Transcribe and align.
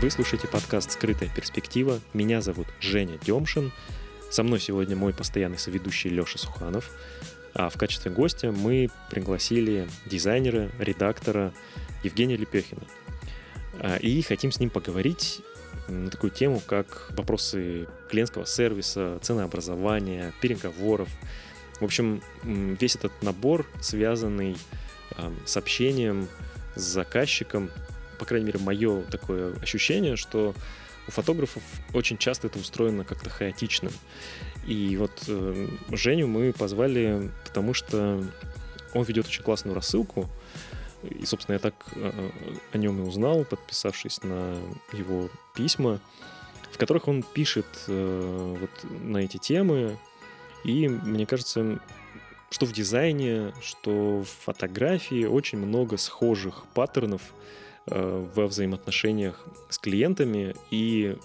Вы 0.00 0.10
слушаете 0.10 0.48
подкаст 0.48 0.92
«Скрытая 0.92 1.28
перспектива». 1.28 2.00
Меня 2.14 2.40
зовут 2.40 2.66
Женя 2.80 3.18
Демшин. 3.18 3.70
Со 4.30 4.42
мной 4.42 4.58
сегодня 4.58 4.96
мой 4.96 5.12
постоянный 5.12 5.58
соведущий 5.58 6.08
Леша 6.08 6.38
Суханов. 6.38 6.90
А 7.52 7.68
в 7.68 7.76
качестве 7.76 8.10
гостя 8.10 8.50
мы 8.50 8.88
пригласили 9.10 9.86
дизайнера, 10.06 10.70
редактора 10.78 11.52
Евгения 12.02 12.36
Лепехина. 12.36 12.80
А, 13.78 13.96
и 13.96 14.22
хотим 14.22 14.52
с 14.52 14.58
ним 14.58 14.70
поговорить 14.70 15.42
на 15.86 16.08
такую 16.08 16.30
тему, 16.30 16.62
как 16.66 17.10
вопросы 17.10 17.86
клиентского 18.08 18.46
сервиса, 18.46 19.18
ценообразования, 19.20 20.32
переговоров. 20.40 21.10
В 21.78 21.84
общем, 21.84 22.22
весь 22.42 22.96
этот 22.96 23.12
набор, 23.20 23.66
связанный 23.82 24.56
с 25.44 25.58
общением 25.58 26.26
с 26.74 26.80
заказчиком, 26.80 27.70
по 28.20 28.26
крайней 28.26 28.46
мере, 28.46 28.60
мое 28.60 29.02
такое 29.04 29.54
ощущение, 29.62 30.16
что 30.16 30.54
у 31.08 31.10
фотографов 31.10 31.62
очень 31.94 32.18
часто 32.18 32.48
это 32.48 32.58
устроено 32.58 33.02
как-то 33.02 33.30
хаотично. 33.30 33.90
И 34.66 34.94
вот 34.98 35.24
э, 35.26 35.68
Женю 35.90 36.26
мы 36.26 36.52
позвали, 36.52 37.30
потому 37.46 37.72
что 37.72 38.22
он 38.92 39.04
ведет 39.04 39.26
очень 39.26 39.42
классную 39.42 39.74
рассылку. 39.74 40.28
И, 41.02 41.24
собственно, 41.24 41.54
я 41.54 41.60
так 41.60 41.74
э, 41.96 42.30
о 42.72 42.76
нем 42.76 43.02
и 43.02 43.08
узнал, 43.08 43.46
подписавшись 43.46 44.22
на 44.22 44.54
его 44.92 45.30
письма, 45.54 45.98
в 46.70 46.76
которых 46.76 47.08
он 47.08 47.22
пишет 47.22 47.66
э, 47.88 48.56
вот 48.60 48.90
на 49.00 49.16
эти 49.16 49.38
темы. 49.38 49.96
И 50.62 50.88
мне 50.88 51.24
кажется, 51.24 51.80
что 52.50 52.66
в 52.66 52.72
дизайне, 52.72 53.54
что 53.62 54.24
в 54.24 54.44
фотографии 54.44 55.24
очень 55.24 55.56
много 55.56 55.96
схожих 55.96 56.64
паттернов 56.74 57.22
во 57.90 58.46
взаимоотношениях 58.46 59.44
с 59.68 59.78
клиентами, 59.78 60.54
и 60.70 61.16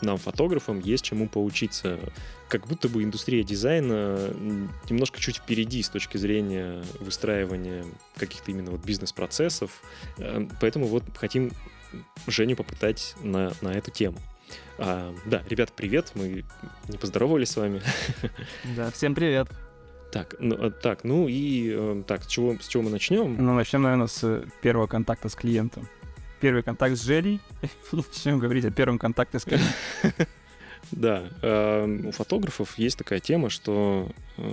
нам, 0.00 0.16
фотографам, 0.16 0.80
есть 0.80 1.04
чему 1.04 1.28
поучиться. 1.28 1.98
Как 2.48 2.66
будто 2.66 2.88
бы 2.88 3.02
индустрия 3.02 3.42
дизайна 3.42 4.30
немножко 4.88 5.20
чуть 5.20 5.36
впереди 5.36 5.82
с 5.82 5.88
точки 5.88 6.16
зрения 6.16 6.82
выстраивания 7.00 7.84
каких-то 8.16 8.50
именно 8.50 8.70
вот 8.70 8.84
бизнес-процессов. 8.84 9.82
Э, 10.18 10.46
поэтому 10.60 10.86
вот 10.86 11.04
хотим 11.16 11.50
Женю 12.26 12.56
попытать 12.56 13.14
на, 13.22 13.52
на 13.60 13.72
эту 13.72 13.90
тему. 13.90 14.18
А, 14.78 15.14
да, 15.26 15.42
ребят, 15.48 15.72
привет, 15.74 16.12
мы 16.14 16.44
не 16.88 16.98
поздоровались 16.98 17.50
с 17.50 17.56
вами. 17.56 17.82
Да, 18.76 18.90
всем 18.90 19.14
привет. 19.14 19.48
Так, 20.12 20.36
ну, 20.38 20.56
а, 20.58 20.70
так, 20.70 21.04
ну 21.04 21.28
и 21.28 21.70
э, 21.70 22.02
так, 22.06 22.24
с 22.24 22.26
чего, 22.26 22.56
с 22.58 22.66
чего 22.66 22.84
мы 22.84 22.90
начнем? 22.90 23.36
Ну, 23.36 23.54
начнем, 23.54 23.82
наверное, 23.82 24.06
с 24.06 24.44
первого 24.62 24.86
контакта 24.86 25.28
с 25.28 25.34
клиентом. 25.34 25.86
Первый 26.40 26.62
контакт 26.62 26.96
с 26.96 27.02
Желей. 27.02 27.40
Начнем 27.92 28.38
говорить 28.38 28.64
о 28.64 28.70
первом 28.70 28.98
контакте 28.98 29.38
с 29.38 29.44
клиентом. 29.44 29.72
Да, 30.92 31.28
э, 31.42 31.86
у 32.06 32.12
фотографов 32.12 32.78
есть 32.78 32.96
такая 32.96 33.20
тема, 33.20 33.50
что 33.50 34.10
э, 34.38 34.52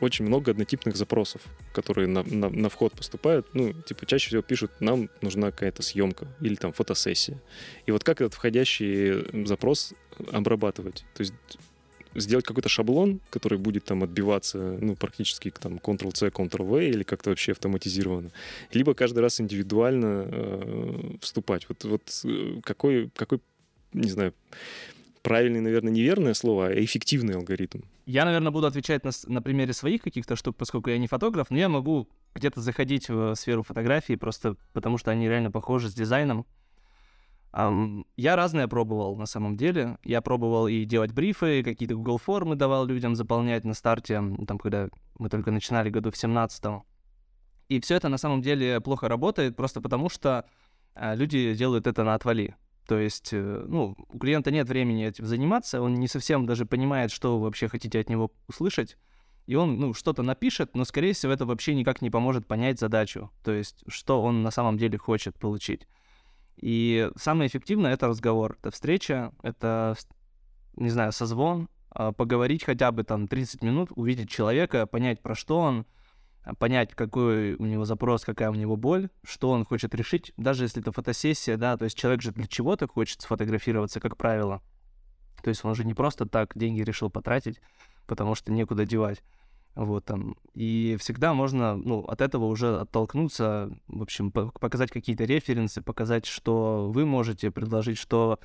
очень 0.00 0.26
много 0.26 0.50
однотипных 0.50 0.96
запросов, 0.96 1.40
которые 1.72 2.06
на, 2.08 2.22
на, 2.22 2.50
на 2.50 2.68
вход 2.68 2.92
поступают. 2.92 3.46
Ну, 3.54 3.72
типа, 3.72 4.04
чаще 4.04 4.28
всего 4.28 4.42
пишут, 4.42 4.72
нам 4.80 5.08
нужна 5.22 5.50
какая-то 5.52 5.82
съемка 5.82 6.26
или 6.40 6.56
там 6.56 6.72
фотосессия. 6.72 7.40
И 7.86 7.92
вот 7.92 8.04
как 8.04 8.20
этот 8.20 8.34
входящий 8.34 9.46
запрос 9.46 9.94
обрабатывать? 10.32 11.04
То 11.14 11.22
есть 11.22 11.34
сделать 12.14 12.44
какой-то 12.44 12.68
шаблон, 12.68 13.20
который 13.30 13.58
будет 13.58 13.84
там 13.84 14.02
отбиваться, 14.02 14.58
ну, 14.58 14.96
практически 14.96 15.50
там 15.50 15.76
Ctrl-C, 15.76 16.28
Ctrl-V 16.28 16.88
или 16.88 17.02
как-то 17.02 17.30
вообще 17.30 17.52
автоматизированно, 17.52 18.30
либо 18.72 18.94
каждый 18.94 19.20
раз 19.20 19.40
индивидуально 19.40 20.26
э, 20.26 21.16
вступать. 21.20 21.68
Вот, 21.68 21.84
вот 21.84 22.20
э, 22.24 22.60
какой, 22.62 23.10
какой, 23.14 23.40
не 23.92 24.10
знаю, 24.10 24.34
правильный, 25.22 25.60
наверное, 25.60 25.92
неверное 25.92 26.34
слово, 26.34 26.68
а 26.68 26.84
эффективный 26.84 27.34
алгоритм. 27.34 27.80
Я, 28.06 28.26
наверное, 28.26 28.52
буду 28.52 28.66
отвечать 28.66 29.04
на, 29.04 29.10
на 29.26 29.40
примере 29.40 29.72
своих 29.72 30.02
каких-то 30.02 30.36
штук, 30.36 30.56
поскольку 30.56 30.90
я 30.90 30.98
не 30.98 31.06
фотограф, 31.06 31.48
но 31.50 31.56
я 31.56 31.68
могу 31.68 32.08
где-то 32.34 32.60
заходить 32.60 33.08
в 33.08 33.34
сферу 33.34 33.62
фотографии 33.62 34.16
просто 34.16 34.56
потому, 34.74 34.98
что 34.98 35.10
они 35.10 35.28
реально 35.28 35.50
похожи 35.50 35.88
с 35.88 35.94
дизайном. 35.94 36.46
Я 38.16 38.36
разное 38.36 38.66
пробовал 38.66 39.16
на 39.16 39.26
самом 39.26 39.56
деле. 39.56 39.98
Я 40.02 40.20
пробовал 40.22 40.66
и 40.66 40.84
делать 40.84 41.12
брифы, 41.12 41.62
какие-то 41.62 41.94
Google 41.94 42.18
формы 42.18 42.56
давал 42.56 42.84
людям 42.86 43.14
заполнять 43.14 43.64
на 43.64 43.74
старте, 43.74 44.14
там, 44.46 44.58
когда 44.58 44.88
мы 45.18 45.28
только 45.28 45.52
начинали 45.52 45.90
году 45.90 46.10
в 46.10 46.16
17 46.16 46.64
-м. 46.64 46.82
И 47.68 47.80
все 47.80 47.94
это 47.94 48.08
на 48.08 48.18
самом 48.18 48.42
деле 48.42 48.80
плохо 48.80 49.08
работает, 49.08 49.56
просто 49.56 49.80
потому 49.80 50.08
что 50.08 50.44
а, 50.94 51.14
люди 51.14 51.54
делают 51.54 51.86
это 51.86 52.04
на 52.04 52.14
отвали. 52.14 52.56
То 52.86 52.98
есть, 52.98 53.32
э, 53.32 53.64
ну, 53.68 53.96
у 54.12 54.18
клиента 54.18 54.50
нет 54.50 54.68
времени 54.68 55.06
этим 55.06 55.24
заниматься, 55.24 55.80
он 55.80 55.94
не 55.94 56.08
совсем 56.08 56.44
даже 56.46 56.66
понимает, 56.66 57.10
что 57.10 57.38
вы 57.38 57.44
вообще 57.44 57.68
хотите 57.68 57.98
от 58.00 58.10
него 58.10 58.30
услышать. 58.48 58.98
И 59.46 59.54
он, 59.54 59.78
ну, 59.78 59.94
что-то 59.94 60.22
напишет, 60.22 60.74
но, 60.76 60.84
скорее 60.84 61.12
всего, 61.12 61.32
это 61.32 61.46
вообще 61.46 61.74
никак 61.74 62.02
не 62.02 62.10
поможет 62.10 62.46
понять 62.46 62.78
задачу. 62.78 63.30
То 63.42 63.52
есть, 63.52 63.84
что 63.88 64.22
он 64.22 64.42
на 64.42 64.50
самом 64.50 64.76
деле 64.76 64.98
хочет 64.98 65.38
получить. 65.38 65.86
И 66.56 67.10
самое 67.16 67.48
эффективное— 67.48 67.92
это 67.94 68.06
разговор, 68.08 68.56
это 68.60 68.70
встреча, 68.70 69.32
это, 69.42 69.96
не 70.76 70.90
знаю, 70.90 71.12
созвон, 71.12 71.68
а, 71.90 72.12
поговорить 72.12 72.64
хотя 72.64 72.90
бы 72.92 73.04
там 73.04 73.28
30 73.28 73.62
минут, 73.62 73.90
увидеть 73.94 74.30
человека, 74.30 74.86
понять, 74.86 75.20
про 75.20 75.34
что 75.34 75.58
он, 75.58 75.86
а, 76.42 76.54
понять, 76.54 76.94
какой 76.94 77.54
у 77.54 77.64
него 77.64 77.84
запрос, 77.84 78.24
какая 78.24 78.50
у 78.50 78.54
него 78.54 78.76
боль, 78.76 79.10
что 79.22 79.50
он 79.50 79.64
хочет 79.64 79.94
решить, 79.94 80.32
даже 80.36 80.64
если 80.64 80.82
это 80.82 80.92
фотосессия, 80.92 81.56
да, 81.56 81.76
то 81.76 81.84
есть 81.84 81.96
человек 81.96 82.22
же 82.22 82.32
для 82.32 82.46
чего-то 82.46 82.88
хочет 82.88 83.20
сфотографироваться, 83.22 84.00
как 84.00 84.16
правило. 84.16 84.62
То 85.42 85.50
есть 85.50 85.64
он 85.64 85.74
же 85.74 85.84
не 85.84 85.94
просто 85.94 86.26
так 86.26 86.52
деньги 86.56 86.80
решил 86.80 87.10
потратить, 87.10 87.60
потому 88.06 88.34
что 88.34 88.52
некуда 88.52 88.86
девать. 88.86 89.22
Вот 89.74 90.04
там. 90.04 90.36
И 90.54 90.96
всегда 91.00 91.34
можно, 91.34 91.76
ну, 91.76 92.00
от 92.00 92.20
этого 92.20 92.44
уже 92.44 92.78
оттолкнуться, 92.80 93.70
в 93.88 94.02
общем, 94.02 94.30
показать 94.30 94.90
какие-то 94.90 95.24
референсы, 95.24 95.82
показать, 95.82 96.26
что 96.26 96.90
вы 96.92 97.04
можете 97.04 97.50
предложить, 97.50 97.98
что 97.98 98.38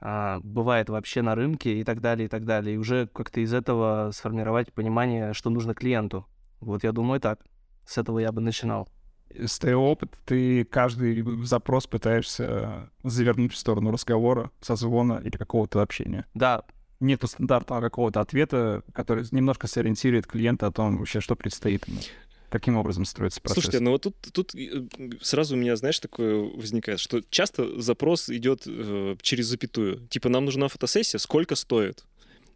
а, 0.00 0.40
бывает 0.42 0.88
вообще 0.88 1.22
на 1.22 1.34
рынке 1.34 1.78
и 1.78 1.84
так 1.84 2.00
далее, 2.00 2.26
и 2.26 2.28
так 2.28 2.44
далее. 2.44 2.74
И 2.74 2.78
уже 2.78 3.06
как-то 3.06 3.40
из 3.40 3.52
этого 3.52 4.10
сформировать 4.12 4.72
понимание, 4.72 5.34
что 5.34 5.50
нужно 5.50 5.74
клиенту. 5.74 6.26
Вот 6.60 6.84
я 6.84 6.92
думаю 6.92 7.20
так. 7.20 7.40
С 7.86 7.98
этого 7.98 8.18
я 8.18 8.32
бы 8.32 8.40
начинал. 8.40 8.88
С 9.34 9.58
твоего 9.58 9.90
опыта 9.90 10.16
ты 10.24 10.64
каждый 10.64 11.22
запрос 11.44 11.86
пытаешься 11.86 12.90
завернуть 13.02 13.52
в 13.52 13.56
сторону 13.56 13.90
разговора, 13.90 14.50
созвона 14.60 15.20
или 15.24 15.36
какого-то 15.36 15.82
общения. 15.82 16.26
Да, 16.34 16.64
нету 17.02 17.26
стандартного 17.26 17.80
какого-то 17.80 18.20
ответа, 18.20 18.82
который 18.92 19.24
немножко 19.30 19.66
сориентирует 19.66 20.26
клиента 20.26 20.66
о 20.66 20.72
том 20.72 20.98
вообще, 20.98 21.20
что 21.20 21.36
предстоит 21.36 21.86
ему. 21.88 22.00
Каким 22.48 22.76
образом 22.76 23.06
строится 23.06 23.40
процесс? 23.40 23.62
Слушайте, 23.62 23.80
ну 23.80 23.92
вот 23.92 24.02
тут, 24.02 24.14
тут 24.32 24.54
э, 24.54 24.86
сразу 25.22 25.56
у 25.56 25.58
меня, 25.58 25.74
знаешь, 25.76 25.98
такое 26.00 26.36
возникает, 26.36 27.00
что 27.00 27.22
часто 27.30 27.80
запрос 27.80 28.28
идет 28.28 28.64
э, 28.66 29.16
через 29.22 29.46
запятую. 29.46 30.06
Типа, 30.08 30.28
нам 30.28 30.44
нужна 30.44 30.68
фотосессия, 30.68 31.18
сколько 31.18 31.54
стоит? 31.54 32.04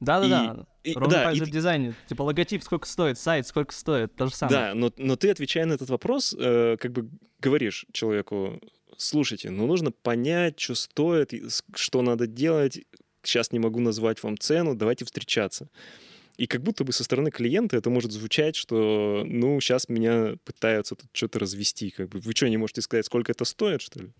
Да-да-да. 0.00 0.66
Ровно 0.94 1.08
да, 1.08 1.24
так 1.24 1.34
и... 1.34 1.38
же 1.38 1.44
в 1.46 1.50
дизайне. 1.50 1.94
Типа 2.08 2.22
логотип 2.22 2.62
сколько 2.62 2.86
стоит, 2.86 3.18
сайт 3.18 3.46
сколько 3.46 3.72
стоит, 3.72 4.14
то 4.14 4.26
же 4.26 4.34
самое. 4.34 4.58
Да, 4.58 4.74
но, 4.74 4.92
но 4.98 5.16
ты, 5.16 5.30
отвечая 5.30 5.64
на 5.64 5.72
этот 5.72 5.88
вопрос, 5.88 6.34
э, 6.38 6.76
как 6.78 6.92
бы 6.92 7.08
говоришь 7.40 7.86
человеку, 7.92 8.60
слушайте, 8.96 9.50
ну 9.50 9.66
нужно 9.66 9.90
понять, 9.90 10.60
что 10.60 10.74
стоит, 10.74 11.32
что 11.74 12.02
надо 12.02 12.26
делать, 12.26 12.84
сейчас 13.26 13.52
не 13.52 13.58
могу 13.58 13.80
назвать 13.80 14.22
вам 14.22 14.38
цену, 14.38 14.74
давайте 14.74 15.04
встречаться. 15.04 15.68
И 16.36 16.46
как 16.46 16.62
будто 16.62 16.84
бы 16.84 16.92
со 16.92 17.02
стороны 17.02 17.30
клиента 17.30 17.76
это 17.76 17.88
может 17.88 18.12
звучать, 18.12 18.56
что, 18.56 19.22
ну, 19.24 19.58
сейчас 19.60 19.88
меня 19.88 20.34
пытаются 20.44 20.94
тут 20.94 21.08
что-то 21.12 21.38
развести. 21.38 21.90
Как 21.90 22.08
бы, 22.10 22.18
вы 22.18 22.32
что, 22.32 22.48
не 22.48 22.58
можете 22.58 22.82
сказать, 22.82 23.06
сколько 23.06 23.32
это 23.32 23.44
стоит, 23.44 23.80
что 23.80 24.00
ли? 24.00 24.10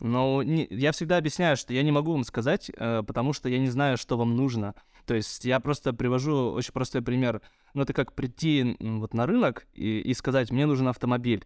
Ну, 0.00 0.42
я 0.42 0.92
всегда 0.92 1.16
объясняю, 1.18 1.56
что 1.56 1.72
я 1.72 1.82
не 1.82 1.92
могу 1.92 2.12
вам 2.12 2.24
сказать, 2.24 2.70
э, 2.74 3.02
потому 3.06 3.32
что 3.32 3.48
я 3.48 3.58
не 3.58 3.68
знаю, 3.68 3.96
что 3.96 4.16
вам 4.16 4.36
нужно. 4.36 4.74
То 5.06 5.14
есть 5.14 5.44
я 5.44 5.60
просто 5.60 5.92
привожу 5.92 6.52
очень 6.52 6.72
простой 6.72 7.02
пример. 7.02 7.42
Ну, 7.74 7.82
это 7.82 7.92
как 7.92 8.14
прийти 8.14 8.76
вот 8.78 9.14
на 9.14 9.26
рынок 9.26 9.66
и, 9.74 10.00
и 10.00 10.14
сказать, 10.14 10.50
мне 10.50 10.66
нужен 10.66 10.88
автомобиль. 10.88 11.44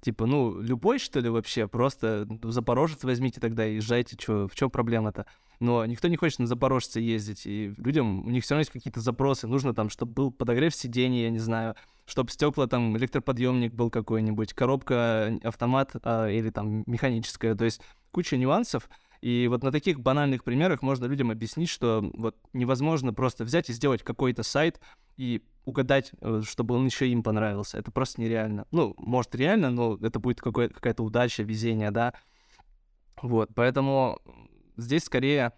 Типа, 0.00 0.26
ну, 0.26 0.60
любой, 0.60 0.98
что 0.98 1.18
ли, 1.18 1.28
вообще? 1.28 1.66
Просто 1.66 2.28
Запорожец 2.44 3.02
возьмите 3.02 3.40
тогда 3.40 3.66
и 3.66 3.76
езжайте, 3.76 4.16
чё, 4.16 4.46
в 4.46 4.54
чем 4.54 4.70
проблема-то? 4.70 5.26
Но 5.60 5.84
никто 5.86 6.06
не 6.06 6.16
хочет 6.16 6.38
на 6.38 6.46
Запорожце 6.46 7.00
ездить, 7.00 7.46
и 7.46 7.74
людям, 7.78 8.24
у 8.24 8.30
них 8.30 8.44
все 8.44 8.54
равно 8.54 8.60
есть 8.60 8.70
какие-то 8.70 9.00
запросы. 9.00 9.48
Нужно 9.48 9.74
там, 9.74 9.90
чтобы 9.90 10.12
был 10.12 10.30
подогрев 10.30 10.74
сидений, 10.74 11.22
я 11.22 11.30
не 11.30 11.40
знаю, 11.40 11.74
чтобы 12.06 12.30
стекла 12.30 12.68
там, 12.68 12.96
электроподъемник 12.96 13.74
был 13.74 13.90
какой-нибудь, 13.90 14.54
коробка, 14.54 15.36
автомат 15.42 15.92
а, 16.02 16.28
или 16.28 16.50
там 16.50 16.84
механическая. 16.86 17.56
То 17.56 17.64
есть 17.64 17.80
куча 18.12 18.36
нюансов. 18.36 18.88
И 19.20 19.48
вот 19.48 19.64
на 19.64 19.72
таких 19.72 19.98
банальных 19.98 20.44
примерах 20.44 20.80
можно 20.80 21.06
людям 21.06 21.32
объяснить, 21.32 21.68
что 21.68 22.08
вот 22.14 22.36
невозможно 22.52 23.12
просто 23.12 23.42
взять 23.42 23.68
и 23.68 23.72
сделать 23.72 24.04
какой-то 24.04 24.44
сайт 24.44 24.80
и 25.16 25.42
угадать, 25.68 26.12
э, 26.20 26.40
чтобы 26.44 26.74
он 26.74 26.86
еще 26.86 27.08
им 27.08 27.22
понравился. 27.22 27.78
Это 27.78 27.90
просто 27.90 28.20
нереально. 28.22 28.66
Ну, 28.70 28.94
может, 28.96 29.34
реально, 29.34 29.70
но 29.70 29.98
это 30.00 30.18
будет 30.18 30.40
какая-то 30.40 31.02
удача, 31.04 31.42
везение, 31.42 31.90
да. 31.90 32.14
Вот, 33.20 33.50
поэтому 33.54 34.18
здесь 34.76 35.04
скорее 35.04 35.52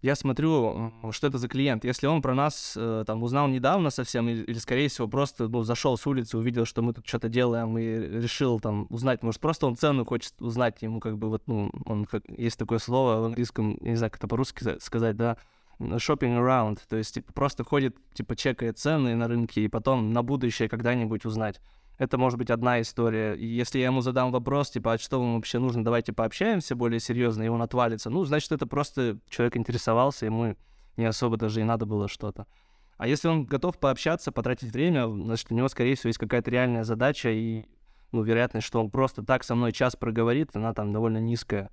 я 0.00 0.16
смотрю, 0.16 0.92
что 1.12 1.28
это 1.28 1.38
за 1.38 1.46
клиент. 1.46 1.84
Если 1.84 2.08
он 2.08 2.22
про 2.22 2.34
нас 2.34 2.74
э, 2.76 3.04
там 3.06 3.22
узнал 3.22 3.46
недавно 3.46 3.90
совсем, 3.90 4.28
или, 4.28 4.58
скорее 4.58 4.88
всего 4.88 5.06
просто 5.06 5.46
ну, 5.46 5.62
зашел 5.62 5.96
с 5.96 6.04
улицы, 6.08 6.38
увидел, 6.38 6.64
что 6.64 6.82
мы 6.82 6.92
тут 6.92 7.06
что-то 7.06 7.28
делаем 7.28 7.78
и 7.78 7.84
решил 7.84 8.58
там 8.58 8.88
узнать, 8.90 9.22
может 9.22 9.40
просто 9.40 9.68
он 9.68 9.76
цену 9.76 10.04
хочет 10.04 10.34
узнать, 10.40 10.82
ему 10.82 10.98
как 10.98 11.18
бы 11.18 11.28
вот, 11.28 11.44
ну, 11.46 11.70
он 11.86 12.06
как, 12.06 12.24
есть 12.28 12.58
такое 12.58 12.80
слово 12.80 13.20
в 13.20 13.24
английском, 13.26 13.78
не 13.80 13.94
знаю, 13.94 14.10
как 14.10 14.18
это 14.18 14.26
по-русски 14.26 14.80
сказать, 14.80 15.16
да, 15.16 15.36
shopping 15.96 16.38
around, 16.38 16.80
то 16.88 16.96
есть 16.96 17.14
типа, 17.14 17.32
просто 17.32 17.64
ходит, 17.64 17.96
типа 18.14 18.36
чекает 18.36 18.78
цены 18.78 19.14
на 19.14 19.28
рынке 19.28 19.64
и 19.64 19.68
потом 19.68 20.12
на 20.12 20.22
будущее 20.22 20.68
когда-нибудь 20.68 21.24
узнать. 21.24 21.60
Это 21.98 22.18
может 22.18 22.38
быть 22.38 22.50
одна 22.50 22.80
история. 22.80 23.34
И 23.34 23.46
если 23.46 23.78
я 23.78 23.86
ему 23.86 24.00
задам 24.00 24.32
вопрос, 24.32 24.70
типа, 24.70 24.94
а 24.94 24.98
что 24.98 25.20
вам 25.20 25.36
вообще 25.36 25.58
нужно, 25.58 25.84
давайте 25.84 26.12
пообщаемся 26.12 26.74
более 26.74 27.00
серьезно, 27.00 27.42
и 27.42 27.48
он 27.48 27.62
отвалится, 27.62 28.10
ну, 28.10 28.24
значит, 28.24 28.50
это 28.50 28.66
просто 28.66 29.18
человек 29.28 29.56
интересовался, 29.56 30.26
ему 30.26 30.56
не 30.96 31.04
особо 31.04 31.36
даже 31.36 31.60
и 31.60 31.64
надо 31.64 31.86
было 31.86 32.08
что-то. 32.08 32.46
А 32.96 33.06
если 33.06 33.28
он 33.28 33.44
готов 33.44 33.78
пообщаться, 33.78 34.32
потратить 34.32 34.72
время, 34.72 35.06
значит, 35.08 35.50
у 35.50 35.54
него, 35.54 35.68
скорее 35.68 35.94
всего, 35.94 36.08
есть 36.08 36.18
какая-то 36.18 36.50
реальная 36.50 36.84
задача, 36.84 37.30
и, 37.30 37.66
ну, 38.10 38.22
вероятность, 38.22 38.66
что 38.66 38.80
он 38.80 38.90
просто 38.90 39.22
так 39.22 39.44
со 39.44 39.54
мной 39.54 39.72
час 39.72 39.96
проговорит, 39.96 40.54
она 40.54 40.72
там 40.72 40.92
довольно 40.92 41.18
низкая. 41.18 41.70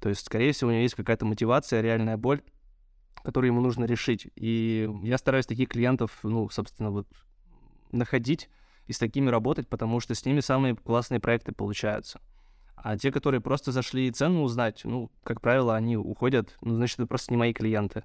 То 0.00 0.08
есть, 0.08 0.26
скорее 0.26 0.52
всего, 0.52 0.70
у 0.70 0.72
него 0.72 0.82
есть 0.82 0.94
какая-то 0.94 1.24
мотивация, 1.24 1.80
реальная 1.80 2.16
боль, 2.16 2.42
которую 3.22 3.52
ему 3.52 3.60
нужно 3.60 3.84
решить. 3.84 4.28
И 4.34 4.88
я 5.02 5.18
стараюсь 5.18 5.46
таких 5.46 5.68
клиентов, 5.68 6.18
ну, 6.22 6.48
собственно, 6.50 6.90
вот 6.90 7.06
находить, 7.90 8.48
и 8.86 8.92
с 8.92 8.98
такими 8.98 9.30
работать, 9.30 9.68
потому 9.68 10.00
что 10.00 10.14
с 10.14 10.24
ними 10.24 10.40
самые 10.40 10.74
классные 10.74 11.20
проекты 11.20 11.52
получаются. 11.52 12.20
А 12.74 12.98
те, 12.98 13.12
которые 13.12 13.40
просто 13.40 13.70
зашли 13.70 14.10
цену 14.10 14.42
узнать, 14.42 14.80
ну, 14.84 15.10
как 15.22 15.40
правило, 15.40 15.76
они 15.76 15.96
уходят, 15.96 16.56
ну, 16.62 16.74
значит, 16.74 16.98
это 16.98 17.06
просто 17.06 17.32
не 17.32 17.36
мои 17.36 17.52
клиенты. 17.52 18.02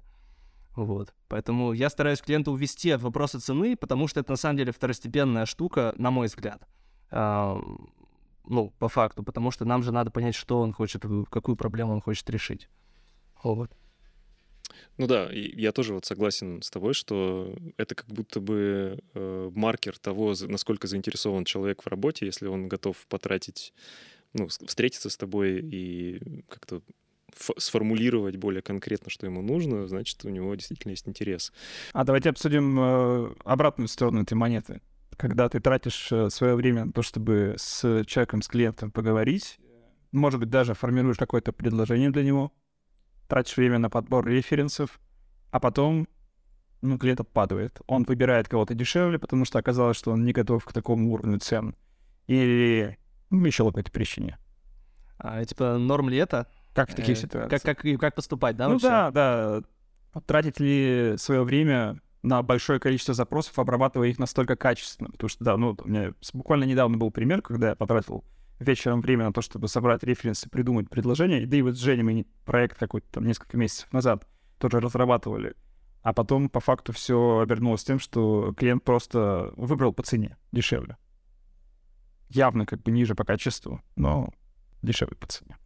Вот. 0.76 1.12
Поэтому 1.26 1.72
я 1.72 1.90
стараюсь 1.90 2.20
клиента 2.20 2.52
увести 2.52 2.90
от 2.90 3.02
вопроса 3.02 3.40
цены, 3.40 3.76
потому 3.76 4.06
что 4.06 4.20
это 4.20 4.30
на 4.30 4.36
самом 4.36 4.56
деле 4.56 4.70
второстепенная 4.70 5.46
штука, 5.46 5.92
на 5.96 6.12
мой 6.12 6.28
взгляд. 6.28 6.62
А, 7.10 7.60
ну, 8.46 8.72
по 8.78 8.88
факту, 8.88 9.24
потому 9.24 9.50
что 9.50 9.64
нам 9.64 9.82
же 9.82 9.90
надо 9.90 10.12
понять, 10.12 10.36
что 10.36 10.60
он 10.60 10.72
хочет, 10.72 11.04
какую 11.30 11.56
проблему 11.56 11.94
он 11.94 12.00
хочет 12.00 12.30
решить. 12.30 12.68
Вот. 13.42 13.72
Ну 14.96 15.06
да, 15.06 15.30
я 15.32 15.72
тоже 15.72 15.94
вот 15.94 16.04
согласен 16.04 16.62
с 16.62 16.70
тобой, 16.70 16.94
что 16.94 17.54
это 17.76 17.94
как 17.94 18.06
будто 18.08 18.40
бы 18.40 18.98
э, 19.14 19.50
маркер 19.54 19.98
того, 19.98 20.34
насколько 20.46 20.86
заинтересован 20.86 21.44
человек 21.44 21.82
в 21.82 21.86
работе, 21.86 22.26
если 22.26 22.46
он 22.46 22.68
готов 22.68 22.96
потратить, 23.08 23.72
ну, 24.32 24.48
встретиться 24.48 25.10
с 25.10 25.16
тобой 25.16 25.60
и 25.60 26.42
как-то 26.48 26.82
сформулировать 27.58 28.36
более 28.36 28.62
конкретно, 28.62 29.10
что 29.10 29.26
ему 29.26 29.42
нужно, 29.42 29.86
значит, 29.86 30.24
у 30.24 30.28
него 30.28 30.54
действительно 30.54 30.92
есть 30.92 31.08
интерес. 31.08 31.52
А 31.92 32.04
давайте 32.04 32.30
обсудим 32.30 32.78
э, 32.78 33.34
обратную 33.44 33.88
сторону 33.88 34.22
этой 34.22 34.34
монеты. 34.34 34.80
Когда 35.16 35.48
ты 35.48 35.60
тратишь 35.60 36.10
э, 36.10 36.30
свое 36.30 36.54
время 36.54 36.86
на 36.86 36.92
то, 36.92 37.02
чтобы 37.02 37.54
с 37.56 38.04
человеком, 38.06 38.42
с 38.42 38.48
клиентом 38.48 38.90
поговорить, 38.90 39.58
может 40.12 40.40
быть, 40.40 40.50
даже 40.50 40.74
формируешь 40.74 41.18
какое-то 41.18 41.52
предложение 41.52 42.10
для 42.10 42.22
него, 42.22 42.52
тратишь 43.28 43.56
время 43.56 43.78
на 43.78 43.90
подбор 43.90 44.26
референсов, 44.26 44.98
а 45.50 45.60
потом 45.60 46.08
ну, 46.82 46.98
клиент 46.98 47.20
отпадывает. 47.20 47.80
Он 47.86 48.04
выбирает 48.04 48.48
кого-то 48.48 48.74
дешевле, 48.74 49.18
потому 49.18 49.44
что 49.44 49.58
оказалось, 49.58 49.96
что 49.96 50.12
он 50.12 50.24
не 50.24 50.32
готов 50.32 50.64
к 50.64 50.72
такому 50.72 51.12
уровню 51.12 51.38
цен. 51.38 51.76
Или 52.26 52.98
ну, 53.30 53.44
еще 53.44 53.64
по 53.64 53.70
какой-то 53.70 53.92
причине. 53.92 54.38
А, 55.18 55.44
типа, 55.44 55.78
норм 55.78 56.08
ли 56.08 56.16
это? 56.16 56.46
Как 56.74 56.90
в 56.90 56.94
таких 56.94 57.16
э, 57.16 57.20
ситуациях? 57.20 57.62
Как, 57.62 57.78
как, 57.78 58.00
как 58.00 58.14
поступать, 58.14 58.56
да, 58.56 58.68
Ну 58.68 58.74
вообще? 58.74 58.88
да, 58.88 59.10
да. 59.10 60.20
Тратить 60.26 60.60
ли 60.60 61.14
свое 61.18 61.42
время 61.42 62.00
на 62.22 62.42
большое 62.42 62.80
количество 62.80 63.14
запросов, 63.14 63.58
обрабатывая 63.58 64.08
их 64.08 64.18
настолько 64.18 64.56
качественно? 64.56 65.10
Потому 65.10 65.28
что, 65.28 65.44
да, 65.44 65.56
ну, 65.56 65.76
у 65.78 65.88
меня 65.88 66.12
буквально 66.32 66.64
недавно 66.64 66.96
был 66.96 67.10
пример, 67.10 67.42
когда 67.42 67.70
я 67.70 67.74
потратил 67.74 68.24
вечером 68.58 69.00
время 69.00 69.26
на 69.26 69.32
то, 69.32 69.40
чтобы 69.40 69.68
собрать 69.68 70.02
референсы, 70.02 70.48
придумать 70.48 70.90
предложение. 70.90 71.46
Да 71.46 71.56
и 71.56 71.62
вот 71.62 71.76
с 71.76 71.78
Женей 71.78 72.02
мы 72.02 72.26
проект 72.44 72.78
какой-то 72.78 73.06
там 73.12 73.24
несколько 73.24 73.56
месяцев 73.56 73.92
назад 73.92 74.26
тоже 74.58 74.80
разрабатывали. 74.80 75.54
А 76.02 76.12
потом 76.12 76.48
по 76.48 76.60
факту 76.60 76.92
все 76.92 77.40
обернулось 77.40 77.84
тем, 77.84 77.98
что 77.98 78.54
клиент 78.56 78.84
просто 78.84 79.52
выбрал 79.56 79.92
по 79.92 80.02
цене 80.02 80.36
дешевле. 80.52 80.96
Явно 82.28 82.66
как 82.66 82.82
бы 82.82 82.90
ниже 82.90 83.14
по 83.14 83.24
качеству, 83.24 83.80
но 83.96 84.32
дешевле 84.82 85.16
по 85.16 85.26
цене. 85.26 85.56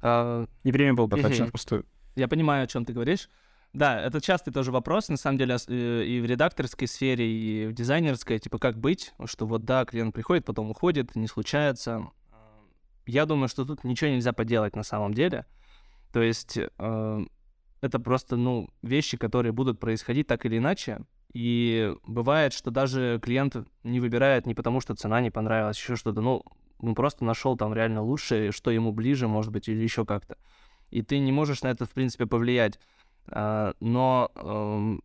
А... 0.00 0.46
И 0.62 0.72
время 0.72 0.94
было 0.94 1.06
потрачено 1.06 1.46
впустую. 1.46 1.86
Я 2.16 2.28
понимаю, 2.28 2.64
о 2.64 2.66
чем 2.66 2.84
ты 2.84 2.92
говоришь. 2.92 3.28
Да, 3.72 3.98
это 3.98 4.20
частый 4.20 4.52
тоже 4.52 4.70
вопрос, 4.70 5.08
на 5.08 5.16
самом 5.16 5.38
деле, 5.38 5.56
э, 5.66 6.04
и 6.04 6.20
в 6.20 6.26
редакторской 6.26 6.86
сфере, 6.86 7.26
и 7.26 7.66
в 7.66 7.72
дизайнерской, 7.72 8.38
типа, 8.38 8.58
как 8.58 8.78
быть, 8.78 9.14
что 9.24 9.46
вот, 9.46 9.64
да, 9.64 9.84
клиент 9.86 10.14
приходит, 10.14 10.44
потом 10.44 10.70
уходит, 10.70 11.16
не 11.16 11.26
случается. 11.26 12.10
Я 13.06 13.24
думаю, 13.24 13.48
что 13.48 13.64
тут 13.64 13.82
ничего 13.82 14.10
нельзя 14.10 14.32
поделать 14.32 14.76
на 14.76 14.82
самом 14.82 15.14
деле. 15.14 15.46
То 16.12 16.20
есть 16.20 16.58
э, 16.58 17.26
это 17.80 17.98
просто, 17.98 18.36
ну, 18.36 18.68
вещи, 18.82 19.16
которые 19.16 19.52
будут 19.52 19.80
происходить 19.80 20.26
так 20.26 20.44
или 20.44 20.58
иначе. 20.58 21.00
И 21.32 21.94
бывает, 22.06 22.52
что 22.52 22.70
даже 22.70 23.18
клиент 23.22 23.56
не 23.84 24.00
выбирает 24.00 24.44
не 24.46 24.54
потому, 24.54 24.80
что 24.80 24.94
цена 24.94 25.22
не 25.22 25.30
понравилась, 25.30 25.78
еще 25.78 25.96
что-то, 25.96 26.20
ну, 26.20 26.44
он 26.78 26.94
просто 26.94 27.24
нашел 27.24 27.56
там 27.56 27.72
реально 27.72 28.02
лучшее, 28.02 28.52
что 28.52 28.70
ему 28.70 28.92
ближе, 28.92 29.28
может 29.28 29.50
быть, 29.50 29.68
или 29.68 29.82
еще 29.82 30.04
как-то. 30.04 30.36
И 30.90 31.00
ты 31.00 31.18
не 31.18 31.32
можешь 31.32 31.62
на 31.62 31.68
это, 31.68 31.86
в 31.86 31.90
принципе, 31.90 32.26
повлиять. 32.26 32.78
А, 33.28 33.74
но, 33.80 34.30
эм, 34.34 35.02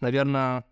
наверное, 0.00 0.64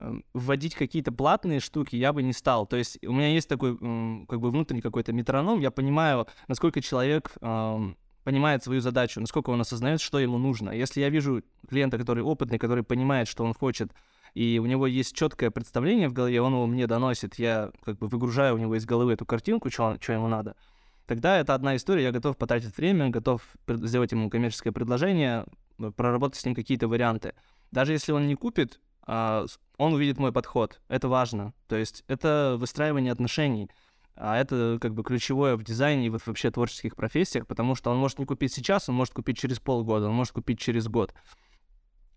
эм, 0.00 0.24
вводить 0.32 0.74
какие-то 0.74 1.12
платные 1.12 1.60
штуки 1.60 1.96
я 1.96 2.12
бы 2.12 2.22
не 2.22 2.32
стал. 2.32 2.66
То 2.66 2.76
есть 2.76 2.98
у 3.04 3.12
меня 3.12 3.28
есть 3.28 3.48
такой 3.48 3.76
как 3.76 4.40
бы 4.40 4.50
внутренний 4.50 4.82
какой-то 4.82 5.12
метроном, 5.12 5.60
я 5.60 5.70
понимаю, 5.70 6.26
насколько 6.48 6.80
человек 6.80 7.32
эм, 7.40 7.96
понимает 8.22 8.62
свою 8.62 8.80
задачу, 8.80 9.20
насколько 9.20 9.50
он 9.50 9.60
осознает, 9.60 10.00
что 10.00 10.18
ему 10.18 10.38
нужно. 10.38 10.70
Если 10.70 11.00
я 11.00 11.10
вижу 11.10 11.42
клиента, 11.68 11.98
который 11.98 12.22
опытный, 12.22 12.58
который 12.58 12.84
понимает, 12.84 13.28
что 13.28 13.44
он 13.44 13.54
хочет, 13.54 13.92
и 14.34 14.58
у 14.58 14.66
него 14.66 14.86
есть 14.86 15.14
четкое 15.14 15.50
представление 15.50 16.08
в 16.08 16.12
голове, 16.12 16.40
он 16.40 16.54
его 16.54 16.66
мне 16.66 16.86
доносит, 16.86 17.36
я 17.38 17.70
как 17.84 17.98
бы 17.98 18.08
выгружаю 18.08 18.56
у 18.56 18.58
него 18.58 18.74
из 18.74 18.84
головы 18.84 19.12
эту 19.12 19.24
картинку, 19.26 19.70
что, 19.70 19.96
ему 20.08 20.28
надо— 20.28 20.56
тогда 21.06 21.38
это 21.38 21.54
одна 21.54 21.76
история, 21.76 22.04
я 22.04 22.12
готов 22.12 22.36
потратить 22.36 22.76
время, 22.76 23.08
готов 23.08 23.42
сделать 23.68 24.12
ему 24.12 24.30
коммерческое 24.30 24.72
предложение, 24.72 25.46
э, 25.78 25.90
проработать 25.90 26.40
с 26.40 26.44
ним 26.44 26.54
какие-то 26.54 26.88
варианты. 26.88 27.34
Даже 27.70 27.92
если 27.92 28.12
он 28.12 28.26
не 28.26 28.34
купит, 28.34 28.80
а, 29.06 29.46
он 29.76 29.94
увидит 29.94 30.18
мой 30.18 30.32
подход. 30.32 30.80
Это 30.88 31.08
важно. 31.08 31.52
То 31.68 31.76
есть 31.76 32.04
это 32.06 32.56
выстраивание 32.58 33.12
отношений. 33.12 33.70
А 34.16 34.36
это 34.38 34.78
как 34.80 34.94
бы 34.94 35.02
ключевое 35.02 35.56
в 35.56 35.64
дизайне 35.64 36.06
и 36.06 36.10
вот 36.10 36.24
вообще 36.26 36.50
творческих 36.50 36.94
профессиях, 36.94 37.48
потому 37.48 37.74
что 37.74 37.90
он 37.90 37.98
может 37.98 38.20
не 38.20 38.26
купить 38.26 38.52
сейчас, 38.52 38.88
он 38.88 38.94
может 38.94 39.12
купить 39.12 39.36
через 39.38 39.58
полгода, 39.58 40.06
он 40.06 40.14
может 40.14 40.32
купить 40.32 40.60
через 40.60 40.86
год 40.86 41.12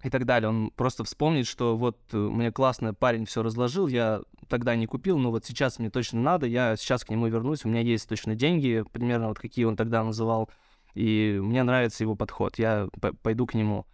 и 0.04 0.10
так 0.10 0.26
далее. 0.26 0.50
Он 0.50 0.72
просто 0.76 1.04
вспомнит, 1.04 1.48
что 1.48 1.76
вот 1.76 2.00
э, 2.12 2.18
мне 2.18 2.52
классно 2.52 2.94
парень 2.94 3.26
все 3.26 3.42
разложил, 3.42 3.88
я 3.88 4.22
тогда 4.48 4.76
не 4.76 4.86
купил, 4.86 5.18
но 5.18 5.32
вот 5.32 5.46
сейчас 5.46 5.80
мне 5.80 5.90
точно 5.90 6.22
надо, 6.22 6.46
я 6.46 6.76
сейчас 6.76 7.04
к 7.04 7.10
нему 7.10 7.28
вернусь, 7.28 7.66
у 7.66 7.70
меня 7.70 7.82
есть 7.82 8.08
точно 8.08 8.36
деньги, 8.36 8.84
примерно 8.92 9.30
вот 9.30 9.40
какие 9.40 9.66
он 9.66 9.76
тогда 9.76 10.04
называл, 10.04 10.50
и 10.94 11.40
мне 11.42 11.64
нравится 11.64 12.04
его 12.04 12.16
подход, 12.16 12.60
я 12.60 12.88
пойду 13.22 13.46
к 13.46 13.54
нему. 13.54 13.86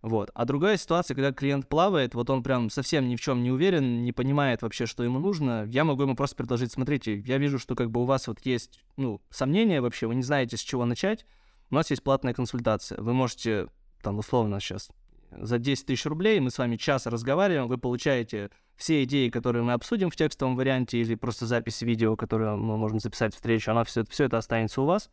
Вот. 0.00 0.30
А 0.34 0.44
другая 0.44 0.76
ситуация, 0.76 1.16
когда 1.16 1.32
клиент 1.32 1.68
плавает, 1.68 2.14
вот 2.14 2.30
он 2.30 2.44
прям 2.44 2.70
совсем 2.70 3.08
ни 3.08 3.16
в 3.16 3.20
чем 3.20 3.42
не 3.42 3.50
уверен, 3.50 4.04
не 4.04 4.12
понимает 4.12 4.62
вообще, 4.62 4.86
что 4.86 5.02
ему 5.02 5.18
нужно, 5.18 5.64
я 5.66 5.84
могу 5.84 6.02
ему 6.02 6.14
просто 6.14 6.36
предложить, 6.36 6.70
смотрите, 6.70 7.18
я 7.18 7.38
вижу, 7.38 7.58
что 7.58 7.74
как 7.74 7.90
бы 7.90 8.02
у 8.02 8.04
вас 8.04 8.28
вот 8.28 8.38
есть, 8.44 8.80
ну, 8.96 9.20
сомнения 9.30 9.80
вообще, 9.80 10.06
вы 10.06 10.14
не 10.14 10.22
знаете, 10.22 10.56
с 10.56 10.60
чего 10.60 10.84
начать, 10.84 11.26
у 11.70 11.74
нас 11.74 11.90
есть 11.90 12.04
платная 12.04 12.32
консультация, 12.32 13.00
вы 13.00 13.12
можете, 13.12 13.66
там, 14.00 14.18
условно 14.18 14.60
сейчас, 14.60 14.88
за 15.30 15.58
10 15.58 15.86
тысяч 15.86 16.06
рублей 16.06 16.40
мы 16.40 16.50
с 16.50 16.58
вами 16.58 16.76
час 16.76 17.06
разговариваем, 17.06 17.68
вы 17.68 17.78
получаете 17.78 18.50
все 18.76 19.02
идеи, 19.04 19.28
которые 19.28 19.62
мы 19.62 19.72
обсудим 19.72 20.10
в 20.10 20.16
текстовом 20.16 20.56
варианте 20.56 20.98
или 20.98 21.14
просто 21.14 21.46
запись 21.46 21.82
видео, 21.82 22.16
которую 22.16 22.56
мы 22.56 22.76
можем 22.76 23.00
записать 23.00 23.34
встречу, 23.34 23.70
она 23.70 23.84
все, 23.84 24.04
все 24.04 24.24
это 24.24 24.38
останется 24.38 24.80
у 24.82 24.84
вас. 24.86 25.10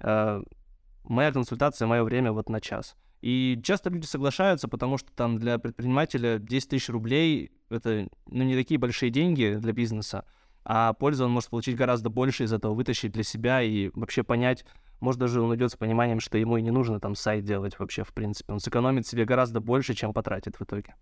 Э, 0.00 0.42
моя 1.04 1.32
консультация, 1.32 1.86
мое 1.86 2.02
время 2.04 2.32
вот 2.32 2.48
на 2.48 2.60
час. 2.60 2.96
И 3.22 3.60
часто 3.62 3.90
люди 3.90 4.06
соглашаются, 4.06 4.68
потому 4.68 4.96
что 4.96 5.12
там 5.12 5.38
для 5.38 5.58
предпринимателя 5.58 6.38
10 6.38 6.68
тысяч 6.68 6.88
рублей— 6.88 7.52
это 7.70 8.08
ну, 8.26 8.44
не 8.44 8.54
такие 8.56 8.78
большие 8.78 9.10
деньги 9.10 9.56
для 9.58 9.72
бизнеса, 9.72 10.24
а 10.64 10.94
пользу 10.94 11.24
он 11.24 11.32
может 11.32 11.50
получить 11.50 11.76
гораздо 11.76 12.08
больше 12.08 12.44
из 12.44 12.52
этого, 12.52 12.74
вытащить 12.74 13.12
для 13.12 13.22
себя 13.22 13.62
и 13.62 13.90
вообще 13.94 14.22
понять, 14.22 14.64
может, 15.00 15.20
даже 15.20 15.40
он 15.40 15.54
идет 15.54 15.72
с 15.72 15.76
пониманием, 15.76 16.20
что 16.20 16.38
ему 16.38 16.56
и 16.56 16.62
не 16.62 16.70
нужно 16.70 17.00
там 17.00 17.14
сайт 17.14 17.44
делать 17.44 17.78
вообще, 17.78 18.04
в 18.04 18.12
принципе. 18.12 18.52
Он 18.52 18.60
сэкономит 18.60 19.06
себе 19.06 19.24
гораздо 19.24 19.60
больше, 19.60 19.94
чем 19.94 20.12
потратит 20.12 20.56
в 20.56 20.62
итоге. 20.62 20.94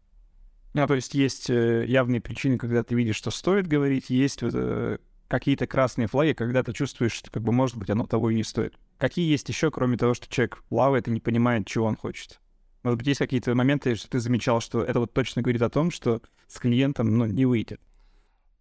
А, 0.74 0.86
то 0.86 0.94
есть 0.94 1.14
есть 1.14 1.50
э, 1.50 1.84
явные 1.86 2.20
причины, 2.20 2.58
когда 2.58 2.82
ты 2.84 2.94
видишь, 2.94 3.16
что 3.16 3.30
стоит 3.30 3.66
говорить, 3.66 4.10
есть 4.10 4.42
вот, 4.42 4.52
э, 4.54 4.98
какие-то 5.26 5.66
красные 5.66 6.08
флаги, 6.08 6.32
когда 6.32 6.62
ты 6.62 6.72
чувствуешь, 6.72 7.12
что, 7.12 7.30
как 7.30 7.42
бы, 7.42 7.52
может 7.52 7.76
быть, 7.76 7.90
оно 7.90 8.06
того 8.06 8.30
и 8.30 8.34
не 8.34 8.44
стоит? 8.44 8.74
Какие 8.98 9.30
есть 9.30 9.48
еще, 9.48 9.70
кроме 9.70 9.96
того, 9.96 10.14
что 10.14 10.28
человек 10.28 10.62
плавает 10.68 11.08
и 11.08 11.10
не 11.10 11.20
понимает, 11.20 11.66
чего 11.66 11.86
он 11.86 11.96
хочет? 11.96 12.40
Может 12.82 12.98
быть, 12.98 13.08
есть 13.08 13.18
какие-то 13.18 13.54
моменты, 13.54 13.94
что 13.94 14.08
ты 14.08 14.20
замечал, 14.20 14.60
что 14.60 14.82
это 14.82 15.00
вот 15.00 15.12
точно 15.12 15.42
говорит 15.42 15.62
о 15.62 15.70
том, 15.70 15.90
что 15.90 16.22
с 16.46 16.58
клиентом, 16.58 17.16
ну, 17.16 17.26
не 17.26 17.44
выйдет? 17.44 17.80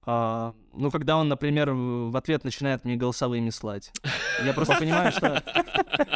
А, 0.10 0.54
ну, 0.74 0.90
когда 0.90 1.18
он, 1.18 1.28
например, 1.28 1.72
в 1.74 2.16
ответ 2.16 2.46
начинает 2.46 2.86
мне 2.86 2.96
голосовыми 2.96 3.50
слать. 3.50 3.92
Я 4.42 4.54
просто 4.54 4.76
понимаю, 4.80 5.12
что... 5.12 5.44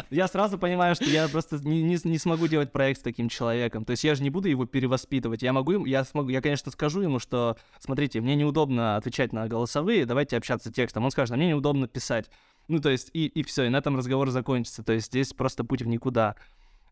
Я 0.08 0.28
сразу 0.28 0.58
понимаю, 0.58 0.94
что 0.94 1.04
я 1.04 1.28
просто 1.28 1.58
не, 1.58 1.82
не, 1.82 1.98
не 2.02 2.16
смогу 2.16 2.48
делать 2.48 2.72
проект 2.72 3.00
с 3.00 3.02
таким 3.02 3.28
человеком. 3.28 3.84
То 3.84 3.90
есть 3.90 4.02
я 4.02 4.14
же 4.14 4.22
не 4.22 4.30
буду 4.30 4.48
его 4.48 4.64
перевоспитывать. 4.64 5.42
Я 5.42 5.52
могу, 5.52 5.84
я 5.84 6.04
смогу, 6.04 6.30
я, 6.30 6.40
конечно, 6.40 6.72
скажу 6.72 7.02
ему, 7.02 7.18
что, 7.18 7.58
смотрите, 7.80 8.22
мне 8.22 8.34
неудобно 8.34 8.96
отвечать 8.96 9.34
на 9.34 9.46
голосовые, 9.46 10.06
давайте 10.06 10.38
общаться 10.38 10.72
текстом. 10.72 11.04
Он 11.04 11.10
скажет, 11.10 11.34
а 11.34 11.36
мне 11.36 11.48
неудобно 11.48 11.86
писать. 11.86 12.30
Ну, 12.68 12.80
то 12.80 12.88
есть, 12.88 13.10
и, 13.12 13.26
и 13.26 13.42
все, 13.42 13.64
и 13.64 13.68
на 13.68 13.76
этом 13.76 13.98
разговор 13.98 14.30
закончится. 14.30 14.82
То 14.82 14.94
есть 14.94 15.08
здесь 15.08 15.34
просто 15.34 15.64
путь 15.64 15.82
в 15.82 15.86
никуда. 15.86 16.36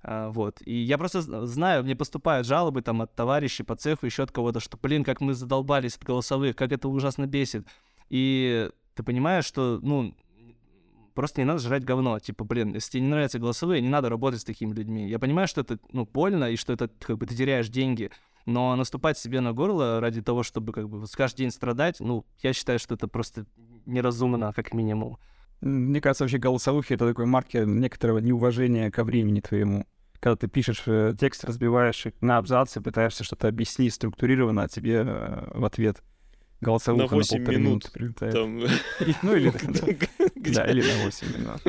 А, 0.02 0.30
вот. 0.30 0.61
И 0.64 0.75
я 0.75 0.99
просто 0.99 1.21
знаю, 1.47 1.85
мне 1.85 1.95
поступают 1.95 2.47
жалобы 2.47 2.83
там 2.83 3.02
от 3.02 3.14
товарищей 3.14 3.62
по 3.62 3.76
цеху, 3.76 4.07
еще 4.07 4.23
от 4.23 4.33
кого-то, 4.33 4.61
что, 4.61 4.78
блин, 4.80 5.04
как 5.04 5.21
мы 5.21 5.35
задолбались 5.35 5.97
от 5.97 6.04
голосовых, 6.04 6.57
как 6.57 6.73
это 6.73 6.88
ужасно 6.88 7.26
бесит. 7.26 7.66
И 8.09 8.71
ты 8.95 9.02
понимаешь, 9.02 9.45
что, 9.45 9.78
ну, 9.83 10.14
просто 11.14 11.40
не 11.40 11.45
надо 11.45 11.61
жрать 11.61 11.85
говно. 11.85 12.19
Типа, 12.19 12.45
блин, 12.45 12.75
если 12.75 12.92
тебе 12.92 13.02
не 13.02 13.09
нравятся 13.09 13.38
голосовые, 13.38 13.83
не 13.83 13.88
надо 13.88 14.09
работать 14.09 14.40
с 14.40 14.45
такими 14.45 14.73
людьми. 14.73 15.09
Я 15.09 15.19
понимаю, 15.19 15.49
что 15.49 15.61
это, 15.61 15.78
ну, 15.92 16.07
больно, 16.07 16.50
и 16.50 16.57
что 16.57 16.73
это, 16.73 16.88
как 17.00 17.19
бы, 17.19 17.26
ты 17.26 17.37
теряешь 17.37 17.69
деньги, 17.69 18.11
но 18.47 18.75
наступать 18.76 19.19
себе 19.19 19.40
на 19.40 19.52
горло 19.52 20.00
ради 20.00 20.23
того, 20.23 20.42
чтобы, 20.42 20.73
как 20.73 20.88
бы, 20.88 21.04
каждый 21.14 21.38
день 21.38 21.50
страдать, 21.50 22.00
ну, 22.00 22.25
я 22.42 22.52
считаю, 22.52 22.78
что 22.78 22.95
это 22.95 23.07
просто 23.07 23.47
неразумно, 23.87 24.52
как 24.54 24.73
минимум. 24.73 25.19
Мне 25.61 26.00
кажется, 26.00 26.25
вообще 26.25 26.38
голосовухи— 26.38 26.93
это 26.95 27.07
такой 27.07 27.26
маркер 27.26 27.67
некоторого 27.67 28.19
неуважения 28.19 28.90
ко 28.90 29.05
времени 29.05 29.40
твоему. 29.40 29.87
Когда 30.21 30.37
ты 30.37 30.49
пишешь 30.49 30.83
э, 30.87 31.14
текст, 31.19 31.45
разбиваешь 31.45 32.07
на 32.21 32.38
абзацы, 32.38 32.81
пытаешься 32.81 33.25
что-то 33.25 33.49
объяснить 33.49 33.95
структурированно, 33.95 34.64
а 34.64 34.69
тебе 34.69 35.02
э, 35.07 35.50
в 35.55 35.64
ответ 35.64 36.02
голосовуха 36.61 37.14
на, 37.14 37.17
8 37.17 37.45
на 37.45 37.50
минут 37.50 37.90
прилетает. 37.93 38.35
Там... 38.35 38.59
Ну 39.23 39.35
или... 39.35 39.52
Да, 40.55 40.64
или 40.64 40.83
на 40.83 41.05
8 41.05 41.38
минут. 41.38 41.62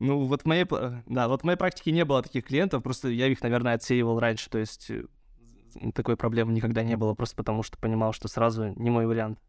Ну, 0.00 0.26
вот 0.26 0.42
в 0.42 0.46
моей, 0.46 0.64
да, 1.06 1.26
вот 1.26 1.40
в 1.40 1.44
моей 1.44 1.58
практике 1.58 1.90
не 1.90 2.04
было 2.04 2.22
таких 2.22 2.44
клиентов, 2.44 2.84
просто 2.84 3.08
я 3.08 3.26
их, 3.26 3.42
наверное, 3.42 3.74
отсеивал 3.74 4.20
раньше, 4.20 4.48
то 4.48 4.58
есть 4.58 4.90
э, 4.90 5.04
такой 5.92 6.16
проблемы 6.16 6.52
никогда 6.52 6.84
не 6.84 6.96
было, 6.96 7.14
просто 7.14 7.34
потому 7.34 7.64
что 7.64 7.78
понимал, 7.78 8.12
что 8.12 8.28
сразу 8.28 8.72
не 8.76 8.90
мой 8.90 9.06
вариант. 9.06 9.40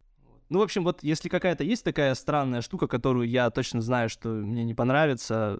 Ну, 0.49 0.59
в 0.59 0.61
общем, 0.63 0.83
вот 0.83 1.03
если 1.03 1.29
какая-то 1.29 1.63
есть 1.63 1.83
такая 1.83 2.15
странная 2.15 2.61
штука, 2.61 2.87
которую 2.87 3.29
я 3.29 3.49
точно 3.51 3.81
знаю, 3.81 4.09
что 4.09 4.29
мне 4.29 4.63
не 4.63 4.73
понравится, 4.73 5.59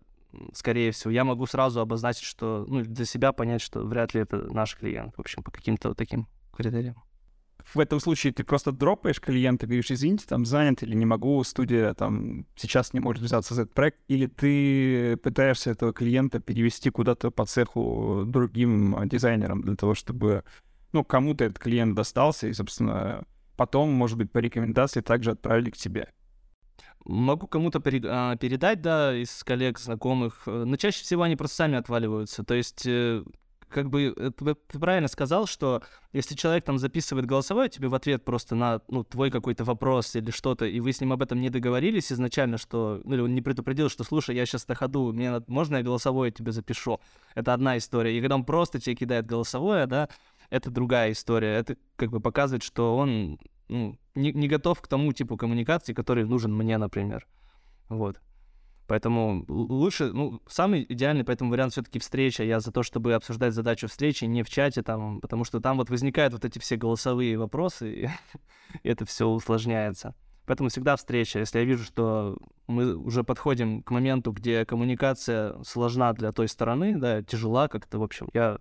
скорее 0.54 0.92
всего, 0.92 1.12
я 1.12 1.24
могу 1.24 1.46
сразу 1.46 1.80
обозначить, 1.80 2.24
что, 2.24 2.66
ну, 2.68 2.82
для 2.82 3.06
себя 3.06 3.32
понять, 3.32 3.62
что 3.62 3.82
вряд 3.82 4.14
ли 4.14 4.22
это 4.22 4.52
наш 4.54 4.76
клиент, 4.76 5.16
в 5.16 5.20
общем, 5.20 5.44
по 5.44 5.52
каким-то 5.52 5.90
вот 5.90 5.98
таким 5.98 6.28
критериям. 6.56 6.96
В 7.74 7.80
этом 7.80 8.00
случае 8.00 8.34
ты 8.34 8.44
просто 8.44 8.72
дропаешь 8.72 9.22
клиента, 9.22 9.68
говоришь, 9.68 9.92
извините, 9.92 10.26
там 10.28 10.44
занят 10.46 10.82
или 10.82 10.96
не 10.96 11.06
могу, 11.06 11.44
студия 11.44 11.94
там 11.94 12.48
сейчас 12.56 12.94
не 12.94 13.00
может 13.00 13.22
взяться 13.22 13.54
за 13.54 13.64
этот 13.64 13.76
проект, 13.76 14.00
или 14.08 14.26
ты 14.26 15.18
пытаешься 15.18 15.72
этого 15.72 15.94
клиента 15.94 16.40
перевести 16.40 16.90
куда-то 16.90 17.30
по 17.30 17.46
цеху 17.46 18.24
другим 18.26 18.98
дизайнерам 19.08 19.62
для 19.62 19.76
того, 19.76 19.94
чтобы, 19.94 20.44
ну, 20.94 21.04
кому-то 21.04 21.44
этот 21.44 21.60
клиент 21.60 21.96
достался, 21.96 22.48
и, 22.48 22.54
собственно, 22.54 23.24
потом, 23.60 23.90
может 23.92 24.18
быть, 24.18 24.32
по 24.32 24.38
рекомендации 24.38 25.02
также 25.02 25.32
отправили 25.32 25.70
к 25.70 25.76
тебе. 25.76 26.08
Могу 27.04 27.46
кому-то 27.46 27.82
пере, 27.82 28.02
а, 28.06 28.38
передать, 28.38 28.82
да, 28.82 29.14
из 29.14 29.44
коллег, 29.44 29.80
знакомых, 29.80 30.44
э, 30.46 30.64
но 30.64 30.78
чаще 30.78 31.04
всего 31.04 31.24
они 31.24 31.36
просто 31.36 31.58
сами 31.58 31.78
отваливаются. 31.78 32.46
То 32.46 32.54
есть, 32.54 32.86
э, 32.86 33.22
как 33.68 33.90
бы, 33.90 34.14
э, 34.16 34.32
ты, 34.32 34.80
правильно 34.80 35.10
сказал, 35.10 35.46
что 35.46 35.84
если 36.14 36.36
человек 36.36 36.64
там 36.64 36.78
записывает 36.78 37.26
голосовое 37.26 37.68
тебе 37.68 37.90
в 37.90 37.96
ответ 37.96 38.24
просто 38.24 38.56
на, 38.56 38.80
ну, 38.88 39.04
твой 39.04 39.30
какой-то 39.30 39.66
вопрос 39.66 40.16
или 40.16 40.32
что-то, 40.32 40.66
и 40.66 40.80
вы 40.80 40.94
с 40.94 41.02
ним 41.02 41.12
об 41.12 41.22
этом 41.22 41.42
не 41.42 41.50
договорились 41.50 42.14
изначально, 42.14 42.58
что, 42.58 43.02
ну, 43.04 43.16
или 43.16 43.22
он 43.22 43.36
не 43.36 43.42
предупредил, 43.42 43.90
что, 43.90 44.06
слушай, 44.06 44.38
я 44.38 44.46
сейчас 44.46 44.70
на 44.70 44.76
ходу, 44.76 45.12
мне 45.12 45.32
надо, 45.32 45.46
можно 45.52 45.76
я 45.78 45.84
голосовое 45.84 46.32
тебе 46.32 46.54
запишу? 46.54 47.02
Это 47.36 47.54
одна 47.54 47.78
история. 47.78 48.18
И 48.18 48.22
когда 48.22 48.36
он 48.36 48.46
просто 48.46 48.80
тебе 48.80 48.96
кидает 48.96 49.26
голосовое, 49.26 49.86
да, 49.86 50.08
это 50.50 50.70
другая 50.72 51.12
история. 51.12 51.56
Это 51.56 51.78
как 51.96 52.10
бы 52.10 52.20
показывает, 52.20 52.64
что 52.64 52.98
он 52.98 53.40
ну, 53.68 53.98
не, 54.16 54.32
не 54.34 54.48
готов 54.48 54.82
к 54.82 54.88
тому 54.88 55.14
типу 55.14 55.38
коммуникации, 55.38 55.94
который 55.94 56.26
нужен 56.26 56.54
мне, 56.56 56.78
например. 56.78 57.28
Вот. 57.88 58.20
Поэтому 58.88 59.46
лучше, 59.48 60.12
ну, 60.12 60.42
самый 60.48 60.84
идеальный 60.90 61.24
поэтому 61.24 61.52
вариант 61.52 61.74
все-таки 61.74 62.00
встреча. 62.00 62.44
Я 62.44 62.60
за 62.60 62.72
то, 62.72 62.82
чтобы 62.82 63.14
обсуждать 63.14 63.54
задачу 63.54 63.88
встречи 63.88 64.26
не 64.26 64.42
в 64.42 64.50
чате, 64.50 64.82
там, 64.82 65.22
потому 65.22 65.44
что 65.46 65.60
там 65.60 65.78
вот 65.78 65.92
возникают 65.92 66.34
вот 66.34 66.44
эти 66.44 66.58
все 66.58 66.76
голосовые 66.76 67.38
вопросы, 67.38 67.92
и, 68.84 68.90
это 68.90 69.06
все 69.06 69.28
усложняется. 69.28 70.16
Поэтому 70.48 70.70
всегда 70.70 70.96
встреча. 70.96 71.38
Если 71.38 71.60
я 71.60 71.66
вижу, 71.66 71.84
что 71.84 72.36
мы 72.66 72.96
уже 72.96 73.24
подходим 73.24 73.84
к 73.84 73.92
моменту, 73.92 74.32
где 74.32 74.66
коммуникация 74.66 75.62
сложна 75.62 76.12
для 76.14 76.32
той 76.32 76.48
стороны, 76.48 76.98
да, 76.98 77.22
тяжела 77.22 77.68
как-то, 77.68 78.00
в 78.00 78.04
общем, 78.04 78.28
я 78.34 78.58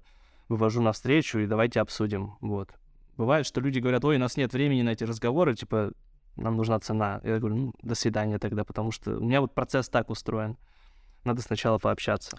вывожу 0.49 0.83
на 0.83 0.93
встречу 0.93 1.39
и 1.39 1.47
давайте 1.47 1.81
обсудим. 1.81 2.37
Вот. 2.41 2.71
Бывает, 3.17 3.47
что 3.47 3.61
люди 3.61 3.79
говорят, 3.81 4.05
ой, 4.05 4.17
у 4.17 4.21
нас 4.21 4.37
нет 4.37 4.53
времени 4.53 4.83
на 4.83 4.91
эти 4.91 5.05
разговоры, 5.05 5.55
типа, 5.55 5.93
нам 6.37 6.57
нужна 6.57 6.79
цена. 6.79 7.21
Я 7.25 7.39
говорю, 7.39 7.57
ну, 7.57 7.75
до 7.83 7.95
свидания 7.95 8.39
тогда, 8.39 8.65
потому 8.65 8.93
что 8.93 9.19
у 9.19 9.25
меня 9.25 9.41
вот 9.41 9.55
процесс 9.55 9.89
так 9.89 10.09
устроен. 10.11 10.57
Надо 11.25 11.43
сначала 11.43 11.79
пообщаться. 11.79 12.39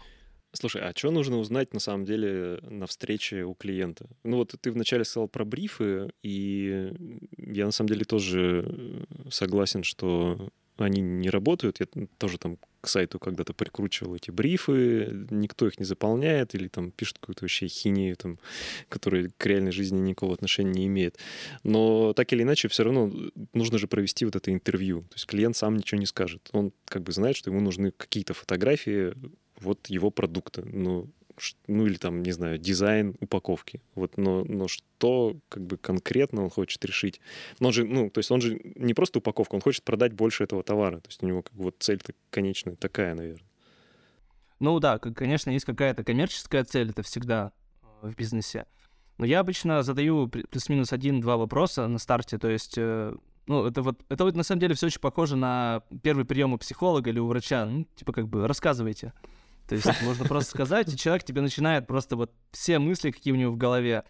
Слушай, 0.52 0.82
а 0.82 0.94
что 0.96 1.12
нужно 1.12 1.38
узнать 1.38 1.74
на 1.74 1.80
самом 1.80 2.06
деле 2.06 2.60
на 2.64 2.88
встрече 2.88 3.44
у 3.44 3.54
клиента? 3.54 4.10
Ну 4.24 4.38
вот 4.38 4.56
ты 4.60 4.72
вначале 4.72 5.04
сказал 5.04 5.28
про 5.28 5.46
брифы, 5.46 6.12
и 6.24 6.92
я 7.38 7.66
на 7.66 7.72
самом 7.72 7.90
деле 7.90 8.04
тоже 8.04 9.06
согласен, 9.30 9.84
что 9.84 10.50
они 10.86 11.02
не 11.02 11.30
работают. 11.30 11.80
Я 11.80 11.88
тоже 12.18 12.38
там 12.38 12.58
к 12.82 12.88
сайту 12.88 13.20
когда-то 13.20 13.54
прикручивал 13.54 14.16
эти 14.16 14.32
брифы, 14.32 15.26
никто 15.30 15.68
их 15.68 15.80
не 15.80 15.86
заполняет 15.86 16.56
или 16.56 16.68
там 16.68 16.92
пишет 16.92 17.20
какую-то 17.20 17.44
вообще 17.44 17.68
хинею, 17.68 18.16
там, 18.16 18.40
которая 18.88 19.30
к 19.38 19.46
реальной 19.46 19.72
жизни 19.72 20.00
никакого 20.00 20.34
отношения 20.34 20.72
не 20.72 20.88
имеет. 20.88 21.18
Но 21.64 22.14
так 22.14 22.32
или 22.32 22.44
иначе, 22.44 22.68
все 22.68 22.84
равно 22.84 23.12
нужно 23.54 23.78
же 23.78 23.88
провести 23.88 24.26
вот 24.26 24.36
это 24.36 24.52
интервью. 24.52 25.02
То 25.02 25.16
есть 25.16 25.26
клиент 25.26 25.58
сам 25.58 25.78
ничего 25.78 26.00
не 26.00 26.06
скажет. 26.06 26.50
Он 26.54 26.72
как 26.86 27.04
бы 27.04 27.12
знает, 27.12 27.36
что 27.36 27.50
ему 27.50 27.60
нужны 27.60 27.92
какие-то 27.92 28.34
фотографии 28.34 29.14
вот 29.60 29.88
его 29.88 30.10
продукта. 30.10 30.64
Ну, 30.66 31.10
ну 31.68 31.86
или 31.86 31.96
там, 31.96 32.24
не 32.24 32.32
знаю, 32.32 32.58
дизайн 32.58 33.16
упаковки. 33.20 33.82
Вот, 33.96 34.18
но, 34.18 34.44
но 34.44 34.68
что 34.68 35.38
как 35.50 35.66
бы 35.66 35.78
конкретно 35.78 36.44
он 36.44 36.50
хочет 36.50 36.84
решить? 36.86 37.22
Но 37.60 37.68
он 37.68 37.74
же, 37.74 37.86
ну, 37.86 38.10
то 38.10 38.20
есть 38.20 38.32
он 38.32 38.42
же 38.42 38.60
не 38.76 38.94
просто 38.94 39.20
упаковка, 39.20 39.56
он 39.56 39.62
хочет 39.62 39.84
продать 39.84 40.14
больше 40.14 40.44
этого 40.44 40.64
товара. 40.64 41.00
То 41.00 41.10
есть 41.10 41.24
у 41.24 41.28
него 41.28 41.42
как 41.42 41.54
бы 41.54 41.66
вот 41.66 41.76
цель-то 41.80 42.14
конечная 42.30 42.76
такая, 42.76 43.16
наверное. 43.16 43.46
Ну 44.60 44.80
да, 44.80 45.00
конечно, 45.00 45.52
есть 45.52 45.66
какая-то 45.66 46.04
коммерческая 46.04 46.64
цель, 46.66 46.90
это 46.90 47.02
всегда 47.02 47.54
э, 47.82 48.10
в 48.10 48.16
бизнесе. 48.16 48.66
Но 49.18 49.26
я 49.26 49.40
обычно 49.40 49.84
задаю 49.84 50.28
плюс-минус 50.28 50.94
один-два 50.94 51.38
вопроса 51.38 51.88
на 51.88 51.98
старте, 51.98 52.38
то 52.38 52.50
есть 52.50 52.76
э, 52.78 53.16
ну, 53.50 53.66
это 53.66 53.82
вот, 53.82 54.00
это 54.10 54.26
вот 54.26 54.36
на 54.36 54.44
самом 54.44 54.60
деле 54.60 54.76
все 54.76 54.86
очень 54.86 55.02
похоже 55.02 55.36
на 55.36 55.82
первый 56.04 56.24
прием 56.24 56.54
у 56.54 56.60
психолога 56.60 57.10
или 57.10 57.18
у 57.18 57.26
врача. 57.26 57.66
Ну, 57.66 57.88
типа, 57.96 58.14
как 58.14 58.28
бы, 58.28 58.48
рассказывайте. 58.48 59.12
То 59.70 59.76
есть 59.76 59.88
можно 60.02 60.26
просто 60.26 60.50
сказать, 60.50 60.92
и 60.92 60.98
человек 60.98 61.24
тебе 61.24 61.42
начинает 61.42 61.86
просто 61.86 62.16
вот 62.16 62.34
все 62.52 62.80
мысли, 62.80 63.12
какие 63.12 63.34
у 63.34 63.38
него 63.38 63.52
в 63.52 63.58
голове. 63.58 64.04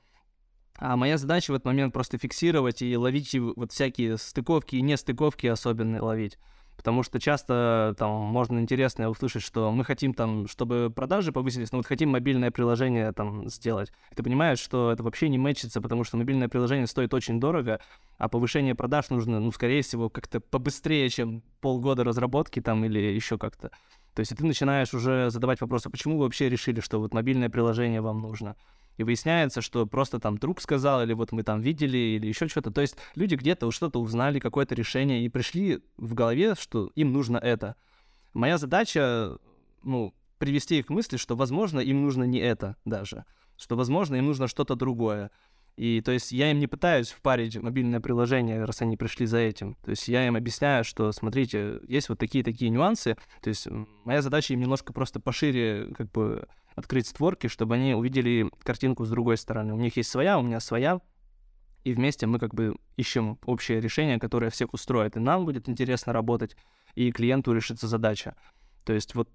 А 0.78 0.96
моя 0.96 1.18
задача 1.18 1.52
в 1.52 1.56
этот 1.56 1.66
момент 1.66 1.94
просто 1.94 2.18
фиксировать 2.18 2.82
и 2.82 2.96
ловить 2.96 3.36
вот 3.36 3.74
всякие 3.74 4.18
стыковки 4.18 4.78
и 4.78 4.82
нестыковки 4.82 5.48
особенно 5.48 6.02
ловить. 6.02 6.38
Потому 6.78 7.04
что 7.04 7.20
часто 7.20 7.94
там 8.00 8.10
можно 8.10 8.58
интересно 8.60 9.10
услышать, 9.10 9.44
что 9.44 9.70
мы 9.70 9.84
хотим 9.84 10.14
там, 10.14 10.48
чтобы 10.48 10.90
продажи 10.96 11.34
повысились, 11.34 11.74
но 11.74 11.80
вот 11.80 11.86
хотим 11.86 12.12
мобильное 12.12 12.52
приложение 12.52 13.12
там 13.12 13.50
сделать. 13.50 13.92
Ты 14.16 14.24
понимаешь, 14.24 14.60
что 14.60 14.90
это 14.94 15.04
вообще 15.04 15.28
не 15.28 15.38
мэчится, 15.38 15.82
потому 15.82 16.06
что 16.06 16.16
мобильное 16.16 16.48
приложение 16.48 16.88
стоит 16.88 17.14
очень 17.14 17.42
дорого, 17.42 17.82
а 18.18 18.30
повышение 18.30 18.76
продаж 18.76 19.10
нужно, 19.10 19.42
ну, 19.42 19.52
скорее 19.52 19.82
всего, 19.82 20.10
как-то 20.10 20.40
побыстрее, 20.40 21.10
чем 21.10 21.44
полгода 21.60 22.06
разработки 22.06 22.62
там 22.62 22.86
или 22.86 23.00
еще 23.00 23.38
как-то. 23.38 23.72
То 24.14 24.22
есть 24.22 24.36
ты 24.36 24.46
начинаешь 24.46 24.94
уже 24.94 25.30
задавать 25.30 25.62
вопросы, 25.62 25.88
а 25.88 25.90
почему 25.90 26.18
вы 26.18 26.24
вообще 26.24 26.50
решили, 26.50 26.80
что 26.80 27.00
вот 27.00 27.14
мобильное 27.14 27.50
приложение 27.50 28.02
вам 28.02 28.20
нужно? 28.20 28.56
И 28.98 29.04
выясняется, 29.04 29.62
что 29.62 29.86
просто 29.86 30.20
там 30.20 30.38
друг 30.38 30.62
сказал, 30.62 31.02
или 31.04 31.14
вот 31.14 31.32
мы 31.32 31.44
там 31.44 31.62
видели, 31.62 31.98
или 31.98 32.28
еще 32.28 32.48
что-то. 32.48 32.70
То 32.72 32.82
есть 32.82 32.98
люди 33.16 33.36
где-то 33.36 33.72
что-то 33.72 34.02
узнали, 34.02 34.40
какое-то 34.40 34.76
решение, 34.76 35.24
и 35.24 35.30
пришли 35.30 35.82
в 35.96 36.14
голове, 36.14 36.56
что 36.60 36.92
им 36.96 37.14
нужно 37.14 37.38
это. 37.38 37.76
Моя 38.34 38.58
задача, 38.58 39.38
ну, 39.84 40.14
привести 40.38 40.80
их 40.80 40.88
к 40.88 40.90
мысли, 40.90 41.18
что, 41.18 41.36
возможно, 41.36 41.80
им 41.80 42.02
нужно 42.02 42.24
не 42.24 42.40
это 42.40 42.76
даже, 42.86 43.26
что, 43.58 43.76
возможно, 43.76 44.16
им 44.16 44.26
нужно 44.26 44.48
что-то 44.48 44.76
другое. 44.76 45.32
И 45.80 46.02
то 46.02 46.12
есть 46.12 46.34
я 46.34 46.52
им 46.52 46.60
не 46.60 46.68
пытаюсь 46.68 47.10
впарить 47.10 47.56
мобильное 47.56 48.02
приложение, 48.02 48.66
раз 48.66 48.82
они 48.82 48.98
пришли 48.98 49.26
за 49.26 49.38
этим. 49.38 49.76
То 49.76 49.92
есть 49.92 50.10
я 50.10 50.28
им 50.28 50.36
объясняю, 50.36 50.84
что, 50.84 51.10
смотрите, 51.14 51.80
есть 51.88 52.10
вот 52.10 52.20
такие-такие 52.20 52.70
нюансы. 52.70 53.16
То 53.42 53.48
есть 53.48 53.66
моя 54.04 54.22
задача 54.22 54.54
им 54.54 54.60
немножко 54.60 54.92
просто 54.92 55.22
пошире 55.22 55.88
как 55.98 56.12
бы 56.12 56.50
открыть 56.76 57.08
створки, 57.08 57.48
чтобы 57.48 57.76
они 57.76 57.94
увидели 57.94 58.52
картинку 58.62 59.06
с 59.06 59.10
другой 59.10 59.38
стороны. 59.38 59.74
У 59.74 59.78
них 59.78 59.96
есть 59.96 60.10
своя, 60.10 60.38
у 60.38 60.42
меня 60.42 60.60
своя, 60.60 61.00
и 61.86 61.94
вместе 61.94 62.28
мы 62.28 62.40
как 62.40 62.54
бы 62.54 62.76
ищем 62.98 63.40
общее 63.46 63.80
решение, 63.80 64.20
которое 64.20 64.50
всех 64.50 64.74
устроит. 64.74 65.16
И 65.16 65.22
нам 65.22 65.46
будет 65.46 65.70
интересно 65.70 66.12
работать, 66.12 66.58
и 66.96 67.10
клиенту 67.10 67.54
решится 67.54 67.88
задача. 67.88 68.36
То 68.84 68.92
есть 68.92 69.16
вот 69.16 69.30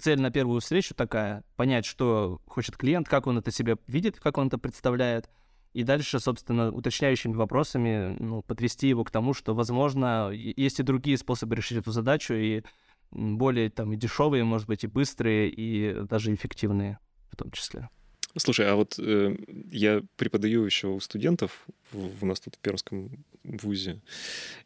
цель 0.00 0.20
на 0.20 0.30
первую 0.30 0.60
встречу 0.60 0.94
такая, 0.94 1.42
понять, 1.56 1.86
что 1.86 2.40
хочет 2.46 2.76
клиент, 2.76 3.08
как 3.08 3.26
он 3.26 3.38
это 3.38 3.50
себе 3.50 3.78
видит, 3.88 4.20
как 4.20 4.38
он 4.38 4.46
это 4.46 4.58
представляет, 4.58 5.28
и 5.74 5.84
дальше, 5.84 6.20
собственно, 6.20 6.70
уточняющими 6.72 7.34
вопросами 7.34 8.16
ну, 8.18 8.42
подвести 8.42 8.88
его 8.88 9.04
к 9.04 9.10
тому, 9.10 9.34
что, 9.34 9.54
возможно, 9.54 10.30
есть 10.32 10.80
и 10.80 10.82
другие 10.82 11.18
способы 11.18 11.56
решить 11.56 11.78
эту 11.78 11.92
задачу, 11.92 12.34
и 12.34 12.62
более 13.10 13.70
там 13.70 13.92
и 13.92 13.96
дешевые, 13.96 14.44
может 14.44 14.66
быть, 14.66 14.84
и 14.84 14.86
быстрые, 14.86 15.48
и 15.50 16.02
даже 16.04 16.34
эффективные 16.34 16.98
в 17.30 17.36
том 17.36 17.50
числе. 17.50 17.88
Слушай, 18.36 18.70
а 18.70 18.76
вот 18.76 18.98
э, 18.98 19.36
я 19.70 20.02
преподаю 20.16 20.64
еще 20.64 20.88
у 20.88 21.00
студентов, 21.00 21.66
в, 21.92 22.22
у 22.22 22.26
нас 22.26 22.40
тут 22.40 22.56
в 22.56 22.58
Пермском 22.58 23.24
вузе, 23.42 24.00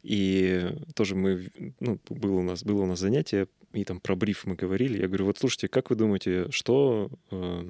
и 0.03 0.75
тоже 0.95 1.15
мы, 1.15 1.49
ну, 1.79 1.97
было 2.09 2.39
у 2.39 2.43
нас, 2.43 2.63
было 2.63 2.83
у 2.83 2.85
нас 2.85 2.99
занятие, 2.99 3.47
и 3.71 3.83
там 3.85 3.99
про 3.99 4.15
бриф 4.15 4.45
мы 4.45 4.55
говорили, 4.55 4.99
я 4.99 5.07
говорю, 5.07 5.25
вот 5.25 5.37
слушайте, 5.39 5.69
как 5.69 5.89
вы 5.89 5.95
думаете, 5.95 6.51
что, 6.51 7.09
э, 7.31 7.69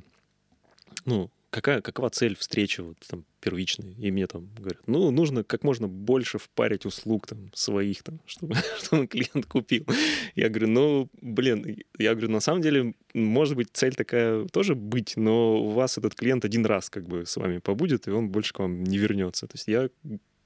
ну, 1.06 1.30
какая, 1.53 1.81
какова 1.81 2.10
цель 2.10 2.36
встречи 2.36 2.81
вот, 2.81 2.98
там, 3.07 3.25
первичной? 3.39 3.93
И 3.93 4.12
мне 4.12 4.25
там 4.25 4.50
говорят, 4.57 4.81
ну, 4.88 5.12
нужно 5.12 5.43
как 5.43 5.63
можно 5.63 5.88
больше 5.88 6.39
впарить 6.39 6.86
услуг 6.86 7.27
там, 7.27 7.51
своих, 7.53 8.01
там, 8.01 8.19
чтобы, 8.25 8.55
чтобы 8.79 9.07
клиент 9.07 9.45
купил. 9.45 9.86
Я 10.36 10.50
говорю, 10.50 10.67
ну, 10.67 11.10
блин, 11.22 11.77
я 12.00 12.12
говорю, 12.13 12.29
на 12.29 12.39
самом 12.39 12.62
деле, 12.62 12.95
может 13.13 13.55
быть, 13.55 13.69
цель 13.72 13.93
такая 13.93 14.45
тоже 14.45 14.74
быть, 14.74 15.13
но 15.15 15.62
у 15.62 15.69
вас 15.69 15.98
этот 15.98 16.15
клиент 16.15 16.43
один 16.43 16.65
раз 16.65 16.89
как 16.89 17.07
бы 17.07 17.25
с 17.25 17.38
вами 17.38 17.60
побудет, 17.60 18.07
и 18.07 18.12
он 18.12 18.29
больше 18.29 18.53
к 18.53 18.60
вам 18.60 18.83
не 18.83 18.98
вернется. 18.98 19.45
То 19.45 19.53
есть 19.55 19.67
я 19.67 19.89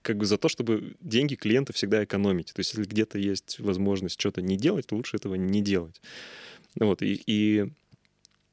как 0.01 0.17
бы 0.17 0.25
за 0.25 0.37
то, 0.37 0.49
чтобы 0.49 0.95
деньги 0.99 1.35
клиента 1.35 1.71
всегда 1.71 2.03
экономить. 2.03 2.53
То 2.53 2.59
есть 2.59 2.73
если 2.73 2.89
где-то 2.89 3.17
есть 3.17 3.59
возможность 3.59 4.19
что-то 4.19 4.41
не 4.41 4.57
делать, 4.57 4.87
то 4.87 4.95
лучше 4.95 5.15
этого 5.15 5.35
не 5.35 5.61
делать. 5.61 6.01
Вот, 6.79 7.01
и, 7.01 7.21
и 7.25 7.71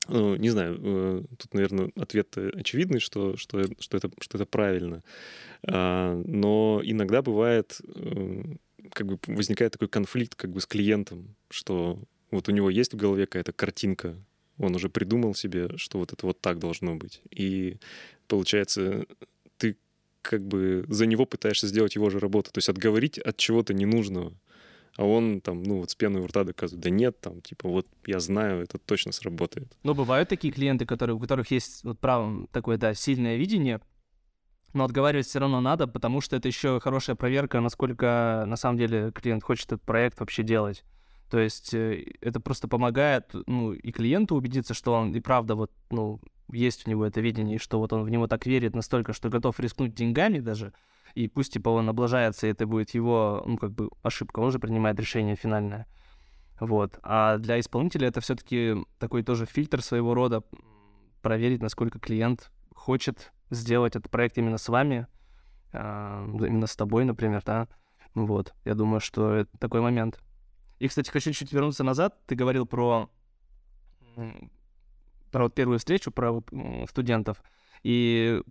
ну, 0.08 0.37
не 0.37 0.50
знаю, 0.50 0.78
э, 0.82 1.23
тут, 1.38 1.54
наверное, 1.54 1.90
ответ 1.96 2.37
очевидный, 2.37 3.00
что, 3.00 3.37
что, 3.37 3.64
что, 3.78 3.96
это, 3.96 4.11
что 4.20 4.38
это 4.38 4.46
правильно. 4.46 5.02
А, 5.66 6.20
но 6.26 6.80
иногда 6.84 7.23
бывает, 7.23 7.80
э, 7.87 8.42
как 8.90 9.06
бы 9.06 9.18
возникает 9.26 9.73
такой 9.73 9.88
конфликт 9.88 10.34
как 10.34 10.50
бы 10.50 10.61
с 10.61 10.66
клиентом, 10.66 11.34
что 11.50 11.99
вот 12.30 12.49
у 12.49 12.52
него 12.52 12.70
есть 12.70 12.92
в 12.92 12.96
голове 12.96 13.26
какая-то 13.26 13.52
картинка, 13.52 14.16
он 14.58 14.75
уже 14.75 14.88
придумал 14.88 15.34
себе, 15.34 15.76
что 15.76 15.99
вот 15.99 16.12
это 16.12 16.26
вот 16.26 16.40
так 16.40 16.58
должно 16.58 16.94
быть. 16.94 17.23
И 17.30 17.78
получается, 18.28 19.06
ты 19.56 19.76
как 20.23 20.42
бы 20.42 20.84
за 20.88 21.06
него 21.06 21.26
пытаешься 21.26 21.66
сделать 21.66 21.96
его 21.96 22.11
же 22.11 22.18
работу, 22.18 22.50
то 22.52 22.58
есть 22.58 22.68
отговорить 22.68 23.18
от 23.18 23.37
чего-то 23.37 23.75
ненужного 23.75 24.32
а 24.97 25.05
он 25.05 25.41
там, 25.41 25.63
ну, 25.63 25.81
вот 25.81 25.91
с 25.91 25.95
пеной 25.95 26.23
у 26.23 26.27
рта 26.27 26.45
доказывает, 26.45 26.83
да 26.83 26.91
нет, 26.91 27.21
там, 27.21 27.41
типа, 27.41 27.69
вот 27.69 27.87
я 28.07 28.21
знаю, 28.21 28.63
это 28.63 28.79
точно 28.79 29.13
сработает. 29.13 29.77
Но 29.83 29.95
бывают 29.95 30.29
такие 30.29 30.53
клиенты, 30.53 30.87
которые, 30.87 31.17
у 31.17 31.21
которых 31.21 31.51
есть 31.51 31.83
вот 31.85 31.99
право 31.99 32.47
такое, 32.53 32.77
да, 32.77 32.95
сильное 32.95 33.37
видение, 33.37 33.81
но 34.73 34.85
отговаривать 34.85 35.27
все 35.27 35.39
равно 35.39 35.61
надо, 35.61 35.87
потому 35.87 36.21
что 36.21 36.37
это 36.37 36.49
еще 36.49 36.81
хорошая 36.81 37.17
проверка, 37.17 37.61
насколько 37.61 38.45
на 38.47 38.57
самом 38.57 38.79
деле 38.79 39.13
клиент 39.13 39.43
хочет 39.43 39.67
этот 39.67 39.83
проект 39.83 40.21
вообще 40.21 40.43
делать. 40.43 40.85
То 41.30 41.39
есть 41.39 41.75
э, 41.75 42.04
это 42.21 42.39
просто 42.39 42.69
помогает, 42.69 43.35
ну, 43.47 43.73
и 43.73 43.91
клиенту 43.93 44.37
убедиться, 44.37 44.75
что 44.75 44.93
он 44.93 45.15
и 45.15 45.21
правда 45.21 45.54
вот, 45.54 45.73
ну, 45.91 46.21
есть 46.52 46.87
у 46.87 46.91
него 46.91 47.07
это 47.07 47.21
видение, 47.21 47.57
и 47.57 47.59
что 47.59 47.78
вот 47.78 47.93
он 47.93 48.04
в 48.04 48.11
него 48.11 48.26
так 48.26 48.47
верит 48.47 48.75
настолько, 48.75 49.13
что 49.13 49.30
готов 49.30 49.59
рискнуть 49.59 49.95
деньгами 49.95 50.41
даже, 50.41 50.73
и 51.15 51.29
пусть, 51.29 51.53
типа, 51.53 51.69
он 51.69 51.89
облажается, 51.89 52.47
и 52.47 52.50
это 52.50 52.67
будет 52.67 52.91
его, 52.91 53.43
ну, 53.47 53.57
как 53.57 53.73
бы, 53.73 53.91
ошибка, 54.03 54.41
он 54.41 54.50
же 54.50 54.59
принимает 54.59 54.99
решение 54.99 55.37
финальное. 55.37 55.87
Вот. 56.61 56.99
А 57.03 57.39
для 57.39 57.59
исполнителя 57.61 58.09
это 58.09 58.21
все-таки 58.21 58.75
такой 58.99 59.23
тоже 59.23 59.47
фильтр 59.47 59.83
своего 59.83 60.15
рода, 60.15 60.43
проверить, 61.23 61.63
насколько 61.63 61.99
клиент 61.99 62.50
хочет 62.75 63.33
сделать 63.50 63.97
этот 63.97 64.11
проект 64.11 64.39
именно 64.39 64.59
с 64.59 64.69
вами, 64.69 65.07
а, 65.73 66.25
именно 66.27 66.67
с 66.67 66.77
тобой, 66.77 67.05
например, 67.05 67.43
да. 67.45 67.69
Вот. 68.15 68.55
Я 68.65 68.75
думаю, 68.75 69.00
что 69.00 69.35
это 69.35 69.59
такой 69.59 69.81
момент. 69.81 70.21
И, 70.79 70.89
кстати, 70.89 71.11
хочу 71.11 71.33
чуть 71.33 71.53
вернуться 71.53 71.85
назад. 71.85 72.19
Ты 72.27 72.35
говорил 72.35 72.67
про, 72.67 73.11
про 75.31 75.45
вот 75.45 75.55
первую 75.55 75.79
встречу, 75.79 76.11
про 76.11 76.43
студентов. 76.89 77.43
И 77.83 78.43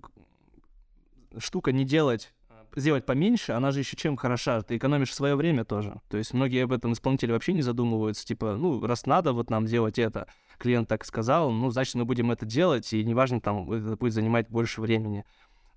штука 1.38 1.72
не 1.72 1.86
делать 1.86 2.34
сделать 2.76 3.06
поменьше, 3.06 3.54
она 3.54 3.72
же 3.72 3.80
еще 3.80 3.96
чем 3.96 4.18
хороша? 4.18 4.62
Ты 4.62 4.78
экономишь 4.78 5.14
свое 5.14 5.36
время 5.36 5.66
тоже. 5.66 6.00
То 6.10 6.18
есть 6.18 6.34
многие 6.34 6.64
об 6.64 6.72
этом 6.72 6.94
исполнители 6.94 7.32
вообще 7.32 7.54
не 7.54 7.62
задумываются. 7.62 8.26
Типа, 8.26 8.56
ну, 8.56 8.86
раз 8.86 9.06
надо 9.06 9.34
вот 9.34 9.50
нам 9.50 9.66
делать 9.66 10.00
это, 10.00 10.28
клиент 10.58 10.88
так 10.88 11.06
сказал, 11.06 11.52
ну, 11.52 11.70
значит, 11.70 11.96
мы 11.96 12.06
будем 12.06 12.32
это 12.32 12.46
делать, 12.46 12.94
и 12.94 13.04
неважно, 13.04 13.42
там, 13.42 13.72
это 13.72 13.96
будет 13.98 14.14
занимать 14.14 14.50
больше 14.50 14.82
времени. 14.82 15.26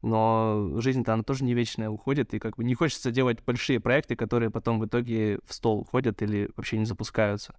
Но 0.03 0.73
жизнь-то, 0.77 1.15
она 1.15 1.23
тоже 1.23 1.45
не 1.45 1.55
вечная, 1.55 1.89
уходит, 1.89 2.35
и 2.35 2.39
как 2.39 2.57
бы 2.57 2.65
не 2.65 2.75
хочется 2.75 3.11
делать 3.11 3.43
большие 3.45 3.81
проекты, 3.81 4.15
которые 4.15 4.51
потом 4.51 4.79
в 4.79 4.87
итоге 4.87 5.41
в 5.47 5.55
стол 5.55 5.81
уходят 5.81 6.23
или 6.23 6.51
вообще 6.57 6.79
не 6.79 6.85
запускаются, 6.85 7.57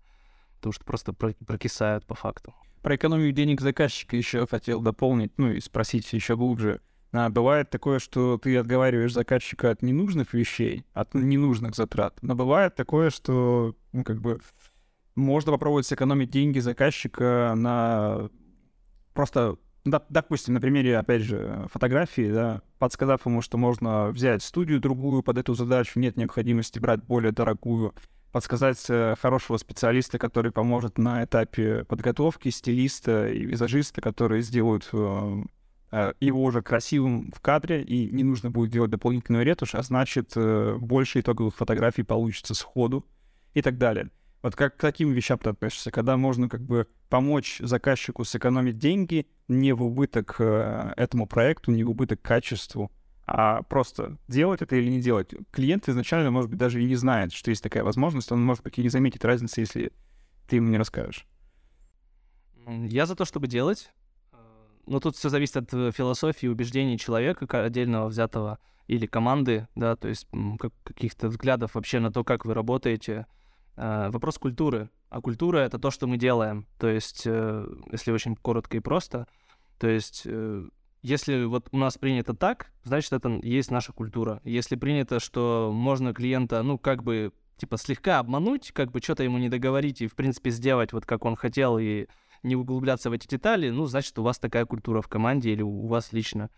потому 0.58 0.72
что 0.72 0.86
просто 0.86 1.14
прокисают 1.14 2.06
по 2.06 2.16
факту. 2.16 2.54
Про 2.82 2.96
экономию 2.96 3.32
денег 3.32 3.60
заказчика 3.60 4.16
еще 4.16 4.48
хотел 4.48 4.82
дополнить, 4.82 5.34
ну 5.38 5.52
и 5.52 5.60
спросить 5.60 6.12
еще 6.14 6.38
глубже. 6.38 6.80
А 7.14 7.30
бывает 7.30 7.70
такое, 7.70 8.00
что 8.00 8.38
ты 8.38 8.58
отговариваешь 8.58 9.14
заказчика 9.14 9.72
от 9.72 9.82
ненужных 9.82 10.34
вещей, 10.34 10.86
от 10.94 11.14
ненужных 11.14 11.76
затрат. 11.76 12.18
Но 12.22 12.36
бывает 12.36 12.76
такое, 12.76 13.10
что, 13.10 13.76
ну, 13.94 14.04
как 14.04 14.20
бы, 14.20 14.40
можно 15.16 15.52
попробовать 15.52 15.88
сэкономить 15.88 16.30
деньги 16.30 16.60
заказчика 16.60 17.54
на 17.56 18.30
просто, 19.14 19.58
допустим, 19.84 20.54
на 20.54 20.62
примере, 20.62 20.98
опять 20.98 21.24
же, 21.24 21.68
фотографии, 21.72 22.32
да, 22.32 22.62
подсказав 22.78 23.26
ему, 23.26 23.42
что 23.42 23.58
можно 23.58 24.10
взять 24.10 24.44
студию 24.44 24.80
другую 24.80 25.24
под 25.24 25.40
эту 25.40 25.56
задачу, 25.56 26.00
нет 26.00 26.18
необходимости 26.18 26.78
брать 26.78 27.04
более 27.04 27.32
дорогую, 27.32 27.96
подсказать 28.32 28.86
э, 28.90 29.16
хорошего 29.20 29.58
специалиста, 29.58 30.20
который 30.20 30.52
поможет 30.52 31.00
на 31.00 31.24
этапе 31.24 31.84
подготовки, 31.86 32.50
стилиста 32.50 33.28
и 33.30 33.46
визажиста, 33.46 34.02
которые 34.02 34.44
сделают 34.44 34.88
Э, 34.94 35.42
его 35.92 36.44
уже 36.44 36.62
красивым 36.62 37.32
в 37.32 37.40
кадре, 37.40 37.82
и 37.82 38.12
не 38.12 38.24
нужно 38.24 38.52
будет 38.52 38.72
делать 38.72 38.92
дополнительную 38.92 39.46
ретушь, 39.46 39.76
а 39.76 39.82
значит, 39.84 40.34
э, 40.36 40.78
больше 40.80 41.22
итоговых 41.22 41.56
фотографий 41.56 42.04
получится 42.04 42.54
сходу 42.54 43.06
и 43.54 43.62
так 43.62 43.78
далее. 43.78 44.10
Вот 44.42 44.56
как 44.56 44.78
к 44.78 44.82
таким 44.82 45.12
вещам 45.12 45.40
ты 45.40 45.50
относишься, 45.50 45.92
когда 45.92 46.18
можно 46.18 46.50
как 46.50 46.62
бы 46.62 46.88
помочь 47.10 47.60
заказчику 47.60 48.24
сэкономить 48.24 48.78
деньги 48.78 49.28
не 49.48 49.74
в 49.74 49.84
убыток 49.84 50.36
э, 50.40 50.94
этому 50.98 51.26
проекту, 51.26 51.72
не 51.72 51.84
в 51.84 51.90
убыток 51.90 52.22
качеству, 52.22 52.92
а 53.26 53.64
просто 53.64 54.18
делать 54.28 54.62
это 54.62 54.76
или 54.76 54.90
не 54.90 55.02
делать. 55.02 55.34
Клиент 55.52 55.90
изначально, 55.90 56.32
может 56.32 56.50
быть, 56.50 56.60
даже 56.60 56.82
и 56.82 56.86
не 56.86 56.96
знает, 56.96 57.34
что 57.34 57.50
есть 57.50 57.64
такая 57.64 57.84
возможность, 57.84 58.32
он, 58.32 58.44
может 58.44 58.64
быть, 58.64 58.78
и 58.78 58.84
не 58.84 58.90
заметит 58.90 59.26
разницы, 59.26 59.62
если 59.62 59.92
ты 60.48 60.58
ему 60.58 60.70
не 60.70 60.78
расскажешь. 60.78 61.26
Я 62.68 63.06
за 63.06 63.16
то, 63.16 63.26
чтобы 63.26 63.48
делать. 63.48 63.92
Ну, 64.88 65.00
тут 65.00 65.16
все 65.16 65.30
зависит 65.30 65.58
от 65.58 65.74
э, 65.74 65.92
философии, 65.92 66.48
убеждений 66.48 66.98
человека 66.98 67.46
отдельного 67.64 68.08
взятого 68.08 68.60
или 68.88 69.06
команды, 69.06 69.68
да, 69.76 69.96
то 69.96 70.08
есть 70.08 70.28
как, 70.60 70.72
каких-то 70.84 71.28
взглядов 71.28 71.76
вообще 71.76 72.00
на 72.00 72.12
то, 72.12 72.24
как 72.24 72.46
вы 72.46 72.54
работаете. 72.54 73.28
Э, 73.76 74.10
вопрос 74.10 74.38
культуры. 74.38 74.90
А 75.10 75.22
культура— 75.22 75.58
это 75.60 75.78
то, 75.78 75.92
что 75.92 76.08
мы 76.08 76.18
делаем. 76.18 76.68
То 76.80 76.88
есть, 76.88 77.24
э, 77.26 77.68
если 77.92 78.12
очень 78.12 78.36
коротко 78.36 78.78
и 78.78 78.80
просто, 78.80 79.28
то 79.78 79.88
есть 79.88 80.24
э, 80.26 80.68
если 81.02 81.46
вот 81.46 81.68
у 81.72 81.78
нас 81.78 81.98
принято 81.98 82.34
так, 82.34 82.72
значит, 82.84 83.14
это 83.14 83.30
есть 83.44 83.72
наша 83.72 83.94
культура. 83.94 84.42
Если 84.44 84.76
принято, 84.76 85.20
что 85.20 85.72
можно 85.74 86.14
клиента, 86.14 86.62
ну, 86.64 86.78
как 86.78 87.04
бы, 87.04 87.32
типа, 87.58 87.78
слегка 87.78 88.20
обмануть, 88.20 88.72
как 88.72 88.92
бы 88.92 89.00
что-то 89.02 89.24
ему 89.24 89.38
не 89.38 89.50
договорить 89.50 90.02
и, 90.02 90.08
в 90.08 90.16
принципе, 90.16 90.50
сделать 90.50 90.94
вот 90.94 91.06
как 91.06 91.24
он 91.26 91.36
хотел 91.36 91.78
и 91.78 92.08
не 92.44 92.56
углубляться 92.56 93.10
в 93.10 93.14
эти 93.14 93.28
детали, 93.28 93.70
ну, 93.70 93.86
значит, 93.86 94.18
у 94.20 94.24
вас 94.24 94.40
такая 94.40 94.66
культура 94.66 95.02
в 95.02 95.08
команде 95.08 95.52
или 95.52 95.62
у 95.62 95.88
вас 95.88 96.12
лично. 96.14 96.50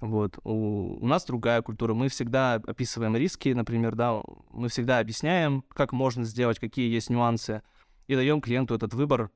Вот. 0.00 0.38
У, 0.44 0.98
у 1.00 1.06
нас 1.06 1.24
другая 1.24 1.62
культура. 1.62 1.94
Мы 1.94 2.08
всегда 2.08 2.54
описываем 2.54 3.16
риски, 3.16 3.50
например, 3.50 3.94
да, 3.94 4.20
мы 4.50 4.68
всегда 4.68 4.98
объясняем, 4.98 5.64
как 5.74 5.92
можно 5.92 6.24
сделать, 6.24 6.58
какие 6.58 6.92
есть 6.92 7.10
нюансы, 7.10 7.62
и 8.06 8.14
даем 8.14 8.40
клиенту 8.40 8.74
этот 8.74 8.94
выбор, 8.94 9.30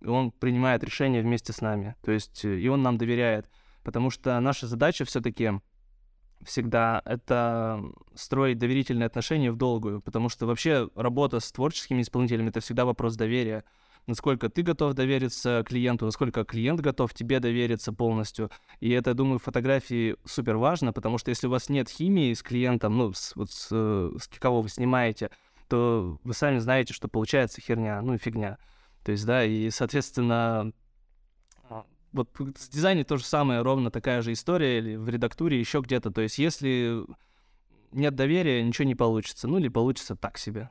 и 0.00 0.06
он 0.06 0.30
принимает 0.30 0.84
решение 0.84 1.22
вместе 1.22 1.52
с 1.52 1.60
нами. 1.60 1.96
То 2.02 2.12
есть, 2.12 2.44
и 2.44 2.68
он 2.68 2.82
нам 2.82 2.98
доверяет. 2.98 3.50
Потому 3.82 4.10
что 4.10 4.38
наша 4.40 4.66
задача 4.66 5.04
все-таки 5.04 5.52
всегда 6.42 7.02
это 7.04 7.82
строить 8.14 8.58
доверительные 8.58 9.06
отношения 9.06 9.50
в 9.50 9.56
долгую, 9.56 10.00
потому 10.00 10.28
что 10.28 10.46
вообще 10.46 10.88
работа 10.94 11.40
с 11.40 11.50
творческими 11.50 12.02
исполнителями 12.02 12.50
это 12.50 12.60
всегда 12.60 12.84
вопрос 12.84 13.16
доверия. 13.16 13.64
Насколько 14.08 14.48
ты 14.48 14.62
готов 14.62 14.94
довериться 14.94 15.62
клиенту, 15.66 16.06
насколько 16.06 16.42
клиент 16.44 16.80
готов 16.80 17.12
тебе 17.12 17.40
довериться 17.40 17.92
полностью. 17.92 18.50
И 18.80 18.88
это, 18.90 19.10
я 19.10 19.14
думаю, 19.14 19.38
в 19.38 19.42
фотографии 19.42 20.16
супер 20.24 20.56
важно, 20.56 20.94
потому 20.94 21.18
что 21.18 21.28
если 21.28 21.46
у 21.46 21.50
вас 21.50 21.68
нет 21.68 21.90
химии 21.90 22.32
с 22.32 22.42
клиентом, 22.42 22.96
ну, 22.96 23.12
с, 23.12 23.36
вот 23.36 23.50
с, 23.50 23.68
с 23.68 24.28
кого 24.40 24.62
вы 24.62 24.70
снимаете, 24.70 25.30
то 25.68 26.18
вы 26.24 26.32
сами 26.32 26.58
знаете, 26.58 26.94
что 26.94 27.06
получается 27.06 27.60
херня, 27.60 28.00
ну 28.00 28.14
и 28.14 28.18
фигня. 28.18 28.56
То 29.04 29.12
есть, 29.12 29.26
да, 29.26 29.44
и, 29.44 29.68
соответственно, 29.68 30.72
вот 32.12 32.30
с 32.56 32.70
дизайне 32.70 33.04
то 33.04 33.18
же 33.18 33.24
самое, 33.24 33.60
ровно 33.60 33.90
такая 33.90 34.22
же 34.22 34.32
история, 34.32 34.78
или 34.78 34.96
в 34.96 35.06
редактуре, 35.10 35.60
еще 35.60 35.80
где-то. 35.80 36.10
То 36.10 36.22
есть 36.22 36.38
если 36.38 37.04
нет 37.92 38.14
доверия, 38.14 38.62
ничего 38.62 38.86
не 38.86 38.94
получится. 38.94 39.48
Ну 39.48 39.58
или 39.58 39.68
получится 39.68 40.16
так 40.16 40.38
себе. 40.38 40.70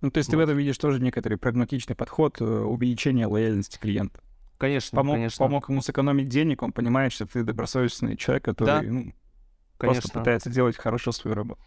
Ну, 0.00 0.10
то 0.10 0.18
есть 0.18 0.28
вот. 0.28 0.32
ты 0.32 0.36
в 0.38 0.40
этом 0.40 0.56
видишь 0.56 0.78
тоже 0.78 1.00
некоторый 1.00 1.36
прагматичный 1.36 1.94
подход, 1.94 2.40
э, 2.40 2.44
увеличение 2.44 3.26
лояльности 3.26 3.78
клиента. 3.78 4.20
Конечно, 4.58 4.96
помог, 4.96 5.16
конечно. 5.16 5.44
Помог 5.44 5.68
ему 5.68 5.82
сэкономить 5.82 6.28
денег, 6.28 6.62
он 6.62 6.72
понимает, 6.72 7.12
что 7.12 7.26
ты 7.26 7.42
добросовестный 7.42 8.16
человек, 8.16 8.44
который 8.44 8.66
да? 8.66 8.82
ну, 8.82 9.12
просто 9.78 10.10
пытается 10.10 10.50
делать 10.50 10.76
хорошо 10.76 11.12
свою 11.12 11.34
работу. 11.34 11.60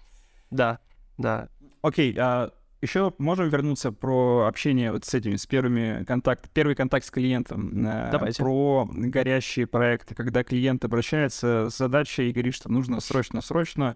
Да, 0.51 0.79
да. 1.17 1.49
Окей, 1.81 2.15
а 2.19 2.51
еще 2.83 3.13
можем 3.17 3.49
вернуться 3.49 3.91
про 3.91 4.45
общение 4.45 4.91
вот 4.91 5.05
с 5.05 5.13
этими, 5.13 5.37
с 5.37 5.47
первыми 5.47 6.03
контакт, 6.03 6.49
первый 6.51 6.75
контакт 6.75 7.05
с 7.05 7.11
клиентом. 7.11 7.87
Э, 7.87 8.09
Давайте. 8.11 8.43
Про 8.43 8.87
горящие 8.91 9.67
проекты, 9.67 10.15
когда 10.15 10.43
клиент 10.43 10.83
обращается 10.83 11.69
с 11.69 11.77
задачей 11.77 12.29
и 12.29 12.33
говорит, 12.33 12.53
что 12.53 12.69
нужно 12.69 12.99
срочно-срочно, 12.99 13.95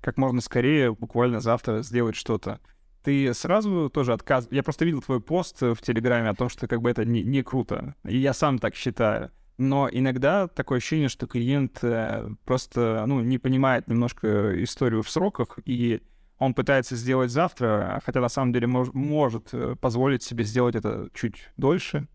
как 0.00 0.16
можно 0.18 0.40
скорее, 0.40 0.94
буквально 0.94 1.40
завтра 1.40 1.82
сделать 1.82 2.16
что-то. 2.16 2.60
Ты 3.02 3.32
сразу 3.34 3.90
тоже 3.90 4.12
отказ... 4.12 4.48
Я 4.50 4.62
просто 4.62 4.84
видел 4.84 5.02
твой 5.02 5.20
пост 5.20 5.60
в 5.60 5.76
Телеграме 5.76 6.28
о 6.28 6.34
том, 6.34 6.48
что 6.48 6.66
как 6.66 6.82
бы 6.82 6.90
это 6.90 7.04
не, 7.04 7.22
не 7.22 7.42
круто. 7.42 7.94
И 8.04 8.18
я 8.18 8.32
сам 8.32 8.58
так 8.58 8.74
считаю. 8.74 9.30
Но 9.56 9.88
иногда 9.90 10.46
такое 10.46 10.78
ощущение, 10.78 11.08
что 11.08 11.26
клиент 11.26 11.78
э, 11.82 12.28
просто 12.44 13.04
ну, 13.06 13.20
не 13.20 13.38
понимает 13.38 13.88
немножко 13.88 14.62
историю 14.62 15.02
в 15.02 15.10
сроках 15.10 15.58
и 15.64 16.00
он 16.38 16.54
пытается 16.54 16.94
сделать 16.94 17.30
завтра, 17.30 18.00
хотя 18.06 18.20
на 18.20 18.28
самом 18.28 18.52
деле 18.52 18.66
мож, 18.66 18.88
может 18.92 19.48
э, 19.52 19.74
позволить 19.80 20.22
себе 20.22 20.44
сделать 20.44 20.76
это 20.76 21.08
чуть 21.12 21.48
дольше, 21.56 22.06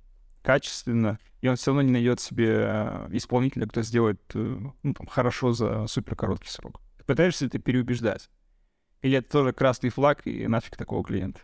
качественно, 0.42 1.20
и 1.42 1.50
он 1.50 1.58
все 1.58 1.72
равно 1.72 1.82
не 1.82 1.92
найдет 1.92 2.22
себе 2.22 2.64
э, 2.66 3.08
исполнителя, 3.12 3.68
кто 3.68 3.82
сделает 3.82 4.22
э, 4.34 4.58
ну, 4.84 4.94
там, 4.94 5.08
хорошо 5.08 5.52
за 5.52 5.88
супер 5.88 6.16
короткий 6.16 6.50
срок. 6.50 6.80
Пытаешься 7.06 7.50
ты 7.50 7.60
переубеждать? 7.60 8.30
Или 9.04 9.18
это 9.18 9.30
тоже 9.30 9.54
красный 9.54 9.90
флаг 9.90 10.26
и 10.26 10.48
нафиг 10.48 10.76
такого 10.76 11.04
клиента? 11.04 11.42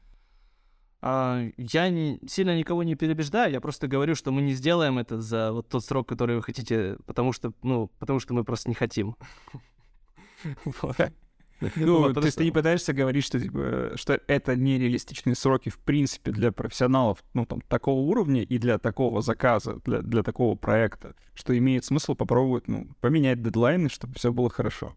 А, 1.01 1.45
я 1.57 1.89
не, 1.89 2.19
сильно 2.27 2.57
никого 2.57 2.83
не 2.83 2.95
переубеждаю, 2.95 3.51
я 3.51 3.61
просто 3.61 3.87
говорю, 3.87 4.15
что 4.15 4.31
мы 4.31 4.41
не 4.41 4.53
сделаем 4.53 4.97
это 4.97 5.21
за 5.21 5.51
вот 5.51 5.69
тот 5.69 5.85
срок, 5.85 6.09
который 6.09 6.37
вы 6.37 6.41
хотите, 6.41 6.97
потому 7.05 7.31
что, 7.31 7.53
ну, 7.61 7.91
потому 7.99 8.19
что 8.19 8.33
мы 8.33 8.43
просто 8.43 8.69
не 8.69 8.75
хотим. 8.75 9.15
Ну, 11.75 12.13
то 12.13 12.21
есть 12.21 12.37
ты 12.37 12.45
не 12.45 12.51
пытаешься 12.51 12.93
говорить, 12.93 13.25
что, 13.25 13.37
типа, 13.37 13.91
что 13.95 14.21
это 14.27 14.55
нереалистичные 14.55 15.35
сроки, 15.35 15.67
в 15.67 15.77
принципе, 15.79 16.31
для 16.31 16.53
профессионалов, 16.53 17.21
ну, 17.33 17.45
там, 17.45 17.59
такого 17.59 17.99
уровня 17.99 18.43
и 18.43 18.57
для 18.57 18.77
такого 18.77 19.21
заказа, 19.21 19.75
для, 19.83 20.01
для 20.01 20.23
такого 20.23 20.55
проекта, 20.55 21.15
что 21.33 21.57
имеет 21.57 21.83
смысл 21.83 22.15
попробовать, 22.15 22.69
ну, 22.69 22.87
поменять 23.01 23.41
дедлайны, 23.41 23.89
чтобы 23.89 24.15
все 24.15 24.31
было 24.31 24.49
хорошо. 24.49 24.95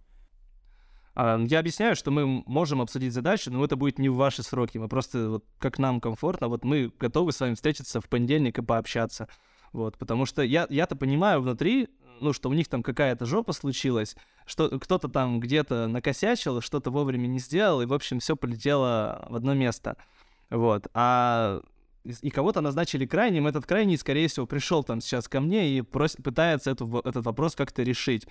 А, 1.15 1.39
я 1.39 1.59
объясняю, 1.59 1.97
что 1.97 2.11
мы 2.11 2.27
можем 2.47 2.81
обсудить 2.81 3.13
задачи, 3.13 3.49
но 3.49 3.65
это 3.65 3.77
будет 3.77 3.99
не 3.99 4.09
в 4.09 4.17
ваши 4.17 4.43
сроки. 4.43 4.79
Мы 4.79 4.89
просто, 4.89 5.31
вот, 5.31 5.45
как 5.59 5.79
нам 5.79 6.01
комфортно, 6.01 6.49
вот 6.49 6.65
мы 6.65 6.93
готовы 6.99 7.33
с 7.33 7.41
вами 7.41 7.55
встретиться 7.55 8.01
в 8.01 8.09
понедельник 8.09 8.59
и 8.59 8.63
пообщаться. 8.63 9.29
Вот, 9.73 9.99
потому 9.99 10.27
что 10.27 10.43
я, 10.43 10.67
я-то 10.71 10.97
понимаю 10.97 11.41
внутри, 11.41 11.89
ну, 12.21 12.33
что 12.33 12.49
у 12.49 12.53
них 12.53 12.69
там 12.69 12.83
какая-то 12.83 13.27
жопа 13.27 13.53
случилась, 13.53 14.17
что 14.47 14.79
кто-то 14.79 15.09
там 15.09 15.41
где-то 15.41 15.89
накосячил, 15.89 16.61
что-то 16.61 16.91
вовремя 16.91 17.27
не 17.27 17.39
сделал, 17.39 17.83
и, 17.83 17.87
в 17.87 17.93
общем, 17.93 18.21
все 18.21 18.37
полетело 18.37 19.27
в 19.29 19.37
одно 19.37 19.55
место. 19.55 19.97
Вот. 20.51 20.89
А 20.95 21.63
и 22.05 22.31
кого-то 22.31 22.61
назначили 22.61 23.07
крайним, 23.07 23.47
этот 23.47 23.65
крайний, 23.65 23.97
скорее 23.97 24.29
всего, 24.29 24.47
пришел 24.47 24.83
там 24.83 25.01
сейчас 25.01 25.29
ко 25.29 25.41
мне 25.41 25.71
и 25.71 25.83
просит, 25.83 26.23
пытается 26.23 26.71
эту, 26.73 27.01
этот 27.05 27.25
вопрос 27.25 27.55
как-то 27.55 27.83
решить. 27.83 28.27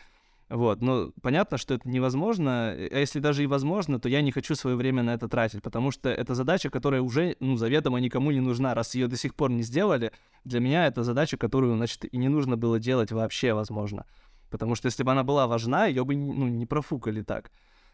Вот, 0.52 0.82
ну, 0.82 1.14
понятно, 1.22 1.58
что 1.58 1.76
это 1.76 1.88
невозможно, 1.88 2.72
а 2.72 3.00
если 3.00 3.20
даже 3.20 3.42
и 3.42 3.48
возможно, 3.48 4.02
то 4.02 4.10
я 4.10 4.22
не 4.22 4.34
хочу 4.34 4.54
свое 4.54 4.76
время 4.76 5.02
на 5.02 5.14
это 5.14 5.30
тратить, 5.30 5.64
потому 5.64 5.92
что 5.92 6.10
это 6.10 6.36
задача, 6.36 6.70
которая 6.70 7.02
уже, 7.02 7.38
ну, 7.40 7.56
заведомо 7.56 8.02
никому 8.02 8.32
не 8.32 8.42
нужна, 8.42 8.74
раз 8.74 8.94
ее 8.94 9.08
до 9.08 9.16
сих 9.16 9.34
пор 9.34 9.50
не 9.52 9.64
сделали, 9.64 10.12
для 10.44 10.60
меня 10.60 10.88
это 10.88 11.04
задача, 11.04 11.38
которую, 11.38 11.78
значит, 11.78 12.04
и 12.04 12.18
не 12.18 12.28
нужно 12.28 12.58
было 12.58 12.80
делать 12.80 13.14
вообще, 13.14 13.54
возможно. 13.54 14.06
Потому 14.50 14.76
что 14.76 14.88
если 14.88 15.04
бы 15.04 15.12
она 15.14 15.24
была 15.24 15.48
важна, 15.48 15.86
ее 15.86 16.04
бы, 16.04 16.18
ну, 16.18 16.50
не 16.50 16.66
профукали 16.66 17.22
так. 17.22 17.50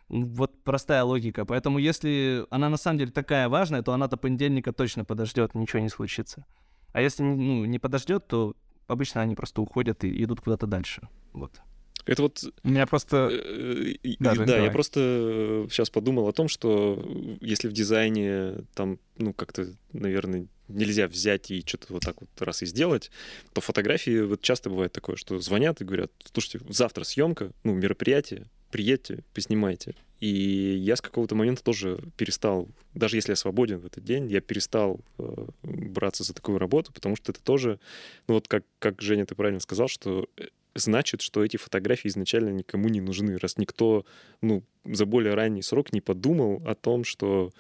Вот 0.10 0.63
простая 0.63 1.04
логика. 1.04 1.46
Поэтому 1.46 1.78
если 1.78 2.43
она 2.50 2.70
на 2.70 2.78
самом 2.78 2.98
деле 2.98 3.12
такая 3.12 3.50
важная, 3.50 3.84
то 3.84 3.93
она 3.93 4.08
до 4.08 4.17
понедельника 4.17 4.74
точно 4.74 5.06
подождет, 5.06 5.54
ничего 5.54 5.84
не 5.84 5.89
случится. 5.89 6.43
А 6.91 7.02
если 7.02 7.22
ну, 7.22 7.65
не 7.65 7.78
подождет, 7.78 8.26
то 8.26 8.56
обычно 8.88 9.22
они 9.22 9.36
просто 9.36 9.62
уходят 9.62 10.04
и 10.04 10.24
идут 10.24 10.41
куда-то 10.41 10.65
дальше. 10.65 11.08
Вот. 11.34 11.62
Это 12.08 12.24
вот... 12.24 12.43
У 12.63 12.70
меня 12.70 12.88
просто... 12.88 13.30
Э, 13.32 13.93
да, 14.20 14.34
да 14.36 14.58
я 14.58 14.72
просто 14.72 15.67
сейчас 15.70 15.89
подумал 15.89 16.28
о 16.28 16.34
том, 16.34 16.48
что 16.48 17.04
если 17.41 17.67
в 17.67 17.74
дизайне 17.74 18.63
там, 18.74 19.00
ну, 19.17 19.34
как-то, 19.34 19.67
наверное, 19.93 20.48
нельзя 20.67 21.08
взять 21.08 21.52
и 21.52 21.62
что-то 21.65 21.93
вот 21.93 22.04
так 22.04 22.15
вот 22.20 22.30
раз 22.39 22.63
и 22.63 22.65
сделать, 22.65 23.12
то 23.54 23.62
фотографии 23.62 24.22
вот 24.22 24.41
часто 24.41 24.70
бывает 24.70 24.91
такое, 24.91 25.15
что 25.15 25.39
звонят 25.39 25.82
и 25.82 25.86
говорят, 25.86 26.12
слушайте, 26.34 26.65
завтра 26.70 27.04
съемка, 27.04 27.52
ну, 27.63 27.74
мероприятие, 27.74 28.48
приедьте, 28.72 29.24
поснимайте. 29.34 29.96
И 30.20 30.28
я 30.28 30.96
с 30.96 31.02
какого-то 31.02 31.36
момента 31.36 31.63
тоже 31.63 32.00
перестал, 32.17 32.67
даже 32.96 33.17
если 33.17 33.34
я 33.34 33.36
свободен 33.36 33.80
в 33.80 33.86
этот 33.86 34.04
день, 34.04 34.28
я 34.32 34.41
перестал 34.41 35.00
э, 35.20 35.46
браться 35.62 36.24
за 36.24 36.34
такую 36.34 36.58
работу, 36.58 36.91
потому 36.91 37.15
что 37.15 37.32
это 37.32 37.41
тоже, 37.41 37.80
ну 38.28 38.34
вот 38.34 38.48
как, 38.48 38.63
как 38.80 39.02
Женя, 39.02 39.26
ты 39.26 39.36
правильно 39.36 39.60
сказал, 39.60 39.88
что 39.88 40.28
э, 40.38 40.48
значит, 40.80 41.22
что 41.22 41.44
эти 41.44 41.58
фотографии 41.58 42.08
изначально 42.08 42.50
никому 42.50 42.90
не 42.90 43.02
нужны, 43.02 43.38
раз 43.38 43.58
никто 43.58 44.06
ну, 44.42 44.63
за 44.86 45.06
более 45.06 45.34
ранний 45.34 45.62
срок 45.62 45.94
не 45.94 46.02
подумал 46.02 46.62
о 46.66 46.76
том, 46.76 47.04
что 47.04 47.52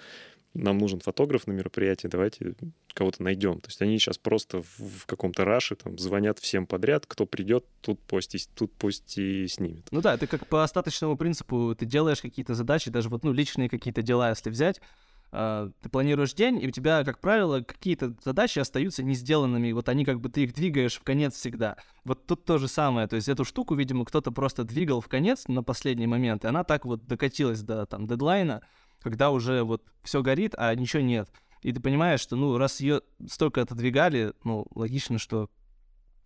нам 0.53 0.77
нужен 0.77 0.99
фотограф 0.99 1.47
на 1.47 1.51
мероприятии, 1.51 2.07
давайте 2.07 2.55
кого-то 2.93 3.21
найдем. 3.21 3.59
То 3.61 3.67
есть 3.67 3.81
они 3.81 3.99
сейчас 3.99 4.17
просто 4.17 4.63
в, 4.63 4.79
в 4.79 5.05
каком-то 5.05 5.45
раше 5.45 5.75
там 5.75 5.99
звонят 5.99 6.39
всем 6.39 6.65
подряд, 6.65 7.05
кто 7.05 7.27
придет, 7.27 7.63
тут 7.81 7.99
пусть 8.07 8.33
и, 8.33 8.39
тут 8.55 8.73
пусть 8.73 9.17
и 9.17 9.47
снимет. 9.47 9.87
Ну 9.91 10.01
да, 10.01 10.15
это 10.15 10.25
как 10.25 10.47
по 10.47 10.63
остаточному 10.63 11.15
принципу, 11.15 11.75
ты 11.77 11.85
делаешь 11.85 12.21
какие-то 12.21 12.55
задачи, 12.55 12.89
даже 12.89 13.09
вот 13.09 13.23
ну 13.23 13.31
личные 13.31 13.69
какие-то 13.69 14.01
дела, 14.01 14.29
если 14.29 14.49
взять, 14.49 14.81
ты 15.31 15.89
планируешь 15.91 16.33
день, 16.33 16.61
и 16.61 16.67
у 16.67 16.71
тебя, 16.71 17.03
как 17.03 17.19
правило, 17.19 17.61
какие-то 17.61 18.15
задачи 18.23 18.59
остаются 18.59 19.03
не 19.03 19.13
сделанными, 19.13 19.71
вот 19.71 19.89
они 19.89 20.05
как 20.05 20.21
бы 20.21 20.29
ты 20.29 20.43
их 20.43 20.53
двигаешь 20.53 20.95
в 20.95 21.03
конец 21.03 21.35
всегда. 21.35 21.77
Вот 22.05 22.25
тут 22.25 22.45
то 22.45 22.57
же 22.57 22.67
самое, 22.67 23.07
то 23.07 23.17
есть 23.17 23.27
эту 23.27 23.43
штуку, 23.43 23.75
видимо, 23.75 24.05
кто-то 24.05 24.31
просто 24.31 24.63
двигал 24.63 25.01
в 25.01 25.07
конец 25.07 25.47
на 25.47 25.63
последний 25.63 26.07
момент, 26.07 26.45
и 26.45 26.47
она 26.47 26.63
так 26.63 26.85
вот 26.85 27.05
докатилась 27.05 27.61
до 27.61 27.85
там 27.85 28.07
дедлайна, 28.07 28.61
когда 29.01 29.31
уже 29.31 29.63
вот 29.63 29.83
все 30.03 30.21
горит, 30.21 30.55
а 30.57 30.73
ничего 30.73 31.01
нет. 31.01 31.29
И 31.61 31.73
ты 31.73 31.81
понимаешь, 31.81 32.21
что, 32.21 32.35
ну, 32.35 32.57
раз 32.57 32.79
ее 32.79 33.01
столько 33.27 33.61
отодвигали, 33.61 34.33
ну, 34.43 34.65
логично, 34.73 35.17
что 35.17 35.49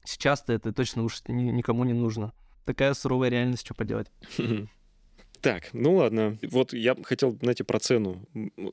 сейчас-то 0.03 0.53
это 0.53 0.73
точно 0.73 1.03
уж 1.03 1.21
никому 1.27 1.83
не 1.83 1.93
нужно. 1.93 2.33
Такая 2.65 2.93
суровая 2.93 3.29
реальность, 3.29 3.65
что 3.65 3.73
поделать. 3.73 4.11
Так, 5.41 5.69
ну 5.73 5.95
ладно. 5.95 6.37
Вот 6.43 6.73
я 6.73 6.95
хотел, 7.03 7.37
знаете, 7.41 7.63
про 7.63 7.79
цену. 7.79 8.21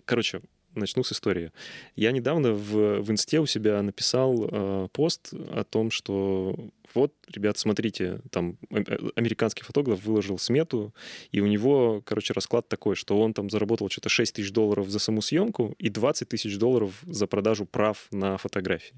Короче, 0.04 0.42
начну 0.74 1.02
с 1.02 1.12
истории. 1.12 1.50
Я 1.96 2.12
недавно 2.12 2.52
в, 2.52 3.00
в 3.00 3.10
инсте 3.10 3.40
у 3.40 3.46
себя 3.46 3.82
написал 3.82 4.48
э, 4.50 4.88
пост 4.92 5.32
о 5.32 5.64
том, 5.64 5.90
что 5.90 6.54
вот, 6.94 7.14
ребят, 7.32 7.58
смотрите, 7.58 8.20
там 8.30 8.58
э, 8.70 8.82
американский 9.16 9.62
фотограф 9.62 10.04
выложил 10.04 10.38
смету, 10.38 10.94
и 11.32 11.40
у 11.40 11.46
него, 11.46 12.02
короче, 12.04 12.32
расклад 12.32 12.68
такой, 12.68 12.96
что 12.96 13.18
он 13.20 13.34
там 13.34 13.50
заработал 13.50 13.88
что-то 13.88 14.08
6 14.08 14.34
тысяч 14.34 14.52
долларов 14.52 14.88
за 14.88 14.98
саму 14.98 15.22
съемку 15.22 15.74
и 15.78 15.88
20 15.88 16.28
тысяч 16.28 16.58
долларов 16.58 16.92
за 17.02 17.26
продажу 17.26 17.66
прав 17.66 18.06
на 18.10 18.36
фотографии. 18.36 18.94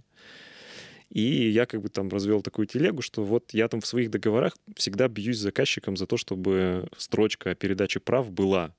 И 1.10 1.50
я 1.50 1.66
как 1.66 1.82
бы 1.82 1.88
там 1.88 2.08
развел 2.08 2.40
такую 2.40 2.66
телегу, 2.66 3.02
что 3.02 3.24
вот 3.24 3.52
я 3.52 3.68
там 3.68 3.80
в 3.80 3.86
своих 3.86 4.10
договорах 4.10 4.56
всегда 4.76 5.08
бьюсь 5.08 5.38
с 5.38 5.40
заказчиком 5.40 5.96
за 5.96 6.06
то, 6.06 6.16
чтобы 6.16 6.88
строчка 6.96 7.50
о 7.50 7.54
передаче 7.54 8.00
прав 8.00 8.30
была. 8.30 8.74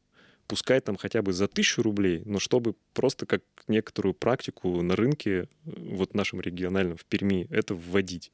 Пускай 0.52 0.82
там 0.82 0.98
хотя 0.98 1.22
бы 1.22 1.32
за 1.32 1.48
тысячу 1.48 1.82
рублей, 1.82 2.24
но 2.26 2.38
чтобы 2.38 2.76
просто 2.94 3.26
как 3.26 3.42
некоторую 3.70 4.14
практику 4.14 4.82
на 4.82 4.98
рынке, 4.98 5.32
э, 5.32 5.46
вот 5.64 6.14
нашем 6.14 6.42
региональном, 6.42 6.98
в 6.98 7.06
Перми, 7.06 7.48
это 7.50 7.74
вводить. 7.74 8.34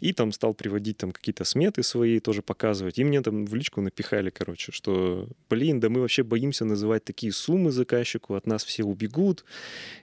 И 0.00 0.14
там 0.14 0.32
стал 0.32 0.54
приводить 0.54 0.96
там 0.96 1.12
какие-то 1.12 1.44
сметы 1.44 1.82
свои, 1.82 2.20
тоже 2.20 2.40
показывать. 2.40 2.98
И 2.98 3.04
мне 3.04 3.20
там 3.20 3.44
в 3.44 3.54
личку 3.54 3.82
напихали, 3.82 4.30
короче, 4.30 4.72
что, 4.72 5.28
блин, 5.50 5.78
да 5.78 5.90
мы 5.90 6.00
вообще 6.00 6.22
боимся 6.22 6.64
называть 6.64 7.04
такие 7.04 7.32
суммы 7.34 7.70
заказчику, 7.70 8.34
от 8.34 8.46
нас 8.46 8.64
все 8.64 8.84
убегут, 8.84 9.44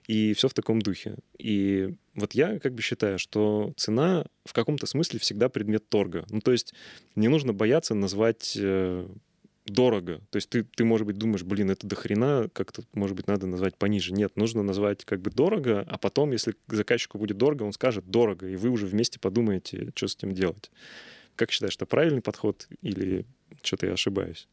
и 0.08 0.34
все 0.36 0.48
в 0.48 0.54
таком 0.54 0.84
духе. 0.84 1.16
И 1.40 1.96
вот 2.14 2.36
я 2.36 2.60
как 2.60 2.76
бы 2.76 2.84
считаю, 2.84 3.18
что 3.18 3.74
цена 3.76 4.28
в 4.46 4.54
каком-то 4.54 4.86
смысле 4.86 5.18
всегда 5.18 5.50
предмет 5.50 5.90
торга. 5.90 6.26
Ну, 6.30 6.42
то 6.42 6.52
есть 6.52 6.76
не 7.16 7.28
нужно 7.28 7.54
бояться 7.54 7.96
назвать 7.96 8.56
э, 8.56 9.08
дорого. 9.66 10.22
То 10.30 10.38
есть 10.38 10.50
ты, 10.50 10.64
ты, 10.64 10.84
может 10.84 11.08
быть, 11.08 11.18
думаешь, 11.18 11.44
блин, 11.44 11.72
это 11.72 11.88
до 11.88 11.96
хрена, 11.96 12.50
как-то, 12.54 12.84
может 12.94 13.16
быть, 13.16 13.28
надо 13.28 13.48
назвать 13.48 13.78
пониже. 13.78 14.14
Нет, 14.14 14.36
нужно 14.36 14.64
назвать 14.64 15.06
как 15.06 15.22
бы 15.22 15.32
дорого, 15.32 15.86
а 15.88 15.98
потом, 15.98 16.32
если 16.32 16.56
заказчику 16.68 17.18
будет 17.18 17.38
дорого, 17.38 17.64
он 17.64 17.74
скажет 17.74 18.06
дорого, 18.06 18.48
и 18.48 18.56
вы 18.56 18.70
уже 18.70 18.86
вместе 18.86 19.20
подумаете, 19.20 19.92
что 19.96 20.08
с 20.08 20.16
этим 20.16 20.34
делать. 20.34 20.72
Как 21.36 21.52
считаешь, 21.52 21.76
это 21.76 21.86
правильный 21.86 22.22
подход 22.22 22.68
или 22.82 23.26
что-то 23.62 23.88
я 23.88 23.94
ошибаюсь? 23.94 24.48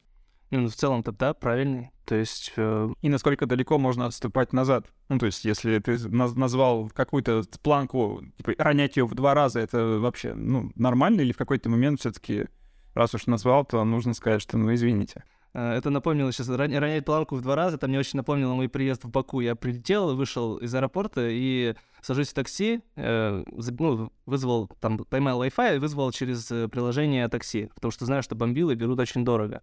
Ну, 0.51 0.67
в 0.67 0.75
целом-то 0.75 1.13
да, 1.13 1.33
правильный. 1.33 1.91
То 2.05 2.15
есть... 2.15 2.51
Э... 2.57 2.89
И 3.01 3.07
насколько 3.07 3.45
далеко 3.45 3.77
можно 3.77 4.05
отступать 4.05 4.51
назад? 4.51 4.85
Ну, 5.07 5.17
то 5.17 5.25
есть, 5.25 5.45
если 5.45 5.79
ты 5.79 5.97
назвал 6.09 6.89
какую-то 6.89 7.43
планку, 7.63 8.21
типа, 8.37 8.53
ронять 8.57 8.97
ее 8.97 9.05
в 9.05 9.15
два 9.15 9.33
раза, 9.33 9.61
это 9.61 9.97
вообще, 9.99 10.33
ну, 10.33 10.71
нормально 10.75 11.21
или 11.21 11.31
в 11.31 11.37
какой-то 11.37 11.69
момент 11.69 12.01
все-таки 12.01 12.47
раз 12.93 13.13
уж 13.13 13.27
назвал, 13.27 13.65
то 13.65 13.83
нужно 13.83 14.13
сказать, 14.13 14.41
что 14.41 14.57
ну 14.57 14.73
извините. 14.73 15.23
Э, 15.53 15.73
это 15.73 15.89
напомнило 15.89 16.31
сейчас, 16.31 16.49
ронять 16.49 17.05
планку 17.05 17.35
в 17.35 17.41
два 17.41 17.55
раза, 17.55 17.75
это 17.75 17.87
мне 17.87 17.99
очень 17.99 18.17
напомнило 18.17 18.53
мой 18.53 18.69
приезд 18.69 19.03
в 19.03 19.09
Баку. 19.09 19.41
Я 19.41 19.55
прилетел, 19.55 20.15
вышел 20.15 20.57
из 20.57 20.73
аэропорта 20.73 21.27
и 21.29 21.75
сажусь 22.01 22.29
в 22.29 22.33
такси, 22.33 22.81
э, 22.95 23.43
ну, 23.45 24.11
вызвал, 24.25 24.69
там, 24.79 24.97
поймал 24.99 25.43
Wi-Fi 25.43 25.79
вызвал 25.79 26.11
через 26.11 26.49
э, 26.51 26.67
приложение 26.67 27.27
такси, 27.27 27.69
потому 27.75 27.91
что 27.91 28.05
знаю, 28.05 28.23
что 28.23 28.35
бомбилы 28.35 28.75
берут 28.75 28.99
очень 28.99 29.25
дорого, 29.25 29.61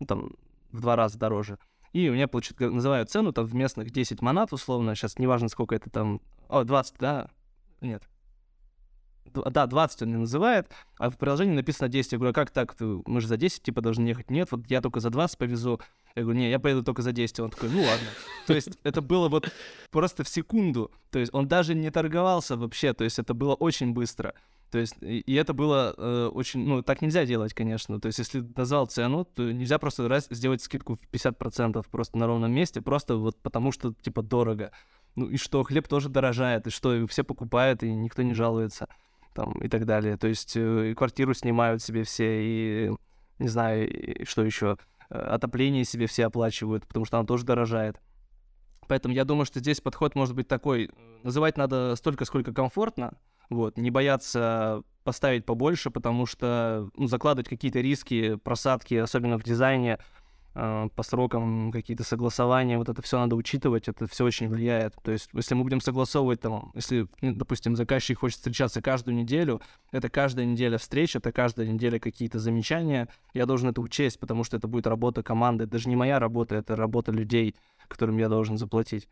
ну, 0.00 0.06
там, 0.06 0.30
в 0.72 0.80
два 0.80 0.96
раза 0.96 1.18
дороже. 1.18 1.58
И 1.92 2.08
у 2.08 2.12
меня, 2.12 2.28
получается, 2.28 2.70
называют 2.70 3.10
цену, 3.10 3.32
там, 3.32 3.46
в 3.46 3.54
местных 3.54 3.90
10 3.90 4.20
монат, 4.20 4.52
условно, 4.52 4.94
сейчас 4.94 5.18
неважно, 5.18 5.48
сколько 5.48 5.74
это 5.74 5.90
там, 5.90 6.20
о, 6.48 6.64
20, 6.64 6.94
да, 6.98 7.30
нет, 7.80 8.02
да, 9.34 9.66
20 9.66 10.02
он 10.02 10.08
не 10.08 10.16
называет, 10.16 10.70
а 10.98 11.10
в 11.10 11.18
приложении 11.18 11.54
написано 11.54 11.88
10. 11.88 12.12
Я 12.12 12.18
говорю, 12.18 12.30
а 12.30 12.34
как 12.34 12.50
так? 12.50 12.76
Мы 12.80 13.20
же 13.20 13.26
за 13.26 13.36
10 13.36 13.62
типа 13.62 13.80
должны 13.80 14.06
ехать. 14.06 14.30
Нет, 14.30 14.48
вот 14.50 14.68
я 14.68 14.80
только 14.80 15.00
за 15.00 15.10
20 15.10 15.38
повезу. 15.38 15.80
Я 16.14 16.22
говорю, 16.22 16.38
не, 16.38 16.50
я 16.50 16.58
поеду 16.58 16.82
только 16.82 17.02
за 17.02 17.12
10. 17.12 17.40
Он 17.40 17.50
такой, 17.50 17.70
ну 17.70 17.80
ладно. 17.82 18.06
То 18.46 18.54
есть 18.54 18.78
это 18.82 19.02
было 19.02 19.28
вот 19.28 19.50
просто 19.90 20.24
в 20.24 20.28
секунду. 20.28 20.90
То 21.10 21.18
есть 21.18 21.32
он 21.34 21.48
даже 21.48 21.74
не 21.74 21.90
торговался 21.90 22.56
вообще. 22.56 22.92
То 22.92 23.04
есть 23.04 23.18
это 23.18 23.34
было 23.34 23.54
очень 23.54 23.92
быстро. 23.92 24.34
То 24.70 24.78
есть, 24.78 24.96
и, 25.00 25.34
это 25.34 25.54
было 25.54 25.94
э, 25.96 26.26
очень, 26.32 26.66
ну, 26.66 26.82
так 26.82 27.00
нельзя 27.00 27.24
делать, 27.24 27.54
конечно. 27.54 28.00
То 28.00 28.06
есть, 28.06 28.18
если 28.18 28.44
назвал 28.56 28.86
цену, 28.86 29.24
то 29.24 29.50
нельзя 29.52 29.78
просто 29.78 30.08
раз 30.08 30.26
сделать 30.28 30.60
скидку 30.60 30.96
в 30.96 31.14
50% 31.14 31.84
просто 31.90 32.18
на 32.18 32.26
ровном 32.26 32.52
месте, 32.52 32.82
просто 32.82 33.16
вот 33.16 33.40
потому 33.40 33.70
что, 33.70 33.94
типа, 34.02 34.22
дорого. 34.22 34.72
Ну 35.14 35.28
и 35.28 35.36
что, 35.36 35.62
хлеб 35.62 35.86
тоже 35.88 36.08
дорожает, 36.08 36.66
и 36.66 36.70
что, 36.70 36.94
и 36.94 37.06
все 37.06 37.22
покупают, 37.22 37.82
и 37.84 37.90
никто 37.90 38.22
не 38.22 38.34
жалуется 38.34 38.88
там, 39.36 39.52
и 39.52 39.68
так 39.68 39.84
далее. 39.84 40.16
То 40.16 40.26
есть 40.26 40.56
э, 40.56 40.90
и 40.90 40.94
квартиру 40.94 41.34
снимают 41.34 41.82
себе 41.82 42.02
все, 42.02 42.42
и, 42.42 42.90
не 43.38 43.48
знаю, 43.48 43.88
и 43.88 44.24
что 44.24 44.42
еще, 44.42 44.78
э, 45.10 45.18
отопление 45.18 45.84
себе 45.84 46.06
все 46.06 46.26
оплачивают, 46.26 46.86
потому 46.86 47.04
что 47.04 47.18
оно 47.18 47.26
тоже 47.26 47.44
дорожает. 47.44 48.00
Поэтому 48.88 49.14
я 49.14 49.24
думаю, 49.24 49.44
что 49.44 49.60
здесь 49.60 49.80
подход 49.80 50.14
может 50.14 50.34
быть 50.34 50.48
такой, 50.48 50.90
называть 51.22 51.58
надо 51.58 51.94
столько, 51.96 52.24
сколько 52.24 52.54
комфортно, 52.54 53.18
вот, 53.50 53.76
не 53.76 53.90
бояться 53.90 54.82
поставить 55.04 55.44
побольше, 55.44 55.90
потому 55.90 56.26
что 56.26 56.88
ну, 56.96 57.06
закладывать 57.06 57.48
какие-то 57.48 57.80
риски, 57.80 58.36
просадки, 58.36 58.94
особенно 58.94 59.38
в 59.38 59.44
дизайне, 59.44 59.98
по 60.56 61.02
срокам 61.02 61.70
какие-то 61.70 62.02
согласования, 62.02 62.78
вот 62.78 62.88
это 62.88 63.02
все 63.02 63.18
надо 63.18 63.36
учитывать, 63.36 63.88
это 63.88 64.06
все 64.06 64.24
очень 64.24 64.48
влияет. 64.48 64.94
То 65.02 65.12
есть, 65.12 65.28
если 65.34 65.54
мы 65.54 65.64
будем 65.64 65.82
согласовывать, 65.82 66.40
там, 66.40 66.72
если, 66.74 67.08
ну, 67.20 67.34
допустим, 67.34 67.76
заказчик 67.76 68.20
хочет 68.20 68.38
встречаться 68.38 68.80
каждую 68.80 69.16
неделю, 69.16 69.60
это 69.92 70.08
каждая 70.08 70.46
неделя 70.46 70.78
встреч, 70.78 71.14
это 71.14 71.30
каждая 71.30 71.66
неделя 71.66 71.98
какие-то 71.98 72.38
замечания, 72.38 73.08
я 73.34 73.44
должен 73.44 73.68
это 73.68 73.82
учесть, 73.82 74.18
потому 74.18 74.44
что 74.44 74.56
это 74.56 74.66
будет 74.66 74.86
работа 74.86 75.22
команды, 75.22 75.64
это 75.64 75.72
даже 75.72 75.90
не 75.90 75.96
моя 75.96 76.18
работа, 76.18 76.54
это 76.54 76.74
работа 76.74 77.12
людей, 77.12 77.54
которым 77.88 78.16
я 78.16 78.30
должен 78.30 78.56
заплатить. 78.56 79.08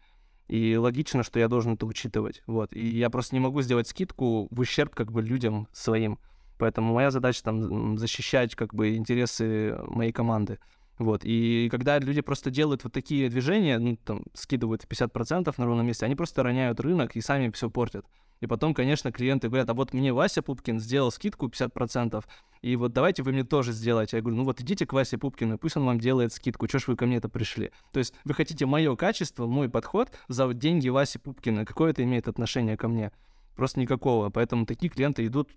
И 0.48 0.76
логично, 0.76 1.22
что 1.22 1.38
я 1.38 1.48
должен 1.48 1.74
это 1.74 1.84
учитывать. 1.84 2.42
Вот. 2.46 2.74
И 2.74 2.86
я 2.86 3.10
просто 3.10 3.34
не 3.34 3.40
могу 3.40 3.62
сделать 3.62 3.88
скидку 3.88 4.48
в 4.50 4.60
ущерб 4.60 4.94
как 4.94 5.12
бы 5.12 5.22
людям 5.22 5.68
своим. 5.72 6.18
Поэтому 6.58 6.94
моя 6.94 7.10
задача 7.10 7.42
там 7.42 7.98
защищать 7.98 8.54
как 8.54 8.74
бы 8.74 8.96
интересы 8.96 9.78
моей 9.88 10.12
команды. 10.12 10.58
Вот, 10.98 11.22
и 11.24 11.68
когда 11.70 11.98
люди 11.98 12.20
просто 12.20 12.50
делают 12.50 12.84
вот 12.84 12.92
такие 12.92 13.28
движения, 13.28 13.78
ну, 13.78 13.96
там, 13.96 14.22
скидывают 14.32 14.84
50% 14.84 15.52
на 15.56 15.66
ровном 15.66 15.86
месте, 15.86 16.06
они 16.06 16.14
просто 16.14 16.42
роняют 16.42 16.78
рынок 16.78 17.16
и 17.16 17.20
сами 17.20 17.50
все 17.50 17.68
портят. 17.68 18.06
И 18.40 18.46
потом, 18.46 18.74
конечно, 18.74 19.10
клиенты 19.10 19.48
говорят, 19.48 19.70
а 19.70 19.74
вот 19.74 19.92
мне 19.92 20.12
Вася 20.12 20.42
Пупкин 20.42 20.78
сделал 20.78 21.10
скидку 21.10 21.46
50%, 21.46 22.24
и 22.62 22.76
вот 22.76 22.92
давайте 22.92 23.22
вы 23.22 23.32
мне 23.32 23.44
тоже 23.44 23.72
сделаете. 23.72 24.16
Я 24.16 24.22
говорю, 24.22 24.38
ну 24.38 24.44
вот 24.44 24.60
идите 24.60 24.86
к 24.86 24.92
Васе 24.92 25.18
Пупкину, 25.18 25.58
пусть 25.58 25.76
он 25.76 25.84
вам 25.84 25.98
делает 25.98 26.32
скидку, 26.32 26.68
что 26.68 26.78
ж 26.78 26.88
вы 26.88 26.96
ко 26.96 27.06
мне 27.06 27.16
это 27.16 27.28
пришли? 27.28 27.72
То 27.92 27.98
есть 27.98 28.14
вы 28.24 28.34
хотите 28.34 28.64
мое 28.66 28.94
качество, 28.96 29.46
мой 29.46 29.68
подход 29.68 30.10
за 30.28 30.52
деньги 30.54 30.88
Васи 30.88 31.18
Пупкина, 31.18 31.64
какое 31.64 31.90
это 31.90 32.02
имеет 32.04 32.28
отношение 32.28 32.76
ко 32.76 32.88
мне? 32.88 33.12
Просто 33.56 33.80
никакого, 33.80 34.30
поэтому 34.30 34.66
такие 34.66 34.90
клиенты 34.90 35.26
идут 35.26 35.50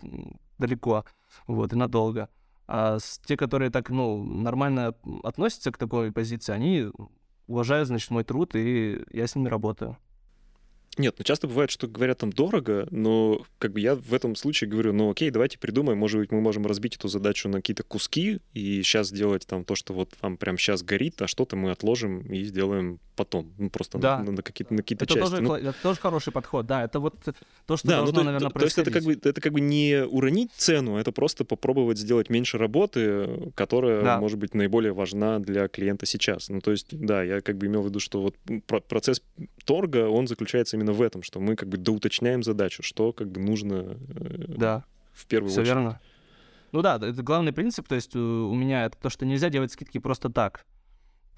далеко, 0.58 1.04
вот, 1.46 1.72
и 1.72 1.76
надолго. 1.76 2.28
А 2.68 2.98
те, 3.24 3.36
которые 3.38 3.70
так, 3.70 3.88
ну, 3.88 4.22
нормально 4.22 4.94
относятся 5.24 5.72
к 5.72 5.78
такой 5.78 6.12
позиции, 6.12 6.52
они 6.52 6.88
уважают, 7.46 7.88
значит, 7.88 8.10
мой 8.10 8.24
труд, 8.24 8.54
и 8.54 9.02
я 9.10 9.26
с 9.26 9.34
ними 9.34 9.48
работаю. 9.48 9.96
Нет, 10.98 11.14
ну 11.18 11.24
часто 11.24 11.46
бывает, 11.46 11.70
что 11.70 11.86
говорят 11.86 12.18
там 12.18 12.32
дорого, 12.32 12.88
но 12.90 13.42
как 13.58 13.72
бы 13.72 13.80
я 13.80 13.94
в 13.94 14.12
этом 14.12 14.34
случае 14.34 14.68
говорю, 14.68 14.92
ну 14.92 15.10
окей, 15.10 15.30
давайте 15.30 15.58
придумаем, 15.58 15.98
может 15.98 16.20
быть, 16.20 16.32
мы 16.32 16.40
можем 16.40 16.66
разбить 16.66 16.96
эту 16.96 17.08
задачу 17.08 17.48
на 17.48 17.58
какие-то 17.58 17.84
куски 17.84 18.40
и 18.52 18.82
сейчас 18.82 19.08
сделать 19.08 19.46
там 19.46 19.64
то, 19.64 19.74
что 19.74 19.94
вот 19.94 20.14
вам 20.20 20.36
прям 20.36 20.58
сейчас 20.58 20.82
горит, 20.82 21.20
а 21.22 21.28
что-то 21.28 21.56
мы 21.56 21.70
отложим 21.70 22.20
и 22.20 22.42
сделаем 22.42 22.98
потом, 23.14 23.52
ну 23.58 23.70
просто 23.70 23.98
да. 23.98 24.18
на, 24.18 24.32
на 24.32 24.42
какие-то, 24.42 24.74
на 24.74 24.82
какие-то 24.82 25.04
это 25.04 25.14
части. 25.14 25.30
Тоже, 25.30 25.42
ну, 25.42 25.54
это 25.54 25.74
тоже 25.82 25.98
хороший 26.00 26.32
подход, 26.32 26.66
да, 26.66 26.84
это 26.84 27.00
вот 27.00 27.14
то, 27.66 27.76
что 27.76 27.88
да, 27.88 27.96
должно, 27.96 28.12
ну, 28.12 28.20
то, 28.20 28.24
наверное, 28.24 28.50
то, 28.50 28.58
то 28.58 28.64
есть 28.64 28.78
это 28.78 28.90
как, 28.90 29.02
бы, 29.02 29.12
это 29.12 29.40
как 29.40 29.52
бы 29.52 29.60
не 29.60 30.04
уронить 30.04 30.52
цену, 30.52 30.96
это 30.96 31.10
просто 31.12 31.44
попробовать 31.44 31.98
сделать 31.98 32.30
меньше 32.30 32.58
работы, 32.58 33.52
которая, 33.54 34.02
да. 34.02 34.20
может 34.20 34.38
быть, 34.38 34.54
наиболее 34.54 34.92
важна 34.92 35.38
для 35.38 35.68
клиента 35.68 36.06
сейчас. 36.06 36.48
Ну 36.48 36.60
то 36.60 36.70
есть, 36.70 36.88
да, 36.90 37.22
я 37.22 37.40
как 37.40 37.58
бы 37.58 37.66
имел 37.66 37.82
в 37.82 37.86
виду, 37.86 38.00
что 38.00 38.22
вот 38.22 38.36
процесс 38.88 39.22
торга, 39.64 40.08
он 40.08 40.26
заключается 40.28 40.76
именно 40.76 40.87
в 40.92 41.02
этом, 41.02 41.22
что 41.22 41.40
мы 41.40 41.56
как 41.56 41.68
бы 41.68 41.76
доуточняем 41.76 42.42
задачу, 42.42 42.82
что 42.82 43.12
как 43.12 43.30
бы 43.30 43.40
нужно 43.40 43.96
э, 44.08 44.44
да. 44.48 44.84
в 45.12 45.26
первую 45.26 45.50
Все 45.50 45.62
очередь. 45.62 45.76
верно. 45.76 46.00
Ну 46.72 46.82
да, 46.82 46.96
это 46.96 47.22
главный 47.22 47.52
принцип, 47.52 47.88
то 47.88 47.94
есть 47.94 48.14
у 48.14 48.54
меня 48.54 48.84
это 48.84 48.98
то, 48.98 49.08
что 49.08 49.24
нельзя 49.24 49.48
делать 49.48 49.72
скидки 49.72 49.98
просто 49.98 50.28
так. 50.28 50.66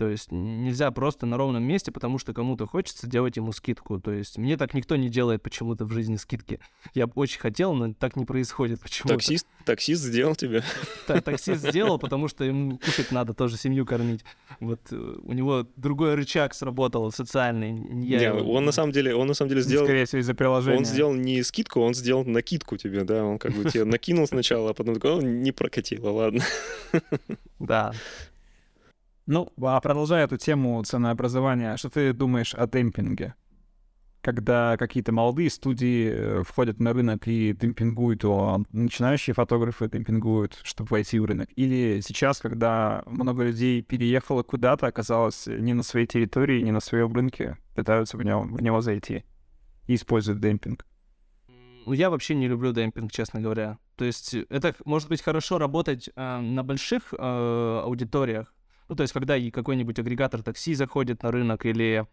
То 0.01 0.09
есть 0.09 0.33
нельзя 0.33 0.91
просто 0.93 1.27
на 1.27 1.37
ровном 1.37 1.63
месте, 1.63 1.93
потому 1.93 2.17
что 2.19 2.33
кому-то 2.33 2.65
хочется 2.65 3.07
делать 3.07 3.37
ему 3.37 3.53
скидку. 3.53 4.01
То 4.01 4.13
есть 4.13 4.39
мне 4.39 4.57
так 4.57 4.73
никто 4.73 4.97
не 4.97 5.11
делает 5.11 5.43
почему-то 5.43 5.85
в 5.85 5.93
жизни 5.93 6.17
скидки. 6.17 6.59
Я 6.95 7.07
бы 7.07 7.13
очень 7.17 7.39
хотел, 7.39 7.75
но 7.75 7.93
так 7.93 8.17
не 8.17 8.25
происходит 8.25 8.81
почему-то. 8.81 9.17
Таксист, 9.17 9.47
таксист 9.67 10.03
сделал 10.03 10.35
тебе. 10.35 10.63
Так, 11.07 11.23
таксист 11.23 11.69
сделал, 11.69 11.99
потому 11.99 12.29
что 12.29 12.45
ему 12.45 12.79
кушать 12.79 13.13
надо, 13.13 13.35
тоже 13.35 13.59
семью 13.59 13.85
кормить. 13.85 14.25
Вот 14.59 14.81
э, 14.91 15.17
у 15.23 15.35
него 15.35 15.67
другой 15.77 16.15
рычаг 16.15 16.55
сработал 16.55 17.13
социальный. 17.13 17.73
Я 18.03 18.19
не, 18.19 18.25
его... 18.25 18.55
он 18.55 18.65
на 18.65 18.73
самом 18.73 18.93
деле, 18.93 19.15
он 19.15 19.27
на 19.27 19.35
самом 19.35 19.51
деле 19.51 19.61
сделал... 19.61 19.85
Скорее 19.85 20.07
всего, 20.07 20.23
из-за 20.23 20.33
приложения. 20.33 20.79
Он 20.79 20.87
сделал 20.87 21.13
не 21.13 21.43
скидку, 21.43 21.81
он 21.81 21.93
сделал 21.93 22.25
накидку 22.25 22.79
тебе, 22.79 23.05
да. 23.05 23.23
Он 23.23 23.39
как 23.39 23.53
бы 23.53 23.71
тебе 23.71 23.85
накинул 23.85 24.27
сначала, 24.27 24.71
а 24.71 24.73
потом 24.73 24.95
такой, 24.95 25.23
не 25.23 25.53
прокатило, 25.53 26.09
ладно. 26.09 26.43
Да. 27.59 27.93
Ну, 29.31 29.49
а 29.63 29.81
продолжая 29.81 30.25
эту 30.25 30.39
тему 30.39 30.83
ценообразования, 30.83 31.77
что 31.77 31.89
ты 31.89 32.13
думаешь 32.13 32.53
о 32.53 32.67
демпинге? 32.67 33.37
Когда 34.23 34.77
какие-то 34.77 35.13
молодые 35.13 35.51
студии 35.51 36.11
э, 36.11 36.43
входят 36.43 36.81
на 36.81 36.93
рынок 36.93 37.29
и 37.29 37.53
демпингуют, 37.53 38.23
то 38.23 38.65
начинающие 38.73 39.33
фотографы 39.33 39.89
демпингуют, 39.89 40.59
чтобы 40.65 40.89
войти 40.91 41.21
в 41.21 41.27
рынок. 41.27 41.49
Или 41.55 42.01
сейчас, 42.01 42.41
когда 42.41 43.05
много 43.07 43.45
людей 43.45 43.83
переехало 43.83 44.43
куда-то, 44.43 44.89
оказалось 44.89 45.47
не 45.47 45.75
на 45.75 45.85
своей 45.85 46.09
территории, 46.09 46.63
не 46.63 46.73
на 46.73 46.81
своем 46.81 47.13
рынке, 47.13 47.57
пытаются 47.77 48.17
в 48.17 48.25
него, 48.25 48.41
в 48.43 48.61
него 48.61 48.81
зайти 48.81 49.23
и 49.87 49.95
используют 49.95 50.41
демпинг. 50.41 50.85
Ну, 51.87 51.93
я 51.93 52.11
вообще 52.11 52.35
не 52.35 52.49
люблю 52.49 52.73
демпинг, 52.73 53.13
честно 53.13 53.41
говоря. 53.41 53.79
То 53.95 54.05
есть 54.05 54.35
это 54.35 54.75
может 54.85 55.09
быть 55.09 55.23
хорошо 55.23 55.59
работать 55.59 56.11
э, 56.17 56.41
на 56.41 56.65
больших 56.65 57.15
э, 57.17 57.81
аудиториях, 57.85 58.53
Ну, 58.91 58.97
то 58.97 59.05
есть, 59.05 59.13
когда 59.13 59.37
какой-нибудь 59.53 60.01
агрегатор 60.01 60.43
такси 60.43 60.75
заходит 60.75 61.23
на 61.23 61.31
рынок 61.31 61.65
или 61.65 62.09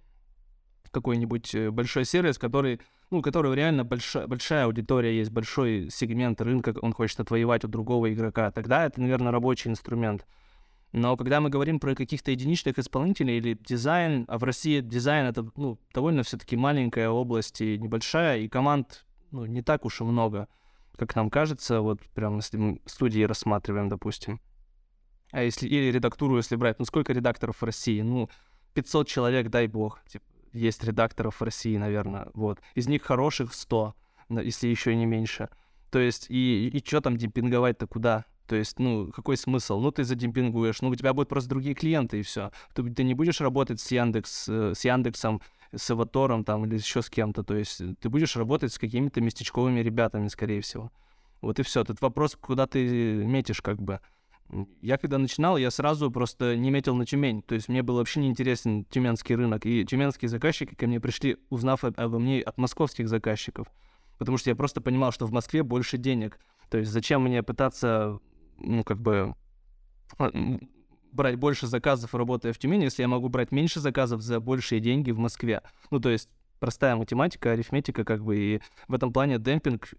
какой-нибудь 0.92 1.56
э, 1.56 1.72
большой 1.72 2.06
сервис, 2.06 2.38
который, 2.38 2.80
ну, 3.10 3.18
у 3.18 3.22
которого 3.24 3.56
реально 3.56 3.84
большая, 3.84 4.28
большая 4.28 4.66
аудитория 4.66 5.18
есть, 5.18 5.32
большой 5.32 5.90
сегмент 5.90 6.40
рынка, 6.40 6.76
он 6.80 6.94
хочет 6.94 7.20
отвоевать 7.20 7.66
у 7.66 7.68
другого 7.68 8.14
игрока, 8.14 8.52
тогда 8.52 8.86
это, 8.86 9.02
наверное, 9.02 9.32
рабочий 9.32 9.72
инструмент. 9.72 10.28
Но 10.92 11.18
когда 11.18 11.42
мы 11.42 11.50
говорим 11.50 11.80
про 11.80 11.96
каких-то 11.96 12.30
единичных 12.30 12.78
исполнителей 12.78 13.40
или 13.40 13.58
дизайн, 13.60 14.26
а 14.28 14.38
в 14.38 14.44
России 14.44 14.80
дизайн 14.82 15.26
это 15.26 15.50
ну, 15.56 15.80
довольно 15.96 16.22
все-таки 16.22 16.56
маленькая 16.56 17.10
область 17.10 17.60
и 17.60 17.80
небольшая, 17.80 18.38
и 18.38 18.48
команд 18.48 19.08
ну, 19.32 19.48
не 19.48 19.64
так 19.64 19.84
уж 19.84 20.00
и 20.02 20.04
много, 20.04 20.48
как 20.96 21.16
нам 21.16 21.32
кажется, 21.32 21.82
вот 21.82 22.02
прям 22.14 22.36
если 22.36 22.58
мы 22.58 22.82
студии 22.86 23.24
рассматриваем, 23.24 23.90
допустим. 23.90 24.40
А 25.32 25.44
если 25.44 25.68
или 25.68 25.92
редактуру, 25.92 26.38
если 26.38 26.56
брать, 26.56 26.80
ну 26.80 26.86
сколько 26.86 27.14
редакторов 27.14 27.62
в 27.62 27.64
России? 27.64 28.02
Ну, 28.02 28.30
500 28.74 29.08
человек, 29.08 29.50
дай 29.50 29.68
бог. 29.68 30.02
Типа, 30.08 30.26
есть 30.54 30.84
редакторов 30.84 31.40
в 31.40 31.44
России, 31.44 31.78
наверное, 31.78 32.30
вот. 32.34 32.60
Из 32.76 32.88
них 32.88 33.04
хороших 33.04 33.54
100, 33.54 33.96
если 34.30 34.68
еще 34.68 34.94
и 34.94 34.96
не 34.96 35.06
меньше. 35.06 35.50
То 35.92 36.00
есть, 36.00 36.28
и, 36.30 36.68
и 36.68 36.86
что 36.86 37.02
там 37.02 37.18
демпинговать-то 37.18 37.88
куда? 37.88 38.26
То 38.48 38.56
есть, 38.56 38.80
ну, 38.80 39.12
какой 39.12 39.36
смысл? 39.36 39.80
Ну, 39.80 39.92
ты 39.92 40.04
задемпингуешь, 40.04 40.82
ну, 40.82 40.90
у 40.90 40.96
тебя 40.96 41.14
будут 41.14 41.30
просто 41.30 41.50
другие 41.50 41.76
клиенты, 41.76 42.20
и 42.20 42.22
все. 42.22 42.52
Ты, 42.74 42.84
ты 42.90 43.04
не 43.04 43.14
будешь 43.14 43.42
работать 43.42 43.80
с, 43.82 43.92
Яндекс, 43.92 44.48
э, 44.48 44.74
с 44.74 44.86
Яндексом, 44.86 45.42
с 45.76 45.90
Аватором 45.92 46.46
там 46.46 46.66
или 46.66 46.76
еще 46.76 47.02
с 47.02 47.10
кем-то. 47.10 47.44
То 47.44 47.56
есть, 47.56 47.82
ты 48.00 48.10
будешь 48.10 48.36
работать 48.38 48.72
с 48.72 48.80
какими-то 48.80 49.20
местечковыми 49.20 49.82
ребятами, 49.82 50.30
скорее 50.30 50.62
всего. 50.62 50.92
Вот 51.42 51.60
и 51.60 51.64
все. 51.64 51.84
Тут 51.84 52.00
вопрос, 52.02 52.38
куда 52.40 52.68
ты 52.68 52.86
метишь, 53.26 53.62
как 53.62 53.82
бы. 53.82 54.00
Я 54.82 54.98
когда 54.98 55.18
начинал, 55.18 55.58
я 55.58 55.72
сразу 55.72 56.10
просто 56.10 56.56
не 56.56 56.72
метил 56.72 56.96
на 56.96 57.06
Тюмень. 57.06 57.42
То 57.42 57.56
есть 57.56 57.68
мне 57.68 57.84
был 57.84 57.96
вообще 57.96 58.22
не 58.22 58.30
интересен 58.30 58.86
тюменский 58.86 59.36
рынок. 59.36 59.66
И 59.66 59.86
тюменские 59.86 60.30
заказчики 60.30 60.74
ко 60.74 60.88
мне 60.88 61.00
пришли, 61.00 61.38
узнав 61.50 61.84
обо 61.84 62.20
мне 62.20 62.42
от 62.42 62.58
московских 62.58 63.10
заказчиков. 63.10 63.68
Потому 64.18 64.38
что 64.38 64.50
я 64.50 64.56
просто 64.56 64.82
понимал, 64.82 65.12
что 65.12 65.26
в 65.26 65.32
Москве 65.32 65.64
больше 65.64 65.98
денег. 65.98 66.40
То 66.70 66.78
есть 66.78 66.92
зачем 66.92 67.24
мне 67.24 67.44
пытаться, 67.44 68.20
ну, 68.58 68.84
как 68.84 69.02
бы, 69.02 69.36
а, 70.18 70.32
брать 71.12 71.36
больше 71.36 71.68
заказов, 71.68 72.16
работая 72.16 72.54
в 72.54 72.58
Тюмени, 72.58 72.86
если 72.86 73.02
я 73.02 73.08
могу 73.08 73.30
брать 73.30 73.52
меньше 73.52 73.80
заказов 73.80 74.22
за 74.22 74.40
большие 74.40 74.80
деньги 74.80 75.12
в 75.12 75.20
Москве. 75.20 75.62
Ну, 75.92 76.00
то 76.00 76.10
есть 76.10 76.30
простая 76.60 76.96
математика, 76.96 77.52
арифметика, 77.52 78.04
как 78.04 78.24
бы, 78.24 78.38
и 78.38 78.62
в 78.88 78.94
этом 78.94 79.12
плане 79.12 79.40
демпинг 79.40 79.90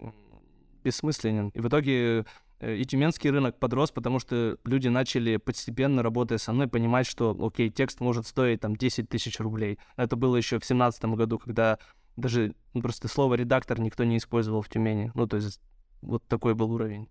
бессмысленен. 0.84 1.50
И 1.50 1.60
в 1.60 1.68
итоге 1.68 2.24
и 2.60 2.84
тюменский 2.84 3.30
рынок 3.30 3.58
подрос, 3.58 3.90
потому 3.90 4.18
что 4.18 4.58
люди 4.64 4.88
начали 4.88 5.36
постепенно, 5.36 6.02
работая 6.02 6.38
со 6.38 6.52
мной, 6.52 6.66
понимать, 6.66 7.06
что, 7.06 7.36
окей, 7.40 7.70
текст 7.70 8.00
может 8.00 8.26
стоить 8.26 8.60
там 8.60 8.74
10 8.74 9.08
тысяч 9.08 9.38
рублей. 9.38 9.78
Это 9.96 10.16
было 10.16 10.36
еще 10.36 10.56
в 10.56 10.66
2017 10.66 11.04
году, 11.04 11.38
когда 11.38 11.78
даже 12.16 12.54
ну, 12.74 12.82
просто 12.82 13.08
слово 13.08 13.34
«редактор» 13.34 13.80
никто 13.80 14.04
не 14.04 14.16
использовал 14.16 14.62
в 14.62 14.68
Тюмени. 14.68 15.12
Ну, 15.14 15.26
то 15.26 15.36
есть 15.36 15.60
вот 16.02 16.26
такой 16.26 16.54
был 16.54 16.72
уровень. 16.72 17.08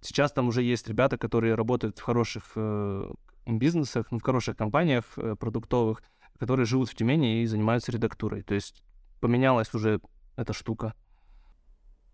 Сейчас 0.00 0.32
там 0.32 0.48
уже 0.48 0.62
есть 0.62 0.88
ребята, 0.88 1.16
которые 1.16 1.54
работают 1.54 1.98
в 1.98 2.02
хороших 2.02 2.52
э, 2.56 3.12
бизнесах, 3.46 4.10
ну, 4.10 4.18
в 4.18 4.22
хороших 4.22 4.56
компаниях 4.56 5.04
э, 5.16 5.36
продуктовых, 5.36 6.02
которые 6.38 6.66
живут 6.66 6.90
в 6.90 6.94
Тюмени 6.96 7.42
и 7.42 7.46
занимаются 7.46 7.92
редактурой. 7.92 8.42
То 8.42 8.54
есть 8.54 8.82
поменялась 9.20 9.72
уже 9.74 10.00
эта 10.34 10.52
штука. 10.52 10.94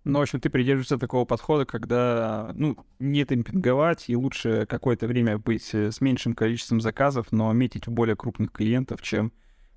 Ну, 0.09 0.21
в 0.21 0.23
общем, 0.23 0.41
ты 0.41 0.49
придерживаешься 0.49 0.97
такого 0.97 1.27
подхода, 1.27 1.67
когда, 1.67 2.53
ну, 2.55 2.79
не 2.99 3.27
темпинговать, 3.27 4.09
и 4.09 4.17
лучше 4.17 4.65
какое-то 4.65 5.07
время 5.07 5.37
быть 5.37 5.75
э, 5.75 5.93
с 5.93 6.01
меньшим 6.01 6.33
количеством 6.33 6.81
заказов, 6.81 7.31
но 7.31 7.53
метить 7.53 7.87
в 7.87 7.91
более 7.91 8.17
крупных 8.17 8.51
клиентов, 8.51 9.03
чем 9.03 9.35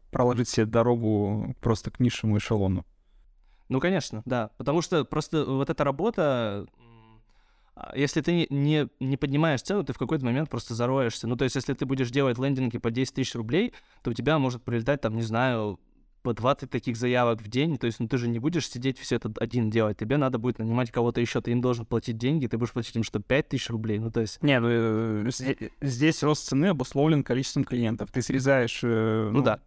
проложить 0.09 0.47
себе 0.47 0.67
дорогу 0.67 1.53
просто 1.59 1.91
к 1.91 1.99
низшему 1.99 2.37
эшелону. 2.37 2.85
Ну, 3.67 3.81
конечно, 3.81 4.21
да. 4.23 4.51
Потому 4.57 4.81
что 4.81 5.03
просто 5.03 5.43
вот 5.43 5.69
эта 5.69 5.83
работа, 5.83 6.65
а, 7.75 7.91
если 7.93 8.21
ты 8.21 8.47
не, 8.49 8.87
не 9.01 9.17
поднимаешь 9.17 9.61
цену, 9.61 9.83
ты 9.83 9.91
в 9.91 9.97
какой-то 9.97 10.23
момент 10.23 10.49
просто 10.49 10.75
зароешься. 10.75 11.27
Ну, 11.27 11.35
то 11.35 11.43
есть, 11.43 11.57
если 11.57 11.73
ты 11.73 11.85
будешь 11.85 12.09
делать 12.09 12.37
лендинги 12.39 12.77
по 12.77 12.89
10 12.89 13.15
тысяч 13.15 13.35
рублей, 13.35 13.73
то 14.01 14.11
у 14.11 14.13
тебя 14.13 14.39
может 14.39 14.63
прилетать, 14.63 15.01
там, 15.01 15.13
не 15.13 15.23
знаю, 15.23 15.77
по 16.21 16.33
20 16.33 16.69
таких 16.69 16.95
заявок 16.97 17.41
в 17.41 17.47
день, 17.47 17.77
то 17.77 17.87
есть, 17.87 17.99
ну, 17.99 18.07
ты 18.07 18.17
же 18.17 18.27
не 18.27 18.39
будешь 18.39 18.69
сидеть 18.69 18.99
все 18.99 19.15
это 19.15 19.31
один 19.39 19.69
делать, 19.69 19.97
тебе 19.97 20.17
надо 20.17 20.37
будет 20.37 20.59
нанимать 20.59 20.91
кого-то 20.91 21.21
еще, 21.21 21.41
ты 21.41 21.51
им 21.51 21.61
должен 21.61 21.85
платить 21.85 22.17
деньги, 22.17 22.47
ты 22.47 22.57
будешь 22.57 22.71
платить 22.71 22.95
им 22.95 23.03
что, 23.03 23.19
5 23.19 23.49
тысяч 23.49 23.69
рублей, 23.69 23.99
ну, 23.99 24.11
то 24.11 24.21
есть... 24.21 24.41
Не, 24.43 24.59
ну, 24.59 24.67
э, 24.69 25.29
здесь 25.81 26.23
рост 26.23 26.47
цены 26.47 26.67
обусловлен 26.67 27.23
количеством 27.23 27.63
клиентов, 27.63 28.11
ты 28.11 28.21
срезаешь... 28.21 28.81
Э, 28.83 29.29
ну, 29.31 29.39
ну 29.39 29.43
да. 29.43 29.59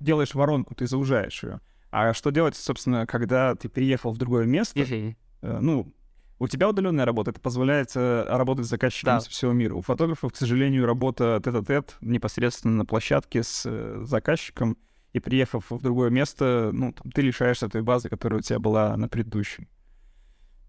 Делаешь 0.00 0.34
воронку, 0.34 0.74
ты 0.74 0.86
заужаешь 0.86 1.42
ее. 1.42 1.60
А 1.90 2.12
что 2.12 2.30
делать, 2.30 2.56
собственно, 2.56 3.06
когда 3.06 3.54
ты 3.54 3.68
переехал 3.68 4.12
в 4.12 4.18
другое 4.18 4.44
место? 4.44 4.80
Uh-huh. 4.80 5.14
Ну, 5.40 5.94
у 6.38 6.48
тебя 6.48 6.68
удаленная 6.68 7.06
работа, 7.06 7.30
это 7.30 7.40
позволяет 7.40 7.96
работать 7.96 8.66
с 8.66 8.68
заказчиками 8.68 9.14
да. 9.14 9.20
со 9.20 9.30
всего 9.30 9.52
мира. 9.52 9.74
У 9.74 9.80
фотографов, 9.80 10.32
к 10.32 10.36
сожалению, 10.36 10.84
работа 10.84 11.40
тет-а-тет 11.42 11.96
непосредственно 12.02 12.76
на 12.76 12.84
площадке 12.84 13.42
с 13.42 13.62
э, 13.64 14.02
заказчиком 14.04 14.76
и 15.16 15.20
приехав 15.20 15.70
в 15.70 15.80
другое 15.80 16.10
место, 16.10 16.70
ну, 16.74 16.92
там, 16.92 17.10
ты 17.10 17.22
лишаешься 17.22 17.70
той 17.70 17.80
базы, 17.80 18.10
которая 18.10 18.40
у 18.40 18.42
тебя 18.42 18.58
была 18.58 18.94
на 18.98 19.08
предыдущем. 19.08 19.66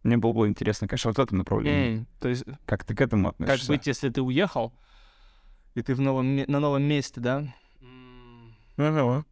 Мне 0.03 0.15
было 0.15 0.31
бы 0.31 0.47
интересно, 0.47 0.87
конечно, 0.87 1.11
вот 1.11 1.19
это 1.19 1.35
направление. 1.35 1.97
Mm, 1.97 2.05
то 2.21 2.29
есть... 2.29 2.45
Как 2.65 2.85
ты 2.85 2.95
к 2.95 3.01
этому 3.01 3.29
относишься? 3.29 3.67
Как 3.67 3.77
быть, 3.77 3.87
если 3.87 4.07
ты 4.09 4.21
уехал, 4.21 4.71
и 5.75 5.81
ты 5.81 5.93
в 5.95 5.99
новом, 5.99 6.37
на 6.37 6.59
новом 6.61 6.83
месте, 6.83 7.19
да? 7.19 7.53
Ну, 8.77 9.25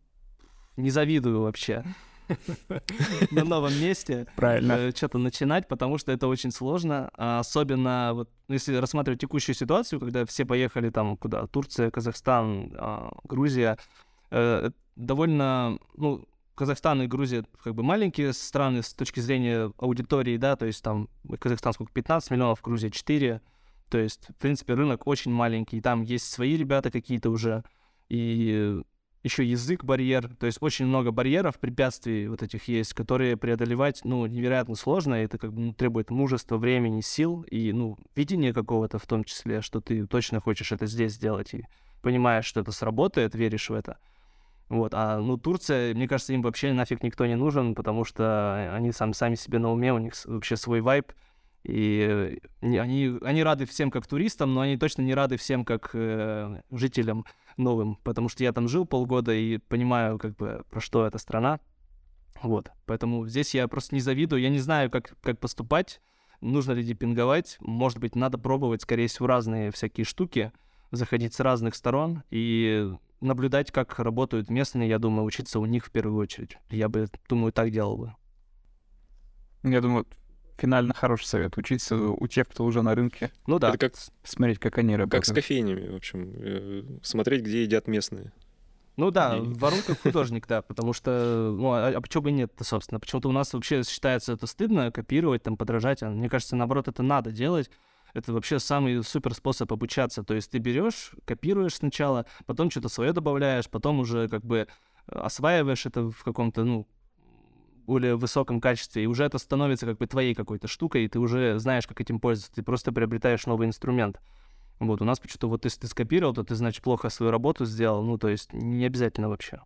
Не 0.75 0.89
завидую 0.89 1.43
вообще. 1.43 1.85
На 3.31 3.43
новом 3.43 3.71
месте. 3.79 4.25
Правильно. 4.35 4.73
Э, 4.73 4.91
что-то 4.93 5.19
начинать, 5.19 5.67
потому 5.67 5.99
что 5.99 6.11
это 6.11 6.27
очень 6.27 6.51
сложно. 6.51 7.11
А 7.15 7.39
особенно, 7.39 8.11
вот, 8.13 8.29
если 8.49 8.75
рассматривать 8.75 9.21
текущую 9.21 9.55
ситуацию, 9.55 9.99
когда 9.99 10.25
все 10.25 10.43
поехали 10.43 10.89
там 10.89 11.15
куда? 11.17 11.45
Турция, 11.45 11.91
Казахстан, 11.91 12.73
а, 12.77 13.11
Грузия. 13.23 13.77
Э, 14.31 14.71
довольно, 14.95 15.79
ну, 15.95 16.25
Казахстан 16.55 17.01
и 17.01 17.07
Грузия 17.07 17.45
как 17.63 17.75
бы 17.75 17.83
маленькие 17.83 18.31
страны 18.33 18.81
с 18.81 18.93
точки 18.93 19.19
зрения 19.19 19.71
аудитории, 19.77 20.37
да, 20.37 20.55
то 20.55 20.65
есть 20.65 20.81
там 20.81 21.09
Казахстан 21.39 21.73
сколько, 21.73 21.91
15 21.91 22.31
миллионов, 22.31 22.61
Грузия 22.61 22.89
4, 22.89 23.41
то 23.89 23.97
есть, 23.97 24.29
в 24.29 24.35
принципе, 24.35 24.73
рынок 24.73 25.05
очень 25.05 25.31
маленький, 25.31 25.81
там 25.81 26.01
есть 26.01 26.31
свои 26.31 26.55
ребята 26.55 26.91
какие-то 26.91 27.29
уже, 27.29 27.63
и 28.09 28.81
еще 29.25 29.43
язык 29.43 29.83
барьер, 29.83 30.35
то 30.35 30.45
есть 30.45 30.59
очень 30.61 30.85
много 30.85 31.11
барьеров, 31.11 31.59
препятствий 31.59 32.27
вот 32.27 32.43
этих 32.43 32.67
есть, 32.67 32.93
которые 32.93 33.35
преодолевать, 33.37 34.01
ну, 34.03 34.25
невероятно 34.25 34.75
сложно, 34.75 35.15
это 35.15 35.37
как 35.37 35.51
бы 35.51 35.61
ну, 35.61 35.73
требует 35.73 36.11
мужества, 36.11 36.57
времени, 36.57 37.01
сил 37.01 37.41
и, 37.49 37.73
ну, 37.73 37.97
видения 38.15 38.53
какого-то 38.53 38.99
в 38.99 39.07
том 39.07 39.23
числе, 39.23 39.61
что 39.61 39.81
ты 39.81 40.05
точно 40.05 40.39
хочешь 40.39 40.71
это 40.71 40.85
здесь 40.85 41.13
сделать, 41.13 41.53
и 41.53 41.65
понимаешь, 42.01 42.45
что 42.45 42.61
это 42.61 42.71
сработает, 42.71 43.33
веришь 43.33 43.69
в 43.69 43.73
это. 43.73 43.97
Вот, 44.69 44.93
а 44.95 45.19
ну 45.19 45.37
Турция, 45.37 45.93
мне 45.93 46.07
кажется, 46.07 46.33
им 46.33 46.41
вообще 46.41 46.73
нафиг 46.73 47.03
никто 47.03 47.25
не 47.25 47.35
нужен, 47.35 47.75
потому 47.75 48.03
что 48.03 48.71
они 48.73 48.91
сам, 48.91 49.13
сами 49.13 49.35
себе 49.35 49.59
на 49.59 49.71
уме, 49.71 49.93
у 49.93 49.99
них 49.99 50.13
вообще 50.25 50.57
свой 50.57 50.81
вайб, 50.81 51.13
и 51.63 52.39
они, 52.61 53.17
они 53.21 53.43
рады 53.43 53.65
всем 53.65 53.91
как 53.91 54.07
туристам, 54.07 54.53
но 54.53 54.61
они 54.61 54.77
точно 54.77 55.03
не 55.03 55.13
рады 55.13 55.37
всем 55.37 55.65
как 55.65 55.91
э, 55.93 56.61
жителям 56.71 57.25
новым, 57.57 57.97
потому 58.03 58.27
что 58.27 58.43
я 58.43 58.53
там 58.53 58.67
жил 58.67 58.85
полгода 58.85 59.33
и 59.33 59.57
понимаю, 59.57 60.17
как 60.17 60.35
бы, 60.35 60.63
про 60.69 60.79
что 60.79 61.05
эта 61.05 61.17
страна. 61.19 61.59
Вот, 62.41 62.71
поэтому 62.85 63.25
здесь 63.27 63.53
я 63.55 63.67
просто 63.67 63.95
не 63.95 64.01
завидую, 64.01 64.41
я 64.41 64.49
не 64.49 64.59
знаю, 64.59 64.89
как, 64.89 65.15
как 65.21 65.39
поступать, 65.39 66.01
нужно 66.41 66.73
ли 66.73 66.83
депинговать, 66.83 67.57
может 67.59 67.99
быть, 67.99 68.15
надо 68.15 68.37
пробовать, 68.37 68.81
скорее 68.81 69.07
всего, 69.07 69.27
разные 69.27 69.71
всякие 69.71 70.05
штуки, 70.05 70.51
заходить 70.91 71.33
с 71.33 71.39
разных 71.39 71.75
сторон. 71.75 72.23
И 72.29 72.91
наблюдать, 73.25 73.71
как 73.71 73.99
работают 73.99 74.49
местные, 74.49 74.89
я 74.89 74.99
думаю, 74.99 75.25
учиться 75.25 75.59
у 75.59 75.65
них 75.65 75.85
в 75.85 75.91
первую 75.91 76.17
очередь. 76.21 76.57
Я 76.69 76.89
бы, 76.89 77.07
думаю, 77.27 77.51
так 77.51 77.71
делал 77.71 77.97
бы. 77.97 78.15
Я 79.63 79.81
думаю, 79.81 80.05
финально 80.57 80.93
хороший 80.93 81.25
совет. 81.25 81.57
Учиться 81.57 81.97
у 81.97 82.27
тех, 82.27 82.47
кто 82.47 82.63
уже 82.63 82.81
на 82.81 82.95
рынке. 82.95 83.31
Ну 83.47 83.59
да. 83.59 83.69
Это 83.69 83.77
как... 83.77 83.93
Смотреть, 84.23 84.59
как 84.59 84.77
они 84.77 84.95
работают. 84.95 85.11
Как 85.11 85.25
с 85.25 85.33
кофейнями, 85.33 85.89
в 85.89 85.95
общем. 85.95 86.31
Э, 86.35 86.83
смотреть, 87.01 87.41
где 87.43 87.63
едят 87.63 87.87
местные. 87.87 88.31
Ну 88.97 89.11
да, 89.11 89.37
и... 89.37 89.41
воронка 89.41 89.95
художник, 89.95 90.47
да, 90.47 90.61
потому 90.61 90.93
что, 90.93 91.53
ну, 91.57 91.71
а, 91.73 91.89
а 91.89 92.01
почему 92.01 92.23
бы 92.23 92.31
нет-то, 92.31 92.63
собственно? 92.63 92.99
Почему-то 92.99 93.27
у 93.27 93.33
нас 93.33 93.53
вообще 93.53 93.83
считается 93.83 94.33
это 94.33 94.47
стыдно, 94.47 94.91
копировать, 94.91 95.43
там, 95.43 95.57
подражать, 95.57 96.01
а 96.01 96.09
мне 96.09 96.29
кажется, 96.29 96.55
наоборот, 96.55 96.87
это 96.87 97.03
надо 97.03 97.31
делать, 97.31 97.69
это 98.15 98.33
вообще 98.33 98.59
самый 98.59 99.03
супер 99.03 99.33
способ 99.33 99.71
обучаться. 99.71 100.23
То 100.23 100.33
есть 100.33 100.49
ты 100.49 100.57
берешь, 100.57 101.11
копируешь 101.25 101.75
сначала, 101.75 102.25
потом 102.45 102.71
что-то 102.71 102.89
свое 102.89 103.11
добавляешь, 103.11 103.69
потом 103.69 103.99
уже 103.99 104.27
как 104.29 104.43
бы 104.43 104.67
осваиваешь 105.05 105.85
это 105.85 106.09
в 106.09 106.23
каком-то, 106.23 106.63
ну, 106.63 106.87
более 107.85 108.15
высоком 108.15 108.59
качестве, 108.61 109.03
и 109.03 109.05
уже 109.05 109.25
это 109.25 109.37
становится 109.37 109.85
как 109.85 109.97
бы 109.99 110.07
твоей 110.07 110.33
какой-то 110.33 110.67
штукой, 110.67 111.05
и 111.05 111.07
ты 111.07 111.19
уже 111.19 111.59
знаешь, 111.59 111.85
как 111.85 112.01
этим 112.01 112.19
пользоваться, 112.19 112.55
ты 112.55 112.63
просто 112.63 112.91
приобретаешь 112.91 113.45
новый 113.45 113.67
инструмент. 113.67 114.19
Вот, 114.79 115.01
у 115.01 115.05
нас 115.05 115.19
почему-то 115.19 115.47
вот 115.49 115.65
если 115.65 115.81
ты 115.81 115.87
скопировал, 115.87 116.33
то 116.33 116.43
ты, 116.43 116.55
значит, 116.55 116.83
плохо 116.83 117.09
свою 117.09 117.31
работу 117.31 117.65
сделал. 117.65 118.03
Ну, 118.03 118.17
то 118.17 118.27
есть 118.27 118.51
не 118.53 118.85
обязательно 118.85 119.29
вообще. 119.29 119.61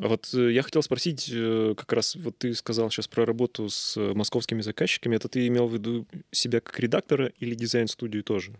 А 0.00 0.08
вот 0.08 0.32
э, 0.32 0.52
я 0.52 0.62
хотел 0.62 0.82
спросить, 0.82 1.30
э, 1.30 1.74
как 1.76 1.92
раз 1.92 2.16
вот 2.16 2.38
ты 2.38 2.54
сказал 2.54 2.90
сейчас 2.90 3.06
про 3.06 3.26
работу 3.26 3.68
с 3.68 3.98
э, 3.98 4.14
московскими 4.14 4.62
заказчиками. 4.62 5.16
Это 5.16 5.28
ты 5.28 5.46
имел 5.46 5.66
в 5.66 5.74
виду 5.74 6.06
себя 6.30 6.60
как 6.60 6.78
редактора 6.80 7.26
или 7.38 7.54
дизайн-студию 7.54 8.24
тоже? 8.24 8.54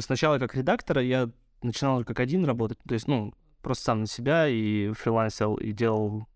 Сначала 0.00 0.38
как 0.38 0.54
редактора 0.54 1.02
я 1.02 1.30
начинал 1.62 2.04
как 2.04 2.20
один 2.20 2.46
работать, 2.46 2.78
то 2.88 2.94
есть, 2.94 3.06
ну, 3.06 3.34
просто 3.60 3.84
сам 3.84 4.00
на 4.00 4.06
себя 4.06 4.48
и 4.48 4.92
фрилансил, 4.92 5.56
и 5.56 5.72
делал 5.72 6.26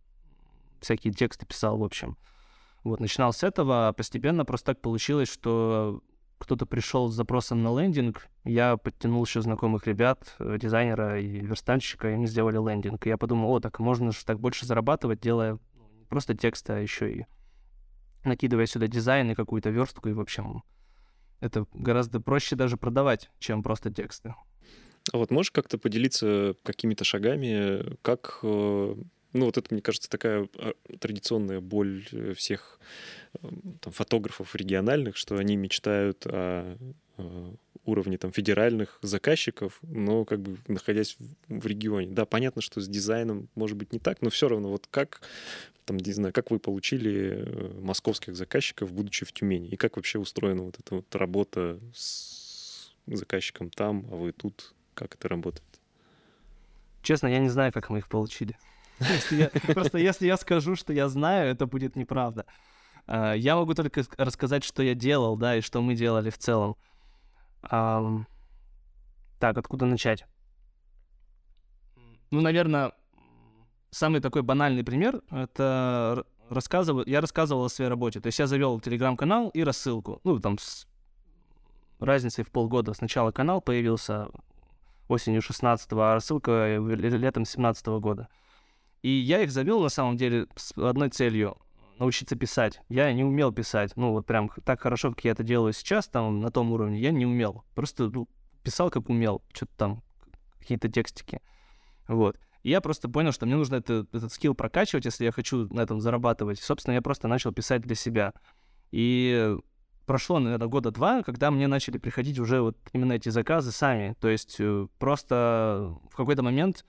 всякие 0.81 1.15
тексты, 1.15 1.47
писал, 1.47 1.79
в 1.79 1.85
общем. 1.85 2.19
Вот, 2.83 3.01
начинал 3.01 3.33
с 3.33 3.43
этого, 3.43 3.89
а 3.89 3.93
постепенно 3.95 4.45
просто 4.45 4.67
так 4.67 4.83
получилось, 4.83 5.33
что 5.33 6.03
кто-то 6.45 6.67
пришел 6.67 7.09
с 7.09 7.15
запросом 7.15 7.63
на 7.63 7.79
лендинг, 7.79 8.29
я 8.45 8.77
подтянул 8.77 9.25
еще 9.25 9.41
знакомых 9.41 9.87
ребят, 9.87 10.35
э, 10.39 10.59
дизайнера 10.61 11.21
и 11.21 11.41
верстальщика, 11.41 12.13
и 12.13 12.17
мы 12.17 12.27
сделали 12.27 12.57
лендинг. 12.57 13.07
И 13.07 13.09
я 13.09 13.17
подумал, 13.17 13.51
о, 13.53 13.61
так 13.61 13.79
можно 13.79 14.13
же 14.13 14.25
так 14.25 14.39
больше 14.39 14.67
зарабатывать, 14.67 15.21
делая 15.21 15.59
ну, 15.75 15.89
не 15.99 16.05
просто 16.05 16.35
тексты, 16.37 16.75
а 16.75 16.79
еще 16.79 17.13
и 17.13 17.27
накидывая 18.25 18.67
сюда 18.67 18.87
дизайн 18.87 19.31
и 19.31 19.35
какую-то 19.35 19.71
верстку, 19.71 20.09
и, 20.09 20.13
в 20.13 20.21
общем, 20.21 20.63
это 21.41 21.67
гораздо 21.73 22.21
проще 22.21 22.57
даже 22.57 22.77
продавать, 22.77 23.31
чем 23.39 23.63
просто 23.63 23.91
тексты. 23.91 24.35
А 25.13 25.19
вот 25.19 25.31
можешь 25.31 25.51
как-то 25.51 25.79
поделиться 25.79 26.55
какими-то 26.63 27.05
шагами, 27.05 27.97
как 28.03 28.39
э, 28.43 28.95
ну, 29.35 29.47
вот 29.47 29.59
это, 29.59 29.75
мне 29.75 29.83
кажется, 29.83 30.09
такая 30.09 30.49
а, 30.57 30.73
традиционная 30.99 31.61
боль 31.61 32.07
э, 32.13 32.33
всех 32.35 32.79
там, 33.81 33.93
фотографов 33.93 34.55
региональных, 34.55 35.17
что 35.17 35.37
они 35.37 35.57
мечтают 35.57 36.27
о, 36.27 36.77
уровне 37.85 38.19
там, 38.19 38.33
федеральных 38.33 38.99
заказчиков, 39.03 39.79
но 39.83 40.25
как 40.25 40.41
бы 40.41 40.59
находясь 40.69 41.17
в 41.49 41.67
регионе. 41.67 42.13
Да, 42.13 42.25
понятно, 42.25 42.63
что 42.63 42.81
с 42.81 42.89
дизайном 42.89 43.49
может 43.55 43.77
быть 43.77 43.93
не 43.93 43.99
так, 43.99 44.23
но 44.23 44.31
все 44.31 44.49
равно 44.49 44.71
вот 44.71 44.87
как 44.91 45.21
там, 45.85 45.99
не 45.99 46.13
знаю, 46.13 46.33
как 46.33 46.51
вы 46.51 46.59
получили 46.59 47.45
э, 47.47 47.81
московских 47.81 48.37
заказчиков, 48.37 48.91
будучи 48.91 49.27
в 49.27 49.33
Тюмени, 49.33 49.69
и 49.69 49.77
как 49.77 49.97
вообще 49.97 50.19
устроена 50.19 50.63
вот 50.63 50.79
эта 50.79 50.95
вот 50.95 51.15
работа 51.15 51.79
с 51.95 52.91
заказчиком 53.07 53.69
там, 53.69 54.07
а 54.11 54.17
вы 54.17 54.33
тут, 54.33 54.75
как 54.95 55.15
это 55.15 55.29
работает? 55.29 55.63
Честно, 57.03 57.27
я 57.27 57.39
не 57.39 57.51
знаю, 57.51 57.71
как 57.71 57.91
мы 57.91 57.99
их 57.99 58.09
получили. 58.09 58.57
Просто 59.75 59.99
если 59.99 60.27
я 60.27 60.39
скажу, 60.39 60.75
что 60.75 60.93
я 60.93 61.09
знаю, 61.09 61.51
это 61.51 61.67
будет 61.67 61.97
неправда. 61.97 62.47
А, 63.07 63.35
я 63.35 63.57
могу 63.57 63.75
только 63.75 64.05
рассказать, 64.17 64.65
что 64.65 64.83
я 64.83 64.95
делал, 64.95 65.37
да, 65.37 65.57
и 65.57 65.61
что 65.61 65.81
мы 65.81 65.95
делали 65.95 66.31
в 66.31 66.39
целом. 66.39 66.77
Так, 67.63 69.59
откуда 69.59 69.87
начать? 69.87 70.27
Ну, 72.31 72.41
наверное, 72.41 72.93
самый 73.91 74.21
такой 74.21 74.43
банальный 74.43 74.85
пример— 74.85 75.23
это 75.31 76.27
рассказываю, 76.51 77.05
я 77.09 77.21
рассказывал 77.21 77.65
о 77.65 77.69
своей 77.69 77.91
работе. 77.91 78.21
То 78.21 78.27
есть 78.27 78.39
я 78.39 78.47
завел 78.47 78.81
телеграм-канал 78.81 79.49
и 79.51 79.63
рассылку. 79.63 80.21
Ну, 80.25 80.39
там 80.41 80.59
с 80.59 80.87
разницей 82.01 82.45
в 82.45 82.51
полгода. 82.51 82.93
Сначала 82.95 83.33
канал 83.33 83.61
появился 83.61 84.29
осенью 85.09 85.43
16 85.43 85.93
а 85.93 86.15
рассылка 86.15 86.79
летом 86.79 87.45
17 87.45 87.87
года. 87.87 88.29
И 89.03 89.11
я 89.11 89.43
их 89.43 89.51
завел 89.51 89.83
на 89.83 89.91
самом 89.91 90.17
деле 90.17 90.47
с 90.57 90.73
одной 90.77 91.11
целью 91.11 91.59
научиться 91.99 92.37
писать. 92.37 92.81
Я 92.89 93.13
не 93.13 93.25
умел 93.25 93.53
писать. 93.53 93.93
Ну, 93.97 94.13
вот 94.13 94.27
прям 94.27 94.51
так 94.65 94.81
хорошо, 94.81 95.11
как 95.11 95.25
я 95.25 95.33
это 95.33 95.43
делаю 95.43 95.73
сейчас, 95.73 96.09
там, 96.09 96.41
на 96.41 96.51
том 96.51 96.73
уровне, 96.73 96.99
я 97.01 97.11
не 97.11 97.27
умел. 97.27 97.65
Просто 97.75 98.09
ну, 98.09 98.29
писал, 98.63 98.91
как 98.91 99.09
умел. 99.09 99.43
Что-то 99.53 99.73
там, 99.77 100.03
какие-то 100.59 100.89
текстики. 100.89 101.41
Вот. 102.09 102.39
И 102.63 102.71
я 102.71 102.81
просто 102.81 103.09
понял, 103.09 103.33
что 103.33 103.47
мне 103.47 103.57
нужно 103.57 103.77
это, 103.77 104.07
этот 104.13 104.33
скилл 104.33 104.55
прокачивать, 104.55 105.05
если 105.05 105.25
я 105.25 105.33
хочу 105.33 105.69
на 105.73 105.81
этом 105.81 106.01
зарабатывать. 106.01 106.59
Собственно, 106.61 106.95
я 106.95 107.03
просто 107.03 107.29
начал 107.29 107.53
писать 107.53 107.83
для 107.83 107.95
себя. 107.95 108.33
И 108.91 109.57
прошло, 110.07 110.39
наверное, 110.39 110.69
года 110.69 110.91
два, 110.91 111.23
когда 111.23 111.51
мне 111.51 111.67
начали 111.67 111.99
приходить 111.99 112.39
уже 112.39 112.61
вот 112.61 112.77
именно 112.93 113.13
эти 113.13 113.29
заказы 113.29 113.71
сами. 113.71 114.17
То 114.21 114.29
есть 114.29 114.57
э, 114.59 114.87
просто 114.99 115.95
в 116.11 116.17
какой-то 116.17 116.43
момент 116.43 116.87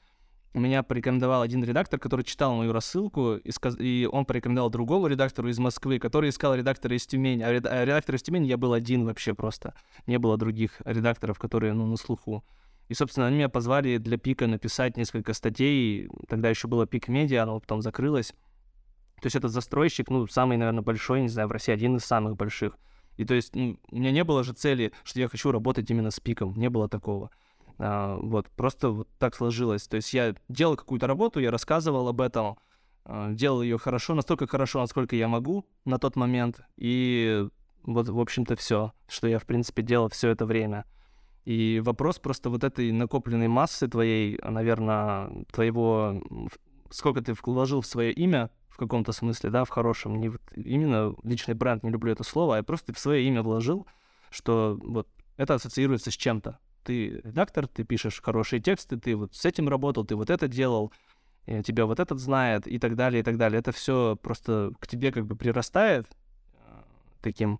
меня 0.59 0.83
порекомендовал 0.83 1.41
один 1.41 1.63
редактор, 1.63 1.99
который 1.99 2.23
читал 2.23 2.55
мою 2.55 2.71
рассылку, 2.71 3.35
и, 3.35 3.51
сказ... 3.51 3.75
и 3.79 4.07
он 4.11 4.25
порекомендовал 4.25 4.69
другому 4.69 5.07
редактору 5.07 5.49
из 5.49 5.59
Москвы, 5.59 5.99
который 5.99 6.29
искал 6.29 6.55
редактора 6.55 6.95
из 6.95 7.05
Тюмени. 7.05 7.41
А, 7.41 7.49
а 7.49 7.85
редактор 7.85 8.15
из 8.15 8.23
Тюмени 8.23 8.47
я 8.47 8.57
был 8.57 8.73
один 8.73 9.05
вообще 9.05 9.33
просто. 9.33 9.73
Не 10.07 10.17
было 10.17 10.37
других 10.37 10.81
редакторов, 10.85 11.39
которые, 11.39 11.73
ну, 11.73 11.85
на 11.85 11.97
слуху. 11.97 12.43
И, 12.87 12.93
собственно, 12.93 13.27
они 13.27 13.37
меня 13.37 13.49
позвали 13.49 13.97
для 13.97 14.17
Пика 14.17 14.47
написать 14.47 14.95
несколько 14.95 15.33
статей. 15.33 16.09
Тогда 16.27 16.49
еще 16.49 16.67
было 16.67 16.85
Пик 16.85 17.07
Медиа, 17.07 17.43
оно 17.43 17.59
потом 17.59 17.81
закрылось. 17.81 18.33
То 19.21 19.25
есть 19.25 19.35
этот 19.35 19.51
застройщик, 19.51 20.09
ну, 20.09 20.27
самый, 20.27 20.57
наверное, 20.57 20.83
большой, 20.83 21.21
не 21.21 21.29
знаю, 21.29 21.47
в 21.47 21.51
России 21.51 21.73
один 21.73 21.95
из 21.95 22.05
самых 22.05 22.35
больших. 22.35 22.77
И 23.17 23.25
то 23.25 23.33
есть 23.33 23.55
ну, 23.55 23.79
у 23.89 23.95
меня 23.95 24.11
не 24.11 24.23
было 24.23 24.43
же 24.43 24.53
цели, 24.53 24.91
что 25.03 25.19
я 25.19 25.27
хочу 25.29 25.51
работать 25.51 25.89
именно 25.89 26.11
с 26.11 26.19
Пиком. 26.19 26.53
Не 26.57 26.69
было 26.69 26.89
такого. 26.89 27.31
А, 27.77 28.17
вот, 28.17 28.49
просто 28.51 28.89
вот 28.89 29.09
так 29.19 29.35
сложилось. 29.35 29.87
То 29.87 29.97
есть 29.97 30.13
я 30.13 30.35
делал 30.49 30.75
какую-то 30.75 31.07
работу, 31.07 31.39
я 31.39 31.51
рассказывал 31.51 32.07
об 32.07 32.21
этом, 32.21 32.57
а, 33.03 33.31
делал 33.31 33.61
ее 33.61 33.77
хорошо, 33.77 34.13
настолько 34.15 34.47
хорошо, 34.47 34.79
насколько 34.79 35.15
я 35.15 35.27
могу 35.27 35.65
на 35.83 35.97
тот 35.97 36.15
момент. 36.15 36.61
И 36.77 37.47
вот, 37.83 38.09
в 38.09 38.19
общем-то, 38.19 38.55
все, 38.55 38.93
что 39.07 39.27
я, 39.27 39.39
в 39.39 39.45
принципе, 39.45 39.83
делал 39.83 40.09
все 40.09 40.29
это 40.29 40.45
время. 40.45 40.85
И 41.43 41.81
вопрос 41.83 42.17
просто 42.17 42.49
вот 42.49 42.63
этой 42.63 42.91
накопленной 42.91 43.47
массы 43.47 43.87
твоей, 43.87 44.39
наверное, 44.41 45.45
твоего, 45.51 46.23
сколько 46.89 47.21
ты 47.21 47.35
вложил 47.43 47.81
в 47.81 47.85
свое 47.85 48.11
имя, 48.11 48.49
в 48.69 48.77
каком-то 48.77 49.11
смысле, 49.11 49.51
да, 49.51 49.63
в 49.63 49.69
хорошем, 49.69 50.19
не 50.19 50.29
вот 50.29 50.41
именно 50.55 51.15
личный 51.23 51.53
бренд, 51.53 51.83
не 51.83 51.91
люблю 51.91 52.11
это 52.11 52.23
слово, 52.23 52.57
а 52.57 52.63
просто 52.63 52.93
в 52.93 52.99
свое 52.99 53.23
имя 53.27 53.43
вложил, 53.43 53.85
что 54.31 54.77
вот 54.81 55.07
это 55.37 55.53
ассоциируется 55.53 56.09
с 56.09 56.15
чем-то 56.15 56.59
ты 56.85 57.21
редактор, 57.23 57.67
ты 57.67 57.83
пишешь 57.83 58.21
хорошие 58.21 58.61
тексты, 58.61 58.97
ты 58.97 59.15
вот 59.15 59.35
с 59.35 59.43
этим 59.45 59.67
работал, 59.67 60.05
ты 60.05 60.15
вот 60.15 60.29
это 60.29 60.47
делал, 60.47 60.93
тебя 61.65 61.85
вот 61.85 61.99
этот 61.99 62.19
знает 62.19 62.67
и 62.67 62.79
так 62.79 62.95
далее, 62.95 63.21
и 63.21 63.23
так 63.23 63.37
далее. 63.37 63.59
Это 63.59 63.71
все 63.71 64.17
просто 64.21 64.71
к 64.79 64.87
тебе 64.87 65.11
как 65.11 65.25
бы 65.25 65.35
прирастает 65.35 66.07
э, 66.53 66.81
таким 67.21 67.59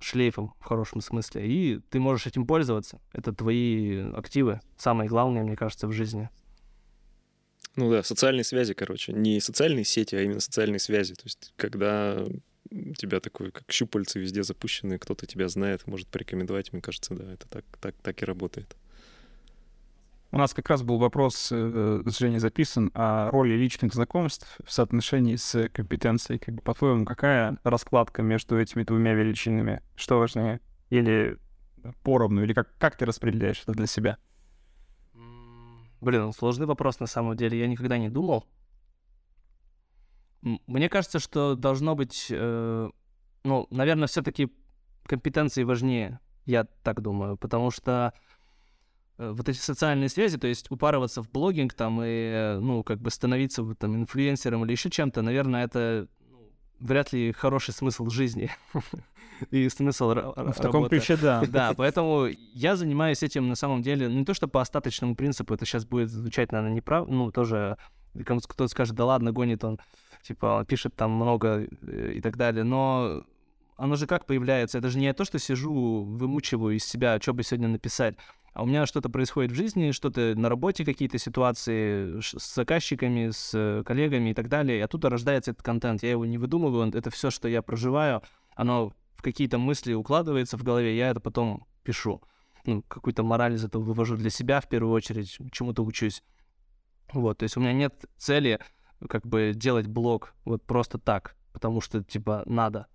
шлейфом 0.00 0.54
в 0.60 0.64
хорошем 0.64 1.00
смысле, 1.00 1.46
и 1.46 1.80
ты 1.90 1.98
можешь 1.98 2.26
этим 2.26 2.46
пользоваться. 2.46 3.00
Это 3.12 3.32
твои 3.32 4.10
активы, 4.12 4.60
самые 4.76 5.08
главные, 5.08 5.42
мне 5.42 5.56
кажется, 5.56 5.88
в 5.88 5.92
жизни. 5.92 6.28
Ну 7.74 7.90
да, 7.90 8.02
социальные 8.02 8.44
связи, 8.44 8.74
короче. 8.74 9.12
Не 9.12 9.40
социальные 9.40 9.84
сети, 9.84 10.16
а 10.16 10.22
именно 10.22 10.40
социальные 10.40 10.80
связи. 10.80 11.14
То 11.14 11.24
есть, 11.24 11.52
когда 11.56 12.24
тебя 12.96 13.20
такой, 13.20 13.50
как 13.50 13.70
щупальцы 13.70 14.18
везде 14.18 14.42
запущены, 14.42 14.98
кто-то 14.98 15.26
тебя 15.26 15.48
знает, 15.48 15.86
может 15.86 16.08
порекомендовать, 16.08 16.72
мне 16.72 16.82
кажется, 16.82 17.14
да, 17.14 17.32
это 17.32 17.48
так, 17.48 17.64
так, 17.80 17.94
так 18.02 18.22
и 18.22 18.24
работает. 18.24 18.76
У 20.30 20.36
нас 20.36 20.52
как 20.52 20.68
раз 20.68 20.82
был 20.82 20.98
вопрос 20.98 21.48
э, 21.50 22.02
с 22.04 22.18
Женей 22.18 22.38
записан 22.38 22.90
о 22.92 23.30
роли 23.30 23.54
личных 23.54 23.94
знакомств 23.94 24.58
в 24.62 24.70
соотношении 24.70 25.36
с 25.36 25.70
компетенцией. 25.70 26.38
Как 26.38 26.54
бы, 26.54 26.60
по-твоему, 26.60 27.06
какая 27.06 27.56
раскладка 27.64 28.20
между 28.20 28.60
этими 28.60 28.82
двумя 28.82 29.14
величинами? 29.14 29.80
Что 29.96 30.18
важнее? 30.18 30.60
Или 30.90 31.38
поровну? 32.02 32.42
Или 32.42 32.52
как, 32.52 32.68
как 32.76 32.98
ты 32.98 33.06
распределяешь 33.06 33.62
это 33.62 33.72
для 33.72 33.86
себя? 33.86 34.18
Блин, 36.02 36.24
ну, 36.24 36.32
сложный 36.32 36.66
вопрос 36.66 37.00
на 37.00 37.06
самом 37.06 37.34
деле. 37.34 37.58
Я 37.58 37.66
никогда 37.66 37.96
не 37.96 38.10
думал 38.10 38.44
мне 40.42 40.88
кажется, 40.88 41.18
что 41.18 41.54
должно 41.54 41.94
быть, 41.94 42.28
э, 42.30 42.90
ну, 43.44 43.66
наверное, 43.70 44.06
все-таки 44.06 44.50
компетенции 45.04 45.64
важнее, 45.64 46.20
я 46.46 46.64
так 46.82 47.00
думаю, 47.00 47.36
потому 47.36 47.70
что 47.70 48.12
э, 49.18 49.30
вот 49.30 49.48
эти 49.48 49.58
социальные 49.58 50.08
связи, 50.08 50.38
то 50.38 50.46
есть 50.46 50.70
упарываться 50.70 51.22
в 51.22 51.30
блогинг 51.30 51.74
там 51.74 52.02
и, 52.02 52.06
э, 52.06 52.58
ну, 52.60 52.84
как 52.84 53.00
бы 53.00 53.10
становиться 53.10 53.64
там 53.74 53.96
инфлюенсером 53.96 54.64
или 54.64 54.72
еще 54.72 54.90
чем-то, 54.90 55.22
наверное, 55.22 55.64
это 55.64 56.08
ну, 56.30 56.50
вряд 56.80 57.12
ли 57.12 57.32
хороший 57.32 57.74
смысл 57.74 58.08
жизни 58.08 58.50
и 59.50 59.68
смысл 59.68 60.10
В 60.10 60.54
таком 60.54 60.88
ключе, 60.88 61.16
да. 61.16 61.42
Да, 61.48 61.74
поэтому 61.76 62.28
я 62.54 62.76
занимаюсь 62.76 63.22
этим 63.22 63.48
на 63.48 63.56
самом 63.56 63.82
деле, 63.82 64.08
ну, 64.08 64.20
не 64.20 64.24
то 64.24 64.34
что 64.34 64.46
по 64.46 64.60
остаточному 64.60 65.16
принципу, 65.16 65.54
это 65.54 65.66
сейчас 65.66 65.84
будет 65.84 66.10
звучать, 66.10 66.52
наверное, 66.52 66.76
неправ, 66.76 67.08
ну, 67.08 67.32
тоже 67.32 67.76
кто-то 68.24 68.68
скажет, 68.68 68.94
да 68.94 69.04
ладно, 69.04 69.32
гонит 69.32 69.64
он 69.64 69.78
типа 70.28 70.64
пишет 70.68 70.94
там 70.94 71.10
много 71.12 71.66
э, 71.82 72.12
и 72.14 72.20
так 72.20 72.36
далее, 72.36 72.64
но 72.64 73.24
оно 73.76 73.96
же 73.96 74.06
как 74.06 74.26
появляется? 74.26 74.78
Это 74.78 74.88
же 74.90 74.98
не 74.98 75.12
то, 75.12 75.24
что 75.24 75.38
сижу, 75.38 76.04
вымучиваю 76.04 76.76
из 76.76 76.84
себя, 76.84 77.18
что 77.20 77.32
бы 77.32 77.42
сегодня 77.42 77.68
написать. 77.68 78.16
А 78.52 78.62
у 78.62 78.66
меня 78.66 78.86
что-то 78.86 79.08
происходит 79.08 79.52
в 79.52 79.54
жизни, 79.54 79.92
что-то 79.92 80.34
на 80.36 80.48
работе, 80.48 80.84
какие-то 80.84 81.18
ситуации 81.18 82.20
с 82.20 82.54
заказчиками, 82.54 83.30
с 83.30 83.82
коллегами 83.86 84.30
и 84.30 84.34
так 84.34 84.48
далее. 84.48 84.78
И 84.78 84.80
оттуда 84.80 85.10
рождается 85.10 85.52
этот 85.52 85.62
контент. 85.62 86.02
Я 86.02 86.10
его 86.10 86.26
не 86.26 86.38
выдумываю, 86.38 86.92
это 86.92 87.10
все, 87.10 87.30
что 87.30 87.48
я 87.48 87.62
проживаю, 87.62 88.22
оно 88.56 88.92
в 89.14 89.22
какие-то 89.22 89.58
мысли 89.58 89.94
укладывается 89.94 90.56
в 90.56 90.64
голове, 90.64 90.96
я 90.96 91.10
это 91.10 91.20
потом 91.20 91.66
пишу. 91.84 92.20
ну, 92.64 92.82
какую-то 92.82 93.22
мораль 93.22 93.54
из 93.54 93.64
этого 93.64 93.82
вывожу 93.82 94.16
для 94.16 94.30
себя 94.30 94.60
в 94.60 94.68
первую 94.68 94.92
очередь, 94.92 95.38
чему-то 95.52 95.84
учусь. 95.84 96.22
Вот, 97.12 97.38
то 97.38 97.44
есть 97.44 97.56
у 97.56 97.60
меня 97.60 97.72
нет 97.72 98.04
цели 98.16 98.60
как 99.08 99.26
бы 99.26 99.52
делать 99.54 99.86
блог 99.86 100.34
вот 100.44 100.62
просто 100.62 100.98
так, 100.98 101.36
потому 101.52 101.80
что, 101.80 102.02
типа, 102.02 102.42
надо. 102.46 102.86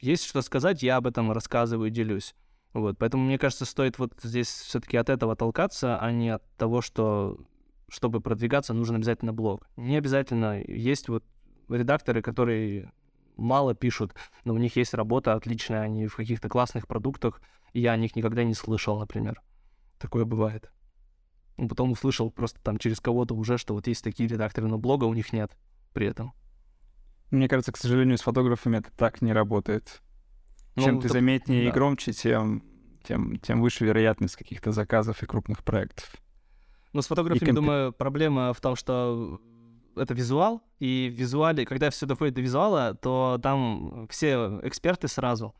Есть 0.00 0.24
что 0.24 0.42
сказать, 0.42 0.82
я 0.82 0.96
об 0.96 1.06
этом 1.06 1.32
рассказываю, 1.32 1.90
делюсь. 1.90 2.34
Вот, 2.72 2.96
поэтому, 2.98 3.24
мне 3.24 3.38
кажется, 3.38 3.64
стоит 3.64 3.98
вот 3.98 4.14
здесь 4.22 4.48
все-таки 4.48 4.96
от 4.96 5.10
этого 5.10 5.36
толкаться, 5.36 5.98
а 5.98 6.10
не 6.10 6.30
от 6.30 6.42
того, 6.56 6.80
что 6.80 7.38
чтобы 7.88 8.22
продвигаться, 8.22 8.72
нужен 8.72 8.96
обязательно 8.96 9.34
блог. 9.34 9.68
Не 9.76 9.98
обязательно. 9.98 10.62
Есть 10.66 11.08
вот 11.08 11.24
редакторы, 11.68 12.22
которые 12.22 12.90
мало 13.36 13.74
пишут, 13.74 14.14
но 14.44 14.54
у 14.54 14.58
них 14.58 14.76
есть 14.76 14.94
работа 14.94 15.34
отличная, 15.34 15.82
они 15.82 16.06
в 16.06 16.16
каких-то 16.16 16.48
классных 16.48 16.86
продуктах, 16.86 17.42
и 17.74 17.80
я 17.80 17.92
о 17.92 17.96
них 17.96 18.16
никогда 18.16 18.44
не 18.44 18.54
слышал, 18.54 18.98
например. 18.98 19.42
Такое 19.98 20.24
бывает. 20.24 20.72
Потом 21.68 21.92
услышал 21.92 22.30
просто 22.30 22.60
там 22.60 22.78
через 22.78 23.00
кого-то 23.00 23.34
уже, 23.34 23.58
что 23.58 23.74
вот 23.74 23.86
есть 23.86 24.02
такие 24.02 24.28
редакторы, 24.28 24.68
но 24.68 24.78
блога 24.78 25.04
у 25.04 25.14
них 25.14 25.32
нет 25.32 25.56
при 25.92 26.06
этом. 26.06 26.32
Мне 27.30 27.48
кажется, 27.48 27.72
к 27.72 27.76
сожалению, 27.76 28.18
с 28.18 28.22
фотографами 28.22 28.78
это 28.78 28.90
так 28.92 29.22
не 29.22 29.32
работает. 29.32 30.02
Ну, 30.74 30.84
Чем 30.84 31.00
ты 31.00 31.08
заметнее 31.08 31.64
да. 31.64 31.68
и 31.68 31.72
громче, 31.72 32.12
тем, 32.12 32.62
тем, 33.02 33.38
тем 33.38 33.60
выше 33.60 33.84
вероятность 33.84 34.36
каких-то 34.36 34.72
заказов 34.72 35.22
и 35.22 35.26
крупных 35.26 35.62
проектов. 35.64 36.14
Ну, 36.92 37.02
с 37.02 37.06
фотографами, 37.06 37.46
комп... 37.46 37.56
думаю, 37.56 37.92
проблема 37.92 38.52
в 38.52 38.60
том, 38.60 38.76
что 38.76 39.40
это 39.96 40.14
визуал, 40.14 40.62
и 40.78 41.12
в 41.14 41.18
визуале, 41.18 41.64
когда 41.64 41.90
все 41.90 42.06
доходит 42.06 42.34
до 42.34 42.40
визуала, 42.40 42.94
то 42.94 43.38
там 43.42 44.08
все 44.10 44.60
эксперты 44.62 45.08
сразу. 45.08 45.54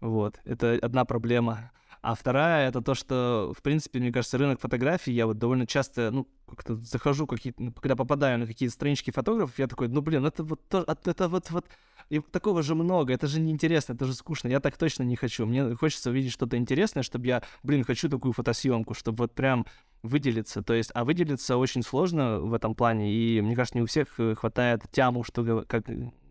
Вот, 0.00 0.40
это 0.44 0.78
одна 0.80 1.04
проблема. 1.04 1.72
А 2.00 2.14
вторая— 2.14 2.68
это 2.70 2.80
то, 2.80 2.94
что, 2.94 3.52
в 3.56 3.62
принципе, 3.62 3.98
мне 3.98 4.12
кажется, 4.12 4.38
рынок 4.38 4.60
фотографий, 4.60 5.12
я 5.12 5.26
вот 5.26 5.38
довольно 5.38 5.66
часто, 5.66 6.10
ну, 6.10 6.28
как-то 6.46 6.76
захожу, 6.76 7.26
какие-то, 7.26 7.62
ну, 7.62 7.72
когда 7.72 7.96
попадаю 7.96 8.38
на 8.38 8.46
какие-то 8.46 8.74
странички 8.74 9.10
фотографов, 9.10 9.58
я 9.58 9.66
такой, 9.66 9.88
ну, 9.88 10.00
блин, 10.00 10.24
это 10.24 10.44
вот, 10.44 10.66
то, 10.68 10.84
это 11.04 11.28
вот, 11.28 11.50
вот, 11.50 11.66
и 12.08 12.20
такого 12.20 12.62
же 12.62 12.74
много, 12.74 13.12
это 13.12 13.26
же 13.26 13.40
неинтересно, 13.40 13.92
это 13.92 14.06
же 14.06 14.14
скучно, 14.14 14.48
я 14.48 14.60
так 14.60 14.76
точно 14.76 15.02
не 15.02 15.16
хочу. 15.16 15.44
Мне 15.44 15.74
хочется 15.74 16.10
увидеть 16.10 16.32
что-то 16.32 16.56
интересное, 16.56 17.02
чтобы 17.02 17.26
я, 17.26 17.42
блин, 17.62 17.84
хочу 17.84 18.08
такую 18.08 18.32
фотосъемку, 18.32 18.94
чтобы 18.94 19.24
вот 19.24 19.34
прям 19.34 19.66
выделиться. 20.02 20.62
То 20.62 20.74
есть, 20.74 20.90
а 20.94 21.04
выделиться 21.04 21.56
очень 21.56 21.82
сложно 21.82 22.40
в 22.40 22.54
этом 22.54 22.74
плане, 22.74 23.12
и 23.12 23.40
мне 23.40 23.54
кажется, 23.54 23.76
не 23.76 23.82
у 23.82 23.86
всех 23.86 24.08
э, 24.18 24.34
хватает 24.34 24.84
тяму, 24.90 25.24
что, 25.24 25.64
как, 25.68 25.84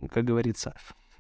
как 0.09 0.26
говорится. 0.26 0.74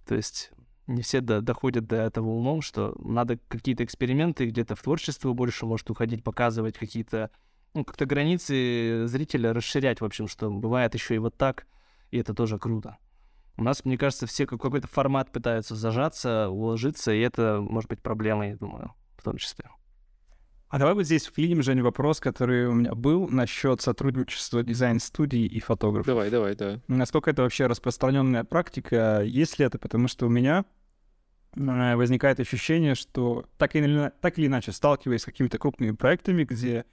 То 0.07 0.15
есть 0.15 0.51
не 0.87 1.01
все 1.01 1.21
до, 1.21 1.41
доходят 1.41 1.85
до 1.87 1.97
этого 1.97 2.29
умом, 2.29 2.61
что 2.61 2.95
надо 2.99 3.37
какие-то 3.47 3.83
эксперименты 3.83 4.45
где-то 4.45 4.75
в 4.75 4.81
творчество 4.81 5.33
больше 5.33 5.65
может 5.65 5.89
уходить, 5.89 6.23
показывать 6.23 6.77
какие-то, 6.77 7.29
ну, 7.73 7.83
как-то 7.83 8.05
границы 8.05 9.05
зрителя 9.07 9.53
расширять, 9.53 10.01
в 10.01 10.05
общем, 10.05 10.27
что 10.27 10.49
бывает 10.49 10.93
еще 10.93 11.15
и 11.15 11.19
вот 11.19 11.35
так, 11.37 11.67
и 12.11 12.17
это 12.17 12.33
тоже 12.33 12.57
круто. 12.57 12.97
У 13.57 13.63
нас, 13.63 13.85
мне 13.85 13.97
кажется, 13.97 14.27
все 14.27 14.45
как 14.45 14.61
какой-то 14.61 14.87
формат 14.87 15.31
пытаются 15.31 15.75
зажаться, 15.75 16.49
уложиться, 16.49 17.11
и 17.11 17.19
это 17.19 17.59
может 17.61 17.89
быть 17.89 18.01
проблемой, 18.01 18.49
я 18.49 18.57
думаю, 18.57 18.93
в 19.17 19.23
том 19.23 19.37
числе. 19.37 19.65
А 20.69 20.79
давай 20.79 20.95
вот 20.95 21.03
здесь 21.03 21.25
вклиним, 21.25 21.63
Женя, 21.63 21.81
вопрос, 21.81 22.19
который 22.19 22.67
у 22.67 22.73
меня 22.73 22.93
был 22.93 23.29
насчет 23.29 23.79
сотрудничества 23.81 24.63
дизайн-студии 24.63 25.45
и 25.45 25.59
фотографов. 25.61 26.07
Давай, 26.07 26.29
давай, 26.29 26.55
да. 26.55 26.81
Насколько 26.89 27.31
это 27.31 27.43
вообще 27.43 27.67
распространенная 27.67 28.43
практика? 28.43 29.21
Есть 29.23 29.59
ли 29.59 29.65
это? 29.65 29.79
Потому 29.79 30.09
что 30.09 30.25
у 30.25 30.29
меня 30.29 30.65
возникает 31.57 32.39
ощущение, 32.39 32.95
что 32.95 33.45
так 33.57 33.75
или, 33.75 34.11
так 34.21 34.37
или 34.37 34.47
иначе, 34.47 34.71
сталкиваясь 34.71 35.21
с 35.21 35.25
какими-то 35.25 35.57
крупными 35.57 35.91
проектами, 35.91 36.43
где 36.43 36.85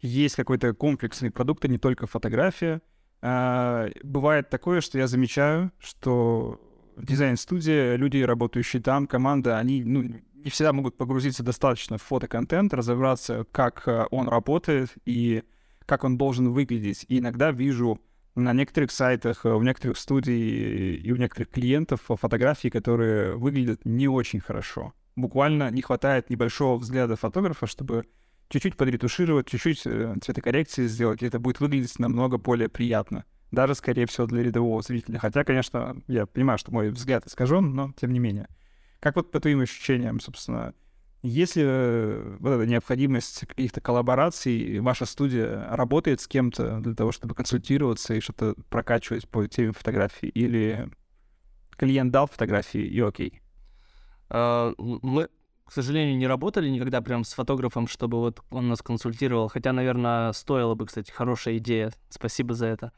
есть 0.00 0.36
какой-то 0.36 0.72
комплексный 0.74 1.30
продукт, 1.30 1.64
а 1.64 1.68
не 1.68 1.78
только 1.78 2.06
фотография, 2.06 2.82
э, 3.22 3.90
бывает 4.02 4.50
такое, 4.50 4.80
что 4.80 4.98
я 4.98 5.06
замечаю, 5.06 5.72
что 5.78 6.60
в 6.96 7.06
дизайн-студии 7.06 7.96
люди, 7.96 8.18
работающие 8.18 8.82
там, 8.82 9.06
команда, 9.06 9.58
они 9.58 9.82
ну, 9.82 10.02
не 10.02 10.50
всегда 10.50 10.72
могут 10.72 10.96
погрузиться 10.96 11.42
достаточно 11.42 11.98
в 11.98 12.02
фотоконтент, 12.02 12.74
разобраться, 12.74 13.46
как 13.50 13.88
э, 13.88 14.06
он 14.10 14.28
работает 14.28 14.90
и 15.06 15.42
как 15.86 16.04
он 16.04 16.16
должен 16.16 16.52
выглядеть. 16.52 17.04
И 17.08 17.18
иногда 17.18 17.50
вижу 17.50 18.00
на 18.34 18.52
некоторых 18.52 18.90
сайтах, 18.90 19.44
в 19.44 19.62
некоторых 19.62 19.98
студий 19.98 20.96
и 20.96 21.12
у 21.12 21.16
некоторых 21.16 21.50
клиентов 21.50 22.00
фотографии, 22.06 22.68
которые 22.68 23.36
выглядят 23.36 23.84
не 23.84 24.08
очень 24.08 24.40
хорошо. 24.40 24.92
Буквально 25.16 25.70
не 25.70 25.82
хватает 25.82 26.30
небольшого 26.30 26.76
взгляда 26.76 27.16
фотографа, 27.16 27.66
чтобы 27.66 28.06
чуть-чуть 28.48 28.76
подретушировать, 28.76 29.48
чуть-чуть 29.48 29.86
э, 29.86 30.16
цветокоррекции 30.22 30.86
сделать, 30.86 31.22
и 31.22 31.26
это 31.26 31.38
будет 31.38 31.60
выглядеть 31.60 31.98
намного 31.98 32.38
более 32.38 32.68
приятно. 32.68 33.24
Даже, 33.52 33.74
скорее 33.76 34.06
всего, 34.06 34.26
для 34.26 34.42
рядового 34.42 34.82
зрителя. 34.82 35.18
Хотя, 35.18 35.44
конечно, 35.44 35.96
я 36.08 36.26
понимаю, 36.26 36.58
что 36.58 36.72
мой 36.72 36.90
взгляд 36.90 37.26
искажен, 37.26 37.72
но 37.72 37.92
тем 37.96 38.12
не 38.12 38.18
менее. 38.18 38.48
Как 38.98 39.16
вот 39.16 39.30
по 39.30 39.38
твоим 39.38 39.60
ощущениям, 39.60 40.18
собственно, 40.18 40.74
есть 41.24 41.56
ли 41.56 41.62
э, 41.64 42.36
вот 42.38 42.50
эта 42.50 42.66
необходимость 42.66 43.46
каких-то 43.46 43.80
коллабораций, 43.80 44.78
ваша 44.80 45.06
студия 45.06 45.66
работает 45.70 46.20
с 46.20 46.28
кем-то 46.28 46.80
для 46.80 46.94
того, 46.94 47.12
чтобы 47.12 47.34
консультироваться 47.34 48.12
и 48.12 48.20
что-то 48.20 48.54
прокачивать 48.68 49.26
по 49.26 49.46
теме 49.46 49.72
фотографии, 49.72 50.28
или 50.28 50.90
клиент 51.70 52.12
дал 52.12 52.26
фотографии 52.26 52.82
и 52.82 53.00
окей? 53.00 53.40
Uh, 54.28 54.74
мы, 54.78 55.28
к 55.64 55.72
сожалению, 55.72 56.18
не 56.18 56.26
работали 56.26 56.68
никогда 56.68 57.00
прям 57.00 57.24
с 57.24 57.32
фотографом, 57.32 57.88
чтобы 57.88 58.18
вот 58.18 58.42
он 58.50 58.68
нас 58.68 58.82
консультировал, 58.82 59.48
хотя, 59.48 59.72
наверное, 59.72 60.30
стоило 60.32 60.74
бы, 60.74 60.84
кстати, 60.84 61.10
хорошая 61.10 61.56
идея, 61.56 61.90
спасибо 62.10 62.52
за 62.52 62.66
это. 62.66 62.92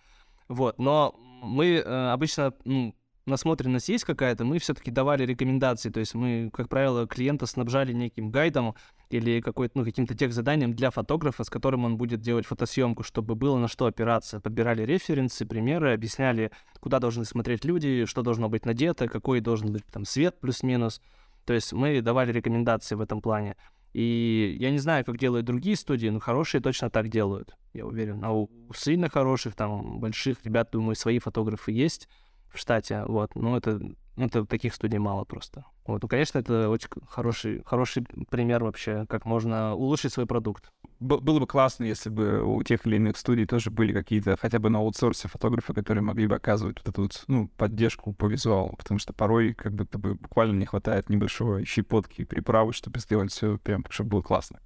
Вот, 0.48 0.80
но 0.80 1.14
мы 1.42 1.76
э, 1.76 2.10
обычно, 2.10 2.54
ну, 2.64 2.92
насмотренность 3.26 3.88
есть 3.88 4.04
какая-то, 4.04 4.44
мы 4.44 4.58
все-таки 4.58 4.90
давали 4.90 5.24
рекомендации. 5.24 5.90
То 5.90 6.00
есть 6.00 6.14
мы, 6.14 6.50
как 6.52 6.68
правило, 6.68 7.06
клиента 7.06 7.46
снабжали 7.46 7.92
неким 7.92 8.30
гайдом 8.30 8.74
или 9.10 9.40
какой-то, 9.40 9.78
ну, 9.78 9.84
каким-то 9.84 10.16
тех 10.16 10.32
заданием 10.32 10.74
для 10.74 10.90
фотографа, 10.90 11.44
с 11.44 11.50
которым 11.50 11.84
он 11.84 11.96
будет 11.96 12.20
делать 12.20 12.46
фотосъемку, 12.46 13.02
чтобы 13.02 13.34
было 13.34 13.58
на 13.58 13.68
что 13.68 13.86
опираться. 13.86 14.40
Подбирали 14.40 14.82
референсы, 14.82 15.44
примеры, 15.44 15.92
объясняли, 15.92 16.52
куда 16.80 16.98
должны 16.98 17.24
смотреть 17.24 17.64
люди, 17.64 18.04
что 18.06 18.22
должно 18.22 18.48
быть 18.48 18.64
надето, 18.64 19.08
какой 19.08 19.40
должен 19.40 19.72
быть 19.72 19.84
там 19.86 20.04
свет 20.04 20.38
плюс-минус. 20.40 21.00
То 21.44 21.52
есть 21.52 21.72
мы 21.72 22.00
давали 22.00 22.32
рекомендации 22.32 22.94
в 22.94 23.00
этом 23.00 23.20
плане. 23.20 23.56
И 23.92 24.56
я 24.60 24.70
не 24.70 24.78
знаю, 24.78 25.06
как 25.06 25.16
делают 25.16 25.46
другие 25.46 25.74
студии, 25.74 26.08
но 26.08 26.20
хорошие 26.20 26.60
точно 26.60 26.90
так 26.90 27.08
делают, 27.08 27.56
я 27.72 27.86
уверен. 27.86 28.22
А 28.22 28.30
у 28.30 28.50
сильно 28.74 29.08
хороших, 29.08 29.54
там, 29.54 30.00
больших 30.00 30.44
ребят, 30.44 30.68
думаю, 30.70 30.96
свои 30.96 31.18
фотографы 31.18 31.72
есть, 31.72 32.06
в 32.52 32.58
штате, 32.58 33.04
вот, 33.06 33.34
но 33.34 33.56
это, 33.56 33.80
это 34.16 34.44
таких 34.46 34.74
студий 34.74 34.98
мало 34.98 35.24
просто. 35.24 35.64
Вот, 35.86 36.02
ну, 36.02 36.08
конечно, 36.08 36.38
это 36.38 36.68
очень 36.68 36.88
хороший, 37.08 37.62
хороший 37.64 38.04
пример 38.30 38.64
вообще, 38.64 39.06
как 39.08 39.24
можно 39.24 39.74
улучшить 39.74 40.12
свой 40.12 40.26
продукт. 40.26 40.72
Б- 40.98 41.18
было 41.18 41.38
бы 41.38 41.46
классно, 41.46 41.84
если 41.84 42.10
бы 42.10 42.42
у 42.42 42.62
тех 42.62 42.86
или 42.86 42.96
иных 42.96 43.16
студий 43.16 43.46
тоже 43.46 43.70
были 43.70 43.92
какие-то, 43.92 44.36
хотя 44.36 44.58
бы 44.58 44.68
на 44.68 44.78
аутсорсе 44.78 45.28
фотографы, 45.28 45.74
которые 45.74 46.02
могли 46.02 46.26
бы 46.26 46.34
оказывать 46.34 46.78
вот 46.78 46.88
эту 46.88 47.02
вот, 47.02 47.24
ну, 47.28 47.48
поддержку 47.56 48.12
по 48.14 48.26
визуалу, 48.26 48.74
потому 48.76 48.98
что 48.98 49.12
порой 49.12 49.54
как 49.54 49.74
будто 49.74 49.98
бы 49.98 50.14
буквально 50.14 50.58
не 50.58 50.66
хватает 50.66 51.08
небольшого 51.08 51.64
щепотки 51.64 52.22
и 52.22 52.24
приправы, 52.24 52.72
чтобы 52.72 52.98
сделать 52.98 53.30
все 53.30 53.58
прям, 53.58 53.84
чтобы 53.90 54.10
было 54.10 54.22
классно 54.22 54.60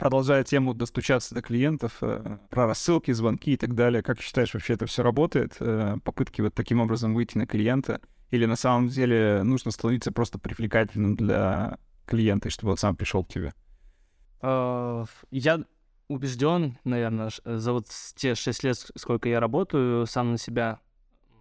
продолжая 0.00 0.44
тему 0.44 0.72
достучаться 0.72 1.34
до 1.34 1.42
клиентов, 1.42 1.98
э, 2.00 2.38
про 2.48 2.66
рассылки, 2.66 3.12
звонки 3.12 3.52
и 3.52 3.56
так 3.58 3.74
далее, 3.74 4.02
как 4.02 4.18
считаешь, 4.22 4.54
вообще 4.54 4.72
это 4.72 4.86
все 4.86 5.02
работает? 5.02 5.56
Э, 5.60 5.98
попытки 6.02 6.40
вот 6.40 6.54
таким 6.54 6.80
образом 6.80 7.14
выйти 7.14 7.36
на 7.36 7.46
клиента? 7.46 8.00
Или 8.30 8.46
на 8.46 8.56
самом 8.56 8.88
деле 8.88 9.42
нужно 9.42 9.70
становиться 9.70 10.10
просто 10.10 10.38
привлекательным 10.38 11.16
для 11.16 11.76
клиента, 12.06 12.48
чтобы 12.48 12.72
он 12.72 12.78
сам 12.78 12.96
пришел 12.96 13.24
к 13.24 13.28
тебе? 13.28 13.52
Uh, 14.40 15.06
я 15.30 15.62
убежден, 16.08 16.78
наверное, 16.84 17.30
за 17.44 17.72
вот 17.72 17.84
те 18.16 18.34
шесть 18.34 18.64
лет, 18.64 18.78
сколько 18.96 19.28
я 19.28 19.38
работаю 19.38 20.06
сам 20.06 20.32
на 20.32 20.38
себя, 20.38 20.80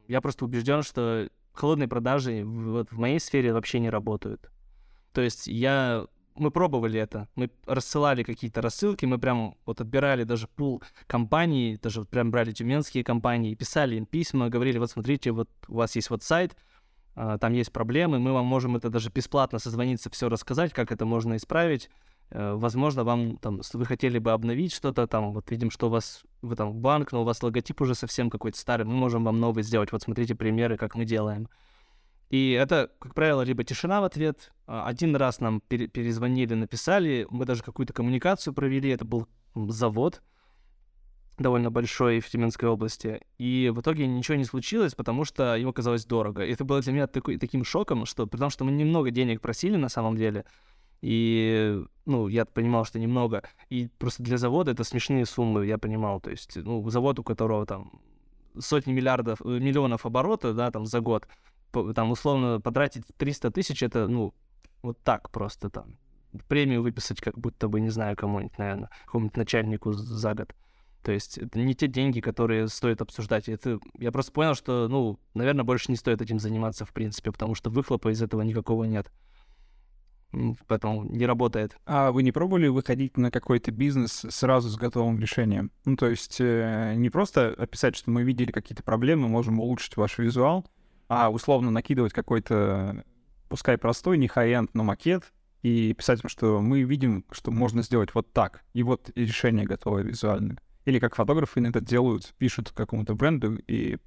я 0.10 0.20
просто 0.20 0.44
убежден, 0.44 0.84
что 0.84 1.30
холодные 1.54 1.88
продажи 1.88 2.44
вот 2.44 2.92
в 2.92 2.98
моей 2.98 3.22
сфере 3.22 3.54
вообще 3.54 3.80
не 3.80 3.90
работают. 3.90 4.52
То 5.14 5.22
есть 5.22 5.48
я 5.48 6.08
мы 6.40 6.52
пробовали 6.52 7.00
это. 7.00 7.28
Мы 7.36 7.50
рассылали 7.66 8.24
какие-то 8.24 8.62
рассылки, 8.62 9.06
мы 9.06 9.18
прям 9.18 9.56
вот 9.66 9.82
отбирали 9.82 10.24
даже 10.24 10.48
пул 10.48 10.82
компаний, 11.08 11.78
даже 11.82 12.02
вот 12.02 12.10
прям 12.10 12.32
брали 12.32 12.52
тюменские 12.52 13.04
компании, 13.04 13.56
писали 13.56 13.96
им 13.96 14.06
письма, 14.06 14.50
говорили, 14.50 14.78
вот 14.78 14.92
смотрите, 14.92 15.32
вот 15.32 15.50
у 15.68 15.76
вас 15.76 15.96
есть 15.96 16.10
вот 16.10 16.24
сайт, 16.24 16.56
а, 17.16 17.38
там 17.38 17.54
есть 17.54 17.72
проблемы, 17.72 18.20
мы 18.20 18.34
вам 18.34 18.46
можем 18.46 18.76
это 18.76 18.90
даже 18.90 19.10
бесплатно 19.10 19.60
созвониться, 19.60 20.10
все 20.10 20.30
рассказать, 20.30 20.74
как 20.74 20.92
это 20.92 21.06
можно 21.06 21.36
исправить. 21.36 21.90
Э, 22.32 22.54
возможно, 22.54 23.04
вам 23.04 23.38
там, 23.38 23.62
вы 23.74 23.86
хотели 23.86 24.20
бы 24.20 24.32
обновить 24.32 24.74
что-то, 24.74 25.08
там, 25.08 25.34
вот 25.34 25.50
видим, 25.50 25.72
что 25.72 25.88
у 25.88 25.90
вас, 25.90 26.24
вы 26.42 26.56
там 26.56 26.74
банк, 26.74 27.12
но 27.12 27.22
у 27.22 27.26
вас 27.26 27.42
логотип 27.42 27.82
уже 27.82 27.96
совсем 27.96 28.30
какой-то 28.30 28.58
старый, 28.58 28.86
мы 28.86 28.94
можем 28.94 29.24
вам 29.24 29.40
новый 29.40 29.64
сделать, 29.64 29.92
вот 29.92 30.04
смотрите 30.04 30.36
примеры, 30.36 30.78
как 30.78 30.96
мы 30.96 31.06
делаем. 31.06 31.50
И 32.30 32.52
это, 32.52 32.92
как 33.00 33.16
правило, 33.16 33.42
либо 33.42 33.64
тишина 33.64 34.02
в 34.02 34.04
ответ. 34.04 34.52
А, 34.68 34.86
один 34.88 35.16
раз 35.16 35.40
нам 35.40 35.62
перезвонили, 35.62 36.54
написали, 36.54 37.26
мы 37.30 37.46
даже 37.46 37.64
какую-то 37.64 37.94
коммуникацию 37.94 38.54
провели, 38.54 38.90
это 38.90 39.06
был 39.06 39.28
завод 39.56 40.22
довольно 41.40 41.72
большой 41.72 42.20
в 42.20 42.30
Тюменской 42.30 42.70
области. 42.70 43.22
И 43.38 43.72
в 43.74 43.80
итоге 43.82 44.06
ничего 44.06 44.36
не 44.36 44.44
случилось, 44.44 44.94
потому 44.94 45.24
что 45.26 45.56
ему 45.56 45.74
казалось 45.74 46.06
дорого. 46.06 46.44
И 46.44 46.52
это 46.52 46.66
было 46.66 46.82
для 46.82 46.94
меня 46.94 47.08
такой, 47.08 47.38
таким 47.38 47.64
шоком, 47.64 48.06
что 48.06 48.28
потому 48.28 48.50
что 48.50 48.66
мы 48.66 48.72
немного 48.72 49.10
денег 49.10 49.42
просили 49.42 49.78
на 49.78 49.90
самом 49.90 50.18
деле, 50.18 50.46
и, 51.02 51.82
ну, 52.06 52.28
я 52.28 52.46
понимал, 52.46 52.86
что 52.86 53.00
немного. 53.00 53.44
И 53.70 53.88
просто 53.98 54.22
для 54.22 54.38
завода 54.38 54.72
это 54.72 54.84
смешные 54.84 55.26
суммы, 55.26 55.66
я 55.66 55.78
понимал. 55.78 56.20
То 56.20 56.30
есть, 56.30 56.58
ну, 56.58 56.88
завод, 56.90 57.20
у 57.20 57.24
которого 57.24 57.66
там 57.66 58.02
сотни 58.58 58.92
миллиардов, 58.92 59.42
э, 59.42 59.48
миллионов 59.48 60.06
оборота, 60.06 60.54
да, 60.54 60.72
там 60.72 60.86
за 60.86 61.00
год, 61.00 61.28
там 61.72 62.12
условно 62.12 62.60
потратить 62.60 63.04
300 63.18 63.52
тысяч, 63.52 63.84
это, 63.84 64.08
ну, 64.08 64.34
вот 64.82 65.00
так 65.04 65.30
просто 65.32 65.70
там. 65.70 65.98
Премию 66.48 66.84
выписать 66.84 67.22
как 67.22 67.38
будто 67.38 67.68
бы, 67.68 67.80
не 67.82 67.90
знаю, 67.90 68.16
кому-нибудь, 68.16 68.58
наверное, 68.58 68.90
какому-нибудь 69.06 69.38
начальнику 69.38 69.94
за 69.94 70.34
год. 70.36 70.54
То 71.02 71.12
есть 71.12 71.38
это 71.38 71.58
не 71.60 71.74
те 71.74 71.88
деньги, 71.88 72.20
которые 72.20 72.68
стоит 72.68 73.02
обсуждать. 73.02 73.50
Это, 73.50 73.80
я 73.98 74.12
просто 74.12 74.32
понял, 74.32 74.54
что, 74.54 74.88
ну, 74.88 75.18
наверное, 75.34 75.64
больше 75.64 75.92
не 75.92 75.96
стоит 75.96 76.22
этим 76.22 76.40
заниматься, 76.40 76.86
в 76.86 76.94
принципе, 76.94 77.32
потому 77.32 77.56
что 77.56 77.70
выхлопа 77.70 78.12
из 78.12 78.22
этого 78.22 78.42
никакого 78.42 78.84
нет 78.84 79.12
поэтому 80.68 81.04
не 81.04 81.26
работает. 81.26 81.76
А 81.86 82.12
вы 82.12 82.24
не 82.24 82.32
пробовали 82.32 82.68
выходить 82.68 83.18
на 83.18 83.32
какой-то 83.32 83.72
бизнес 83.72 84.26
сразу 84.30 84.70
с 84.70 84.76
готовым 84.76 85.20
решением? 85.20 85.72
Ну, 85.86 85.96
то 85.96 86.08
есть 86.08 86.38
э, 86.40 86.94
не 86.96 87.10
просто 87.10 87.54
описать, 87.58 87.96
что 87.96 88.12
мы 88.12 88.24
видели 88.24 88.52
какие-то 88.52 88.84
проблемы, 88.84 89.28
можем 89.28 89.60
улучшить 89.60 89.98
ваш 89.98 90.18
визуал, 90.18 90.66
а 91.10 91.30
условно 91.30 91.72
накидывать 91.72 92.14
какой-то, 92.14 93.04
пускай 93.50 93.78
простой, 93.78 94.18
не 94.18 94.28
хай-энд, 94.28 94.74
но 94.74 94.84
макет, 94.84 95.34
и 95.62 95.94
писать, 95.94 96.22
что 96.28 96.62
мы 96.62 96.84
видим, 96.84 97.26
что 97.32 97.52
можно 97.52 97.82
сделать 97.82 98.16
вот 98.16 98.32
так, 98.32 98.64
и 98.74 98.84
вот 98.84 99.12
решение 99.16 99.66
готовое 99.66 100.04
визуальное. 100.04 100.58
Или 100.86 101.00
как 101.00 101.16
фотографы 101.16 101.60
это 101.62 101.82
делают, 101.82 102.34
пишут 102.38 102.72
какому-то 102.72 103.16
бренду 103.16 103.56
и 103.68 103.98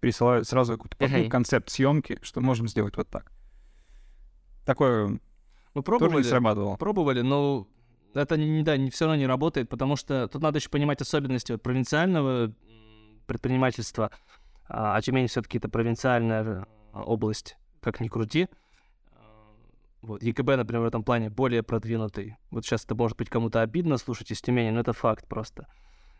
присылают 0.00 0.48
сразу 0.48 0.78
какой-то 0.78 1.28
концепт 1.28 1.68
съемки, 1.68 2.18
что 2.22 2.40
можем 2.40 2.68
сделать 2.68 2.96
вот 2.96 3.08
так. 3.08 3.30
Такое 4.64 5.20
мы 5.74 5.82
пробовали, 5.82 6.12
Тоже 6.12 6.24
не 6.24 6.30
срабатывало. 6.30 6.76
Пробовали, 6.76 7.20
но 7.20 7.66
это 8.14 8.36
не, 8.36 8.62
да, 8.62 8.76
не, 8.76 8.90
все 8.90 9.06
равно 9.06 9.18
не 9.18 9.26
работает, 9.26 9.68
потому 9.68 9.96
что 9.96 10.28
тут 10.28 10.40
надо 10.40 10.58
еще 10.58 10.68
понимать 10.68 11.00
особенности 11.00 11.52
вот, 11.52 11.62
провинциального 11.62 12.54
предпринимательства, 13.26 14.12
а, 14.68 14.96
а 14.96 15.02
Тюмень 15.02 15.26
все-таки 15.26 15.58
это 15.58 15.68
провинциальная 15.68 16.42
э, 16.42 16.64
область, 16.92 17.56
как 17.80 18.00
ни 18.00 18.08
крути. 18.08 18.48
Вот. 20.02 20.22
ЕКБ, 20.22 20.56
например, 20.56 20.82
в 20.82 20.86
этом 20.86 21.02
плане 21.02 21.30
более 21.30 21.62
продвинутый. 21.62 22.36
Вот 22.50 22.64
сейчас 22.64 22.84
это 22.84 22.94
может 22.94 23.16
быть 23.16 23.30
кому-то 23.30 23.62
обидно 23.62 23.96
слушать 23.96 24.30
из 24.30 24.42
Тюмени, 24.42 24.70
но 24.70 24.80
это 24.80 24.92
факт 24.92 25.26
просто. 25.26 25.66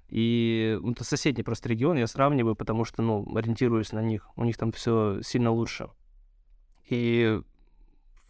И 0.08 0.78
ну, 0.80 0.92
это 0.92 1.04
соседний 1.04 1.42
просто 1.42 1.68
регион, 1.68 1.96
я 1.96 2.06
сравниваю, 2.06 2.56
потому 2.56 2.84
что, 2.84 3.02
ну, 3.02 3.26
ориентируюсь 3.36 3.92
на 3.92 4.00
них. 4.00 4.28
У 4.36 4.44
них 4.44 4.56
там 4.56 4.72
все 4.72 5.20
сильно 5.22 5.50
лучше. 5.50 5.88
И 6.88 7.40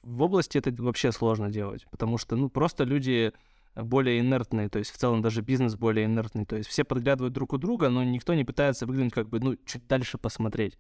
в 0.03 0.23
области 0.23 0.59
это 0.59 0.73
вообще 0.83 1.13
сложно 1.13 1.51
делать, 1.51 1.87
потому 1.91 2.19
что, 2.19 2.37
ну, 2.37 2.49
просто 2.49 2.85
люди 2.85 3.33
более 3.75 4.21
инертные, 4.21 4.69
то 4.69 4.79
есть 4.79 4.91
в 4.93 4.97
целом 4.97 5.23
даже 5.23 5.43
бизнес 5.43 5.75
более 5.75 6.07
инертный, 6.07 6.47
то 6.47 6.57
есть 6.57 6.69
все 6.69 6.85
подглядывают 6.85 7.35
друг 7.35 7.53
у 7.53 7.59
друга, 7.59 7.89
но 7.89 8.05
никто 8.05 8.35
не 8.35 8.45
пытается 8.45 8.87
выглянуть 8.87 9.13
как 9.13 9.29
бы, 9.29 9.41
ну, 9.41 9.57
чуть 9.67 9.87
дальше 9.87 10.19
посмотреть. 10.19 10.79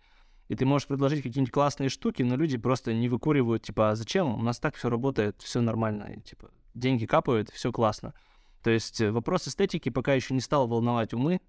И 0.49 0.55
ты 0.55 0.66
можешь 0.66 0.86
предложить 0.86 1.22
какие-нибудь 1.22 1.53
классные 1.53 1.88
штуки, 1.88 2.22
но 2.22 2.36
люди 2.36 2.59
просто 2.59 2.92
не 2.92 3.09
выкуривают, 3.09 3.62
типа, 3.62 3.90
а 3.90 3.97
зачем? 3.97 4.34
У 4.34 4.42
нас 4.42 4.59
так 4.59 4.76
все 4.76 4.90
работает, 4.90 5.40
все 5.40 5.61
нормально, 5.61 6.05
и, 6.16 6.20
типа, 6.20 6.51
деньги 6.74 7.07
капают, 7.07 7.51
все 7.51 7.72
классно. 7.72 8.14
То 8.62 8.70
есть 8.70 9.01
э, 9.01 9.11
вопрос 9.11 9.49
эстетики 9.49 9.88
пока 9.88 10.14
еще 10.14 10.34
не 10.34 10.40
стал 10.40 10.68
волновать 10.68 11.14
умы, 11.14 11.40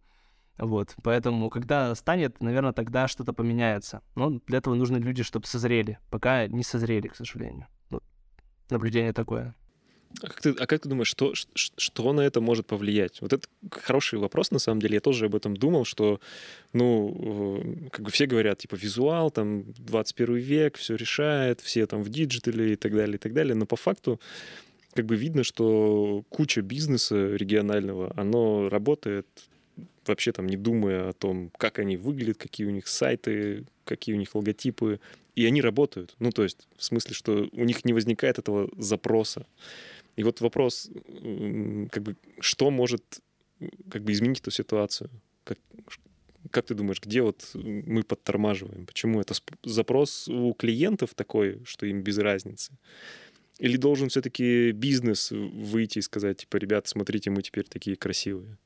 вот, 0.58 0.96
поэтому, 1.04 1.50
когда 1.50 1.94
станет, 1.96 2.42
наверное, 2.42 2.72
тогда 2.72 3.08
что-то 3.08 3.34
поменяется. 3.34 4.02
Но 4.16 4.40
для 4.48 4.60
этого 4.60 4.74
нужны 4.74 4.98
люди, 4.98 5.22
чтобы 5.22 5.46
созрели. 5.46 6.00
Пока 6.10 6.48
не 6.48 6.64
созрели, 6.64 7.10
к 7.10 7.16
сожалению. 7.16 7.68
Вот. 7.90 8.04
Наблюдение 8.70 9.12
такое. 9.12 9.54
А 10.22 10.28
как, 10.28 10.42
ты, 10.42 10.50
а 10.52 10.66
как 10.66 10.82
ты 10.82 10.90
думаешь, 10.90 11.08
что, 11.08 11.34
что, 11.34 12.14
на 12.14 12.22
это 12.22 12.42
может 12.42 12.66
повлиять? 12.66 13.22
Вот 13.22 13.34
это 13.34 13.48
хороший 13.72 14.20
вопрос, 14.20 14.52
на 14.52 14.60
самом 14.60 14.80
деле. 14.80 14.96
Я 14.96 15.02
тоже 15.02 15.26
об 15.26 15.36
этом 15.36 15.58
думал, 15.58 15.86
что, 15.86 16.20
ну, 16.74 17.60
э, 17.62 17.90
как 17.90 18.06
бы 18.06 18.12
все 18.12 18.26
говорят, 18.26 18.60
типа, 18.60 18.76
визуал, 18.76 19.32
там, 19.32 19.66
21 19.74 20.36
век, 20.36 20.78
все 20.78 20.96
решает, 20.96 21.62
все 21.62 21.86
там 21.86 22.04
в 22.04 22.10
digital 22.10 22.66
е 22.66 22.74
и 22.74 22.76
так 22.76 22.94
далее, 22.94 23.16
и 23.16 23.20
так 23.20 23.34
далее. 23.34 23.56
Но 23.56 23.66
по 23.66 23.76
факту 23.76 24.20
как 24.94 25.06
бы 25.06 25.18
видно, 25.18 25.44
что 25.44 26.24
куча 26.30 26.62
бизнеса 26.62 27.36
регионального, 27.36 28.14
оно 28.16 28.70
работает 28.70 29.28
вообще 30.06 30.32
там 30.32 30.48
не 30.48 30.56
думая 30.56 31.10
о 31.10 31.14
том, 31.14 31.52
как 31.58 31.80
они 31.80 31.98
выглядят, 31.98 32.38
какие 32.38 32.66
у 32.68 32.72
них 32.72 32.88
сайты, 32.88 33.66
какие 33.84 34.16
у 34.16 34.18
них 34.18 34.34
логотипы, 34.36 35.00
и 35.36 35.46
они 35.46 35.62
работают. 35.62 36.16
Ну, 36.20 36.32
то 36.32 36.44
есть, 36.44 36.68
в 36.78 36.84
смысле, 36.84 37.14
что 37.14 37.50
у 37.52 37.64
них 37.66 37.84
не 37.86 37.94
возникает 37.94 38.40
этого 38.40 38.70
запроса. 38.78 39.46
И 40.16 40.24
вот 40.24 40.42
вопрос, 40.42 40.90
как 41.92 42.04
бы, 42.04 42.16
что 42.40 42.72
может 42.72 43.22
как 43.90 44.04
бы 44.04 44.12
изменить 44.12 44.40
эту 44.40 44.52
ситуацию? 44.52 45.10
Как, 45.44 45.58
как 46.52 46.66
ты 46.66 46.74
думаешь, 46.74 47.02
где 47.02 47.22
вот 47.22 47.52
мы 47.54 48.04
подтормаживаем? 48.04 48.86
Почему 48.86 49.22
это 49.22 49.34
запрос 49.64 50.28
у 50.28 50.54
клиентов 50.54 51.14
такой, 51.14 51.64
что 51.66 51.86
им 51.86 52.02
без 52.02 52.18
разницы? 52.18 52.78
Или 53.60 53.78
должен 53.78 54.10
все-таки 54.10 54.72
бизнес 54.72 55.32
выйти 55.32 56.00
и 56.00 56.02
сказать, 56.02 56.38
типа, 56.38 56.58
ребят, 56.58 56.88
смотрите, 56.88 57.30
мы 57.30 57.42
теперь 57.42 57.66
такие 57.66 57.96
красивые? 57.96 58.58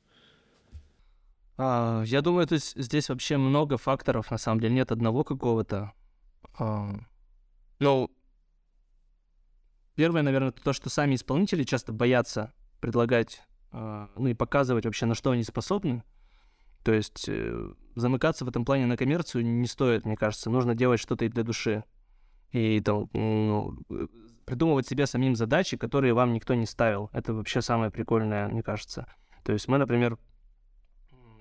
А, 1.56 2.02
я 2.06 2.22
думаю, 2.22 2.44
это 2.44 2.56
здесь 2.58 3.08
вообще 3.08 3.36
много 3.36 3.76
факторов, 3.76 4.30
на 4.30 4.38
самом 4.38 4.60
деле, 4.60 4.74
нет 4.74 4.90
одного 4.90 5.22
какого-то. 5.22 5.92
А, 6.58 6.98
ну, 7.78 8.10
первое, 10.00 10.22
наверное, 10.22 10.50
то, 10.50 10.72
что 10.72 10.88
сами 10.88 11.14
исполнители 11.14 11.62
часто 11.62 11.92
боятся 11.92 12.54
предлагать, 12.80 13.42
а, 13.70 14.08
ну 14.16 14.28
и 14.28 14.34
показывать 14.34 14.86
вообще, 14.86 15.04
на 15.04 15.14
что 15.14 15.30
они 15.30 15.42
способны. 15.42 16.02
То 16.82 16.94
есть 16.94 17.26
э, 17.28 17.74
замыкаться 17.96 18.46
в 18.46 18.48
этом 18.48 18.64
плане 18.64 18.86
на 18.86 18.96
коммерцию 18.96 19.44
не 19.44 19.66
стоит, 19.66 20.06
мне 20.06 20.16
кажется. 20.16 20.48
Нужно 20.48 20.74
делать 20.74 21.00
что-то 21.00 21.26
и 21.26 21.28
для 21.28 21.42
души. 21.42 21.84
И 22.50 22.80
там, 22.80 23.10
ну, 23.12 23.76
придумывать 24.46 24.88
себе 24.88 25.04
самим 25.04 25.36
задачи, 25.36 25.76
которые 25.76 26.14
вам 26.14 26.32
никто 26.32 26.54
не 26.54 26.64
ставил. 26.64 27.10
Это 27.12 27.34
вообще 27.34 27.60
самое 27.60 27.90
прикольное, 27.90 28.48
мне 28.48 28.62
кажется. 28.62 29.06
То 29.44 29.52
есть 29.52 29.68
мы, 29.68 29.76
например, 29.76 30.16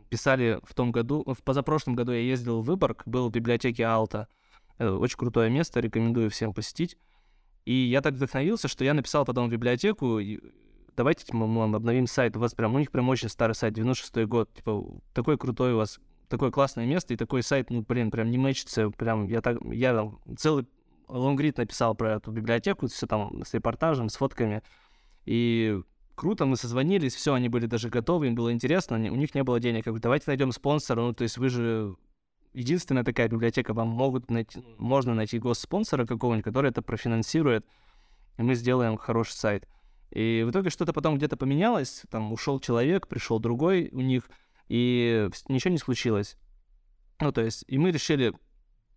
писали 0.09 0.59
в 0.65 0.73
том 0.73 0.91
году, 0.91 1.23
в 1.25 1.43
позапрошлом 1.43 1.95
году 1.95 2.11
я 2.11 2.19
ездил 2.19 2.61
в 2.61 2.65
Выборг, 2.65 3.03
был 3.05 3.29
в 3.29 3.31
библиотеке 3.31 3.85
Алта. 3.85 4.27
Это 4.77 4.97
очень 4.97 5.17
крутое 5.17 5.49
место, 5.49 5.79
рекомендую 5.79 6.29
всем 6.29 6.53
посетить. 6.53 6.97
И 7.69 7.85
я 7.85 8.01
так 8.01 8.15
вдохновился, 8.15 8.67
что 8.67 8.83
я 8.83 8.95
написал 8.95 9.25
потом 9.25 9.47
в 9.47 9.51
библиотеку, 9.51 10.19
давайте 10.97 11.23
типа, 11.23 11.37
мы 11.37 11.65
обновим 11.65 12.07
сайт, 12.07 12.35
у 12.35 12.39
вас 12.39 12.55
прям, 12.55 12.73
у 12.73 12.79
них 12.79 12.89
прям 12.89 13.07
очень 13.09 13.29
старый 13.29 13.53
сайт, 13.53 13.77
96-й 13.77 14.25
год, 14.25 14.51
типа, 14.55 14.83
такой 15.13 15.37
крутой 15.37 15.73
у 15.73 15.77
вас, 15.77 15.99
такое 16.29 16.49
классное 16.49 16.87
место, 16.87 17.13
и 17.13 17.15
такой 17.15 17.43
сайт, 17.43 17.69
ну, 17.69 17.85
блин, 17.87 18.09
прям 18.09 18.31
не 18.31 18.39
мэчится, 18.39 18.89
прям, 18.89 19.27
я 19.27 19.41
так, 19.41 19.59
я 19.65 19.93
там 19.93 20.19
целый 20.35 20.65
лонгрид 21.09 21.59
написал 21.59 21.93
про 21.93 22.15
эту 22.15 22.31
библиотеку, 22.31 22.87
все 22.87 23.05
там 23.05 23.43
с 23.45 23.53
репортажем, 23.53 24.09
с 24.09 24.15
фотками, 24.15 24.63
и 25.25 25.79
круто, 26.15 26.47
мы 26.47 26.55
созвонились, 26.55 27.13
все, 27.13 27.35
они 27.35 27.49
были 27.49 27.67
даже 27.67 27.89
готовы, 27.89 28.25
им 28.25 28.33
было 28.33 28.51
интересно, 28.51 28.97
у 28.97 29.15
них 29.15 29.35
не 29.35 29.43
было 29.43 29.59
денег. 29.59 29.85
Я 29.85 29.91
говорю, 29.91 30.01
давайте 30.01 30.23
найдем 30.25 30.51
спонсора, 30.53 31.01
ну, 31.01 31.13
то 31.13 31.21
есть 31.21 31.37
вы 31.37 31.49
же 31.49 31.95
единственная 32.59 33.03
такая 33.03 33.27
библиотека, 33.27 33.73
вам 33.73 33.87
могут 33.87 34.29
найти, 34.29 34.63
можно 34.77 35.13
найти 35.13 35.39
госспонсора 35.39 36.05
какого-нибудь, 36.05 36.45
который 36.45 36.69
это 36.69 36.81
профинансирует, 36.81 37.65
и 38.37 38.43
мы 38.43 38.55
сделаем 38.55 38.97
хороший 38.97 39.33
сайт. 39.33 39.67
И 40.11 40.43
в 40.45 40.51
итоге 40.51 40.69
что-то 40.69 40.93
потом 40.93 41.17
где-то 41.17 41.37
поменялось, 41.37 42.03
там 42.09 42.33
ушел 42.33 42.59
человек, 42.59 43.07
пришел 43.07 43.39
другой 43.39 43.89
у 43.91 44.01
них, 44.01 44.29
и 44.67 45.29
ничего 45.47 45.71
не 45.71 45.77
случилось. 45.77 46.37
Ну, 47.19 47.31
то 47.31 47.41
есть, 47.41 47.63
и 47.67 47.77
мы 47.77 47.91
решили, 47.91 48.33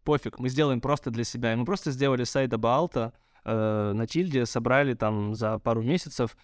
пофиг, 0.04 0.38
мы 0.38 0.48
сделаем 0.48 0.80
просто 0.80 1.10
для 1.10 1.24
себя. 1.24 1.52
И 1.52 1.56
мы 1.56 1.64
просто 1.64 1.90
сделали 1.90 2.24
сайт 2.24 2.52
Абаалта 2.52 3.12
э, 3.44 3.92
на 3.94 4.06
Тильде, 4.06 4.46
собрали 4.46 4.94
там 4.94 5.34
за 5.34 5.58
пару 5.58 5.82
месяцев 5.82 6.36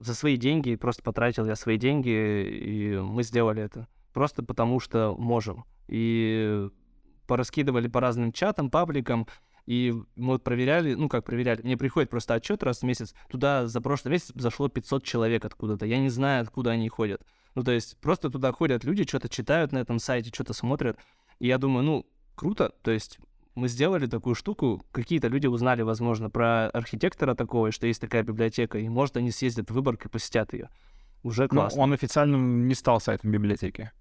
за 0.00 0.14
свои 0.14 0.36
деньги, 0.36 0.74
просто 0.74 1.02
потратил 1.02 1.46
я 1.46 1.54
свои 1.54 1.78
деньги, 1.78 2.10
и 2.10 2.98
мы 2.98 3.22
сделали 3.22 3.62
это. 3.62 3.86
Просто 4.12 4.42
потому 4.42 4.80
что 4.80 5.14
можем. 5.16 5.64
И 5.88 6.68
пораскидывали 7.26 7.88
по 7.88 8.00
разным 8.00 8.32
чатам, 8.32 8.70
пабликам, 8.70 9.26
и 9.66 9.94
мы 10.16 10.34
вот 10.34 10.44
проверяли, 10.44 10.94
ну 10.94 11.08
как 11.08 11.24
проверяли, 11.24 11.62
мне 11.62 11.76
приходит 11.76 12.10
просто 12.10 12.34
отчет 12.34 12.62
раз 12.62 12.80
в 12.80 12.82
месяц, 12.82 13.14
туда 13.30 13.66
за 13.66 13.80
прошлый 13.80 14.12
месяц 14.12 14.32
зашло 14.34 14.68
500 14.68 15.04
человек 15.04 15.44
откуда-то, 15.44 15.86
я 15.86 15.98
не 15.98 16.08
знаю, 16.08 16.42
откуда 16.42 16.72
они 16.72 16.88
ходят. 16.88 17.22
Ну 17.54 17.62
то 17.62 17.70
есть 17.70 17.96
просто 18.00 18.28
туда 18.28 18.52
ходят 18.52 18.84
люди, 18.84 19.06
что-то 19.06 19.28
читают 19.28 19.72
на 19.72 19.78
этом 19.78 19.98
сайте, 19.98 20.30
что-то 20.30 20.52
смотрят, 20.52 20.98
и 21.38 21.46
я 21.46 21.58
думаю, 21.58 21.84
ну 21.84 22.06
круто, 22.34 22.72
то 22.82 22.90
есть 22.90 23.18
мы 23.54 23.68
сделали 23.68 24.06
такую 24.06 24.34
штуку, 24.34 24.82
какие-то 24.92 25.28
люди 25.28 25.46
узнали, 25.46 25.82
возможно, 25.82 26.30
про 26.30 26.68
архитектора 26.70 27.34
такого, 27.34 27.70
что 27.70 27.86
есть 27.86 28.00
такая 28.00 28.22
библиотека, 28.22 28.78
и, 28.78 28.88
может, 28.88 29.16
они 29.16 29.30
съездят 29.30 29.70
в 29.70 29.74
выборг 29.74 30.06
и 30.06 30.08
посетят 30.08 30.52
ее. 30.54 30.70
Уже 31.22 31.48
классно. 31.48 31.76
Но 31.76 31.84
он 31.84 31.92
официально 31.92 32.36
не 32.36 32.74
стал 32.74 33.00
сайтом 33.00 33.30
библиотеки. 33.30 33.92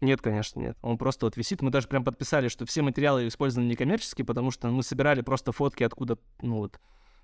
Нет, 0.00 0.20
конечно, 0.20 0.60
нет. 0.60 0.76
Он 0.82 0.96
просто 0.96 1.26
вот 1.26 1.36
висит. 1.36 1.62
Мы 1.62 1.70
даже 1.70 1.88
прям 1.88 2.04
подписали, 2.04 2.48
что 2.48 2.66
все 2.66 2.82
материалы 2.82 3.26
использованы 3.26 3.68
некоммерчески, 3.68 4.22
потому 4.22 4.50
что 4.50 4.68
мы 4.68 4.82
собирали 4.82 5.22
просто 5.22 5.52
фотки, 5.52 5.82
откуда, 5.82 6.18
ну 6.40 6.58
вот, 6.58 6.78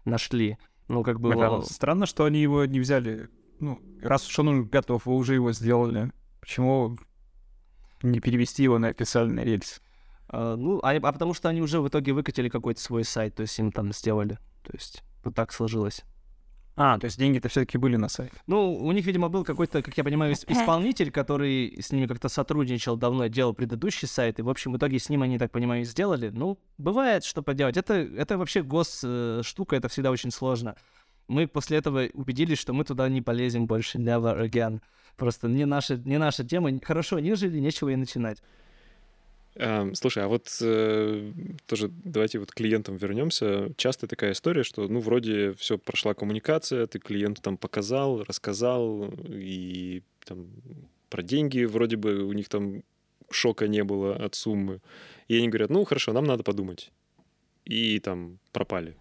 нашли. 0.05 0.59
Ну, 0.89 1.03
как 1.03 1.21
бы... 1.21 1.33
Это 1.33 1.63
странно, 1.63 2.07
что 2.07 2.25
они 2.25 2.41
его 2.41 2.65
не 2.65 2.81
взяли. 2.81 3.29
Ну, 3.61 3.81
раз 4.03 4.27
уж 4.29 4.39
он 4.39 4.67
готов, 4.67 5.07
вы 5.07 5.15
уже 5.15 5.35
его 5.35 5.53
сделали. 5.53 6.13
Почему 6.41 6.99
не 8.03 8.21
перевести 8.21 8.63
его 8.65 8.79
на 8.79 8.89
официальный 8.89 9.45
рельс? 9.45 9.81
А, 10.29 10.57
ну, 10.57 10.81
а, 10.83 10.97
а 10.97 11.13
потому 11.13 11.33
что 11.33 11.49
они 11.49 11.63
уже 11.63 11.81
в 11.81 11.89
итоге 11.89 12.13
выкатили 12.13 12.49
какой-то 12.49 12.81
свой 12.81 13.05
сайт, 13.05 13.37
то 13.37 13.43
есть 13.43 13.59
им 13.59 13.73
там 13.73 13.93
сделали. 13.93 14.39
То 14.63 14.73
есть 14.73 15.03
вот 15.23 15.35
так 15.35 15.53
сложилось. 15.53 16.05
А, 16.77 16.99
то 16.99 17.05
есть 17.05 17.19
деньги-то 17.19 17.49
все-таки 17.49 17.79
были 17.79 17.97
на 17.97 18.09
сайте. 18.09 18.35
Ну, 18.47 18.75
у 18.75 18.91
них, 18.91 19.07
видимо, 19.07 19.29
был 19.29 19.45
какой-то, 19.45 19.81
как 19.81 19.97
я 19.97 20.03
понимаю, 20.03 20.33
исполнитель, 20.33 21.13
который 21.13 21.81
с 21.81 21.93
ними 21.93 22.07
как-то 22.07 22.29
сотрудничал 22.29 22.97
давно, 22.97 23.29
делал 23.29 23.55
предыдущий 23.55 24.09
сайт, 24.09 24.41
и, 24.41 24.43
в 24.43 24.49
общем, 24.49 24.73
в 24.73 24.77
итоге 24.77 24.99
с 24.99 25.09
ним 25.09 25.23
они, 25.23 25.39
так 25.39 25.53
понимаю, 25.53 25.83
и 25.83 25.85
сделали. 25.85 26.31
Ну, 26.31 26.59
бывает, 26.77 27.25
что 27.25 27.43
поделать. 27.43 27.77
Это, 27.77 27.95
это 27.95 28.37
вообще 28.39 28.63
гос-штука, 28.63 29.77
это 29.77 29.89
всегда 29.89 30.11
очень 30.11 30.33
сложно. 30.33 30.75
Мы 31.29 31.47
после 31.47 31.79
этого 31.79 32.09
убедились, 32.13 32.59
что 32.59 32.73
мы 32.73 32.85
туда 32.85 33.09
не 33.09 33.23
полезем 33.23 33.67
больше, 33.67 33.99
never 33.99 34.45
again. 34.45 34.81
Просто 35.17 35.49
не 35.49 35.65
наша, 35.65 35.97
не 35.97 36.19
наша 36.19 36.45
тема. 36.45 36.71
Хорошо, 36.83 37.21
не 37.21 37.35
жили, 37.37 37.61
нечего 37.61 37.91
и 37.91 37.97
начинать. 37.97 38.43
Эм, 39.57 39.95
слушай, 39.95 40.25
а 40.25 40.29
вот 40.29 40.49
э, 40.61 41.33
тоже 41.67 41.89
давайте 41.89 42.39
вот 42.41 42.51
к 42.51 42.55
клиентам 42.55 42.97
вернемся. 42.97 43.73
Часто 43.77 44.09
такая 44.09 44.33
история, 44.33 44.65
что 44.65 44.89
ну 44.89 45.01
вроде 45.01 45.55
все 45.55 45.79
прошла 45.79 46.15
коммуникация, 46.15 46.87
ты 46.87 46.99
клиенту 46.99 47.41
там 47.41 47.57
показал, 47.57 48.25
рассказал 48.25 49.13
и 49.29 50.03
там 50.25 50.49
про 51.09 51.23
деньги 51.23 51.65
вроде 51.65 51.97
бы 51.97 52.25
у 52.25 52.33
них 52.33 52.49
там 52.49 52.83
шока 53.31 53.69
не 53.69 53.85
было 53.85 54.17
от 54.17 54.35
суммы. 54.35 54.81
И 55.29 55.37
они 55.37 55.49
говорят, 55.49 55.71
ну 55.71 55.85
хорошо, 55.85 56.13
нам 56.13 56.25
надо 56.25 56.43
подумать. 56.43 56.91
И 57.65 58.01
там 58.01 58.39
пропали. 58.53 58.97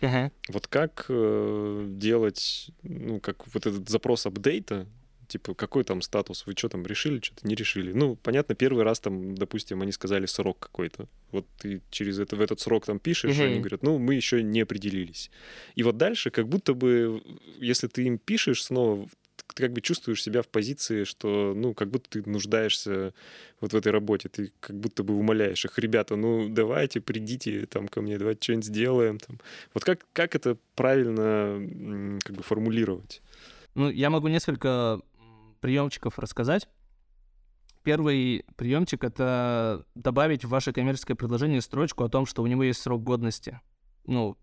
Uh-huh. 0.00 0.32
Вот 0.48 0.66
как 0.66 1.06
э, 1.08 1.84
делать, 1.88 2.70
ну, 2.82 3.20
как 3.20 3.46
вот 3.52 3.66
этот 3.66 3.88
запрос 3.88 4.26
апдейта, 4.26 4.86
типа, 5.30 5.54
какой 5.54 5.84
там 5.84 6.02
статус, 6.02 6.46
вы 6.46 6.54
что 6.56 6.68
там, 6.68 6.84
решили, 6.86 7.20
что-то 7.20 7.46
не 7.46 7.54
решили? 7.54 7.92
Ну, 7.92 8.16
понятно, 8.16 8.54
первый 8.54 8.84
раз 8.84 9.00
там, 9.00 9.34
допустим, 9.34 9.80
они 9.80 9.92
сказали 9.92 10.26
срок 10.26 10.58
какой-то. 10.58 11.08
Вот 11.30 11.46
ты 11.58 11.80
через 11.90 12.18
это, 12.18 12.36
в 12.36 12.40
этот 12.40 12.60
срок 12.60 12.84
там 12.86 12.98
пишешь, 12.98 13.36
mm-hmm. 13.36 13.46
они 13.46 13.58
говорят, 13.60 13.82
ну, 13.82 13.98
мы 13.98 14.14
еще 14.14 14.42
не 14.42 14.60
определились. 14.60 15.30
И 15.76 15.82
вот 15.82 15.96
дальше, 15.96 16.30
как 16.30 16.48
будто 16.48 16.74
бы, 16.74 17.22
если 17.58 17.86
ты 17.86 18.04
им 18.04 18.18
пишешь 18.18 18.64
снова, 18.64 19.08
ты 19.54 19.62
как 19.62 19.72
бы 19.72 19.80
чувствуешь 19.80 20.22
себя 20.22 20.42
в 20.42 20.48
позиции, 20.48 21.04
что, 21.04 21.54
ну, 21.56 21.74
как 21.74 21.90
будто 21.90 22.10
ты 22.10 22.28
нуждаешься 22.28 23.14
вот 23.60 23.72
в 23.72 23.76
этой 23.76 23.92
работе, 23.92 24.28
ты 24.28 24.52
как 24.60 24.76
будто 24.76 25.02
бы 25.02 25.14
умоляешь 25.14 25.64
их, 25.64 25.78
ребята, 25.78 26.16
ну, 26.16 26.48
давайте, 26.48 27.00
придите 27.00 27.66
там 27.66 27.88
ко 27.88 28.00
мне, 28.00 28.18
давайте 28.18 28.42
что-нибудь 28.42 28.66
сделаем. 28.66 29.18
Там. 29.18 29.38
Вот 29.74 29.84
как, 29.84 30.06
как 30.12 30.34
это 30.34 30.56
правильно 30.74 32.18
как 32.22 32.36
бы 32.36 32.42
формулировать? 32.42 33.22
Ну, 33.74 33.88
я 33.88 34.10
могу 34.10 34.28
несколько 34.28 35.00
приемчиков 35.60 36.18
рассказать. 36.18 36.68
Первый 37.82 38.44
приемчик— 38.56 39.04
это 39.04 39.86
добавить 39.94 40.44
в 40.44 40.48
ваше 40.48 40.72
коммерческое 40.72 41.16
предложение 41.16 41.60
строчку 41.62 42.04
о 42.04 42.08
том, 42.08 42.26
что 42.26 42.42
у 42.42 42.46
него 42.46 42.62
есть 42.62 42.82
срок 42.82 43.02
годности. 43.02 43.60
Ну, 44.04 44.36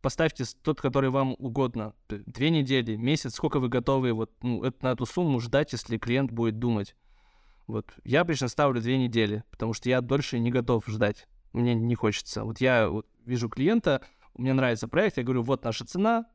поставьте 0.00 0.44
тот, 0.62 0.80
который 0.80 1.10
вам 1.10 1.34
угодно. 1.38 1.94
Две 2.08 2.50
недели, 2.50 2.96
месяц, 2.96 3.34
сколько 3.34 3.60
вы 3.60 3.68
готовы 3.68 4.12
вот, 4.12 4.32
ну, 4.42 4.62
это, 4.62 4.84
на 4.84 4.92
эту 4.92 5.04
сумму 5.04 5.40
ждать, 5.40 5.72
если 5.72 5.98
клиент 5.98 6.30
будет 6.30 6.58
думать. 6.58 6.96
Вот. 7.66 7.92
Я 8.04 8.22
обычно 8.22 8.48
ставлю 8.48 8.80
две 8.80 8.96
недели, 8.96 9.44
потому 9.50 9.74
что 9.74 9.90
я 9.90 10.00
дольше 10.00 10.38
не 10.38 10.50
готов 10.50 10.86
ждать. 10.86 11.26
Мне 11.52 11.74
не 11.74 11.94
хочется. 11.94 12.44
Вот 12.44 12.60
я 12.60 12.88
вот 12.88 13.06
вижу 13.26 13.50
клиента, 13.50 14.02
мне 14.34 14.54
нравится 14.54 14.88
проект, 14.88 15.18
я 15.18 15.24
говорю, 15.24 15.42
вот 15.42 15.64
наша 15.64 15.84
цена, 15.84 16.26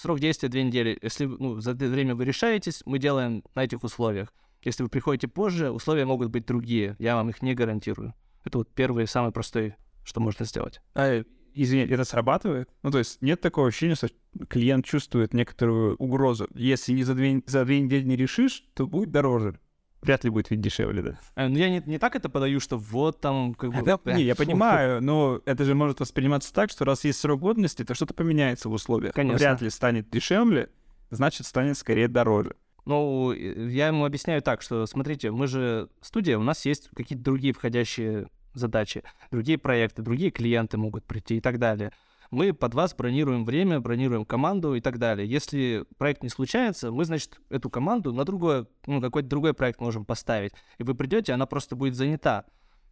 Срок 0.00 0.20
действия 0.20 0.48
две 0.48 0.62
недели. 0.62 0.96
Если 1.02 1.24
ну, 1.24 1.58
за 1.58 1.72
это 1.72 1.86
время 1.86 2.14
вы 2.14 2.24
решаетесь, 2.24 2.84
мы 2.86 3.00
делаем 3.00 3.42
на 3.56 3.64
этих 3.64 3.82
условиях. 3.82 4.32
Если 4.62 4.84
вы 4.84 4.88
приходите 4.88 5.26
позже, 5.26 5.72
условия 5.72 6.04
могут 6.04 6.30
быть 6.30 6.46
другие. 6.46 6.94
Я 7.00 7.16
вам 7.16 7.30
их 7.30 7.42
не 7.42 7.52
гарантирую. 7.52 8.14
Это 8.44 8.58
вот 8.58 8.72
первый, 8.72 9.08
самый 9.08 9.32
простой, 9.32 9.74
что 10.04 10.20
можно 10.20 10.44
сделать. 10.44 10.80
А, 10.94 11.24
извини, 11.52 11.82
это 11.82 12.04
срабатывает? 12.04 12.70
Ну, 12.84 12.92
то 12.92 12.98
есть 12.98 13.20
нет 13.22 13.40
такого 13.40 13.66
ощущения, 13.66 13.96
что 13.96 14.08
клиент 14.48 14.84
чувствует 14.84 15.34
некоторую 15.34 15.96
угрозу. 15.96 16.46
Если 16.54 16.92
не 16.92 17.02
за 17.02 17.16
две, 17.16 17.42
за 17.46 17.64
две 17.64 17.80
недели 17.80 18.04
не 18.04 18.14
решишь, 18.14 18.62
то 18.74 18.86
будет 18.86 19.10
дороже 19.10 19.58
вряд 20.02 20.24
ли 20.24 20.30
будет 20.30 20.50
ведь 20.50 20.60
дешевле, 20.60 21.02
да. 21.02 21.18
А, 21.34 21.48
ну, 21.48 21.56
я 21.56 21.70
не, 21.70 21.82
не 21.86 21.98
так 21.98 22.16
это 22.16 22.28
подаю, 22.28 22.60
что 22.60 22.76
вот 22.76 23.20
там 23.20 23.54
как 23.54 23.72
бы... 23.72 23.82
Да, 23.82 23.98
не, 24.04 24.22
я 24.22 24.34
понимаю, 24.34 25.02
но 25.02 25.40
это 25.44 25.64
же 25.64 25.74
может 25.74 26.00
восприниматься 26.00 26.52
так, 26.52 26.70
что 26.70 26.84
раз 26.84 27.04
есть 27.04 27.20
срок 27.20 27.40
годности, 27.40 27.84
то 27.84 27.94
что-то 27.94 28.14
поменяется 28.14 28.68
в 28.68 28.72
условиях. 28.72 29.14
Конечно. 29.14 29.38
Вряд 29.38 29.60
ли 29.62 29.70
станет 29.70 30.10
дешевле, 30.10 30.70
значит, 31.10 31.46
станет 31.46 31.76
скорее 31.76 32.08
дороже. 32.08 32.54
Ну, 32.84 33.32
я 33.32 33.88
ему 33.88 34.04
объясняю 34.04 34.40
так, 34.40 34.62
что, 34.62 34.86
смотрите, 34.86 35.30
мы 35.30 35.46
же 35.46 35.88
студия, 36.00 36.38
у 36.38 36.42
нас 36.42 36.64
есть 36.64 36.88
какие-то 36.94 37.22
другие 37.22 37.52
входящие 37.52 38.28
задачи, 38.54 39.02
другие 39.30 39.58
проекты, 39.58 40.02
другие 40.02 40.30
клиенты 40.30 40.78
могут 40.78 41.04
прийти 41.04 41.36
и 41.36 41.40
так 41.40 41.58
далее 41.58 41.92
мы 42.30 42.52
под 42.52 42.74
вас 42.74 42.94
бронируем 42.94 43.44
время, 43.44 43.80
бронируем 43.80 44.24
команду 44.24 44.74
и 44.74 44.80
так 44.80 44.98
далее. 44.98 45.28
Если 45.28 45.84
проект 45.96 46.22
не 46.22 46.28
случается, 46.28 46.90
мы, 46.90 47.04
значит, 47.04 47.40
эту 47.48 47.70
команду 47.70 48.12
на 48.12 48.24
другой, 48.24 48.66
ну, 48.86 49.00
какой-то 49.00 49.28
другой 49.28 49.54
проект 49.54 49.80
можем 49.80 50.04
поставить. 50.04 50.52
И 50.78 50.82
вы 50.82 50.94
придете, 50.94 51.32
она 51.32 51.46
просто 51.46 51.76
будет 51.76 51.94
занята. 51.94 52.44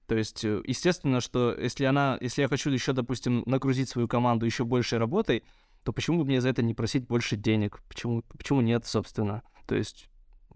То 0.06 0.16
есть, 0.16 0.44
э, 0.44 0.62
естественно, 0.64 1.20
что 1.20 1.52
если 1.52 1.84
она, 1.84 2.16
если 2.20 2.42
я 2.42 2.48
хочу 2.48 2.70
еще, 2.70 2.92
допустим, 2.92 3.42
нагрузить 3.46 3.88
свою 3.88 4.08
команду 4.08 4.46
еще 4.46 4.64
большей 4.64 4.98
работой, 4.98 5.42
то 5.82 5.92
почему 5.92 6.18
бы 6.18 6.24
мне 6.24 6.40
за 6.40 6.48
это 6.48 6.62
не 6.62 6.74
просить 6.74 7.06
больше 7.06 7.36
денег? 7.36 7.82
Почему, 7.88 8.22
почему 8.36 8.60
нет, 8.60 8.86
собственно? 8.86 9.42
То 9.66 9.74
есть, 9.74 10.08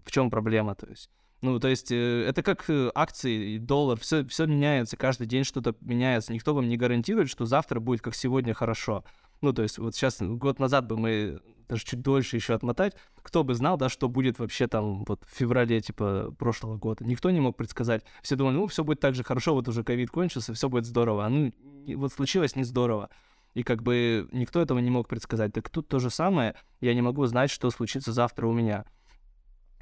в 0.03 0.11
чем 0.11 0.29
проблема? 0.29 0.75
То 0.75 0.87
есть, 0.87 1.09
ну, 1.41 1.59
то 1.59 1.67
есть 1.67 1.91
э, 1.91 2.25
это 2.27 2.43
как 2.43 2.69
э, 2.69 2.91
акции, 2.93 3.57
доллар, 3.57 3.99
все, 3.99 4.25
все 4.27 4.45
меняется, 4.45 4.95
каждый 4.95 5.25
день 5.25 5.43
что-то 5.43 5.75
меняется. 5.81 6.33
Никто 6.33 6.53
вам 6.53 6.69
не 6.69 6.77
гарантирует, 6.77 7.29
что 7.29 7.45
завтра 7.45 7.79
будет 7.79 8.01
как 8.01 8.13
сегодня 8.13 8.53
хорошо. 8.53 9.03
Ну, 9.41 9.51
то 9.51 9.63
есть 9.63 9.79
вот 9.79 9.95
сейчас, 9.95 10.21
год 10.21 10.59
назад 10.59 10.85
бы 10.85 10.97
мы 10.97 11.41
даже 11.67 11.83
чуть 11.83 12.01
дольше 12.01 12.35
еще 12.35 12.53
отмотать, 12.53 12.95
кто 13.23 13.43
бы 13.43 13.55
знал, 13.55 13.77
да, 13.77 13.89
что 13.89 14.07
будет 14.07 14.37
вообще 14.37 14.67
там 14.67 15.03
вот 15.05 15.23
в 15.25 15.35
феврале, 15.35 15.81
типа, 15.81 16.35
прошлого 16.37 16.77
года. 16.77 17.05
Никто 17.05 17.31
не 17.31 17.39
мог 17.39 17.57
предсказать. 17.57 18.03
Все 18.21 18.35
думали, 18.35 18.55
ну, 18.55 18.67
все 18.67 18.83
будет 18.83 18.99
так 18.99 19.15
же 19.15 19.23
хорошо, 19.23 19.53
вот 19.55 19.67
уже 19.67 19.83
ковид 19.83 20.11
кончился, 20.11 20.53
все 20.53 20.69
будет 20.69 20.85
здорово. 20.85 21.25
А 21.25 21.29
ну, 21.29 21.51
вот 21.95 22.13
случилось 22.13 22.55
не 22.55 22.65
здорово. 22.65 23.09
И 23.53 23.63
как 23.63 23.81
бы 23.81 24.29
никто 24.31 24.61
этого 24.61 24.79
не 24.79 24.91
мог 24.91 25.07
предсказать. 25.07 25.53
Так 25.53 25.69
тут 25.69 25.87
то 25.87 25.99
же 25.99 26.09
самое. 26.09 26.55
Я 26.81 26.93
не 26.93 27.01
могу 27.01 27.25
знать, 27.25 27.49
что 27.49 27.71
случится 27.71 28.11
завтра 28.13 28.47
у 28.47 28.53
меня. 28.53 28.85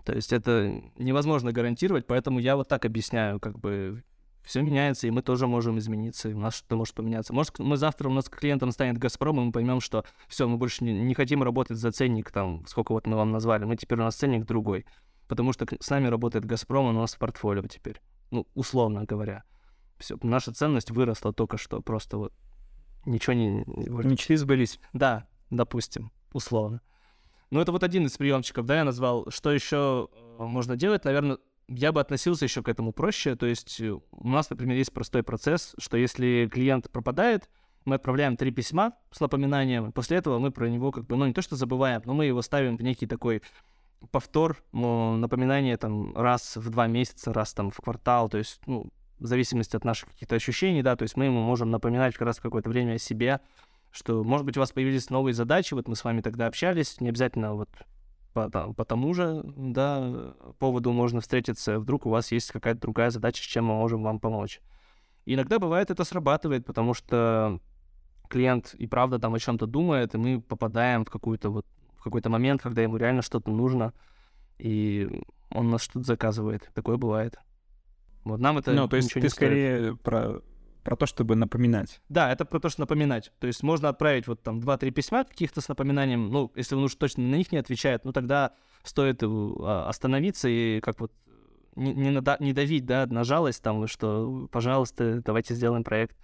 То 0.09 0.15
есть 0.15 0.33
это 0.33 0.81
невозможно 0.97 1.51
гарантировать, 1.51 2.07
поэтому 2.07 2.39
я 2.39 2.55
вот 2.55 2.67
так 2.67 2.83
объясняю, 2.83 3.39
как 3.39 3.59
бы 3.59 4.03
все 4.41 4.63
меняется, 4.63 5.05
и 5.05 5.11
мы 5.11 5.21
тоже 5.21 5.45
можем 5.45 5.77
измениться, 5.77 6.29
и 6.29 6.33
у 6.33 6.39
нас 6.39 6.55
что-то 6.55 6.77
может 6.77 6.95
поменяться. 6.95 7.31
Может, 7.31 7.59
мы 7.59 7.77
завтра 7.77 8.09
у 8.09 8.11
нас 8.11 8.27
клиентом 8.27 8.71
станет 8.71 8.97
Газпром, 8.97 9.39
и 9.39 9.43
мы 9.43 9.51
поймем, 9.51 9.79
что 9.79 10.03
все, 10.27 10.47
мы 10.47 10.57
больше 10.57 10.83
не, 10.83 10.93
не 10.93 11.13
хотим 11.13 11.43
работать 11.43 11.77
за 11.77 11.91
ценник, 11.91 12.31
там, 12.31 12.65
сколько 12.65 12.93
вот 12.93 13.05
мы 13.05 13.17
вам 13.17 13.31
назвали, 13.31 13.65
мы 13.65 13.75
теперь 13.75 13.99
у 13.99 14.01
нас 14.01 14.15
ценник 14.15 14.47
другой, 14.47 14.87
потому 15.27 15.53
что 15.53 15.67
с 15.79 15.89
нами 15.91 16.07
работает 16.07 16.43
Газпром, 16.43 16.87
у 16.87 16.91
нас 16.91 17.13
в 17.13 17.19
портфолио 17.19 17.67
теперь, 17.67 18.01
ну, 18.31 18.47
условно 18.55 19.05
говоря. 19.05 19.43
Все, 19.99 20.17
наша 20.23 20.51
ценность 20.51 20.89
выросла 20.89 21.33
только 21.33 21.59
что, 21.59 21.83
просто 21.83 22.17
вот 22.17 22.33
ничего 23.05 23.33
не... 23.33 23.63
Мечты 23.67 24.37
сбылись. 24.37 24.79
Да, 24.91 25.27
допустим, 25.51 26.11
условно. 26.33 26.81
Ну, 27.51 27.59
это 27.59 27.71
вот 27.71 27.83
один 27.83 28.05
из 28.05 28.17
приемчиков, 28.17 28.65
да, 28.65 28.77
я 28.77 28.83
назвал. 28.83 29.29
Что 29.29 29.51
еще 29.51 30.09
э, 30.13 30.43
можно 30.43 30.75
делать? 30.75 31.05
Наверное, 31.05 31.39
я 31.67 31.91
бы 31.91 31.99
относился 31.99 32.45
еще 32.45 32.61
к 32.61 32.69
этому 32.69 32.93
проще. 32.93 33.35
То 33.35 33.45
есть 33.45 33.79
э, 33.81 33.91
у 33.91 34.27
нас, 34.27 34.49
например, 34.49 34.77
есть 34.77 34.93
простой 34.93 35.23
процесс, 35.23 35.73
что 35.79 35.97
если 35.97 36.47
клиент 36.51 36.91
пропадает, 36.91 37.49
мы 37.85 37.95
отправляем 37.95 38.37
три 38.37 38.51
письма 38.51 38.93
с 39.11 39.19
напоминанием. 39.19 39.91
После 39.91 40.17
этого 40.17 40.37
мы 40.37 40.51
про 40.51 40.69
него 40.69 40.91
как 40.91 41.07
бы, 41.07 41.15
ну, 41.15 41.25
не 41.25 41.33
то 41.33 41.41
что 41.41 41.55
забываем, 41.55 42.01
но 42.05 42.13
мы 42.13 42.25
его 42.25 42.41
ставим 42.41 42.77
в 42.77 42.81
некий 42.81 43.07
такой 43.07 43.41
повтор, 44.11 44.63
ну, 44.71 45.15
напоминание 45.17 45.75
там 45.77 46.15
раз 46.15 46.55
в 46.55 46.69
два 46.69 46.87
месяца, 46.87 47.33
раз 47.33 47.53
там 47.53 47.71
в 47.71 47.77
квартал, 47.77 48.29
то 48.29 48.37
есть, 48.37 48.61
ну, 48.65 48.91
в 49.19 49.25
зависимости 49.25 49.75
от 49.75 49.83
наших 49.83 50.09
каких-то 50.09 50.35
ощущений, 50.35 50.81
да, 50.81 50.95
то 50.95 51.03
есть 51.03 51.17
мы 51.17 51.25
ему 51.25 51.41
можем 51.41 51.71
напоминать 51.71 52.13
как 52.13 52.27
раз 52.27 52.39
какое-то 52.39 52.69
время 52.69 52.93
о 52.93 52.97
себе, 52.97 53.41
что, 53.91 54.23
может 54.23 54.45
быть, 54.45 54.57
у 54.57 54.59
вас 54.59 54.71
появились 54.71 55.09
новые 55.09 55.33
задачи, 55.33 55.73
вот 55.73 55.87
мы 55.87 55.95
с 55.95 56.03
вами 56.03 56.21
тогда 56.21 56.47
общались, 56.47 56.99
не 57.01 57.09
обязательно 57.09 57.53
вот 57.55 57.69
по, 58.33 58.49
по 58.49 58.85
тому 58.85 59.13
же, 59.13 59.43
да, 59.57 60.33
поводу 60.59 60.91
можно 60.91 61.21
встретиться, 61.21 61.79
вдруг 61.79 62.05
у 62.05 62.09
вас 62.09 62.31
есть 62.31 62.51
какая-то 62.51 62.81
другая 62.81 63.09
задача, 63.09 63.41
с 63.41 63.45
чем 63.45 63.65
мы 63.65 63.75
можем 63.75 64.03
вам 64.03 64.19
помочь. 64.19 64.61
И 65.25 65.33
иногда 65.33 65.59
бывает 65.59 65.91
это 65.91 66.03
срабатывает, 66.03 66.65
потому 66.65 66.93
что 66.93 67.59
клиент 68.29 68.75
и 68.75 68.87
правда 68.87 69.19
там 69.19 69.33
о 69.33 69.39
чем-то 69.39 69.65
думает, 69.65 70.13
и 70.13 70.17
мы 70.17 70.41
попадаем 70.41 71.05
в 71.05 71.09
какую-то 71.09 71.49
вот 71.49 71.65
в 71.95 72.03
какой-то 72.03 72.29
момент, 72.29 72.61
когда 72.61 72.81
ему 72.81 72.95
реально 72.95 73.21
что-то 73.21 73.51
нужно, 73.51 73.93
и 74.57 75.21
он 75.49 75.69
нас 75.69 75.81
что-то 75.81 76.05
заказывает. 76.05 76.69
Такое 76.73 76.97
бывает. 76.97 77.37
Вот 78.23 78.39
нам 78.39 78.57
это 78.57 78.71
Ну, 78.71 78.87
то 78.87 78.95
есть 78.95 79.11
ты 79.11 79.19
стоит. 79.19 79.31
скорее 79.31 79.95
про, 79.97 80.41
про 80.89 80.95
то, 80.95 81.05
чтобы 81.05 81.35
напоминать. 81.35 82.01
Да, 82.09 82.31
это 82.31 82.45
про 82.45 82.59
то, 82.59 82.67
что 82.69 82.81
напоминать. 82.81 83.31
То 83.37 83.45
есть 83.45 83.61
можно 83.61 83.89
отправить 83.89 84.25
вот 84.25 84.41
там 84.41 84.57
2-3 84.57 84.89
письма 84.89 85.23
каких-то 85.23 85.61
с 85.61 85.69
напоминанием. 85.69 86.31
Ну, 86.31 86.51
если 86.55 86.73
он 86.73 86.83
уж 86.83 86.95
точно 86.95 87.21
на 87.21 87.35
них 87.35 87.51
не 87.51 87.59
отвечает, 87.59 88.05
ну 88.05 88.11
тогда 88.11 88.53
стоит 88.81 89.21
а, 89.21 89.87
остановиться 89.87 90.49
и 90.49 90.79
как 90.79 90.99
вот 90.99 91.11
не, 91.75 91.93
не, 91.93 92.09
нада- 92.09 92.37
не 92.39 92.53
давить, 92.53 92.87
да, 92.87 93.05
на 93.05 93.23
жалость 93.23 93.61
там, 93.61 93.85
что, 93.85 94.49
пожалуйста, 94.51 95.21
давайте 95.23 95.53
сделаем 95.53 95.83
проект. 95.83 96.17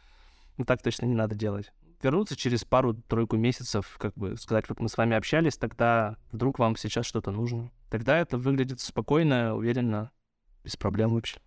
Ну 0.57 0.66
так 0.66 0.82
точно 0.82 1.05
не 1.05 1.13
надо 1.13 1.36
делать. 1.36 1.72
Вернуться 2.01 2.36
через 2.36 2.63
пару-тройку 2.66 3.38
месяцев, 3.38 3.97
как 3.99 4.16
бы 4.16 4.36
сказать, 4.36 4.68
вот 4.68 4.80
мы 4.80 4.89
с 4.89 4.97
вами 4.97 5.16
общались, 5.16 5.57
тогда 5.57 6.18
вдруг 6.32 6.57
вам 6.57 6.76
сейчас 6.76 7.05
что-то 7.05 7.30
нужно. 7.30 7.70
Тогда 7.91 8.18
это 8.18 8.39
выглядит 8.39 8.80
спокойно, 8.80 9.55
уверенно, 9.55 10.09
без 10.63 10.76
проблем 10.76 11.13
вообще. 11.13 11.38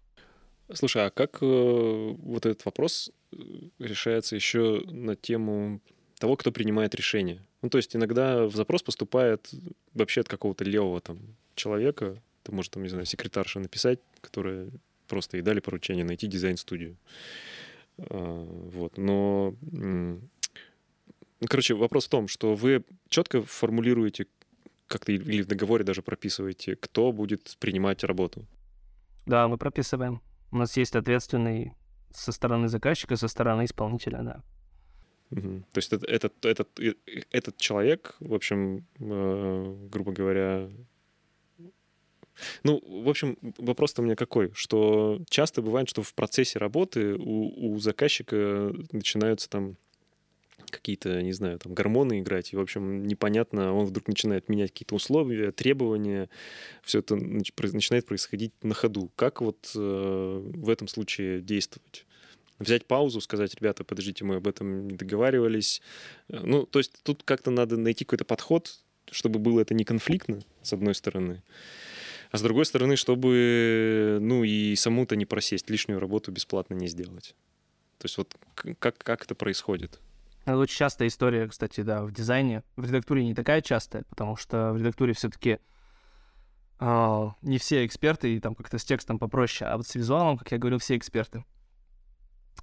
Слушай, 0.72 1.06
а 1.06 1.10
как 1.10 1.38
э, 1.40 1.46
вот 1.46 2.44
этот 2.44 2.64
вопрос 2.64 3.10
э, 3.32 3.36
решается 3.78 4.36
еще 4.36 4.82
на 4.86 5.16
тему 5.16 5.80
того, 6.18 6.36
кто 6.36 6.52
принимает 6.52 6.94
решение? 6.94 7.42
Ну, 7.62 7.70
то 7.70 7.78
есть 7.78 7.96
иногда 7.96 8.44
в 8.44 8.54
запрос 8.54 8.82
поступает 8.82 9.50
вообще 9.94 10.20
от 10.20 10.28
какого-то 10.28 10.64
левого 10.64 11.00
там 11.00 11.18
человека, 11.54 12.22
ты 12.42 12.52
может, 12.52 12.72
там, 12.72 12.82
не 12.82 12.88
знаю, 12.88 13.06
секретарша 13.06 13.60
написать, 13.60 13.98
которая 14.20 14.70
просто 15.06 15.38
ей 15.38 15.42
дали 15.42 15.60
поручение 15.60 16.04
найти 16.04 16.26
дизайн-студию. 16.26 16.96
А, 17.98 18.44
Вот, 18.72 18.98
но... 18.98 19.54
ну, 19.62 20.20
короче, 21.48 21.74
вопрос 21.74 22.06
в 22.06 22.10
том, 22.10 22.28
что 22.28 22.54
вы 22.54 22.84
четко 23.08 23.42
формулируете 23.42 24.26
как-то 24.86 25.12
или 25.12 25.42
в 25.42 25.46
договоре 25.46 25.84
даже 25.84 26.02
прописываете, 26.02 26.76
кто 26.76 27.12
будет 27.12 27.56
принимать 27.58 28.04
работу. 28.04 28.46
Да, 29.26 29.48
мы 29.48 29.58
прописываем. 29.58 30.20
У 30.51 30.57
нас 30.57 30.76
есть 30.76 30.96
ответственный 30.96 31.72
со 32.12 32.32
стороны 32.32 32.68
заказчика, 32.68 33.16
со 33.16 33.28
стороны 33.28 33.64
исполнителя, 33.64 34.22
да. 34.22 34.42
Мгм. 35.30 35.64
То 35.72 35.78
есть 35.78 35.92
это- 35.92 36.07
этот, 36.07 36.44
этот, 36.44 36.80
э, 36.80 36.94
этот 37.30 37.59
человек, 37.59 38.16
в 38.20 38.34
общем, 38.34 38.86
э, 38.99 39.88
грубо 39.90 40.12
говоря... 40.12 40.70
Ну, 42.62 42.80
в 43.03 43.09
общем, 43.09 43.36
вопрос-то 43.59 44.01
у 44.01 44.05
меня 44.05 44.14
какой, 44.14 44.53
что 44.55 45.20
часто 45.28 45.61
бывает, 45.61 45.88
что 45.88 46.03
в 46.03 46.14
процессе 46.14 46.59
работы 46.59 47.16
у, 47.16 47.72
у 47.72 47.78
заказчика 47.78 48.72
начинаются 48.92 49.51
там 49.51 49.76
какие-то, 50.70 51.22
не 51.22 51.32
знаю, 51.32 51.58
там 51.58 51.74
гормоны 51.74 52.20
играть, 52.20 52.52
и, 52.52 52.56
в 52.56 52.60
общем, 52.60 53.06
непонятно, 53.06 53.72
он 53.72 53.86
вдруг 53.86 54.08
начинает 54.08 54.48
менять 54.48 54.70
какие-то 54.70 54.94
условия, 54.94 55.52
требования, 55.52 56.28
все 56.82 57.00
это 57.00 57.16
начинает 57.16 58.06
происходить 58.06 58.52
на 58.62 58.74
ходу. 58.74 59.10
Как 59.16 59.40
вот 59.40 59.72
э, 59.74 59.78
в 59.78 60.68
этом 60.68 60.88
случае 60.88 61.40
действовать? 61.40 62.06
Взять 62.58 62.86
паузу, 62.86 63.20
сказать, 63.20 63.54
ребята, 63.54 63.84
подождите, 63.84 64.24
мы 64.24 64.36
об 64.36 64.48
этом 64.48 64.88
не 64.88 64.96
договаривались. 64.96 65.80
Э, 66.28 66.40
Ну, 66.42 66.66
то 66.66 66.78
есть 66.78 66.92
тут 67.02 67.22
как-то 67.24 67.50
надо 67.50 67.76
найти 67.76 68.04
какой-то 68.04 68.24
подход, 68.24 68.80
чтобы 69.10 69.38
было 69.38 69.60
это 69.60 69.74
не 69.74 69.84
конфликтно, 69.84 70.40
с 70.62 70.72
одной 70.72 70.94
стороны, 70.94 71.42
а 72.30 72.36
с 72.36 72.42
другой 72.42 72.66
стороны, 72.66 72.96
чтобы, 72.96 74.18
ну, 74.20 74.44
и 74.44 74.74
саму-то 74.76 75.16
не 75.16 75.24
просесть, 75.24 75.70
лишнюю 75.70 75.98
работу 75.98 76.30
бесплатно 76.30 76.74
не 76.74 76.88
сделать. 76.88 77.34
То 77.98 78.04
есть 78.04 78.18
вот 78.18 78.36
как, 78.78 78.98
как 78.98 79.24
это 79.24 79.34
происходит? 79.34 79.98
Это 80.49 80.57
очень 80.57 80.78
частая 80.78 81.09
история, 81.09 81.46
кстати, 81.46 81.82
да, 81.82 82.03
в 82.03 82.11
дизайне. 82.11 82.62
В 82.76 82.86
редактуре 82.86 83.22
не 83.22 83.34
такая 83.34 83.61
частая, 83.61 84.05
потому 84.09 84.34
что 84.36 84.72
в 84.72 84.78
редактуре 84.78 85.12
все-таки 85.12 85.59
не 86.80 87.59
все 87.59 87.84
эксперты, 87.84 88.34
и 88.34 88.40
там 88.40 88.55
как-то 88.55 88.78
с 88.78 88.84
текстом 88.84 89.18
попроще, 89.18 89.68
а 89.68 89.76
вот 89.76 89.86
с 89.86 89.94
визуалом, 89.94 90.38
как 90.38 90.51
я 90.53 90.59
говорил, 90.59 90.78
все 90.78 90.96
эксперты. 90.96 91.44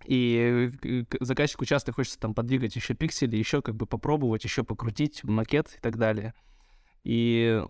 И 0.05 0.71
э, 0.83 1.03
заказчику 1.19 1.65
часто 1.65 1.91
хочется 1.91 2.17
там 2.17 2.33
подвигать 2.33 2.75
еще 2.75 2.95
пиксели, 2.95 3.35
еще 3.35 3.61
как 3.61 3.75
бы 3.75 3.85
попробовать, 3.85 4.43
еще 4.43 4.63
покрутить 4.63 5.23
макет 5.23 5.75
и 5.77 5.79
так 5.79 5.97
далее. 5.97 6.33
И 7.03 7.61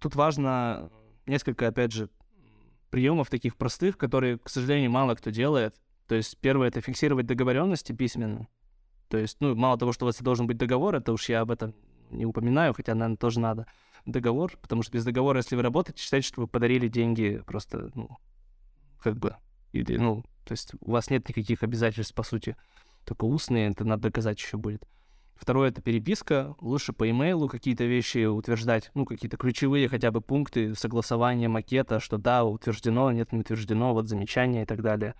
тут 0.00 0.16
важно 0.16 0.90
несколько, 1.26 1.68
опять 1.68 1.92
же, 1.92 2.08
приемов 2.90 3.30
таких 3.30 3.56
простых, 3.56 3.96
которые, 3.96 4.38
к 4.38 4.48
сожалению, 4.48 4.90
мало 4.90 5.14
кто 5.14 5.30
делает. 5.30 5.76
То 6.08 6.14
есть 6.14 6.36
первое— 6.38 6.68
это 6.68 6.80
фиксировать 6.80 7.26
договоренности 7.26 7.92
письменно. 7.92 8.48
То 9.08 9.18
есть, 9.18 9.36
ну, 9.40 9.54
мало 9.54 9.78
того, 9.78 9.92
что 9.92 10.04
у 10.04 10.08
вас 10.08 10.20
должен 10.20 10.46
быть 10.46 10.56
договор, 10.56 10.94
это 10.94 11.12
уж 11.12 11.28
я 11.28 11.40
об 11.40 11.50
этом 11.50 11.74
не 12.10 12.26
упоминаю, 12.26 12.74
хотя, 12.74 12.94
наверное, 12.94 13.16
тоже 13.16 13.40
надо. 13.40 13.66
Договор, 14.06 14.52
потому 14.60 14.82
что 14.82 14.92
без 14.92 15.04
договора, 15.04 15.38
если 15.38 15.56
вы 15.56 15.62
работаете, 15.62 16.02
считайте, 16.02 16.28
что 16.28 16.42
вы 16.42 16.46
подарили 16.46 16.88
деньги 16.88 17.42
просто, 17.46 17.90
ну, 17.94 18.18
как 19.00 19.16
бы, 19.16 19.36
или, 19.72 19.96
ну, 19.96 20.22
то 20.44 20.52
есть 20.52 20.72
у 20.80 20.92
вас 20.92 21.10
нет 21.10 21.28
никаких 21.28 21.62
обязательств, 21.62 22.14
по 22.14 22.22
сути, 22.22 22.56
только 23.04 23.24
устные, 23.24 23.70
это 23.70 23.84
надо 23.84 24.04
доказать 24.04 24.38
еще 24.38 24.56
будет. 24.56 24.86
Второе— 25.36 25.68
это 25.70 25.82
переписка, 25.82 26.54
лучше 26.60 26.92
по 26.92 27.10
имейлу 27.10 27.48
какие-то 27.48 27.84
вещи 27.84 28.24
утверждать, 28.26 28.90
ну, 28.94 29.04
какие-то 29.04 29.36
ключевые 29.36 29.88
хотя 29.88 30.10
бы 30.10 30.20
пункты 30.20 30.74
согласования 30.74 31.48
макета, 31.48 31.98
что 31.98 32.18
да, 32.18 32.44
утверждено, 32.44 33.10
нет, 33.10 33.32
не 33.32 33.40
утверждено, 33.40 33.94
вот 33.94 34.08
замечания 34.08 34.62
и 34.62 34.66
так 34.66 34.80
далее, 34.82 35.14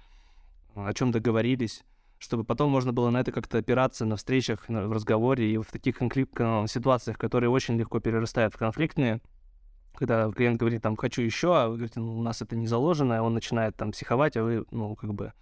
о 0.75 0.93
чем 0.95 1.11
договорились 1.11 1.85
чтобы 2.25 2.45
потом 2.45 2.71
можно 2.71 2.93
было 2.93 3.11
на 3.11 3.21
это 3.21 3.33
как-то 3.33 3.59
опираться 3.59 4.05
на 4.07 4.17
встречах, 4.17 4.65
в 4.69 4.93
разговоре 4.93 5.53
и 5.53 5.59
в 5.59 5.67
таких 5.67 6.01
конфлик- 6.01 6.35
э, 6.39 6.67
ситуациях, 6.67 7.19
которые 7.19 7.51
очень 7.51 7.79
легко 7.79 8.01
перерастают 8.01 8.55
в 8.55 8.57
конфликтные, 8.57 9.21
когда 9.95 10.31
клиент 10.33 10.59
говорит 10.59 10.83
там 10.83 10.97
«хочу 10.97 11.23
еще», 11.23 11.55
а 11.55 11.69
вы 11.69 11.77
говорите 11.77 12.01
«ну, 12.01 12.19
у 12.19 12.23
нас 12.23 12.43
это 12.43 12.57
не 12.57 12.67
заложено», 12.67 13.15
и 13.15 13.19
он 13.19 13.35
начинает 13.35 13.77
там 13.77 13.93
психовать, 13.93 14.37
а 14.37 14.43
вы, 14.43 14.65
ну, 14.71 14.97
как 14.97 15.15
бы 15.15 15.33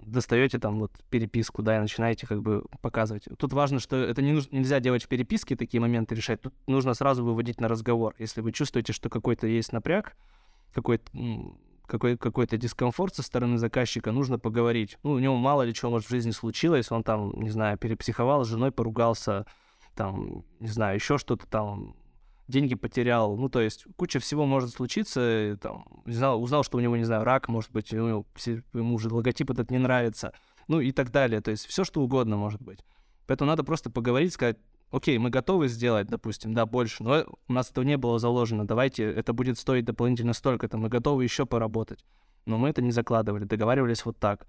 достаете 0.00 0.58
там 0.58 0.80
вот 0.80 0.92
переписку, 1.10 1.62
да, 1.62 1.76
и 1.76 1.80
начинаете 1.80 2.26
как 2.26 2.42
бы 2.42 2.64
показывать. 2.80 3.28
Тут 3.38 3.52
важно, 3.52 3.78
что 3.78 3.96
это 3.96 4.20
не 4.22 4.32
нужно, 4.32 4.56
нельзя 4.56 4.80
делать 4.80 5.04
в 5.04 5.08
переписке 5.08 5.54
такие 5.54 5.80
моменты 5.80 6.14
решать. 6.14 6.40
Тут 6.40 6.54
нужно 6.66 6.94
сразу 6.94 7.24
выводить 7.24 7.60
на 7.60 7.68
разговор. 7.68 8.14
Если 8.18 8.40
вы 8.40 8.50
чувствуете, 8.50 8.92
что 8.92 9.08
какой-то 9.08 9.46
есть 9.46 9.72
напряг, 9.72 10.16
какой-то 10.74 11.08
какой, 11.86 12.16
какой-то 12.16 12.56
дискомфорт 12.56 13.14
со 13.14 13.22
стороны 13.22 13.58
заказчика, 13.58 14.12
нужно 14.12 14.38
поговорить. 14.38 14.98
Ну, 15.02 15.12
у 15.12 15.18
него 15.18 15.36
мало 15.36 15.62
ли 15.62 15.74
чего 15.74 15.90
может 15.90 16.06
в 16.06 16.10
жизни 16.10 16.30
случилось, 16.30 16.90
он 16.90 17.02
там, 17.02 17.32
не 17.40 17.50
знаю, 17.50 17.78
перепсиховал, 17.78 18.44
с 18.44 18.48
женой 18.48 18.72
поругался, 18.72 19.46
там, 19.94 20.44
не 20.60 20.68
знаю, 20.68 20.96
еще 20.96 21.18
что-то 21.18 21.46
там, 21.46 21.96
деньги 22.48 22.74
потерял. 22.74 23.36
Ну, 23.36 23.48
то 23.48 23.60
есть 23.60 23.86
куча 23.96 24.20
всего 24.20 24.46
может 24.46 24.70
случиться, 24.70 25.58
там, 25.60 25.84
не 26.06 26.14
знал, 26.14 26.42
узнал, 26.42 26.62
что 26.62 26.78
у 26.78 26.80
него, 26.80 26.96
не 26.96 27.04
знаю, 27.04 27.24
рак, 27.24 27.48
может 27.48 27.72
быть, 27.72 27.92
у 27.92 27.96
него, 27.96 28.26
ему 28.72 28.94
уже 28.94 29.12
логотип 29.12 29.50
этот 29.50 29.70
не 29.70 29.78
нравится, 29.78 30.32
ну 30.68 30.80
и 30.80 30.92
так 30.92 31.10
далее. 31.10 31.40
То 31.40 31.50
есть 31.50 31.66
все 31.66 31.84
что 31.84 32.00
угодно 32.00 32.36
может 32.36 32.62
быть. 32.62 32.84
Поэтому 33.26 33.48
надо 33.48 33.64
просто 33.64 33.90
поговорить, 33.90 34.32
сказать, 34.32 34.58
окей, 34.92 35.18
мы 35.18 35.30
готовы 35.30 35.66
сделать, 35.68 36.06
допустим, 36.06 36.54
да, 36.54 36.66
больше, 36.66 37.02
но 37.02 37.24
у 37.48 37.52
нас 37.52 37.70
этого 37.70 37.84
не 37.84 37.96
было 37.96 38.18
заложено, 38.18 38.66
давайте, 38.66 39.04
это 39.04 39.32
будет 39.32 39.58
стоить 39.58 39.84
дополнительно 39.84 40.34
столько-то, 40.34 40.78
мы 40.78 40.88
готовы 40.88 41.24
еще 41.24 41.46
поработать. 41.46 42.04
Но 42.46 42.58
мы 42.58 42.68
это 42.68 42.82
не 42.82 42.92
закладывали, 42.92 43.44
договаривались 43.44 44.04
вот 44.04 44.18
так. 44.18 44.46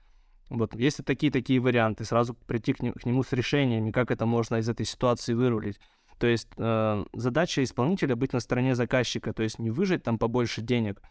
Вот, 0.50 0.76
если 0.76 1.02
такие-такие 1.02 1.60
варианты, 1.60 2.04
сразу 2.04 2.34
прийти 2.34 2.74
к, 2.74 2.82
ним- 2.82 2.94
к 2.94 3.06
нему 3.06 3.24
с 3.24 3.32
решениями, 3.32 3.92
как 3.92 4.12
это 4.12 4.26
можно 4.26 4.58
из 4.58 4.68
этой 4.68 4.86
ситуации 4.86 5.34
вырулить. 5.34 5.80
То 6.20 6.28
есть 6.28 6.50
э, 6.58 7.06
задача 7.14 7.64
исполнителя 7.64 8.16
быть 8.16 8.34
на 8.34 8.40
стороне 8.40 8.76
заказчика, 8.76 9.34
то 9.34 9.42
есть 9.42 9.58
не 9.58 9.72
выжать 9.72 10.04
там 10.04 10.20
побольше 10.20 10.62
денег, 10.62 11.02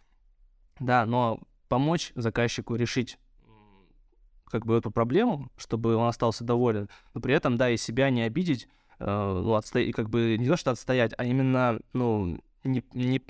да, 0.78 1.06
но 1.06 1.40
помочь 1.68 2.12
заказчику 2.14 2.74
решить 2.76 3.18
как 4.44 4.66
бы 4.66 4.76
эту 4.76 4.90
проблему, 4.90 5.50
чтобы 5.56 5.96
он 5.96 6.08
остался 6.08 6.44
доволен, 6.44 6.88
но 7.14 7.20
при 7.20 7.34
этом, 7.34 7.56
да, 7.56 7.70
и 7.70 7.78
себя 7.78 8.10
не 8.10 8.22
обидеть, 8.22 8.68
э, 8.98 9.04
ну, 9.06 9.54
отсто- 9.54 9.80
и 9.80 9.92
как 9.92 10.10
бы 10.10 10.36
не 10.38 10.46
то, 10.46 10.56
что 10.56 10.70
отстоять, 10.70 11.12
а 11.16 11.24
именно, 11.24 11.80
ну, 11.92 12.38
не, 12.64 12.84
не, 12.94 13.20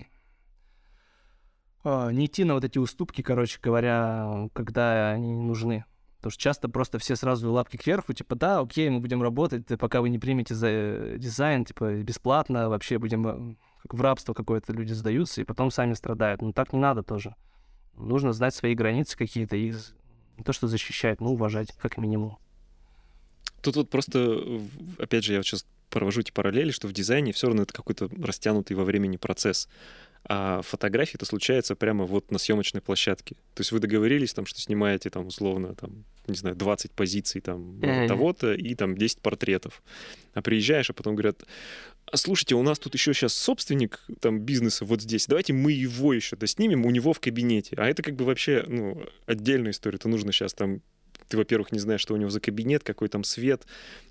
а, 1.85 2.11
не 2.11 2.27
идти 2.27 2.45
на 2.45 2.55
вот 2.55 2.65
эти 2.65 2.79
уступки, 2.79 3.23
короче 3.23 3.59
говоря, 3.61 4.49
когда 4.53 5.11
они 5.11 5.35
нужны. 5.35 5.85
Потому 6.19 6.31
что 6.33 6.41
часто 6.43 6.69
просто 6.69 6.99
все 7.01 7.17
сразу 7.17 7.51
лапки 7.51 7.77
кверху, 7.77 8.13
типа, 8.13 8.37
да, 8.37 8.61
окей, 8.61 8.89
мы 8.91 9.01
будем 9.01 9.23
работать, 9.23 9.67
пока 9.79 10.01
вы 10.01 10.09
не 10.09 10.21
примете 10.21 10.55
за 10.55 11.17
дизайн, 11.19 11.65
типа, 11.65 11.95
бесплатно, 11.95 12.69
вообще 12.69 12.99
будем 12.99 13.27
э, 13.27 13.57
как 13.83 13.95
в 13.95 14.01
рабство 14.01 14.33
какое-то 14.33 14.73
люди 14.73 14.93
сдаются, 14.93 15.41
и 15.41 15.45
потом 15.45 15.73
сами 15.73 15.95
страдают. 15.95 16.41
Ну, 16.41 16.53
так 16.53 16.73
не 16.73 16.79
надо 16.79 17.03
тоже. 17.03 17.35
Нужно 17.95 18.33
знать 18.33 18.55
свои 18.55 18.75
границы 18.77 19.19
какие-то 19.19 19.57
и 19.57 19.73
з- 19.73 19.95
не 20.39 20.45
то, 20.45 20.53
что 20.53 20.69
защищать, 20.69 21.21
но 21.21 21.33
уважать, 21.33 21.73
как 21.73 21.97
минимум. 21.99 22.39
Тут 23.63 23.77
вот 23.77 23.91
просто, 23.91 24.61
опять 24.99 25.25
же, 25.25 25.33
я 25.33 25.39
вот 25.39 25.47
сейчас 25.47 25.65
провожу 25.89 26.21
эти 26.21 26.33
параллели, 26.33 26.71
что 26.71 26.89
в 26.89 26.93
дизайне 26.93 27.33
все 27.33 27.47
равно 27.47 27.63
это 27.63 27.73
какой-то 27.73 28.11
растянутый 28.21 28.77
во 28.77 28.85
времени 28.85 29.17
процесс. 29.17 29.69
А 30.25 30.63
фотографии 30.63 31.17
это 31.17 31.27
случается 31.27 31.75
прямо 31.75 32.05
вот 32.05 32.31
на 32.31 32.39
съемочной 32.39 32.81
площадке. 32.81 33.35
То 33.55 33.61
есть 33.61 33.73
вы 33.73 33.81
договорились 33.81 34.33
там, 34.33 34.47
что 34.47 34.61
снимаете 34.61 35.11
там 35.11 35.27
условно 35.27 35.75
там, 35.75 36.05
не 36.29 36.37
знаю, 36.37 36.55
20 36.55 36.93
позиций 36.93 37.41
там 37.41 37.81
mm-hmm. 37.81 38.09
того-то 38.09 38.53
и 38.53 38.75
там 38.75 38.97
10 38.97 39.21
портретов. 39.21 39.83
А 40.35 40.41
приезжаешь, 40.41 40.91
а 40.91 40.93
потом 40.93 41.17
говорят, 41.17 41.43
а 42.07 42.17
слушайте, 42.17 42.55
у 42.55 42.63
нас 42.63 42.79
тут 42.79 42.95
еще 42.95 43.13
сейчас 43.15 43.35
собственник 43.35 44.01
там 44.21 44.39
бизнеса 44.41 44.85
вот 44.85 45.03
здесь, 45.03 45.27
давайте 45.27 45.53
мы 45.53 45.73
его 45.73 46.13
еще 46.13 46.37
доснимем 46.37 46.87
у 46.87 46.91
него 46.91 47.13
в 47.13 47.21
кабинете. 47.21 47.75
А 47.77 47.89
это 47.89 48.03
как 48.03 48.15
бы 48.15 48.25
вообще, 48.25 48.65
ну, 48.67 49.05
отдельная 49.27 49.73
история. 49.73 49.97
Это 49.97 50.09
нужно 50.09 50.31
сейчас 50.33 50.55
там 50.55 50.83
ты, 51.33 51.39
во-первых, 51.39 51.73
не 51.73 51.79
знаешь, 51.79 52.03
что 52.03 52.13
у 52.13 52.19
него 52.19 52.29
за 52.29 52.41
кабинет, 52.41 52.85
какой 52.85 53.09
там 53.09 53.25
свет. 53.25 53.67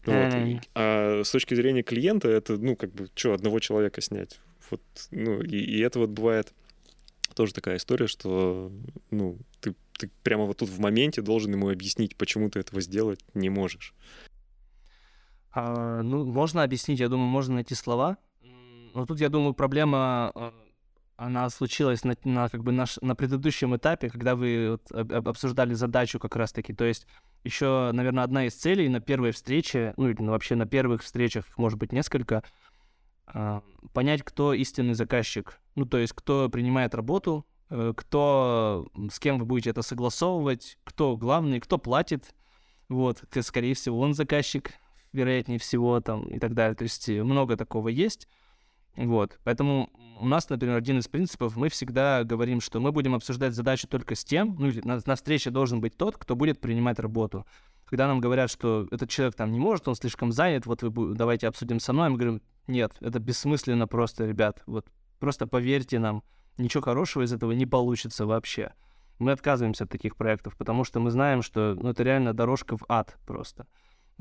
Вот. 0.07 0.34
А 0.74 1.22
с 1.24 1.30
точки 1.30 1.53
зрения 1.53 1.84
клиента, 1.84 2.28
это, 2.28 2.57
ну, 2.57 2.76
как 2.76 2.91
бы, 2.91 3.09
что, 3.13 3.34
одного 3.34 3.59
человека 3.59 4.01
снять? 4.01 4.39
Вот, 4.72 4.82
ну, 5.11 5.39
и, 5.39 5.55
и 5.55 5.80
это 5.82 5.99
вот 5.99 6.09
бывает 6.09 6.51
тоже 7.36 7.53
такая 7.53 7.78
история, 7.78 8.07
что, 8.07 8.72
ну, 9.11 9.38
ты, 9.59 9.76
ты 9.99 10.09
прямо 10.24 10.45
вот 10.45 10.57
тут 10.57 10.69
в 10.69 10.80
моменте 10.80 11.22
должен 11.22 11.51
ему 11.53 11.69
объяснить, 11.69 12.15
почему 12.15 12.49
ты 12.49 12.59
этого 12.59 12.82
сделать 12.82 13.19
не 13.36 13.51
можешь. 13.51 13.93
А, 15.51 16.01
ну, 16.01 16.26
можно 16.26 16.63
объяснить, 16.63 16.99
я 16.99 17.07
думаю, 17.07 17.28
можно 17.28 17.53
найти 17.55 17.76
слова. 17.76 18.17
Но 18.95 19.05
тут, 19.05 19.22
я 19.22 19.30
думаю, 19.30 19.53
проблема 19.53 20.32
а, 20.34 20.53
она 21.22 21.49
случилась 21.51 22.03
на, 22.03 22.15
на 22.24 22.49
как 22.49 22.63
бы 22.63 22.72
наш, 22.72 22.97
на 23.01 23.15
предыдущем 23.15 23.76
этапе, 23.76 24.09
когда 24.09 24.36
вы 24.36 24.72
вот, 24.72 24.91
об, 24.91 25.30
обсуждали 25.30 25.76
задачу 25.76 26.19
как 26.19 26.36
раз-таки. 26.36 26.74
То 26.74 26.84
есть 26.84 27.05
еще, 27.43 27.91
наверное, 27.93 28.24
одна 28.24 28.47
из 28.47 28.55
целей 28.55 28.89
на 28.89 28.99
первой 29.01 29.32
встрече, 29.32 29.93
ну 29.97 30.09
или 30.09 30.15
вообще 30.19 30.55
на 30.55 30.65
первых 30.65 31.03
встречах, 31.03 31.45
может 31.57 31.78
быть, 31.78 31.91
несколько, 31.91 32.43
э, 33.34 33.61
понять, 33.93 34.24
кто 34.24 34.53
истинный 34.53 34.95
заказчик. 34.95 35.59
Ну, 35.76 35.86
то 35.86 35.99
есть 35.99 36.13
кто 36.13 36.49
принимает 36.49 36.95
работу, 36.95 37.45
э, 37.69 37.93
кто, 37.95 38.88
с 39.11 39.19
кем 39.19 39.38
вы 39.38 39.45
будете 39.45 39.69
это 39.69 39.84
согласовывать, 39.84 40.80
кто 40.84 41.17
главный, 41.17 41.59
кто 41.59 41.78
платит. 41.78 42.34
Вот, 42.89 43.24
скорее 43.41 43.76
всего, 43.76 43.99
он 43.99 44.15
заказчик, 44.15 44.72
вероятнее 45.13 45.59
всего, 45.59 46.01
там, 46.01 46.24
и 46.24 46.39
так 46.39 46.55
далее. 46.55 46.74
То 46.74 46.84
есть 46.84 47.07
много 47.07 47.57
такого 47.57 47.89
есть. 47.89 48.28
Вот, 48.95 49.39
поэтому 49.43 49.89
у 50.19 50.27
нас, 50.27 50.49
например, 50.49 50.75
один 50.75 50.99
из 50.99 51.07
принципов, 51.07 51.55
мы 51.55 51.69
всегда 51.69 52.23
говорим, 52.23 52.61
что 52.61 52.79
мы 52.79 52.91
будем 52.91 53.15
обсуждать 53.15 53.55
задачу 53.55 53.87
только 53.87 54.15
с 54.15 54.23
тем, 54.23 54.55
ну, 54.59 54.71
на, 54.83 55.01
на 55.03 55.15
встрече 55.15 55.49
должен 55.49 55.81
быть 55.81 55.97
тот, 55.97 56.17
кто 56.17 56.35
будет 56.35 56.59
принимать 56.59 56.99
работу. 56.99 57.45
Когда 57.85 58.07
нам 58.07 58.21
говорят, 58.21 58.51
что 58.51 58.87
этот 58.91 59.09
человек 59.09 59.35
там 59.35 59.51
не 59.51 59.59
может, 59.59 59.87
он 59.87 59.95
слишком 59.95 60.31
занят, 60.31 60.65
вот 60.65 60.83
вы 60.83 61.15
давайте 61.15 61.47
обсудим 61.47 61.79
со 61.79 61.93
мной, 61.93 62.09
мы 62.09 62.17
говорим, 62.17 62.41
нет, 62.67 62.95
это 63.01 63.19
бессмысленно 63.19 63.87
просто, 63.87 64.25
ребят, 64.25 64.61
вот 64.65 64.85
просто 65.19 65.47
поверьте 65.47 65.99
нам, 65.99 66.23
ничего 66.57 66.83
хорошего 66.83 67.23
из 67.23 67.33
этого 67.33 67.51
не 67.53 67.65
получится 67.65 68.25
вообще. 68.25 68.73
Мы 69.19 69.31
отказываемся 69.31 69.83
от 69.85 69.89
таких 69.89 70.15
проектов, 70.15 70.55
потому 70.57 70.83
что 70.83 70.99
мы 70.99 71.11
знаем, 71.11 71.41
что 71.41 71.75
ну, 71.79 71.89
это 71.89 72.03
реально 72.03 72.33
дорожка 72.33 72.77
в 72.77 72.83
ад 72.89 73.17
просто. 73.25 73.67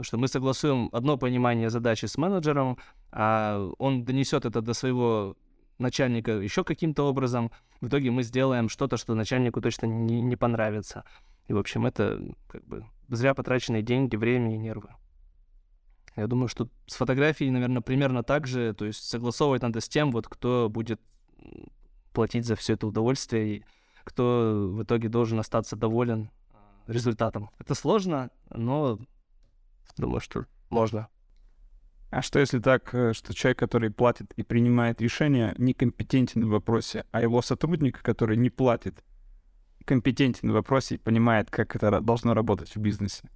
Потому 0.01 0.07
что 0.07 0.17
мы 0.17 0.29
согласуем 0.29 0.89
одно 0.93 1.19
понимание 1.19 1.69
задачи 1.69 2.07
с 2.07 2.17
менеджером, 2.17 2.79
а 3.13 3.69
он 3.77 4.03
донесет 4.03 4.47
это 4.47 4.63
до 4.63 4.73
своего 4.73 5.37
начальника 5.77 6.33
еще 6.33 6.65
каким-то 6.65 7.03
образом. 7.03 7.51
В 7.83 7.89
итоге 7.89 8.11
мы 8.11 8.23
сделаем 8.23 8.71
что-то, 8.71 8.97
что 8.97 9.15
начальнику 9.15 9.61
точно 9.61 9.85
не, 9.85 10.23
не 10.23 10.37
понравится. 10.37 11.05
И, 11.49 11.53
в 11.53 11.59
общем, 11.59 11.85
это 11.85 12.19
как 12.49 12.65
бы 12.65 12.87
зря 13.09 13.35
потраченные 13.35 13.83
деньги, 13.83 14.17
время 14.17 14.55
и 14.55 14.57
нервы. 14.57 14.89
Я 16.17 16.27
думаю, 16.29 16.49
что 16.49 16.71
с 16.87 16.95
фотографией, 16.95 17.51
наверное, 17.51 17.83
примерно 17.83 18.23
так 18.23 18.47
же. 18.47 18.73
То 18.73 18.87
есть 18.87 19.05
согласовывать 19.05 19.61
надо 19.61 19.83
с 19.83 19.89
тем, 19.91 20.13
вот 20.13 20.29
кто 20.29 20.71
будет 20.71 21.03
платить 22.15 22.47
за 22.47 22.57
все 22.57 22.73
это 22.73 22.87
удовольствие 22.87 23.57
и 23.57 23.65
кто 24.05 24.71
в 24.73 24.83
итоге 24.83 25.11
должен 25.11 25.39
остаться 25.39 25.77
доволен 25.77 26.31
а, 26.55 26.57
результатом. 26.87 27.51
Это 27.59 27.75
сложно, 27.75 28.31
но 28.49 28.99
Думаю, 29.97 30.21
что 30.21 30.47
можно. 30.71 31.09
А 32.11 32.23
что 32.23 32.41
если 32.41 32.59
так, 32.59 32.93
э, 32.93 33.13
что 33.13 33.35
человек, 33.35 33.59
который 33.59 33.91
платит 33.91 34.33
и 34.35 34.43
принимает 34.43 35.01
решения, 35.01 35.55
некомпетентен 35.59 36.45
в 36.45 36.49
вопросе, 36.49 37.05
а 37.13 37.23
его 37.23 37.41
сотрудник, 37.41 38.03
который 38.03 38.37
не 38.37 38.51
платит, 38.51 39.05
компетентен 39.85 40.51
в 40.51 40.55
вопросе 40.55 40.97
и 40.97 40.99
понимает, 40.99 41.51
как 41.51 41.77
это 41.77 42.01
должно 42.01 42.35
работать 42.35 42.75
в 42.75 42.81
бизнесе? 42.81 43.31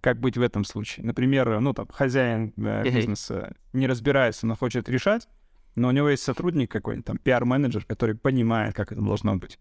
Как 0.00 0.18
быть 0.18 0.38
в 0.38 0.42
этом 0.42 0.64
случае? 0.64 1.04
Например, 1.04 1.60
ну 1.60 1.74
там 1.74 1.88
хозяин 1.88 2.54
э, 2.56 2.84
бизнеса 2.84 3.54
не 3.74 3.86
разбирается, 3.86 4.46
но 4.46 4.56
хочет 4.56 4.88
решать, 4.88 5.28
но 5.76 5.88
у 5.88 5.90
него 5.90 6.08
есть 6.08 6.22
сотрудник 6.22 6.70
какой-нибудь, 6.70 7.06
там 7.06 7.18
пиар-менеджер, 7.18 7.84
который 7.84 8.14
понимает, 8.14 8.74
как 8.74 8.92
это 8.92 9.02
должно 9.02 9.36
быть. 9.36 9.58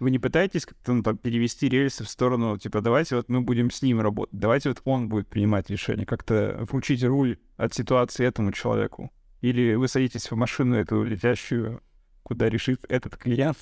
Вы 0.00 0.10
не 0.10 0.18
пытаетесь 0.18 0.66
как-то 0.66 0.92
ну, 0.92 1.02
там, 1.02 1.16
перевести 1.16 1.68
рельсы 1.68 2.04
в 2.04 2.08
сторону, 2.08 2.58
типа, 2.58 2.80
давайте 2.80 3.16
вот 3.16 3.28
мы 3.28 3.40
будем 3.40 3.70
с 3.70 3.80
ним 3.80 4.00
работать, 4.00 4.38
давайте 4.38 4.70
вот 4.70 4.82
он 4.84 5.08
будет 5.08 5.28
принимать 5.28 5.70
решение, 5.70 6.04
как-то 6.04 6.66
вручить 6.68 7.04
руль 7.04 7.38
от 7.56 7.74
ситуации 7.74 8.26
этому 8.26 8.52
человеку? 8.52 9.12
Или 9.40 9.74
вы 9.74 9.88
садитесь 9.88 10.30
в 10.30 10.36
машину 10.36 10.74
эту 10.74 11.02
летящую, 11.04 11.82
куда 12.22 12.48
решит 12.48 12.84
этот 12.88 13.16
клиент? 13.16 13.58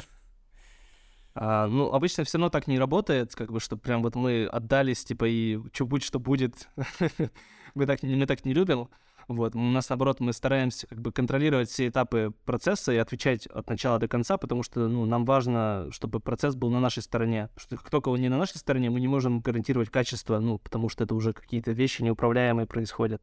А, 1.34 1.66
ну, 1.66 1.92
обычно 1.92 2.24
все 2.24 2.38
равно 2.38 2.50
так 2.50 2.66
не 2.66 2.78
работает, 2.78 3.34
как 3.34 3.50
бы, 3.52 3.60
что 3.60 3.76
прям 3.76 4.02
вот 4.02 4.14
мы 4.14 4.46
отдались, 4.46 5.04
типа, 5.04 5.26
и 5.28 5.58
что 5.72 5.86
будет, 5.86 6.02
что 6.04 6.18
будет. 6.20 6.68
мы, 7.74 7.86
так, 7.86 8.02
мы 8.02 8.26
так 8.26 8.44
не 8.44 8.54
любим. 8.54 8.88
Вот. 9.28 9.54
У 9.54 9.60
нас, 9.60 9.88
наоборот, 9.88 10.20
мы 10.20 10.32
стараемся 10.32 10.86
как 10.86 11.00
бы 11.00 11.12
контролировать 11.12 11.68
все 11.68 11.88
этапы 11.88 12.32
процесса 12.44 12.92
и 12.92 12.96
отвечать 12.96 13.46
от 13.46 13.68
начала 13.68 13.98
до 13.98 14.08
конца, 14.08 14.36
потому 14.36 14.62
что 14.62 14.88
ну, 14.88 15.04
нам 15.04 15.24
важно, 15.24 15.88
чтобы 15.90 16.20
процесс 16.20 16.54
был 16.54 16.70
на 16.70 16.80
нашей 16.80 17.02
стороне. 17.02 17.48
Что 17.56 17.76
как 17.76 17.90
только 17.90 18.08
он 18.08 18.20
не 18.20 18.28
на 18.28 18.38
нашей 18.38 18.58
стороне, 18.58 18.90
мы 18.90 19.00
не 19.00 19.08
можем 19.08 19.40
гарантировать 19.40 19.90
качество, 19.90 20.38
ну, 20.38 20.58
потому 20.58 20.88
что 20.88 21.04
это 21.04 21.14
уже 21.14 21.32
какие-то 21.32 21.72
вещи 21.72 22.02
неуправляемые 22.02 22.66
происходят. 22.66 23.22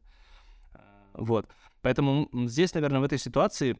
А, 0.72 0.80
вот. 1.14 1.48
Поэтому 1.82 2.28
здесь, 2.46 2.74
наверное, 2.74 3.00
в 3.00 3.04
этой 3.04 3.18
ситуации 3.18 3.78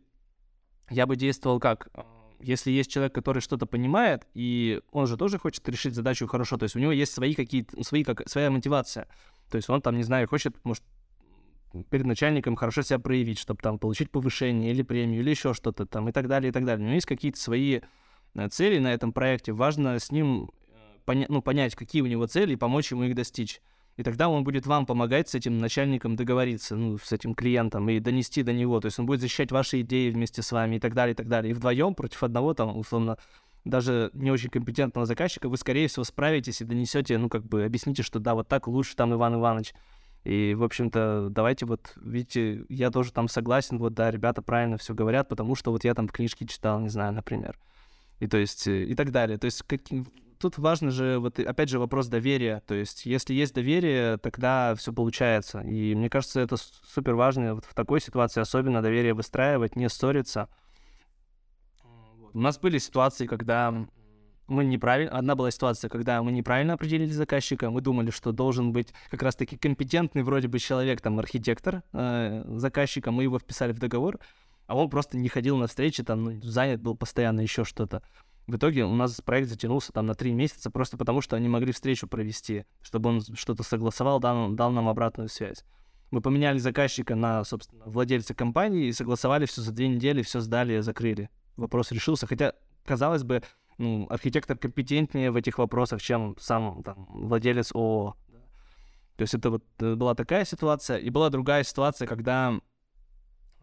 я 0.90 1.06
бы 1.06 1.16
действовал 1.16 1.60
как? 1.60 1.88
А, 1.94 2.06
если 2.40 2.70
есть 2.70 2.90
человек, 2.90 3.14
который 3.14 3.40
что-то 3.40 3.66
понимает, 3.66 4.26
и 4.34 4.80
он 4.92 5.06
же 5.06 5.16
тоже 5.16 5.38
хочет 5.38 5.68
решить 5.68 5.94
задачу 5.94 6.26
хорошо, 6.26 6.56
то 6.56 6.64
есть 6.64 6.76
у 6.76 6.78
него 6.78 6.92
есть 6.92 7.12
свои 7.12 7.34
какие-то, 7.34 7.82
свои, 7.84 8.02
как, 8.02 8.28
своя 8.28 8.50
мотивация. 8.50 9.08
То 9.50 9.56
есть 9.56 9.68
он 9.68 9.82
там, 9.82 9.96
не 9.96 10.02
знаю, 10.02 10.28
хочет, 10.28 10.56
может, 10.64 10.82
перед 11.90 12.06
начальником 12.06 12.56
хорошо 12.56 12.82
себя 12.82 12.98
проявить, 12.98 13.38
чтобы 13.38 13.60
там 13.62 13.78
получить 13.78 14.10
повышение 14.10 14.70
или 14.72 14.82
премию, 14.82 15.20
или 15.20 15.30
еще 15.30 15.54
что-то 15.54 15.86
там 15.86 16.08
и 16.08 16.12
так 16.12 16.28
далее, 16.28 16.50
и 16.50 16.52
так 16.52 16.64
далее. 16.64 16.84
У 16.84 16.86
него 16.86 16.94
есть 16.94 17.06
какие-то 17.06 17.38
свои 17.38 17.80
э, 18.34 18.48
цели 18.48 18.78
на 18.78 18.92
этом 18.92 19.12
проекте. 19.12 19.52
Важно 19.52 19.98
с 19.98 20.10
ним 20.10 20.50
э, 20.68 20.74
поня- 21.06 21.26
ну, 21.28 21.42
понять, 21.42 21.74
какие 21.74 22.02
у 22.02 22.06
него 22.06 22.26
цели, 22.26 22.54
и 22.54 22.56
помочь 22.56 22.90
ему 22.90 23.04
их 23.04 23.14
достичь. 23.14 23.60
И 23.96 24.02
тогда 24.02 24.28
он 24.28 24.44
будет 24.44 24.66
вам 24.66 24.86
помогать 24.86 25.28
с 25.28 25.34
этим 25.34 25.58
начальником 25.58 26.16
договориться, 26.16 26.74
ну, 26.74 26.96
с 26.98 27.12
этим 27.12 27.34
клиентом 27.34 27.88
и 27.90 28.00
донести 28.00 28.42
до 28.42 28.52
него. 28.52 28.80
То 28.80 28.86
есть 28.86 28.98
он 28.98 29.06
будет 29.06 29.20
защищать 29.20 29.52
ваши 29.52 29.82
идеи 29.82 30.10
вместе 30.10 30.42
с 30.42 30.52
вами 30.52 30.76
и 30.76 30.78
так 30.80 30.94
далее, 30.94 31.12
и 31.12 31.16
так 31.16 31.28
далее. 31.28 31.50
И 31.50 31.54
вдвоем 31.54 31.94
против 31.94 32.22
одного, 32.22 32.54
там, 32.54 32.76
условно, 32.78 33.18
даже 33.64 34.10
не 34.14 34.30
очень 34.30 34.48
компетентного 34.48 35.06
заказчика, 35.06 35.48
вы, 35.48 35.56
скорее 35.56 35.88
всего, 35.88 36.04
справитесь 36.04 36.62
и 36.62 36.64
донесете, 36.64 37.18
ну, 37.18 37.28
как 37.28 37.44
бы, 37.44 37.64
объясните, 37.64 38.02
что 38.02 38.18
да, 38.18 38.34
вот 38.34 38.48
так 38.48 38.68
лучше, 38.68 38.96
там, 38.96 39.12
Иван 39.12 39.34
Иванович. 39.34 39.74
И, 40.24 40.54
в 40.54 40.62
общем-то, 40.62 41.28
давайте 41.30 41.64
вот, 41.64 41.92
видите, 41.96 42.64
я 42.68 42.90
тоже 42.90 43.12
там 43.12 43.26
согласен, 43.28 43.78
вот, 43.78 43.94
да, 43.94 44.10
ребята 44.10 44.42
правильно 44.42 44.76
все 44.76 44.94
говорят, 44.94 45.28
потому 45.28 45.54
что 45.54 45.70
вот 45.70 45.84
я 45.84 45.94
там 45.94 46.08
книжки 46.08 46.44
читал, 46.44 46.78
не 46.80 46.90
знаю, 46.90 47.12
например. 47.12 47.58
И 48.18 48.26
то 48.26 48.36
есть, 48.36 48.66
э, 48.66 48.84
и 48.84 48.94
так 48.94 49.12
далее. 49.12 49.38
То 49.38 49.46
есть, 49.46 49.62
как, 49.62 49.80
тут 50.38 50.58
важно 50.58 50.90
же, 50.90 51.18
вот, 51.18 51.38
опять 51.38 51.70
же, 51.70 51.78
вопрос 51.78 52.08
доверия. 52.08 52.62
То 52.66 52.74
есть, 52.74 53.06
если 53.06 53.32
есть 53.32 53.54
доверие, 53.54 54.18
тогда 54.18 54.74
все 54.74 54.92
получается. 54.92 55.60
И 55.60 55.94
мне 55.94 56.10
кажется, 56.10 56.40
это 56.40 56.56
супер 56.58 57.14
важно 57.14 57.54
вот 57.54 57.64
в 57.64 57.74
такой 57.74 58.00
ситуации, 58.00 58.40
особенно 58.40 58.82
доверие 58.82 59.14
выстраивать, 59.14 59.74
не 59.74 59.88
ссориться. 59.88 60.48
У 62.32 62.38
нас 62.38 62.58
были 62.58 62.78
ситуации, 62.78 63.26
когда 63.26 63.86
мы 64.50 64.64
неправильно... 64.64 65.16
Одна 65.16 65.34
была 65.34 65.50
ситуация, 65.50 65.88
когда 65.88 66.22
мы 66.22 66.32
неправильно 66.32 66.74
определили 66.74 67.10
заказчика, 67.10 67.70
мы 67.70 67.80
думали, 67.80 68.10
что 68.10 68.32
должен 68.32 68.72
быть 68.72 68.92
как 69.10 69.22
раз-таки 69.22 69.56
компетентный 69.56 70.22
вроде 70.22 70.48
бы 70.48 70.58
человек, 70.58 71.00
там, 71.00 71.18
архитектор 71.18 71.82
э, 71.92 72.44
заказчика, 72.56 73.10
мы 73.10 73.22
его 73.22 73.38
вписали 73.38 73.72
в 73.72 73.78
договор, 73.78 74.18
а 74.66 74.76
он 74.76 74.90
просто 74.90 75.16
не 75.16 75.28
ходил 75.28 75.56
на 75.56 75.66
встречи, 75.66 76.02
там, 76.02 76.24
ну, 76.24 76.42
занят 76.42 76.82
был 76.82 76.96
постоянно 76.96 77.40
еще 77.40 77.64
что-то. 77.64 78.02
В 78.46 78.56
итоге 78.56 78.84
у 78.84 78.94
нас 78.94 79.20
проект 79.20 79.48
затянулся 79.48 79.92
там 79.92 80.06
на 80.06 80.14
три 80.14 80.32
месяца 80.32 80.70
просто 80.70 80.96
потому, 80.96 81.20
что 81.20 81.36
они 81.36 81.48
могли 81.48 81.72
встречу 81.72 82.08
провести, 82.08 82.64
чтобы 82.82 83.10
он 83.10 83.20
что-то 83.34 83.62
согласовал, 83.62 84.18
дал, 84.18 84.50
дал 84.50 84.72
нам 84.72 84.88
обратную 84.88 85.28
связь. 85.28 85.64
Мы 86.10 86.20
поменяли 86.20 86.58
заказчика 86.58 87.14
на, 87.14 87.44
собственно, 87.44 87.84
владельца 87.86 88.34
компании 88.34 88.86
и 88.86 88.92
согласовали 88.92 89.46
все 89.46 89.62
за 89.62 89.70
две 89.70 89.86
недели, 89.86 90.22
все 90.22 90.40
сдали, 90.40 90.80
закрыли. 90.80 91.30
Вопрос 91.56 91.92
решился, 91.92 92.26
хотя, 92.26 92.54
казалось 92.84 93.22
бы, 93.22 93.42
ну, 93.80 94.06
архитектор 94.10 94.58
компетентнее 94.58 95.30
в 95.30 95.36
этих 95.36 95.56
вопросах, 95.56 96.02
чем 96.02 96.36
сам 96.38 96.82
там, 96.82 97.06
владелец 97.08 97.74
ООО. 97.74 98.14
То 99.16 99.22
есть 99.22 99.34
это 99.34 99.50
вот 99.50 99.64
э, 99.78 99.94
была 99.94 100.14
такая 100.14 100.44
ситуация. 100.44 100.98
И 100.98 101.08
была 101.08 101.30
другая 101.30 101.64
ситуация, 101.64 102.06
когда 102.06 102.60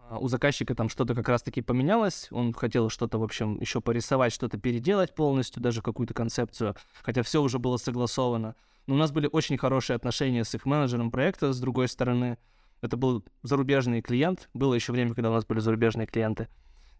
а, 0.09 0.18
у 0.18 0.28
заказчика 0.28 0.74
там 0.74 0.89
что-то 0.89 1.13
как 1.13 1.30
раз-таки 1.30 1.61
поменялось, 1.61 2.30
он 2.32 2.53
хотел 2.53 2.89
что-то, 2.89 3.20
в 3.20 3.24
общем, 3.24 3.59
еще 3.59 3.80
порисовать, 3.80 4.34
что-то 4.34 4.57
переделать 4.57 5.13
полностью, 5.13 5.61
даже 5.61 5.84
какую-то 5.84 6.15
концепцию, 6.15 6.76
хотя 7.03 7.22
все 7.22 7.41
уже 7.41 7.59
было 7.59 7.78
согласовано. 7.78 8.55
Но 8.88 8.95
у 8.95 8.97
нас 8.97 9.11
были 9.11 9.30
очень 9.32 9.57
хорошие 9.57 9.95
отношения 9.95 10.43
с 10.43 10.55
их 10.55 10.65
менеджером 10.65 11.11
проекта, 11.11 11.53
с 11.53 11.59
другой 11.59 11.89
стороны. 11.89 12.39
Это 12.82 12.97
был 12.97 13.24
зарубежный 13.43 14.01
клиент. 14.01 14.49
Было 14.55 14.74
еще 14.74 14.93
время, 14.93 15.13
когда 15.13 15.30
у 15.30 15.34
нас 15.34 15.45
были 15.45 15.59
зарубежные 15.59 16.07
клиенты. 16.07 16.47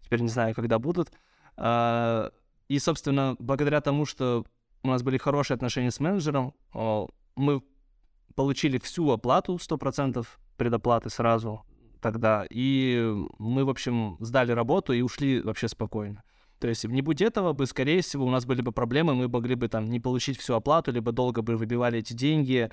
Теперь 0.02 0.20
не 0.20 0.28
знаю, 0.28 0.54
когда 0.54 0.78
будут. 0.78 1.10
А, 1.56 2.30
и, 2.68 2.78
собственно, 2.78 3.36
благодаря 3.38 3.80
тому, 3.80 4.04
что 4.04 4.44
у 4.82 4.88
нас 4.88 5.02
были 5.02 5.18
хорошие 5.18 5.54
отношения 5.54 5.90
с 5.90 6.00
менеджером, 6.00 6.54
мы 7.36 7.62
получили 8.34 8.78
всю 8.78 9.10
оплату, 9.10 9.56
100% 9.56 10.26
предоплаты 10.56 11.10
сразу 11.10 11.64
тогда. 12.00 12.46
И 12.50 13.14
мы, 13.38 13.64
в 13.64 13.70
общем, 13.70 14.16
сдали 14.20 14.52
работу 14.52 14.92
и 14.92 15.00
ушли 15.00 15.40
вообще 15.40 15.68
спокойно. 15.68 16.22
То 16.58 16.68
есть 16.68 16.84
не 16.84 17.02
будь 17.02 17.22
этого 17.22 17.52
бы, 17.52 17.66
скорее 17.66 18.02
всего, 18.02 18.26
у 18.26 18.30
нас 18.30 18.44
были 18.44 18.62
бы 18.62 18.72
проблемы, 18.72 19.14
мы 19.14 19.28
могли 19.28 19.54
бы 19.54 19.68
там 19.68 19.86
не 19.86 20.00
получить 20.00 20.38
всю 20.38 20.54
оплату, 20.54 20.90
либо 20.90 21.12
долго 21.12 21.40
бы 21.40 21.56
выбивали 21.56 22.00
эти 22.00 22.12
деньги, 22.12 22.70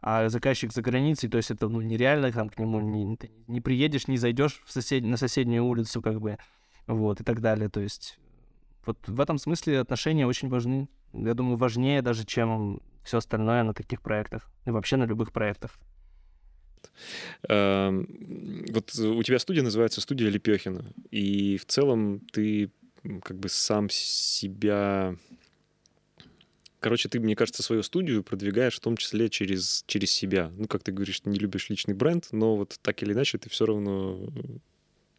а 0.00 0.28
заказчик 0.28 0.72
за 0.72 0.82
границей, 0.82 1.28
то 1.28 1.36
есть 1.36 1.50
это 1.50 1.68
ну, 1.68 1.80
нереально, 1.80 2.32
там 2.32 2.48
к 2.48 2.58
нему 2.58 2.80
не, 2.80 3.18
не 3.46 3.60
приедешь, 3.60 4.08
не 4.08 4.16
зайдешь 4.16 4.62
в 4.64 4.72
сосед... 4.72 5.04
на 5.04 5.16
соседнюю 5.16 5.64
улицу, 5.64 6.02
как 6.02 6.20
бы, 6.20 6.38
вот, 6.86 7.20
и 7.20 7.24
так 7.24 7.40
далее. 7.40 7.68
То 7.68 7.80
есть 7.80 8.18
вот 8.86 8.98
в 9.06 9.20
этом 9.20 9.38
смысле 9.38 9.80
отношения 9.80 10.26
очень 10.26 10.48
важны. 10.48 10.88
Я 11.12 11.34
думаю, 11.34 11.56
важнее 11.56 12.02
даже, 12.02 12.24
чем 12.24 12.80
все 13.04 13.18
остальное 13.18 13.62
на 13.62 13.74
таких 13.74 14.02
проектах 14.02 14.50
и 14.66 14.70
вообще 14.70 14.96
на 14.96 15.04
любых 15.04 15.32
проектах. 15.32 15.78
Вот 17.48 18.98
у 18.98 19.22
тебя 19.22 19.38
студия 19.38 19.62
называется 19.62 20.00
студия 20.00 20.28
Лепехина, 20.28 20.92
и 21.10 21.56
в 21.56 21.66
целом 21.66 22.20
ты 22.32 22.70
как 23.22 23.38
бы 23.38 23.48
сам 23.48 23.88
себя... 23.90 25.16
Короче, 26.80 27.08
ты, 27.08 27.18
мне 27.18 27.34
кажется, 27.34 27.62
свою 27.62 27.82
студию 27.82 28.22
продвигаешь 28.22 28.76
в 28.76 28.80
том 28.80 28.96
числе 28.96 29.28
через, 29.28 29.82
через 29.88 30.12
себя. 30.12 30.52
Ну, 30.56 30.66
как 30.66 30.84
ты 30.84 30.92
говоришь, 30.92 31.20
ты 31.20 31.30
не 31.30 31.38
любишь 31.38 31.70
личный 31.70 31.94
бренд, 31.94 32.28
но 32.30 32.56
вот 32.56 32.78
так 32.82 33.02
или 33.02 33.12
иначе 33.12 33.38
ты 33.38 33.50
все 33.50 33.66
равно... 33.66 34.28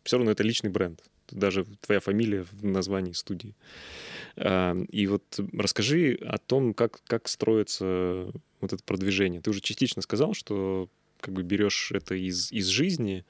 Все 0.03 0.16
равно 0.18 0.32
это 0.32 0.43
личный 0.43 0.70
бренд. 0.70 1.03
Даже 1.32 1.65
твоя 1.82 1.99
фамилия 1.99 2.43
в 2.43 2.63
названии 2.65 3.13
студии. 3.13 3.55
И 4.36 5.07
вот 5.07 5.39
расскажи 5.53 6.17
о 6.21 6.38
том, 6.38 6.73
как, 6.73 7.01
как 7.05 7.27
строится 7.27 8.32
вот 8.61 8.73
это 8.73 8.84
продвижение. 8.84 9.41
Ты 9.41 9.49
уже 9.49 9.61
частично 9.61 10.01
сказал, 10.01 10.34
что 10.34 10.89
как 11.19 11.34
бы 11.34 11.43
берешь 11.43 11.91
это 11.91 12.15
из, 12.15 12.51
из 12.51 12.67
жизни, 12.67 13.25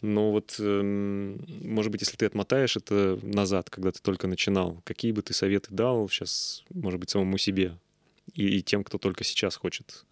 но 0.00 0.32
вот, 0.32 0.56
эм, 0.58 1.44
может 1.62 1.92
быть, 1.92 2.00
если 2.00 2.16
ты 2.16 2.26
отмотаешь 2.26 2.76
это 2.76 3.18
назад, 3.22 3.68
когда 3.68 3.92
ты 3.92 4.00
только 4.00 4.26
начинал, 4.26 4.80
какие 4.84 5.12
бы 5.12 5.22
ты 5.22 5.34
советы 5.34 5.68
дал 5.70 6.08
сейчас, 6.08 6.64
может 6.70 6.98
быть, 6.98 7.10
самому 7.10 7.36
себе 7.36 7.76
и, 8.34 8.58
и 8.58 8.62
тем, 8.62 8.84
кто 8.84 8.98
только 8.98 9.24
сейчас 9.24 9.56
хочет 9.56 10.06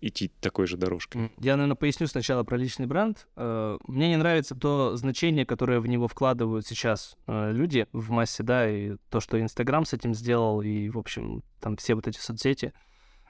идти 0.00 0.28
такой 0.40 0.66
же 0.66 0.76
дорожкой? 0.76 1.32
Я, 1.38 1.56
наверное, 1.56 1.76
поясню 1.76 2.06
сначала 2.06 2.44
про 2.44 2.56
личный 2.56 2.86
бренд. 2.86 3.26
Э, 3.36 3.78
мне 3.86 4.08
не 4.08 4.16
нравится 4.16 4.54
то 4.54 4.96
значение, 4.96 5.46
которое 5.46 5.80
в 5.80 5.86
него 5.86 6.08
вкладывают 6.08 6.66
сейчас 6.66 7.16
э, 7.26 7.52
люди 7.52 7.86
в 7.92 8.10
массе, 8.10 8.42
да, 8.42 8.68
и 8.68 8.96
то, 9.10 9.20
что 9.20 9.40
Инстаграм 9.40 9.84
с 9.84 9.92
этим 9.92 10.14
сделал, 10.14 10.62
и, 10.62 10.88
в 10.88 10.98
общем, 10.98 11.42
там 11.60 11.76
все 11.76 11.94
вот 11.94 12.06
эти 12.06 12.18
соцсети, 12.18 12.72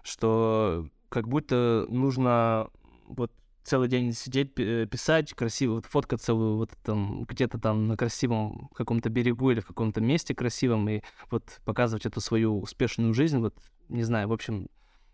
что 0.03 0.89
как 1.09 1.29
будто 1.29 1.87
нужно 1.89 2.69
вот 3.07 3.33
целый 3.67 3.89
день 3.89 4.13
сидеть, 4.13 4.53
э, 4.59 4.87
писать 4.87 5.35
красиво, 5.35 5.75
вот 5.75 5.87
фоткаться 5.87 6.35
вот 6.35 6.71
там 6.85 7.25
где-то 7.25 7.59
там 7.59 7.89
на 7.89 7.97
красивом 7.97 8.71
каком-то 8.75 9.11
берегу 9.11 9.51
или 9.51 9.61
в 9.61 9.67
каком-то 9.67 10.01
месте 10.01 10.35
красивом 10.35 10.89
и 10.89 11.03
вот 11.31 11.61
показывать 11.65 12.07
эту 12.07 12.21
свою 12.21 12.61
успешную 12.61 13.13
жизнь, 13.13 13.39
вот 13.39 13.55
не 13.89 14.03
знаю, 14.03 14.29
в 14.29 14.33
общем, 14.33 14.69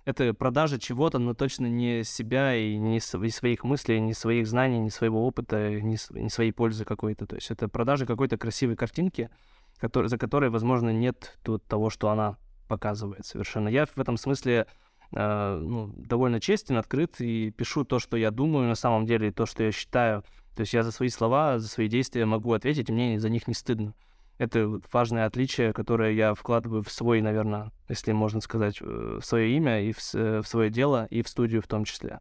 это 0.04 0.34
продажа 0.34 0.78
чего-то, 0.78 1.18
но 1.18 1.34
точно 1.34 1.66
не 1.66 2.02
себя 2.04 2.54
и 2.56 2.76
не 2.76 3.00
своих 3.00 3.64
мыслей, 3.64 4.00
не 4.00 4.14
своих 4.14 4.46
знаний, 4.46 4.78
не 4.78 4.90
своего 4.90 5.26
опыта, 5.26 5.80
не, 5.80 5.96
своей 6.28 6.52
пользы 6.52 6.84
какой-то. 6.84 7.26
То 7.26 7.36
есть 7.36 7.50
это 7.50 7.68
продажа 7.68 8.06
какой-то 8.06 8.36
красивой 8.36 8.76
картинки, 8.76 9.30
который, 9.78 10.08
за 10.08 10.18
которой, 10.18 10.50
возможно, 10.50 10.90
нет 10.90 11.38
тут 11.42 11.64
того, 11.64 11.90
что 11.90 12.08
она 12.08 12.36
показывает 12.68 13.26
совершенно. 13.26 13.68
Я 13.68 13.86
в 13.86 13.98
этом 13.98 14.16
смысле 14.16 14.66
э, 15.12 15.56
ну, 15.62 15.92
довольно 15.96 16.40
честен, 16.40 16.76
открыт 16.78 17.20
и 17.20 17.50
пишу 17.50 17.84
то, 17.84 17.98
что 17.98 18.16
я 18.16 18.30
думаю 18.30 18.68
на 18.68 18.74
самом 18.74 19.06
деле, 19.06 19.30
то, 19.30 19.46
что 19.46 19.62
я 19.62 19.72
считаю. 19.72 20.24
То 20.56 20.60
есть 20.60 20.74
я 20.74 20.82
за 20.82 20.90
свои 20.90 21.08
слова, 21.08 21.58
за 21.58 21.68
свои 21.68 21.88
действия 21.88 22.26
могу 22.26 22.52
ответить, 22.52 22.90
и 22.90 22.92
мне 22.92 23.20
за 23.20 23.28
них 23.28 23.46
не 23.46 23.54
стыдно. 23.54 23.94
Это 24.38 24.80
важное 24.92 25.26
отличие, 25.26 25.72
которое 25.72 26.12
я 26.12 26.34
вкладываю 26.34 26.82
в 26.82 26.90
свой, 26.90 27.20
наверное, 27.20 27.70
если 27.88 28.12
можно 28.12 28.40
сказать, 28.40 28.78
э, 28.80 29.18
в 29.20 29.24
свое 29.24 29.56
имя 29.56 29.82
и 29.82 29.92
в, 29.92 29.98
в 30.12 30.44
свое 30.44 30.70
дело, 30.70 31.06
и 31.10 31.22
в 31.22 31.28
студию 31.28 31.62
в 31.62 31.68
том 31.68 31.84
числе. 31.84 32.20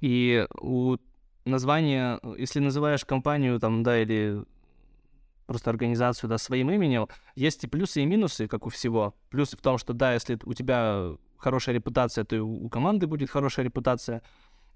И 0.00 0.46
у 0.60 0.96
названия, 1.44 2.20
если 2.38 2.60
называешь 2.60 3.04
компанию 3.04 3.60
там, 3.60 3.82
да, 3.82 4.00
или 4.00 4.44
просто 5.46 5.70
организацию, 5.70 6.30
да, 6.30 6.38
своим 6.38 6.70
именем, 6.70 7.08
есть 7.34 7.64
и 7.64 7.66
плюсы, 7.66 8.02
и 8.02 8.06
минусы, 8.06 8.48
как 8.48 8.66
у 8.66 8.70
всего. 8.70 9.14
Плюсы 9.30 9.56
в 9.56 9.60
том, 9.60 9.78
что, 9.78 9.92
да, 9.92 10.14
если 10.14 10.38
у 10.44 10.54
тебя 10.54 11.16
хорошая 11.36 11.74
репутация, 11.74 12.24
то 12.24 12.36
и 12.36 12.38
у 12.38 12.68
команды 12.68 13.06
будет 13.06 13.30
хорошая 13.30 13.66
репутация. 13.66 14.22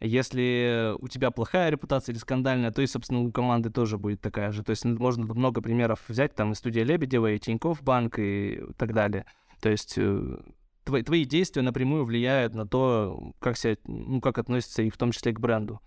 Если 0.01 0.95
у 1.01 1.09
тебя 1.09 1.31
плохая 1.31 1.71
репутация 1.71 2.13
или 2.13 2.21
скандальная, 2.21 2.71
то 2.71 2.81
и, 2.83 2.87
собственно, 2.87 3.21
у 3.21 3.33
команды 3.33 3.71
тоже 3.71 3.99
будет 3.99 4.21
такая 4.21 4.53
же. 4.53 4.63
То 4.63 4.71
есть 4.71 4.85
можно 4.85 5.27
много 5.35 5.61
примеров 5.61 6.01
взять, 6.09 6.35
там, 6.35 6.53
и 6.53 6.55
студия 6.55 6.85
Лебедева, 6.85 7.33
и 7.33 7.39
Тинькофф 7.39 7.83
банк, 7.83 8.19
и 8.19 8.63
так 8.77 8.93
далее. 8.93 9.27
То 9.61 9.69
есть 9.69 9.95
э, 9.97 10.39
твои, 10.85 11.03
твои 11.03 11.25
действия 11.25 11.63
напрямую 11.63 12.05
влияют 12.05 12.55
на 12.55 12.67
то, 12.67 13.33
как, 13.41 13.57
себя, 13.57 13.77
ну, 13.87 14.21
как 14.21 14.39
относятся 14.39 14.83
и 14.83 14.91
в 14.91 14.97
том 14.97 15.11
числе 15.11 15.33
к 15.33 15.41
бренду. 15.41 15.81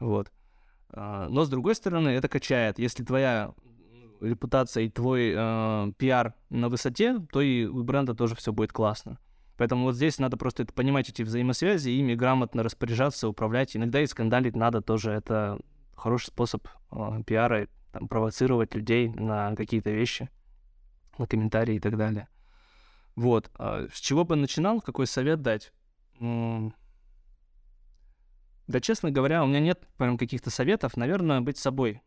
Вот. 0.00 0.32
А, 0.88 1.28
но, 1.28 1.44
с 1.44 1.48
другой 1.50 1.74
стороны, 1.74 2.08
это 2.08 2.28
качает. 2.28 2.78
Если 2.78 3.04
твоя 3.04 3.52
репутация 4.20 4.84
и 4.84 4.88
твой 4.88 5.34
э, 5.36 5.92
пиар 5.98 6.34
на 6.48 6.68
высоте, 6.68 7.18
то 7.30 7.40
и 7.40 7.66
у 7.66 7.82
бренда 7.82 8.14
тоже 8.14 8.34
все 8.34 8.52
будет 8.52 8.72
классно. 8.72 9.18
Поэтому 9.56 9.84
вот 9.84 9.96
здесь 9.96 10.18
надо 10.18 10.36
просто 10.36 10.62
это 10.62 10.72
понимать, 10.72 11.08
эти 11.08 11.22
взаимосвязи, 11.22 11.90
ими 11.90 12.14
грамотно 12.14 12.62
распоряжаться, 12.62 13.28
управлять. 13.28 13.76
Иногда 13.76 14.00
и 14.00 14.06
скандалить 14.06 14.56
надо 14.56 14.80
тоже. 14.80 15.10
Это 15.12 15.58
хороший 15.94 16.28
способ 16.28 16.66
э, 16.90 17.22
пиара, 17.26 17.68
там, 17.92 18.08
провоцировать 18.08 18.74
людей 18.74 19.08
на 19.08 19.54
какие-то 19.54 19.90
вещи, 19.90 20.30
на 21.18 21.26
комментарии 21.26 21.76
и 21.76 21.80
так 21.80 21.96
далее. 21.96 22.28
Вот. 23.14 23.50
А 23.56 23.86
с 23.92 24.00
чего 24.00 24.24
бы 24.24 24.36
начинал? 24.36 24.80
Какой 24.80 25.06
совет 25.06 25.42
дать? 25.42 25.72
Да, 26.18 26.72
честно 28.80 29.10
говоря, 29.10 29.44
у 29.44 29.46
меня 29.46 29.60
нет 29.60 29.86
прям 29.98 30.16
каких-то 30.16 30.50
советов. 30.50 30.96
Наверное, 30.96 31.40
быть 31.40 31.58
собой. 31.58 32.00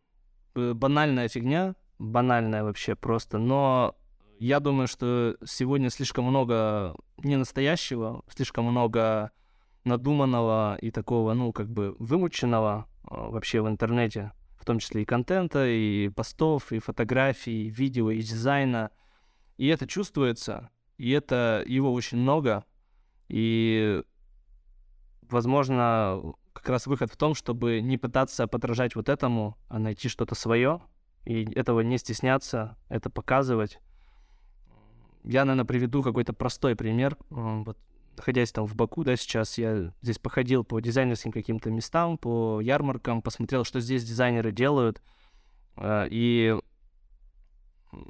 Банальная 0.55 1.27
фигня, 1.27 1.75
банальная 1.99 2.63
вообще 2.63 2.95
просто. 2.95 3.37
Но 3.37 3.95
я 4.39 4.59
думаю, 4.59 4.87
что 4.87 5.37
сегодня 5.45 5.89
слишком 5.89 6.25
много 6.25 6.95
ненастоящего, 7.17 8.23
слишком 8.33 8.65
много 8.65 9.31
надуманного 9.83 10.77
и 10.81 10.91
такого, 10.91 11.33
ну, 11.33 11.53
как 11.53 11.69
бы 11.69 11.95
вымученного 11.99 12.87
а, 13.03 13.29
вообще 13.29 13.61
в 13.61 13.67
интернете, 13.67 14.31
в 14.57 14.65
том 14.65 14.79
числе 14.79 15.03
и 15.03 15.05
контента, 15.05 15.67
и 15.67 16.09
постов, 16.09 16.71
и 16.71 16.79
фотографий, 16.79 17.67
и 17.67 17.69
видео, 17.69 18.11
и 18.11 18.21
дизайна. 18.21 18.91
И 19.57 19.67
это 19.67 19.87
чувствуется, 19.87 20.69
и 20.97 21.11
это 21.11 21.63
его 21.65 21.93
очень 21.93 22.17
много, 22.17 22.65
и, 23.27 24.03
возможно, 25.21 26.33
как 26.53 26.69
раз 26.69 26.87
выход 26.87 27.11
в 27.11 27.17
том, 27.17 27.35
чтобы 27.35 27.81
не 27.81 27.97
пытаться 27.97 28.47
подражать 28.47 28.95
вот 28.95 29.07
этому, 29.07 29.57
а 29.67 29.79
найти 29.79 30.09
что-то 30.09 30.35
свое, 30.35 30.81
и 31.25 31.43
этого 31.53 31.81
не 31.81 31.97
стесняться, 31.97 32.77
это 32.89 33.09
показывать, 33.09 33.79
я, 35.25 35.45
наверное, 35.45 35.65
приведу 35.65 36.03
какой-то 36.03 36.33
простой 36.33 36.75
пример. 36.75 37.17
Вот, 37.29 37.77
находясь 38.17 38.51
там 38.51 38.65
в 38.65 38.75
Баку, 38.75 39.03
да, 39.03 39.15
сейчас 39.15 39.57
я 39.57 39.91
здесь 40.01 40.19
походил 40.19 40.63
по 40.63 40.79
дизайнерским 40.79 41.31
каким-то 41.31 41.69
местам, 41.71 42.17
по 42.17 42.61
ярмаркам, 42.61 43.21
посмотрел, 43.21 43.63
что 43.63 43.79
здесь 43.79 44.03
дизайнеры 44.03 44.51
делают. 44.51 45.01
А, 45.75 46.07
и 46.09 46.55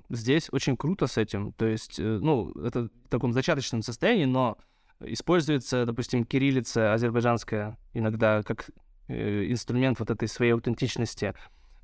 здесь 0.10 0.50
очень 0.52 0.78
круто 0.78 1.08
с 1.08 1.18
этим. 1.18 1.54
То 1.54 1.66
есть, 1.66 2.00
э, 2.00 2.04
ну, 2.04 2.52
это 2.52 2.90
в 3.06 3.10
таком 3.10 3.34
зачаточном 3.34 3.82
состоянии, 3.82 4.26
но 4.26 4.58
используется, 5.00 5.86
допустим, 5.86 6.26
кириллица 6.26 6.94
азербайджанская 6.94 7.78
иногда 7.94 8.44
как 8.44 8.70
э, 9.08 9.46
инструмент 9.52 10.00
вот 10.00 10.10
этой 10.10 10.28
своей 10.28 10.52
аутентичности. 10.52 11.34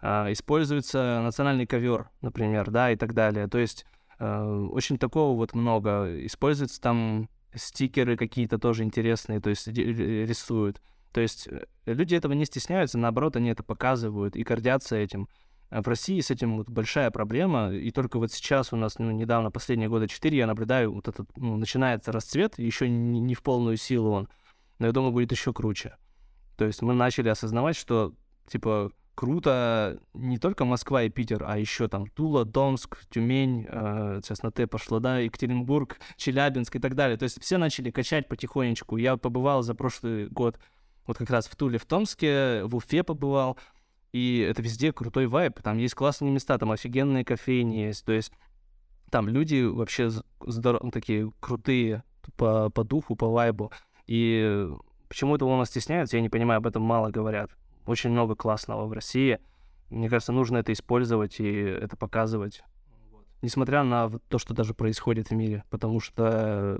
А, 0.02 0.32
используется 0.32 1.22
национальный 1.24 1.68
ковер, 1.68 2.10
например, 2.22 2.70
да, 2.70 2.91
и 2.91 2.95
так 2.95 3.14
далее. 3.14 3.48
То 3.48 3.60
есть 3.60 3.86
Э, 3.86 4.01
очень 4.23 4.98
такого 4.98 5.35
вот 5.35 5.53
много. 5.53 6.26
Используются 6.26 6.80
там 6.80 7.30
стикеры 7.53 8.18
какие-то 8.18 8.60
тоже 8.60 8.84
интересные, 8.84 9.39
то 9.39 9.49
есть 9.49 9.68
рисуют. 9.68 10.81
То 11.11 11.22
есть 11.22 11.48
э, 11.48 11.65
люди 11.85 12.15
этого 12.15 12.34
не 12.34 12.45
стесняются, 12.45 12.98
наоборот, 12.98 13.35
они 13.35 13.49
это 13.49 13.64
показывают 13.64 14.35
и 14.35 14.43
гордятся 14.43 14.95
этим. 14.95 15.27
А 15.69 15.81
в 15.81 15.88
России 15.88 16.19
с 16.19 16.31
этим 16.31 16.57
вот 16.57 16.69
большая 16.69 17.11
проблема, 17.11 17.72
и 17.72 17.91
только 17.91 18.19
вот 18.19 18.31
сейчас 18.31 18.73
у 18.73 18.76
нас, 18.76 18.99
ну, 18.99 19.11
недавно, 19.11 19.52
последние 19.52 19.89
года 19.89 20.07
четыре, 20.07 20.39
я 20.39 20.48
наблюдаю, 20.48 20.93
вот 20.93 21.07
этот, 21.07 21.30
ну, 21.38 21.56
начинается 21.56 22.11
расцвет, 22.11 22.60
еще 22.60 22.89
не, 22.89 23.19
не 23.22 23.35
в 23.35 23.41
полную 23.41 23.77
силу 23.77 24.11
он, 24.11 24.30
но 24.80 24.88
я 24.88 24.91
думаю, 24.91 25.11
будет 25.11 25.31
еще 25.31 25.53
круче. 25.53 25.95
То 26.57 26.65
есть 26.65 26.81
мы 26.81 26.93
начали 26.93 27.30
осознавать, 27.30 27.77
что, 27.77 28.14
типа, 28.48 28.91
круто 29.22 29.99
не 30.15 30.39
только 30.39 30.65
Москва 30.65 31.03
и 31.03 31.10
Питер, 31.10 31.43
а 31.45 31.60
еще 31.60 31.88
там 31.88 32.07
Тула, 32.07 32.43
Томск, 32.43 33.06
Тюмень, 33.11 33.68
э, 33.69 34.19
сейчас 34.23 34.41
на 34.41 34.52
Т 34.52 34.65
пошло, 34.65 34.98
да, 34.99 35.19
Екатеринбург, 35.19 35.99
Челябинск 36.15 36.77
и 36.77 36.80
так 36.80 36.95
далее. 36.95 37.18
То 37.18 37.26
есть 37.26 37.39
все 37.39 37.60
начали 37.60 37.91
качать 37.91 38.27
потихонечку. 38.27 38.98
Я 38.98 39.18
побывал 39.18 39.61
за 39.61 39.76
прошлый 39.76 40.27
год 40.27 40.57
вот 41.06 41.19
как 41.19 41.30
раз 41.30 41.45
в 41.45 41.56
Туле, 41.56 41.77
в 41.77 41.85
Томске, 41.85 42.64
в 42.64 42.76
Уфе 42.76 43.03
побывал, 43.03 43.60
и 44.11 44.39
это 44.39 44.64
везде 44.64 44.91
крутой 44.91 45.27
вайб, 45.27 45.61
там 45.61 45.77
есть 45.77 45.93
классные 45.93 46.31
места, 46.31 46.57
там 46.57 46.72
офигенные 46.72 47.23
кофейни 47.23 47.76
есть, 47.76 48.03
то 48.03 48.14
есть 48.14 48.31
там 49.11 49.30
люди 49.30 49.61
вообще 49.61 50.10
здоров... 50.39 50.81
такие 50.91 51.31
крутые 51.39 52.03
по, 52.38 52.72
по 52.72 52.84
духу, 52.84 53.15
по 53.15 53.27
вайбу, 53.27 53.72
и 54.07 54.68
почему 55.07 55.35
это 55.35 55.45
у 55.45 55.56
нас 55.56 55.69
стесняются, 55.69 56.18
я 56.18 56.23
не 56.23 56.30
понимаю, 56.30 56.57
об 56.57 56.65
этом 56.65 56.81
мало 56.81 57.11
говорят. 57.11 57.52
Очень 57.86 58.12
много 58.12 58.36
классного 58.36 58.86
в 58.86 58.94
России, 58.94 59.40
мне 59.90 60.10
кажется, 60.10 60.32
нужно 60.32 60.58
это 60.58 60.72
использовать 60.72 61.40
и 61.40 61.52
это 61.52 61.98
показывать, 61.98 62.64
несмотря 63.41 63.84
на 63.84 64.10
то, 64.30 64.38
что 64.40 64.53
даже 64.53 64.74
происходит 64.74 65.30
в 65.30 65.34
мире, 65.34 65.66
потому 65.70 65.99
что, 65.99 66.80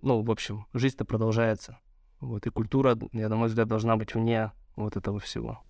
ну, 0.00 0.22
в 0.22 0.30
общем, 0.30 0.66
жизнь-то 0.72 1.04
продолжается. 1.04 1.78
Вот, 2.20 2.46
и 2.46 2.50
культура, 2.50 2.98
я, 3.12 3.28
на 3.28 3.36
мой 3.36 3.48
взгляд, 3.48 3.68
должна 3.68 3.96
быть 3.96 4.14
вне 4.14 4.52
вот 4.76 4.96
этого 4.96 5.20
всего. 5.20 5.62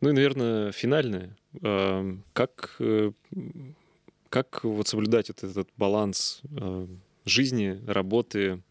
Ну 0.00 0.10
и, 0.10 0.12
наверное, 0.12 0.72
финальное. 0.72 1.36
Как, 2.32 2.76
э, 2.80 3.12
как 4.28 4.64
вот 4.64 4.88
соблюдать 4.88 5.30
этот, 5.30 5.50
этот 5.50 5.68
баланс 5.76 6.42
э, 6.50 6.86
жизни, 7.24 7.82
работы? 7.86 8.62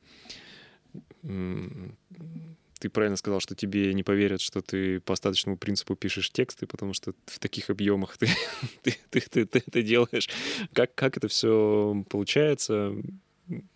Ты 2.80 2.90
правильно 2.90 3.16
сказал, 3.16 3.40
что 3.40 3.56
тебе 3.56 3.94
не 3.94 4.04
поверят, 4.04 4.42
что 4.42 4.62
ты 4.62 5.00
по 5.00 5.14
остаточному 5.14 5.58
принципу 5.58 5.96
пишешь 5.96 6.30
тексты, 6.32 6.68
потому 6.68 6.94
что 6.94 7.14
в 7.26 7.40
таких 7.40 7.70
объемах 7.70 8.18
ты, 8.18 8.28
ты, 8.84 8.98
ты, 9.10 9.22
ты, 9.22 9.46
ты 9.46 9.64
это 9.66 9.82
делаешь. 9.82 10.30
Как, 10.74 10.94
как 10.94 11.18
это 11.18 11.28
все 11.28 12.04
получается? 12.10 12.94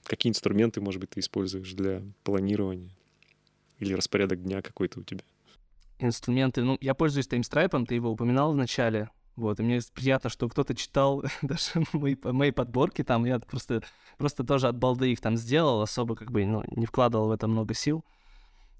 Какие 0.03 0.31
инструменты, 0.31 0.81
может 0.81 0.99
быть, 0.99 1.11
ты 1.11 1.21
используешь 1.21 1.71
для 1.73 2.03
планирования? 2.23 2.91
Или 3.80 3.93
распорядок 3.93 4.43
дня 4.43 4.61
какой-то 4.61 4.99
у 4.99 5.03
тебя? 5.03 5.21
Инструменты. 5.99 6.63
Ну, 6.63 6.77
я 6.81 6.93
пользуюсь 6.93 7.27
таймстрайпом, 7.27 7.85
ты 7.85 7.95
его 7.95 8.09
упоминал 8.09 8.51
в 8.51 8.55
начале. 8.55 9.09
Вот, 9.35 9.57
и 9.61 9.63
мне 9.63 9.80
приятно, 9.93 10.30
что 10.30 10.49
кто-то 10.49 10.76
читал 10.76 11.23
даже 11.41 11.85
мои, 11.93 12.17
мои 12.23 12.51
подборки 12.51 13.05
там. 13.05 13.23
Я 13.23 13.39
просто, 13.39 13.84
просто 14.17 14.43
тоже 14.43 14.67
от 14.67 14.77
балды 14.77 15.13
их 15.13 15.21
там 15.21 15.38
сделал, 15.38 15.81
особо 15.81 16.15
как 16.15 16.31
бы 16.31 16.45
ну, 16.45 16.63
не 16.76 16.85
вкладывал 16.85 17.30
в 17.30 17.31
это 17.31 17.47
много 17.47 17.73
сил. 17.73 18.03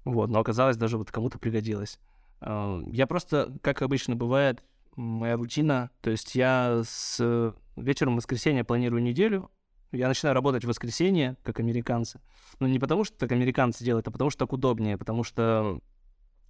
Вот, 0.04 0.30
но 0.30 0.40
оказалось, 0.40 0.76
даже 0.76 0.98
вот 0.98 1.10
кому-то 1.10 1.38
пригодилось. 1.38 1.98
Я 2.40 3.06
просто, 3.06 3.54
как 3.62 3.82
обычно 3.82 4.16
бывает, 4.16 4.64
моя 4.96 5.36
рутина, 5.36 5.90
то 6.00 6.10
есть 6.10 6.34
я 6.34 6.82
с 6.84 7.54
вечером 7.76 8.16
воскресенья 8.16 8.64
планирую 8.64 9.02
неделю, 9.02 9.50
я 9.92 10.08
начинаю 10.08 10.34
работать 10.34 10.64
в 10.64 10.68
воскресенье, 10.68 11.36
как 11.42 11.58
американцы. 11.58 12.20
Но 12.60 12.68
не 12.68 12.78
потому, 12.78 13.04
что 13.04 13.16
так 13.16 13.32
американцы 13.32 13.84
делают, 13.84 14.06
а 14.06 14.10
потому 14.10 14.30
что 14.30 14.46
так 14.46 14.52
удобнее, 14.52 14.96
потому 14.96 15.24
что 15.24 15.80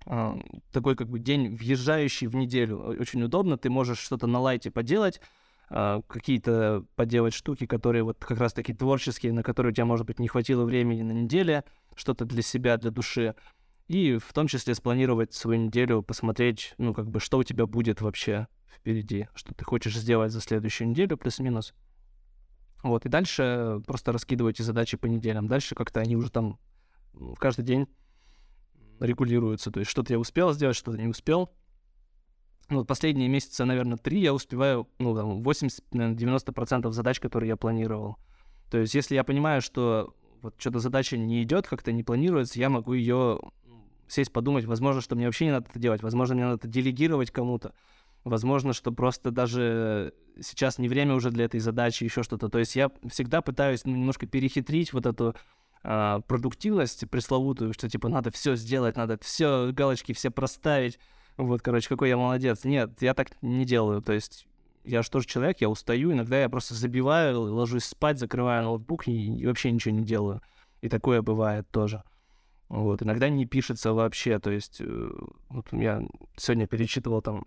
э, 0.05 0.35
такой 0.72 0.94
как 0.94 1.09
бы 1.09 1.18
день, 1.18 1.55
въезжающий 1.56 2.27
в 2.27 2.36
неделю, 2.36 2.78
очень 2.78 3.22
удобно. 3.22 3.56
Ты 3.56 3.70
можешь 3.70 3.98
что-то 3.98 4.27
на 4.27 4.40
лайте 4.40 4.70
поделать, 4.70 5.22
э, 5.70 6.02
какие-то 6.06 6.85
поделать 6.97 7.32
штуки, 7.32 7.64
которые 7.64 8.02
вот 8.02 8.22
как 8.22 8.39
раз 8.39 8.52
таки 8.52 8.74
творческие, 8.74 9.32
на 9.32 9.43
которые 9.43 9.72
у 9.72 9.74
тебя, 9.74 9.86
может 9.86 10.06
быть, 10.06 10.18
не 10.18 10.28
хватило 10.28 10.64
времени 10.64 11.02
на 11.02 11.12
неделе, 11.12 11.64
что-то 11.95 12.25
для 12.25 12.43
себя, 12.43 12.77
для 12.77 12.91
души. 12.91 13.35
И 13.89 14.19
в 14.19 14.33
том 14.33 14.47
числе 14.47 14.75
спланировать 14.75 15.35
свою 15.35 15.62
неделю, 15.62 16.03
посмотреть, 16.03 16.75
ну, 16.79 16.95
как 16.95 17.11
бы, 17.11 17.19
что 17.21 17.39
у 17.39 17.43
тебя 17.43 17.67
будет 17.67 18.01
вообще 18.01 18.47
впереди, 18.69 19.29
что 19.35 19.55
ты 19.55 19.65
хочешь 19.65 19.97
сделать 19.97 20.33
за 20.33 20.41
следующую 20.41 20.89
неделю, 20.89 21.17
плюс-минус. 21.17 21.75
Вот, 22.83 23.05
и 23.05 23.09
дальше 23.09 23.83
просто 23.87 24.12
раскидываете 24.12 24.62
задачи 24.62 24.97
по 24.97 25.07
неделям. 25.07 25.49
Дальше 25.49 25.75
как-то 25.75 26.01
они 26.01 26.17
уже 26.17 26.31
там 26.31 26.59
в 27.12 27.35
каждый 27.35 27.65
день 27.65 27.89
регулируются. 29.01 29.71
То 29.71 29.81
есть 29.81 29.91
что-то 29.91 30.12
я 30.12 30.19
успел 30.19 30.53
сделать, 30.53 30.77
что-то 30.77 30.99
не 30.99 31.09
успел. 31.09 31.53
Ну, 32.69 32.79
вот 32.79 32.87
последние 32.87 33.29
месяца, 33.29 33.65
наверное, 33.65 33.99
три 33.99 34.21
я 34.21 34.33
успеваю, 34.33 34.89
ну, 34.99 35.15
там, 35.17 35.43
80-90% 35.43 36.91
задач, 36.93 37.19
которые 37.19 37.49
я 37.49 37.57
планировал. 37.57 38.17
То 38.71 38.79
есть 38.79 38.95
если 38.95 39.17
я 39.17 39.25
понимаю, 39.25 39.61
что 39.61 40.15
вот 40.43 40.55
что-то 40.59 40.79
задача 40.79 41.17
не 41.17 41.43
идет, 41.43 41.67
как-то 41.67 41.93
не 41.93 42.03
планируется, 42.03 42.59
я 42.59 42.69
могу 42.69 42.93
ее 42.93 43.41
сесть 44.09 44.33
подумать, 44.33 44.65
возможно, 44.65 45.01
что 45.01 45.17
мне 45.17 45.27
вообще 45.27 45.47
не 45.47 45.53
надо 45.53 45.69
это 45.71 45.79
делать, 45.79 46.03
возможно, 46.03 46.35
мне 46.35 46.45
надо 46.45 46.57
это 46.57 46.69
делегировать 46.69 47.31
кому-то. 47.31 47.73
Возможно, 48.25 48.75
что 48.75 48.93
просто 48.93 49.31
даже 49.31 50.12
сейчас 50.41 50.79
не 50.79 50.89
время 50.89 51.15
уже 51.15 51.31
для 51.31 51.47
этой 51.47 51.61
задачи, 51.61 52.05
еще 52.05 52.23
что-то. 52.23 52.49
То 52.51 52.59
есть 52.59 52.77
я 52.77 52.91
всегда 53.09 53.41
пытаюсь 53.41 53.85
ну, 53.85 53.93
немножко 53.93 54.27
перехитрить 54.27 54.93
вот 54.93 55.07
эту 55.07 55.35
а, 55.83 56.21
продуктивность 56.21 57.09
пресловутую, 57.09 57.73
что 57.73 57.89
типа 57.89 58.09
надо 58.09 58.31
все 58.31 58.57
сделать, 58.57 58.97
надо 58.97 59.19
все, 59.23 59.73
галочки 59.73 60.12
все 60.12 60.31
проставить. 60.31 60.99
Вот, 61.39 61.62
короче, 61.62 61.89
какой 61.89 62.11
я 62.11 62.19
молодец. 62.19 62.65
Нет, 62.65 63.01
я 63.01 63.15
так 63.15 63.31
не 63.41 63.65
делаю. 63.65 64.03
То 64.03 64.12
есть 64.12 64.47
я 64.85 65.02
же 65.02 65.11
тоже 65.11 65.27
человек, 65.27 65.61
я 65.61 65.69
устаю, 65.69 66.12
иногда 66.12 66.40
я 66.40 66.48
просто 66.48 66.74
забиваю, 66.74 67.40
ложусь 67.40 67.85
спать, 67.85 68.19
закрываю 68.19 68.65
ноутбук 68.65 69.09
и, 69.09 69.36
и 69.36 69.47
вообще 69.47 69.70
ничего 69.70 69.94
не 69.94 70.05
делаю. 70.05 70.40
И 70.81 70.89
такое 70.89 71.23
бывает 71.23 71.69
тоже. 71.70 72.02
Вот, 72.69 73.02
иногда 73.02 73.28
не 73.28 73.47
пишется 73.47 73.93
вообще, 73.93 74.39
то 74.39 74.51
есть, 74.51 74.81
э, 74.81 75.11
вот 75.48 75.66
я 75.73 76.02
сегодня 76.36 76.66
перечитывал 76.66 77.20
там 77.20 77.44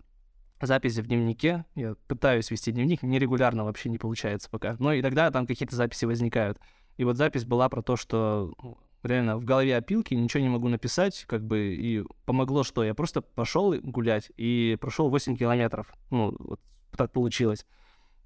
записи 0.60 1.00
в 1.00 1.06
дневнике. 1.06 1.64
Я 1.74 1.94
пытаюсь 2.08 2.50
вести 2.50 2.72
дневник, 2.72 3.02
нерегулярно 3.02 3.64
вообще 3.64 3.88
не 3.88 3.98
получается 3.98 4.50
пока. 4.50 4.76
Но 4.78 4.94
иногда 4.94 5.30
там 5.30 5.46
какие-то 5.46 5.76
записи 5.76 6.04
возникают. 6.04 6.58
И 6.96 7.04
вот 7.04 7.16
запись 7.16 7.44
была 7.44 7.68
про 7.68 7.82
то, 7.82 7.96
что 7.96 8.52
ну, 8.62 8.78
реально 9.02 9.36
в 9.36 9.44
голове 9.44 9.76
опилки, 9.76 10.14
ничего 10.14 10.42
не 10.42 10.48
могу 10.48 10.68
написать, 10.68 11.24
как 11.26 11.44
бы, 11.44 11.74
и 11.74 12.04
помогло 12.24 12.62
что? 12.62 12.84
Я 12.84 12.94
просто 12.94 13.20
пошел 13.20 13.74
гулять 13.82 14.30
и 14.36 14.76
прошел 14.80 15.08
8 15.08 15.36
километров. 15.36 15.92
Ну, 16.10 16.34
вот 16.38 16.60
так 16.96 17.12
получилось. 17.12 17.66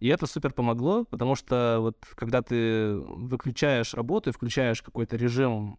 И 0.01 0.09
это 0.09 0.27
супер 0.27 0.53
помогло, 0.53 1.05
потому 1.05 1.35
что 1.35 1.79
вот 1.81 1.97
когда 2.15 2.43
ты 2.43 2.95
выключаешь 2.99 3.95
работу 3.95 4.33
включаешь 4.33 4.83
какой-то 4.83 5.17
режим 5.17 5.79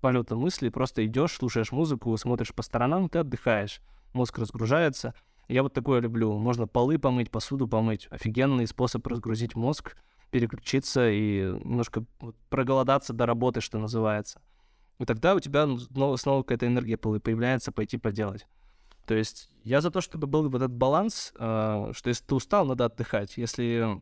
полета 0.00 0.34
мысли, 0.34 0.70
просто 0.70 1.04
идешь, 1.06 1.32
слушаешь 1.32 1.72
музыку, 1.72 2.16
смотришь 2.16 2.54
по 2.54 2.62
сторонам, 2.62 3.08
ты 3.08 3.20
отдыхаешь 3.20 3.80
мозг 4.12 4.38
разгружается. 4.38 5.14
Я 5.48 5.62
вот 5.62 5.72
такое 5.72 6.00
люблю. 6.00 6.36
Можно 6.38 6.66
полы 6.66 6.98
помыть, 6.98 7.30
посуду 7.30 7.66
помыть. 7.66 8.06
Офигенный 8.10 8.66
способ 8.66 9.06
разгрузить 9.06 9.56
мозг, 9.56 9.96
переключиться 10.30 11.10
и 11.10 11.42
немножко 11.64 12.04
проголодаться 12.48 13.12
до 13.12 13.26
работы, 13.26 13.60
что 13.60 13.78
называется. 13.78 14.40
И 14.98 15.04
тогда 15.04 15.34
у 15.34 15.40
тебя 15.40 15.66
снова, 15.92 16.16
снова 16.16 16.42
какая-то 16.42 16.66
энергия 16.66 16.96
появляется 16.96 17.72
пойти 17.72 17.96
поделать. 17.96 18.46
То 19.06 19.14
есть 19.14 19.50
я 19.64 19.80
за 19.80 19.90
то, 19.90 20.00
чтобы 20.00 20.26
был 20.26 20.48
вот 20.48 20.62
этот 20.62 20.72
баланс, 20.72 21.32
э, 21.38 21.90
что 21.92 22.08
если 22.08 22.24
ты 22.24 22.34
устал, 22.34 22.66
надо 22.66 22.86
отдыхать. 22.86 23.36
Если, 23.36 24.00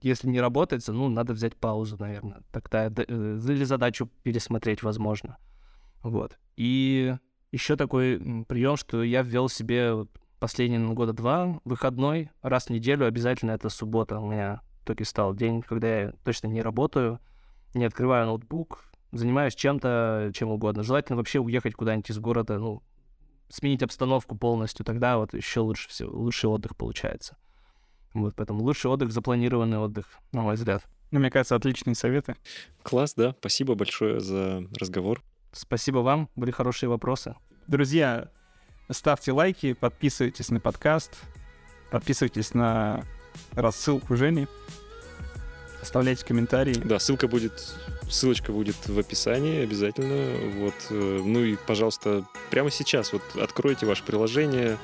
если 0.00 0.28
не 0.28 0.40
работается, 0.40 0.92
ну, 0.92 1.08
надо 1.08 1.32
взять 1.32 1.56
паузу, 1.56 1.96
наверное. 1.98 2.42
Тогда 2.52 2.86
э, 2.86 2.90
или 3.08 3.64
задачу 3.64 4.08
пересмотреть, 4.22 4.82
возможно. 4.82 5.38
Вот. 6.02 6.38
И 6.56 7.16
еще 7.50 7.76
такой 7.76 8.44
прием, 8.48 8.76
что 8.76 9.02
я 9.02 9.22
ввел 9.22 9.48
себе 9.48 10.06
последние 10.38 10.80
ну, 10.80 10.92
года 10.92 11.12
два 11.12 11.60
выходной 11.64 12.30
раз 12.42 12.66
в 12.66 12.70
неделю 12.70 13.06
обязательно 13.06 13.52
это 13.52 13.70
суббота 13.70 14.18
у 14.18 14.30
меня 14.30 14.60
только 14.84 15.04
стал 15.04 15.34
день, 15.34 15.62
когда 15.62 16.00
я 16.00 16.12
точно 16.24 16.48
не 16.48 16.60
работаю, 16.60 17.18
не 17.72 17.86
открываю 17.86 18.26
ноутбук, 18.26 18.84
занимаюсь 19.12 19.54
чем-то, 19.54 20.32
чем 20.34 20.50
угодно. 20.50 20.82
Желательно 20.82 21.16
вообще 21.16 21.40
уехать 21.40 21.74
куда-нибудь 21.74 22.10
из 22.10 22.18
города, 22.18 22.58
ну, 22.58 22.82
сменить 23.54 23.82
обстановку 23.82 24.36
полностью, 24.36 24.84
тогда 24.84 25.16
вот 25.16 25.32
еще 25.32 25.60
лучше 25.60 25.88
все, 25.88 26.06
лучший 26.06 26.50
отдых 26.50 26.76
получается. 26.76 27.36
Вот, 28.12 28.34
поэтому 28.36 28.62
лучший 28.62 28.90
отдых, 28.90 29.12
запланированный 29.12 29.78
отдых, 29.78 30.06
на 30.32 30.42
мой 30.42 30.54
взгляд. 30.54 30.82
Ну, 31.10 31.20
мне 31.20 31.30
кажется, 31.30 31.54
отличные 31.54 31.94
советы. 31.94 32.36
Класс, 32.82 33.14
да. 33.14 33.34
Спасибо 33.38 33.74
большое 33.74 34.20
за 34.20 34.64
разговор. 34.78 35.22
Спасибо 35.52 35.98
вам, 35.98 36.28
были 36.34 36.50
хорошие 36.50 36.88
вопросы. 36.88 37.36
Друзья, 37.68 38.30
ставьте 38.90 39.30
лайки, 39.30 39.72
подписывайтесь 39.72 40.50
на 40.50 40.58
подкаст, 40.58 41.16
подписывайтесь 41.92 42.54
на 42.54 43.04
рассылку 43.52 44.16
Жени. 44.16 44.48
Оставляйте 45.84 46.24
комментарии. 46.24 46.72
Да, 46.82 46.98
ссылка 46.98 47.28
будет, 47.28 47.52
ссылочка 48.08 48.52
будет 48.52 48.74
в 48.86 48.98
описании 48.98 49.62
обязательно. 49.62 50.34
Вот, 50.58 50.74
э, 50.88 51.20
ну 51.22 51.44
и, 51.44 51.56
пожалуйста, 51.56 52.24
прямо 52.50 52.70
сейчас 52.70 53.12
вот 53.12 53.20
откройте 53.38 53.84
ваше 53.84 54.02
приложение, 54.02 54.78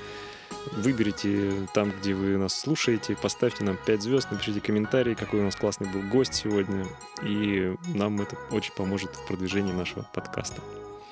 выберите 0.73 1.53
там, 1.73 1.91
где 1.91 2.13
вы 2.13 2.37
нас 2.37 2.53
слушаете, 2.53 3.17
поставьте 3.17 3.65
нам 3.65 3.79
5 3.87 4.03
звезд, 4.03 4.31
напишите 4.31 4.61
комментарий, 4.61 5.15
какой 5.15 5.41
у 5.41 5.45
нас 5.45 5.57
классный 5.57 5.89
был 5.89 6.03
гость 6.03 6.35
сегодня, 6.35 6.87
и 7.23 7.75
нам 7.95 8.21
это 8.21 8.37
очень 8.51 8.75
поможет 8.75 9.17
в 9.17 9.27
продвижении 9.27 9.73
нашего 9.73 10.07
подкаста. 10.13 10.61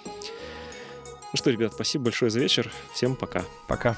Ну 0.05 1.37
что, 1.37 1.49
ребят, 1.49 1.73
спасибо 1.73 2.05
большое 2.05 2.31
за 2.31 2.41
вечер. 2.41 2.71
Всем 2.93 3.17
пока. 3.17 3.43
Пока. 3.67 3.97